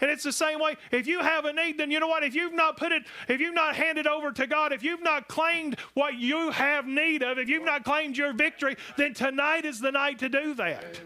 And 0.01 0.11
it's 0.11 0.23
the 0.23 0.31
same 0.31 0.59
way. 0.59 0.75
If 0.91 1.07
you 1.07 1.19
have 1.21 1.45
a 1.45 1.53
need, 1.53 1.77
then 1.77 1.91
you 1.91 1.99
know 1.99 2.07
what? 2.07 2.23
If 2.23 2.35
you've 2.35 2.53
not 2.53 2.77
put 2.77 2.91
it, 2.91 3.03
if 3.29 3.39
you've 3.39 3.55
not 3.55 3.75
handed 3.75 4.07
over 4.07 4.31
to 4.31 4.47
God, 4.47 4.73
if 4.73 4.83
you've 4.83 5.03
not 5.03 5.27
claimed 5.27 5.77
what 5.93 6.15
you 6.15 6.51
have 6.51 6.85
need 6.85 7.23
of, 7.23 7.37
if 7.37 7.47
you've 7.47 7.65
not 7.65 7.83
claimed 7.85 8.17
your 8.17 8.33
victory, 8.33 8.75
then 8.97 9.13
tonight 9.13 9.65
is 9.65 9.79
the 9.79 9.91
night 9.91 10.19
to 10.19 10.29
do 10.29 10.53
that. 10.55 10.99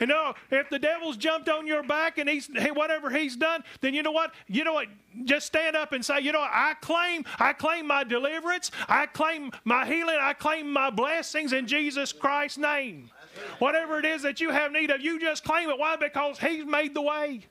You 0.00 0.06
know, 0.06 0.34
if 0.50 0.70
the 0.70 0.78
devil's 0.78 1.18
jumped 1.18 1.48
on 1.50 1.66
your 1.66 1.82
back 1.82 2.16
and 2.16 2.28
he's 2.28 2.48
whatever 2.72 3.10
he's 3.10 3.36
done, 3.36 3.62
then 3.82 3.92
you 3.92 4.02
know 4.02 4.12
what? 4.12 4.32
You 4.48 4.64
know 4.64 4.72
what? 4.72 4.88
Just 5.24 5.46
stand 5.46 5.76
up 5.76 5.92
and 5.92 6.02
say, 6.04 6.20
you 6.20 6.32
know? 6.32 6.40
I 6.40 6.74
claim, 6.80 7.24
I 7.38 7.52
claim 7.52 7.86
my 7.86 8.02
deliverance, 8.02 8.70
I 8.88 9.06
claim 9.06 9.52
my 9.64 9.84
healing, 9.84 10.16
I 10.18 10.32
claim 10.32 10.72
my 10.72 10.88
blessings 10.88 11.52
in 11.52 11.66
Jesus 11.66 12.12
Christ's 12.12 12.58
name. 12.58 13.10
Whatever 13.58 13.98
it 13.98 14.06
is 14.06 14.22
that 14.22 14.40
you 14.40 14.50
have 14.50 14.72
need 14.72 14.90
of, 14.90 15.02
you 15.02 15.20
just 15.20 15.44
claim 15.44 15.68
it. 15.68 15.78
Why? 15.78 15.96
Because 15.96 16.38
He's 16.38 16.64
made 16.64 16.94
the 16.94 17.02
way. 17.02 17.42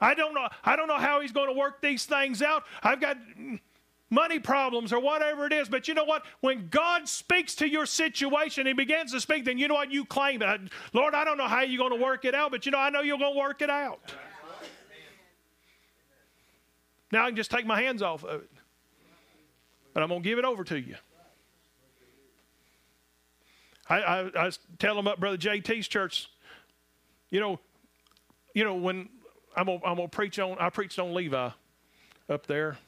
I 0.00 0.14
don't 0.14 0.34
know. 0.34 0.48
I 0.64 0.76
don't 0.76 0.88
know 0.88 0.98
how 0.98 1.20
He's 1.20 1.32
going 1.32 1.48
to 1.48 1.58
work 1.58 1.82
these 1.82 2.06
things 2.06 2.42
out. 2.42 2.64
I've 2.82 3.00
got 3.00 3.18
money 4.12 4.38
problems 4.38 4.92
or 4.92 5.00
whatever 5.00 5.46
it 5.46 5.52
is. 5.52 5.68
But 5.68 5.88
you 5.88 5.94
know 5.94 6.04
what? 6.04 6.22
When 6.40 6.68
God 6.68 7.08
speaks 7.08 7.54
to 7.56 7.68
your 7.68 7.86
situation, 7.86 8.66
He 8.66 8.74
begins 8.74 9.10
to 9.12 9.20
speak, 9.20 9.44
then 9.44 9.58
you 9.58 9.66
know 9.66 9.74
what? 9.74 9.90
You 9.90 10.04
claim 10.04 10.42
it. 10.42 10.60
Lord, 10.92 11.14
I 11.14 11.24
don't 11.24 11.38
know 11.38 11.48
how 11.48 11.62
you're 11.62 11.78
going 11.78 11.98
to 11.98 12.04
work 12.04 12.24
it 12.24 12.34
out, 12.34 12.50
but 12.50 12.66
you 12.66 12.72
know, 12.72 12.78
I 12.78 12.90
know 12.90 13.00
you're 13.00 13.18
going 13.18 13.32
to 13.32 13.38
work 13.38 13.62
it 13.62 13.70
out. 13.70 13.98
Now 17.10 17.24
I 17.24 17.28
can 17.28 17.36
just 17.36 17.50
take 17.50 17.66
my 17.66 17.80
hands 17.80 18.02
off 18.02 18.22
of 18.24 18.42
it. 18.42 18.50
But 19.94 20.02
I'm 20.02 20.08
going 20.08 20.22
to 20.22 20.28
give 20.28 20.38
it 20.38 20.44
over 20.44 20.64
to 20.64 20.78
you. 20.78 20.96
I, 23.88 23.96
I, 23.96 24.46
I 24.46 24.50
telling 24.78 25.00
about 25.00 25.20
Brother 25.20 25.36
JT's 25.36 25.88
church, 25.88 26.30
you 27.30 27.40
know, 27.40 27.58
you 28.54 28.64
know, 28.64 28.74
when 28.74 29.08
I'm 29.56 29.66
gonna, 29.66 29.80
I'm 29.84 29.96
gonna 29.96 30.08
preach 30.08 30.38
on, 30.38 30.56
I 30.58 30.70
preached 30.70 30.98
on 30.98 31.12
Levi 31.12 31.50
up 32.28 32.46
there. 32.46 32.78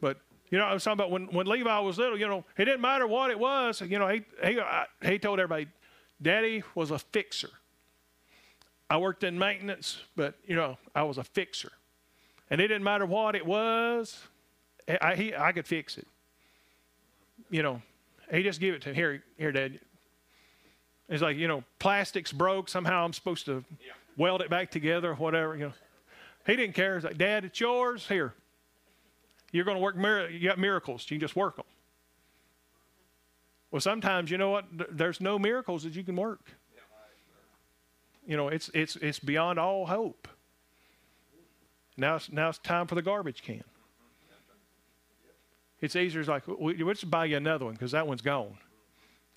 But, 0.00 0.18
you 0.50 0.58
know, 0.58 0.64
I 0.64 0.74
was 0.74 0.84
talking 0.84 0.98
about 0.98 1.10
when, 1.10 1.26
when 1.26 1.46
Levi 1.46 1.78
was 1.80 1.98
little, 1.98 2.18
you 2.18 2.28
know, 2.28 2.44
it 2.56 2.64
didn't 2.64 2.80
matter 2.80 3.06
what 3.06 3.30
it 3.30 3.38
was. 3.38 3.80
You 3.80 3.98
know, 3.98 4.08
he, 4.08 4.24
he, 4.44 4.60
I, 4.60 4.86
he 5.04 5.18
told 5.18 5.40
everybody, 5.40 5.68
Daddy 6.20 6.62
was 6.74 6.90
a 6.90 6.98
fixer. 6.98 7.50
I 8.88 8.98
worked 8.98 9.24
in 9.24 9.38
maintenance, 9.38 9.98
but, 10.14 10.36
you 10.46 10.56
know, 10.56 10.78
I 10.94 11.02
was 11.04 11.18
a 11.18 11.24
fixer. 11.24 11.72
And 12.50 12.60
it 12.60 12.68
didn't 12.68 12.84
matter 12.84 13.06
what 13.06 13.34
it 13.34 13.44
was, 13.44 14.20
I, 15.00 15.14
he, 15.14 15.34
I 15.34 15.52
could 15.52 15.66
fix 15.66 15.96
it. 15.96 16.06
You 17.50 17.62
know, 17.62 17.82
he 18.30 18.42
just 18.42 18.60
gave 18.60 18.74
it 18.74 18.82
to 18.82 18.90
him. 18.90 18.94
Here, 18.94 19.22
here, 19.38 19.52
Dad. 19.52 19.80
It's 21.08 21.22
like, 21.22 21.36
you 21.36 21.48
know, 21.48 21.64
plastic's 21.78 22.32
broke. 22.32 22.68
Somehow 22.68 23.04
I'm 23.04 23.12
supposed 23.12 23.46
to 23.46 23.64
yeah. 23.80 23.92
weld 24.16 24.42
it 24.42 24.50
back 24.50 24.70
together, 24.70 25.10
or 25.10 25.14
whatever, 25.14 25.56
you 25.56 25.66
know. 25.66 25.72
He 26.46 26.56
didn't 26.56 26.74
care. 26.74 26.94
He's 26.96 27.04
like, 27.04 27.18
Dad, 27.18 27.44
it's 27.44 27.58
yours. 27.58 28.06
Here. 28.06 28.34
You're 29.54 29.64
going 29.64 29.76
to 29.76 29.80
work, 29.80 29.96
mir- 29.96 30.30
you 30.30 30.48
got 30.48 30.58
miracles. 30.58 31.06
You 31.08 31.14
can 31.14 31.20
just 31.20 31.36
work 31.36 31.54
them. 31.54 31.64
Well, 33.70 33.80
sometimes, 33.80 34.28
you 34.28 34.36
know 34.36 34.50
what? 34.50 34.64
There's 34.90 35.20
no 35.20 35.38
miracles 35.38 35.84
that 35.84 35.94
you 35.94 36.02
can 36.02 36.16
work. 36.16 36.40
You 38.26 38.36
know, 38.36 38.48
it's, 38.48 38.68
it's, 38.74 38.96
it's 38.96 39.20
beyond 39.20 39.60
all 39.60 39.86
hope. 39.86 40.26
Now 41.96 42.16
it's, 42.16 42.32
now 42.32 42.48
it's 42.48 42.58
time 42.58 42.88
for 42.88 42.96
the 42.96 43.02
garbage 43.02 43.42
can. 43.42 43.62
It's 45.80 45.94
easier. 45.94 46.22
It's 46.22 46.46
we'll 46.48 46.74
just 46.74 47.08
buy 47.08 47.26
you 47.26 47.36
another 47.36 47.66
one 47.66 47.74
because 47.74 47.92
that 47.92 48.08
one's 48.08 48.22
gone. 48.22 48.58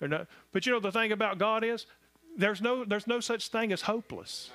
Not, 0.00 0.26
but 0.52 0.66
you 0.66 0.72
know, 0.72 0.80
the 0.80 0.90
thing 0.90 1.12
about 1.12 1.38
God 1.38 1.62
is 1.62 1.86
there's 2.36 2.60
no, 2.60 2.84
there's 2.84 3.06
no 3.06 3.20
such 3.20 3.48
thing 3.48 3.72
as 3.72 3.82
hopeless. 3.82 4.50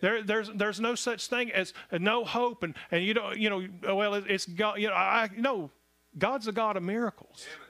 There, 0.00 0.22
there's, 0.22 0.50
there's 0.54 0.80
no 0.80 0.94
such 0.94 1.26
thing 1.28 1.50
as 1.52 1.72
uh, 1.90 1.98
no 1.98 2.24
hope, 2.24 2.62
and, 2.62 2.74
and 2.90 3.02
you 3.02 3.14
know, 3.14 3.32
you 3.32 3.48
know, 3.48 3.94
well, 3.96 4.14
it's 4.14 4.44
God. 4.44 4.78
You 4.78 4.88
know, 4.88 4.94
I 4.94 5.30
know 5.36 5.70
God's 6.18 6.46
a 6.48 6.52
God 6.52 6.76
of 6.76 6.82
miracles. 6.82 7.46
Amen. 7.46 7.66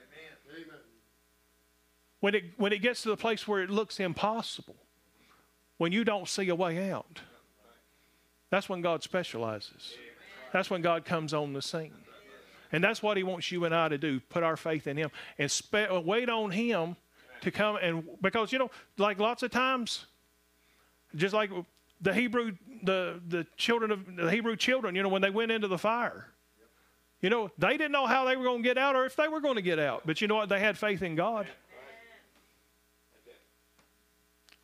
When 2.20 2.34
it 2.34 2.44
when 2.56 2.72
it 2.72 2.82
gets 2.82 3.02
to 3.02 3.10
the 3.10 3.16
place 3.16 3.46
where 3.46 3.62
it 3.62 3.70
looks 3.70 4.00
impossible, 4.00 4.76
when 5.78 5.92
you 5.92 6.02
don't 6.02 6.28
see 6.28 6.48
a 6.48 6.54
way 6.54 6.90
out, 6.90 7.20
that's 8.50 8.68
when 8.68 8.80
God 8.80 9.02
specializes. 9.02 9.94
That's 10.52 10.70
when 10.70 10.80
God 10.80 11.04
comes 11.04 11.34
on 11.34 11.52
the 11.52 11.62
scene. 11.62 11.92
And 12.72 12.82
that's 12.82 13.02
what 13.02 13.16
He 13.16 13.22
wants 13.22 13.52
you 13.52 13.64
and 13.64 13.74
I 13.74 13.88
to 13.88 13.98
do 13.98 14.20
put 14.20 14.42
our 14.42 14.56
faith 14.56 14.86
in 14.86 14.96
Him 14.96 15.10
and 15.38 15.50
spe- 15.50 15.90
uh, 15.92 16.00
wait 16.00 16.28
on 16.28 16.50
Him 16.50 16.96
to 17.42 17.50
come. 17.50 17.76
And 17.80 18.04
because, 18.20 18.52
you 18.52 18.58
know, 18.58 18.70
like 18.98 19.18
lots 19.20 19.42
of 19.42 19.50
times, 19.50 20.06
just 21.14 21.34
like 21.34 21.50
the 22.00 22.14
Hebrew, 22.14 22.52
the, 22.82 23.20
the 23.28 23.46
children 23.56 23.90
of 23.90 24.16
the 24.16 24.30
Hebrew 24.30 24.56
children, 24.56 24.94
you 24.94 25.02
know, 25.02 25.08
when 25.08 25.22
they 25.22 25.30
went 25.30 25.50
into 25.50 25.68
the 25.68 25.78
fire, 25.78 26.28
you 27.20 27.30
know, 27.30 27.50
they 27.58 27.72
didn't 27.76 27.92
know 27.92 28.06
how 28.06 28.24
they 28.24 28.36
were 28.36 28.44
going 28.44 28.62
to 28.62 28.68
get 28.68 28.78
out 28.78 28.94
or 28.94 29.06
if 29.06 29.16
they 29.16 29.28
were 29.28 29.40
going 29.40 29.56
to 29.56 29.62
get 29.62 29.78
out. 29.78 30.02
But 30.04 30.20
you 30.20 30.28
know 30.28 30.36
what? 30.36 30.48
They 30.48 30.60
had 30.60 30.76
faith 30.76 31.02
in 31.02 31.14
God. 31.14 31.46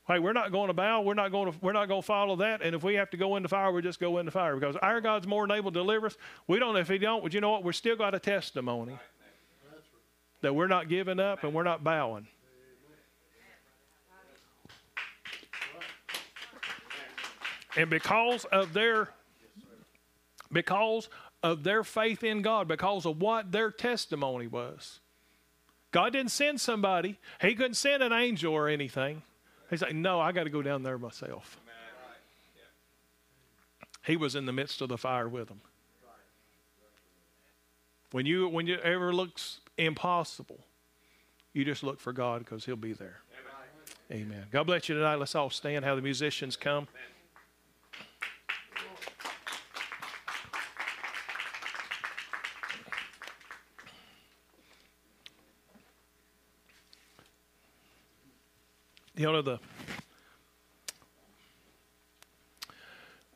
Hey, 0.08 0.18
we're 0.18 0.32
not 0.32 0.50
going 0.50 0.66
to 0.66 0.74
bow. 0.74 1.00
We're 1.00 1.14
not 1.14 1.30
going 1.30 1.52
to. 1.52 1.58
We're 1.60 1.72
not 1.72 1.86
going 1.86 2.02
to 2.02 2.06
follow 2.06 2.36
that. 2.36 2.60
And 2.60 2.74
if 2.74 2.82
we 2.82 2.94
have 2.94 3.08
to 3.10 3.16
go 3.16 3.36
into 3.36 3.48
fire, 3.48 3.70
we 3.70 3.82
just 3.82 4.00
go 4.00 4.18
into 4.18 4.32
fire 4.32 4.56
because 4.56 4.76
our 4.76 5.00
God's 5.00 5.28
more 5.28 5.46
than 5.46 5.56
able 5.56 5.70
to 5.70 5.78
deliver 5.78 6.06
us. 6.06 6.16
We 6.48 6.58
don't. 6.58 6.76
If 6.76 6.88
He 6.88 6.98
don't, 6.98 7.22
but 7.22 7.32
you 7.32 7.40
know 7.40 7.52
what? 7.52 7.62
We're 7.62 7.72
still 7.72 7.96
got 7.96 8.14
a 8.14 8.18
testimony 8.18 8.98
that 10.40 10.54
we're 10.54 10.66
not 10.66 10.88
giving 10.88 11.20
up 11.20 11.44
and 11.44 11.54
we're 11.54 11.62
not 11.62 11.84
bowing. 11.84 12.26
And 17.76 17.88
because 17.88 18.44
of 18.46 18.72
their 18.72 19.08
because 20.50 21.08
of 21.42 21.64
their 21.64 21.82
faith 21.82 22.22
in 22.22 22.42
God, 22.42 22.68
because 22.68 23.06
of 23.06 23.20
what 23.20 23.50
their 23.50 23.70
testimony 23.70 24.46
was. 24.46 25.00
God 25.90 26.12
didn't 26.12 26.30
send 26.30 26.60
somebody. 26.60 27.18
He 27.40 27.54
couldn't 27.54 27.74
send 27.74 28.02
an 28.02 28.12
angel 28.12 28.52
or 28.52 28.68
anything. 28.68 29.22
He's 29.70 29.82
like, 29.82 29.94
no, 29.94 30.20
I 30.20 30.32
got 30.32 30.44
to 30.44 30.50
go 30.50 30.62
down 30.62 30.82
there 30.82 30.98
myself. 30.98 31.58
He 34.04 34.16
was 34.16 34.34
in 34.34 34.46
the 34.46 34.52
midst 34.52 34.80
of 34.80 34.88
the 34.88 34.98
fire 34.98 35.28
with 35.28 35.48
them. 35.48 35.60
When 38.10 38.26
you 38.26 38.48
when 38.48 38.66
you 38.66 38.76
ever 38.76 39.12
looks 39.14 39.60
impossible, 39.78 40.58
you 41.54 41.64
just 41.64 41.82
look 41.82 41.98
for 42.00 42.12
God 42.12 42.40
because 42.40 42.64
He'll 42.64 42.76
be 42.76 42.92
there. 42.92 43.20
Amen. 44.10 44.44
God 44.50 44.64
bless 44.64 44.88
you 44.88 44.94
tonight. 44.94 45.16
Let's 45.16 45.34
all 45.34 45.48
stand. 45.48 45.84
How 45.84 45.94
the 45.94 46.02
musicians 46.02 46.56
come. 46.56 46.88
You 59.22 59.30
know 59.30 59.40
the 59.40 59.60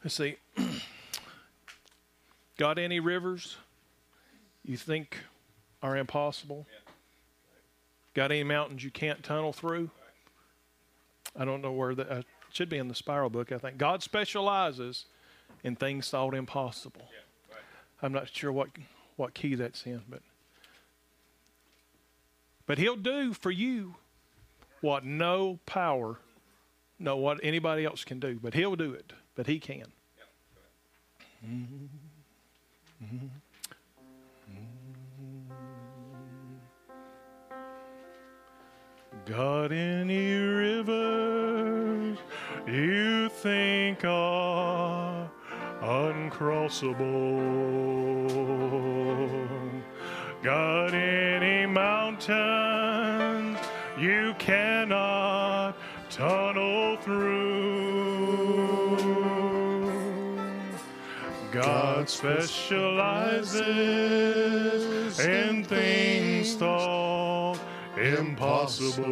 let's 0.02 0.16
see. 0.16 0.34
Got 2.58 2.80
any 2.80 2.98
rivers 2.98 3.56
you 4.64 4.76
think 4.76 5.18
are 5.84 5.96
impossible? 5.96 6.66
Got 8.14 8.32
any 8.32 8.42
mountains 8.42 8.82
you 8.82 8.90
can't 8.90 9.22
tunnel 9.22 9.52
through? 9.52 9.92
I 11.38 11.44
don't 11.44 11.62
know 11.62 11.70
where 11.70 11.94
that 11.94 12.10
uh, 12.10 12.22
should 12.50 12.68
be 12.68 12.78
in 12.78 12.88
the 12.88 12.94
spiral 12.96 13.30
book. 13.30 13.52
I 13.52 13.58
think 13.58 13.78
God 13.78 14.02
specializes 14.02 15.04
in 15.62 15.76
things 15.76 16.10
thought 16.10 16.34
impossible. 16.34 17.06
I'm 18.02 18.12
not 18.12 18.34
sure 18.34 18.50
what 18.50 18.70
what 19.14 19.34
key 19.34 19.54
that's 19.54 19.86
in, 19.86 20.02
but 20.08 20.22
but 22.66 22.76
He'll 22.76 22.96
do 22.96 23.32
for 23.32 23.52
you 23.52 23.94
what 24.86 25.04
no 25.04 25.58
power, 25.66 26.16
no 27.00 27.16
what 27.16 27.40
anybody 27.42 27.84
else 27.84 28.04
can 28.04 28.20
do. 28.20 28.38
But 28.40 28.54
He'll 28.54 28.76
do 28.76 28.92
it. 28.92 29.12
But 29.34 29.48
He 29.48 29.58
can. 29.58 29.86
Got 39.24 39.72
any 39.72 40.34
rivers 40.36 42.18
you 42.68 43.28
think 43.28 44.04
are 44.04 45.28
uncrossable? 45.82 47.02
Got 50.44 50.94
any 50.94 51.66
mountains 51.66 53.25
you 53.98 54.34
cannot 54.38 55.74
tunnel 56.10 56.96
through? 56.98 58.36
God 61.50 62.08
specializes 62.08 63.58
in 65.18 65.64
things 65.64 66.54
thought 66.56 67.58
impossible, 67.96 69.06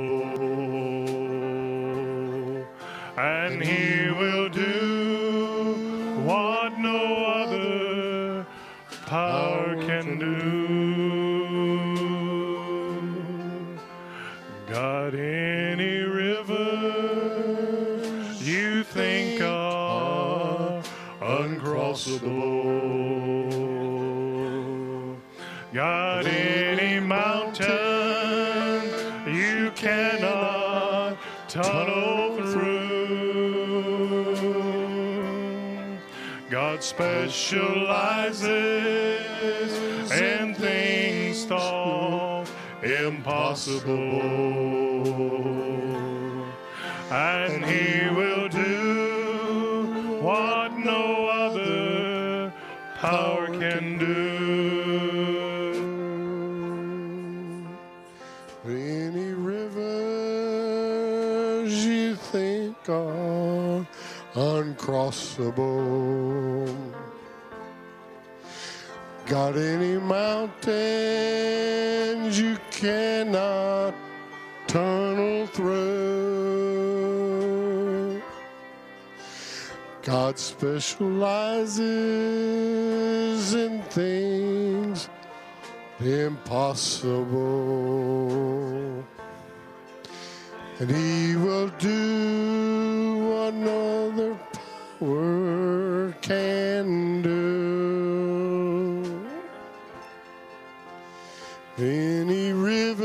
specializes 36.95 38.47
in 40.13 40.55
things 40.55 41.45
thought 41.45 42.49
impossible. 42.85 43.95
Uncrossable? 64.85 66.69
Got 69.27 69.57
any 69.57 69.99
mountains 69.99 70.69
you 72.39 72.59
cannot 72.71 73.95
tunnel 74.67 75.47
through? 75.47 76.05
God 80.03 80.39
specializes 80.39 81.85
in 83.55 83.83
things 83.85 85.09
impossible. 86.01 87.25
And 90.81 90.91
he 90.91 91.37
will 91.37 91.69
do 91.79 93.29
what 93.31 93.55
power 94.99 96.13
can 96.21 97.23
do. 97.23 97.33
Any 101.79 102.53
rivers 102.53 103.05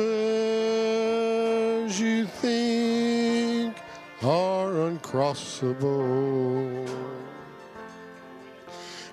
you 1.99 2.25
think 2.25 3.75
are 4.23 4.73
uncrossable. 4.73 6.87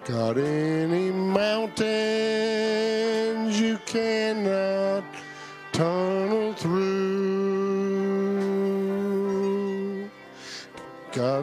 Got 0.04 0.38
any 0.38 1.10
mountains 1.10 1.84
you 3.60 3.78
cannot 3.86 4.95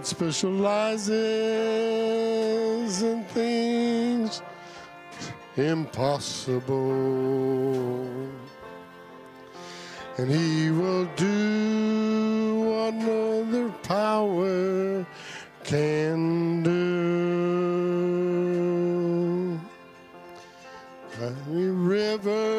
God 0.03 0.07
specializes 0.09 1.11
in 3.01 3.23
things 3.23 4.41
impossible. 5.55 6.73
And 10.17 10.29
he 10.29 10.71
will 10.71 11.05
do 11.15 12.65
what 12.65 12.93
no 12.95 13.43
other 13.43 13.69
power 13.83 15.05
can 15.63 16.63
do. 16.63 16.81
Any 21.21 21.67
rivers 21.67 22.51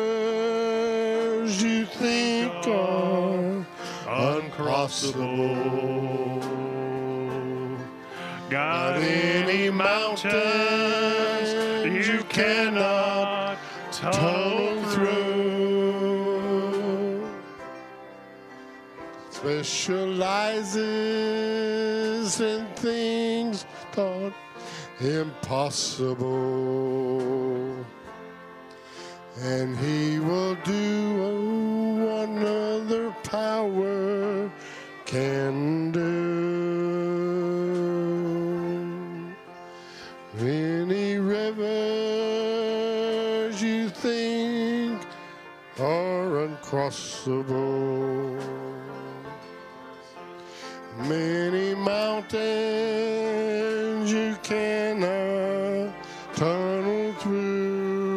you 1.62 1.84
think 1.84 2.66
are 2.68 3.66
uncrossable. 4.06 5.83
Got 8.54 9.02
any 9.02 9.68
mountains 9.68 10.30
you 12.06 12.22
cannot 12.28 13.58
tunnel 13.90 14.80
through? 14.92 16.14
specializes 19.30 20.80
in 22.40 22.64
things 22.76 23.66
thought 23.90 24.32
impossible. 25.00 26.24
And 29.40 29.76
he 29.78 30.20
will 30.20 30.54
do 30.62 32.04
what 32.06 32.28
other 32.46 33.10
power 33.24 34.48
can 35.06 35.63
uncrossable. 46.84 48.38
Many 51.08 51.74
mountains 51.74 52.42
you 54.12 54.36
cannot 54.42 55.92
tunnel 56.36 57.12
through. 57.14 58.14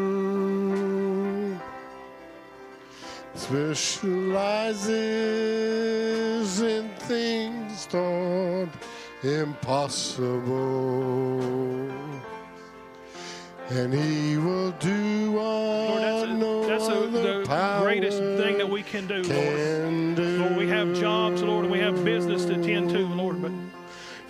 Specializes 3.36 4.92
in 6.62 6.90
things 7.00 7.86
thought 7.86 8.70
impossible. 9.24 10.28
And 13.70 13.94
he 13.94 14.38
will 14.38 14.72
do 14.72 15.18
Lord, 15.36 16.02
that's, 16.02 16.24
a, 16.24 16.34
no 16.34 16.68
that's 16.68 16.88
a, 16.88 17.08
the 17.08 17.80
greatest 17.82 18.18
thing 18.18 18.58
that 18.58 18.70
we 18.70 18.82
can 18.82 19.08
do, 19.08 19.16
Lord. 19.24 20.16
do. 20.16 20.38
Lord, 20.40 20.58
we 20.58 20.68
have 20.70 20.96
jobs, 20.96 21.42
Lord, 21.42 21.66
and 21.66 21.72
we 21.72 21.80
have 21.80 22.04
business 22.06 22.46
to 22.46 22.62
tend 22.64 22.90
to, 22.92 23.00
Lord, 23.00 23.42
but 23.42 23.52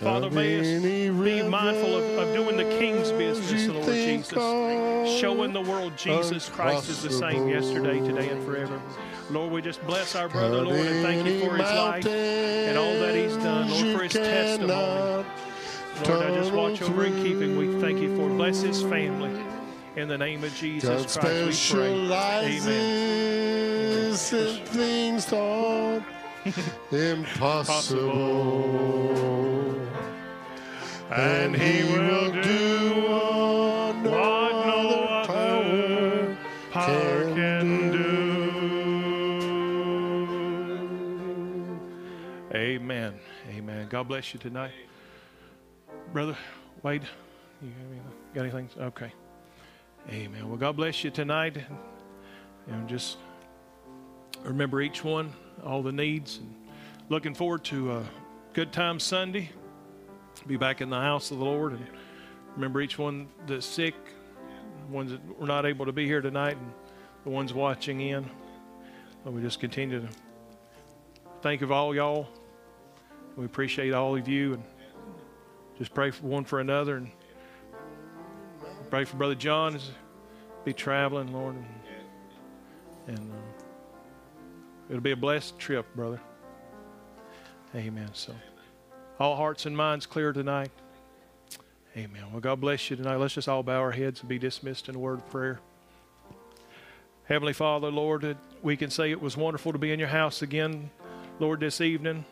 Father, 0.00 0.30
may 0.30 0.60
us 0.60 0.82
be 0.82 1.42
mindful 1.42 1.96
of, 1.96 2.18
of 2.18 2.34
doing 2.34 2.56
the 2.56 2.78
King's 2.78 3.10
business, 3.12 3.66
Lord 3.68 3.86
Jesus. 3.86 5.20
Showing 5.20 5.52
the 5.52 5.60
world 5.60 5.96
Jesus 5.96 6.48
Christ 6.48 6.88
is 6.88 7.02
the 7.02 7.10
same 7.10 7.48
yesterday, 7.48 8.00
today, 8.00 8.28
and 8.30 8.44
forever. 8.44 8.80
Lord, 9.30 9.52
we 9.52 9.62
just 9.62 9.84
bless 9.86 10.14
our 10.14 10.28
brother, 10.28 10.62
Lord, 10.62 10.78
and 10.78 11.04
thank 11.04 11.26
you 11.26 11.40
for 11.40 11.56
his 11.56 11.60
life 11.60 12.06
and 12.06 12.78
all 12.78 12.94
that 12.94 13.14
he's 13.14 13.36
done, 13.36 13.70
Lord, 13.70 13.96
for 13.96 14.02
his 14.04 14.12
testimony. 14.12 15.26
Lord, 16.06 16.22
I 16.22 16.34
just 16.34 16.52
watch 16.52 16.80
over 16.82 17.04
and 17.04 17.16
keep 17.24 17.40
him. 17.40 17.56
We 17.56 17.80
thank 17.80 17.98
you 17.98 18.14
for 18.16 18.28
bless 18.28 18.60
his 18.62 18.82
family. 18.82 19.32
In 19.96 20.06
the 20.08 20.18
name 20.18 20.44
of 20.44 20.54
God 20.54 20.54
Jesus 20.54 21.16
Christ, 21.16 21.72
we 21.72 21.78
pray. 21.78 22.10
Amen. 22.12 24.14
in 24.16 24.68
things 24.68 25.24
thought 25.26 26.02
impossible. 26.92 28.14
And 31.10 31.56
he 31.56 31.82
will 31.92 32.30
do 32.42 33.02
what 33.08 33.96
no 34.04 34.12
other 35.22 36.36
power 36.74 37.24
can 37.34 37.90
do. 37.90 38.04
Amen. 42.54 43.14
Amen. 43.50 43.86
God 43.88 44.06
bless 44.06 44.34
you 44.34 44.40
tonight. 44.40 44.72
Brother 46.12 46.38
Wade, 46.82 47.02
you 47.60 47.70
got 48.34 48.40
anything? 48.40 48.70
Okay. 48.80 49.12
Amen. 50.08 50.48
Well, 50.48 50.56
God 50.56 50.74
bless 50.74 51.04
you 51.04 51.10
tonight. 51.10 51.58
And 52.66 52.88
just 52.88 53.18
remember 54.42 54.80
each 54.80 55.04
one, 55.04 55.34
all 55.62 55.82
the 55.82 55.92
needs. 55.92 56.38
And 56.38 56.54
looking 57.10 57.34
forward 57.34 57.62
to 57.64 57.92
a 57.92 58.04
good 58.54 58.72
time 58.72 58.98
Sunday. 58.98 59.50
Be 60.46 60.56
back 60.56 60.80
in 60.80 60.88
the 60.88 60.98
house 60.98 61.30
of 61.30 61.40
the 61.40 61.44
Lord. 61.44 61.72
And 61.74 61.86
remember 62.54 62.80
each 62.80 62.98
one 62.98 63.28
that's 63.46 63.66
sick, 63.66 63.94
ones 64.88 65.10
that 65.10 65.38
were 65.38 65.46
not 65.46 65.66
able 65.66 65.84
to 65.84 65.92
be 65.92 66.06
here 66.06 66.22
tonight, 66.22 66.56
and 66.56 66.72
the 67.24 67.30
ones 67.30 67.52
watching 67.52 68.00
in. 68.00 68.28
But 69.24 69.34
we 69.34 69.42
just 69.42 69.60
continue 69.60 70.00
to 70.00 70.08
think 71.42 71.60
of 71.60 71.70
all 71.70 71.94
y'all. 71.94 72.28
We 73.36 73.44
appreciate 73.44 73.92
all 73.92 74.16
of 74.16 74.26
you 74.26 74.54
and 74.54 74.62
just 75.78 75.94
pray 75.94 76.10
for 76.10 76.26
one 76.26 76.44
for 76.44 76.60
another 76.60 76.96
and 76.96 77.10
pray 78.90 79.04
for 79.04 79.16
Brother 79.16 79.36
John 79.36 79.76
as 79.76 79.90
be 80.64 80.72
traveling, 80.72 81.32
Lord. 81.32 81.54
And, 81.54 83.18
and 83.18 83.30
uh, 83.30 83.64
it'll 84.90 85.00
be 85.00 85.12
a 85.12 85.16
blessed 85.16 85.58
trip, 85.58 85.86
brother. 85.94 86.20
Amen. 87.74 88.10
So, 88.12 88.34
all 89.20 89.36
hearts 89.36 89.66
and 89.66 89.76
minds 89.76 90.04
clear 90.04 90.32
tonight. 90.32 90.70
Amen. 91.96 92.22
Well, 92.32 92.40
God 92.40 92.60
bless 92.60 92.90
you 92.90 92.96
tonight. 92.96 93.16
Let's 93.16 93.34
just 93.34 93.48
all 93.48 93.62
bow 93.62 93.80
our 93.80 93.92
heads 93.92 94.20
and 94.20 94.28
be 94.28 94.38
dismissed 94.38 94.88
in 94.88 94.94
a 94.94 94.98
word 94.98 95.20
of 95.20 95.30
prayer. 95.30 95.60
Heavenly 97.24 97.52
Father, 97.52 97.90
Lord, 97.90 98.36
we 98.62 98.76
can 98.76 98.90
say 98.90 99.10
it 99.10 99.20
was 99.20 99.36
wonderful 99.36 99.72
to 99.72 99.78
be 99.78 99.92
in 99.92 99.98
your 99.98 100.08
house 100.08 100.42
again, 100.42 100.90
Lord, 101.38 101.60
this 101.60 101.80
evening. 101.80 102.24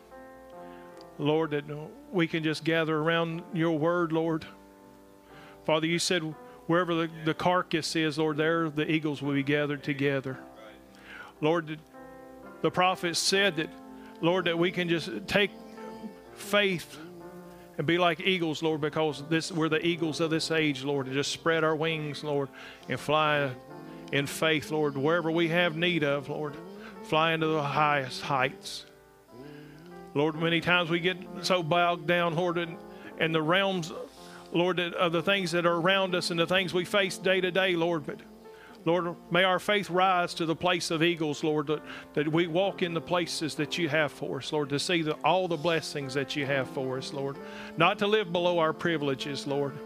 Lord, 1.19 1.51
that 1.51 1.65
we 2.11 2.27
can 2.27 2.43
just 2.43 2.63
gather 2.63 2.95
around 2.97 3.41
your 3.53 3.77
word, 3.77 4.11
Lord. 4.11 4.45
Father, 5.65 5.87
you 5.87 5.99
said 5.99 6.21
wherever 6.67 6.93
the, 6.93 7.09
the 7.25 7.33
carcass 7.33 7.95
is, 7.95 8.17
Lord, 8.17 8.37
there 8.37 8.69
the 8.69 8.89
eagles 8.89 9.21
will 9.21 9.33
be 9.33 9.43
gathered 9.43 9.83
together. 9.83 10.37
Lord, 11.41 11.79
the, 12.61 12.71
prophet 12.71 13.15
said 13.15 13.57
that, 13.57 13.69
Lord, 14.21 14.45
that 14.45 14.57
we 14.57 14.71
can 14.71 14.89
just 14.89 15.09
take 15.27 15.51
faith 16.35 16.97
and 17.77 17.85
be 17.85 17.97
like 17.97 18.19
eagles, 18.19 18.63
Lord, 18.63 18.81
because 18.81 19.23
this 19.29 19.51
we're 19.51 19.69
the 19.69 19.85
eagles 19.85 20.19
of 20.19 20.29
this 20.29 20.49
age, 20.51 20.83
Lord, 20.83 21.05
and 21.05 21.15
just 21.15 21.31
spread 21.31 21.63
our 21.63 21.75
wings, 21.75 22.23
Lord, 22.23 22.49
and 22.89 22.99
fly 22.99 23.51
in 24.11 24.25
faith, 24.25 24.71
Lord, 24.71 24.97
wherever 24.97 25.29
we 25.29 25.49
have 25.49 25.75
need 25.75 26.03
of, 26.03 26.29
Lord, 26.29 26.55
fly 27.03 27.33
into 27.33 27.47
the 27.47 27.63
highest 27.63 28.21
heights. 28.21 28.85
Lord, 30.17 30.35
many 30.35 30.61
times 30.61 30.89
we 30.89 30.99
get 30.99 31.17
so 31.43 31.61
bogged 31.61 32.07
down, 32.07 32.35
Lord, 32.35 32.57
in, 32.57 32.75
in 33.19 33.31
the 33.31 33.41
realms, 33.41 33.93
Lord, 34.51 34.79
of 34.79 35.11
the 35.11 35.21
things 35.21 35.51
that 35.51 35.67
are 35.67 35.75
around 35.75 36.15
us 36.15 36.31
and 36.31 36.39
the 36.39 36.47
things 36.47 36.73
we 36.73 36.85
face 36.85 37.19
day 37.19 37.39
to 37.39 37.51
day, 37.51 37.75
Lord. 37.75 38.07
But 38.07 38.21
Lord, 38.83 39.15
may 39.29 39.43
our 39.43 39.59
faith 39.59 39.91
rise 39.91 40.33
to 40.35 40.47
the 40.47 40.55
place 40.55 40.89
of 40.89 41.03
eagles, 41.03 41.43
Lord, 41.43 41.67
that, 41.67 41.81
that 42.15 42.27
we 42.31 42.47
walk 42.47 42.81
in 42.81 42.95
the 42.95 43.01
places 43.01 43.53
that 43.55 43.77
you 43.77 43.89
have 43.89 44.11
for 44.11 44.39
us, 44.39 44.51
Lord, 44.51 44.69
to 44.69 44.79
see 44.79 45.03
the, 45.03 45.13
all 45.23 45.47
the 45.47 45.55
blessings 45.55 46.15
that 46.15 46.35
you 46.35 46.47
have 46.47 46.67
for 46.71 46.97
us, 46.97 47.13
Lord. 47.13 47.37
Not 47.77 47.99
to 47.99 48.07
live 48.07 48.33
below 48.33 48.57
our 48.57 48.73
privileges, 48.73 49.45
Lord. 49.45 49.77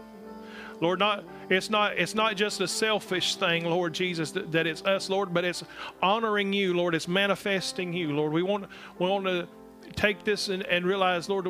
Lord, 0.80 0.98
not 0.98 1.24
it's 1.50 1.68
not 1.68 1.98
it's 1.98 2.14
not 2.14 2.36
just 2.36 2.60
a 2.60 2.66
selfish 2.66 3.36
thing, 3.36 3.66
Lord 3.66 3.92
Jesus, 3.92 4.32
that, 4.32 4.50
that 4.50 4.66
it's 4.66 4.82
us, 4.82 5.10
Lord, 5.10 5.34
but 5.34 5.44
it's 5.44 5.62
honoring 6.02 6.54
you, 6.54 6.74
Lord. 6.74 6.94
It's 6.94 7.06
manifesting 7.06 7.92
you, 7.92 8.12
Lord. 8.12 8.32
We 8.32 8.42
want 8.42 8.64
we 8.98 9.08
want 9.08 9.26
to 9.26 9.46
take 9.92 10.24
this 10.24 10.48
and, 10.48 10.62
and 10.64 10.84
realize, 10.84 11.28
Lord, 11.28 11.48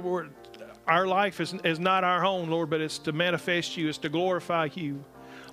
our 0.86 1.06
life 1.06 1.40
is, 1.40 1.55
is 1.64 1.78
not 1.78 2.05
our 2.05 2.24
own, 2.24 2.51
Lord, 2.51 2.70
but 2.70 2.81
it's 2.81 2.98
to 2.98 3.12
manifest 3.12 3.77
you, 3.77 3.89
it's 3.89 3.98
to 3.98 4.09
glorify 4.09 4.69
you. 4.74 5.05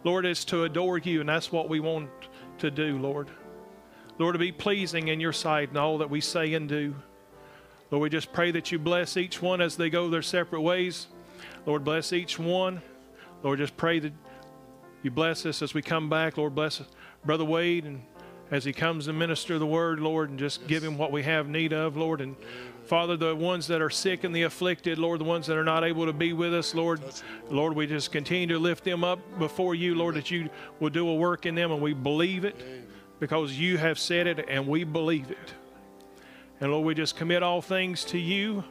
Lord, 0.03 0.25
it's 0.25 0.45
to 0.45 0.63
adore 0.63 0.97
you, 0.97 1.19
and 1.19 1.29
that's 1.29 1.51
what 1.51 1.69
we 1.69 1.79
want 1.79 2.09
to 2.59 2.71
do, 2.71 2.97
Lord. 2.97 3.29
Lord, 4.17 4.35
to 4.35 4.39
be 4.39 4.51
pleasing 4.51 5.09
in 5.09 5.19
your 5.19 5.33
sight 5.33 5.69
in 5.71 5.77
all 5.77 5.97
that 5.99 6.09
we 6.09 6.21
say 6.21 6.53
and 6.53 6.67
do. 6.67 6.95
Lord, 7.91 8.03
we 8.03 8.09
just 8.09 8.31
pray 8.33 8.51
that 8.51 8.71
you 8.71 8.79
bless 8.79 9.17
each 9.17 9.41
one 9.41 9.61
as 9.61 9.75
they 9.75 9.89
go 9.89 10.09
their 10.09 10.21
separate 10.21 10.61
ways. 10.61 11.07
Lord, 11.65 11.83
bless 11.83 12.13
each 12.13 12.37
one. 12.37 12.81
Lord, 13.43 13.59
just 13.59 13.77
pray 13.77 13.99
that 13.99 14.13
you 15.03 15.11
bless 15.11 15.45
us 15.45 15.61
as 15.61 15.73
we 15.73 15.81
come 15.81 16.09
back. 16.09 16.37
Lord, 16.37 16.53
bless 16.53 16.81
Brother 17.25 17.45
Wade 17.45 17.85
and 17.85 18.01
as 18.51 18.63
he 18.63 18.73
comes 18.73 19.05
to 19.05 19.13
minister 19.13 19.59
the 19.59 19.65
word, 19.65 19.99
Lord, 19.99 20.29
and 20.29 20.39
just 20.39 20.67
give 20.67 20.83
him 20.83 20.97
what 20.97 21.11
we 21.11 21.23
have 21.23 21.47
need 21.47 21.71
of, 21.71 21.95
Lord. 21.95 22.21
And 22.21 22.35
Father, 22.85 23.15
the 23.15 23.35
ones 23.35 23.67
that 23.67 23.81
are 23.81 23.89
sick 23.89 24.23
and 24.23 24.35
the 24.35 24.43
afflicted, 24.43 24.97
Lord, 24.97 25.19
the 25.19 25.25
ones 25.25 25.45
that 25.47 25.57
are 25.57 25.63
not 25.63 25.83
able 25.83 26.05
to 26.07 26.13
be 26.13 26.33
with 26.33 26.53
us, 26.53 26.73
Lord, 26.73 27.01
Lord, 27.49 27.75
we 27.75 27.85
just 27.85 28.11
continue 28.11 28.47
to 28.47 28.59
lift 28.59 28.83
them 28.83 29.03
up 29.03 29.19
before 29.37 29.75
you, 29.75 29.93
Lord, 29.93 30.15
that 30.15 30.31
you 30.31 30.49
will 30.79 30.89
do 30.89 31.07
a 31.07 31.15
work 31.15 31.45
in 31.45 31.53
them, 31.53 31.71
and 31.71 31.81
we 31.81 31.93
believe 31.93 32.45
it 32.45 32.55
because 33.19 33.57
you 33.57 33.77
have 33.77 33.99
said 33.99 34.25
it, 34.25 34.45
and 34.49 34.67
we 34.67 34.83
believe 34.83 35.29
it. 35.29 35.53
And 36.61 36.71
Lord, 36.71 36.85
we 36.85 36.95
just 36.95 37.15
commit 37.15 37.43
all 37.43 37.61
things 37.61 38.03
to 38.05 38.17
you. 38.17 38.63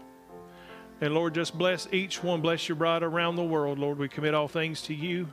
And 1.01 1.15
Lord, 1.15 1.35
just 1.35 1.57
bless 1.57 1.87
each 1.93 2.23
one. 2.25 2.41
Bless 2.41 2.69
your 2.69 2.77
bride 2.77 3.05
around 3.05 3.37
the 3.37 3.45
world, 3.45 3.79
Lord. 3.79 3.99
We 3.99 4.09
commit 4.09 4.35
all 4.35 4.49
things 4.49 4.83
to 4.83 4.95
you. 4.95 5.29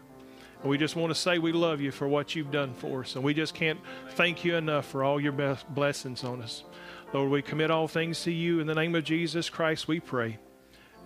We 0.65 0.77
just 0.77 0.95
want 0.95 1.13
to 1.13 1.19
say 1.19 1.37
we 1.37 1.51
love 1.51 1.79
you 1.79 1.91
for 1.91 2.07
what 2.07 2.35
you've 2.35 2.51
done 2.51 2.73
for 2.73 3.01
us. 3.01 3.15
And 3.15 3.23
we 3.23 3.33
just 3.33 3.53
can't 3.53 3.79
thank 4.11 4.43
you 4.43 4.55
enough 4.55 4.87
for 4.87 5.03
all 5.03 5.19
your 5.21 5.31
blessings 5.69 6.23
on 6.23 6.41
us. 6.41 6.63
Lord, 7.13 7.29
we 7.29 7.41
commit 7.41 7.71
all 7.71 7.87
things 7.87 8.23
to 8.23 8.31
you. 8.31 8.59
In 8.59 8.67
the 8.67 8.75
name 8.75 8.95
of 8.95 9.03
Jesus 9.03 9.49
Christ, 9.49 9.87
we 9.87 9.99
pray. 9.99 10.39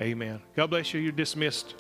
Amen. 0.02 0.41
God 0.56 0.69
bless 0.69 0.94
you. 0.94 1.02
You're 1.02 1.11
dismissed. 1.11 1.76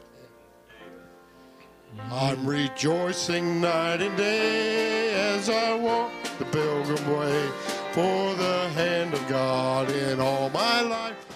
I'm 2.11 2.45
rejoicing 2.45 3.61
night 3.61 4.01
and 4.01 4.15
day 4.17 5.13
as 5.35 5.49
I 5.49 5.75
walk 5.75 6.11
the 6.37 6.45
pilgrim 6.45 7.17
way. 7.17 7.49
for 7.93 8.35
the 8.35 8.69
hand 8.75 9.13
of 9.13 9.27
God 9.27 9.89
in 9.89 10.19
all 10.19 10.49
my 10.51 10.81
life. 10.81 11.28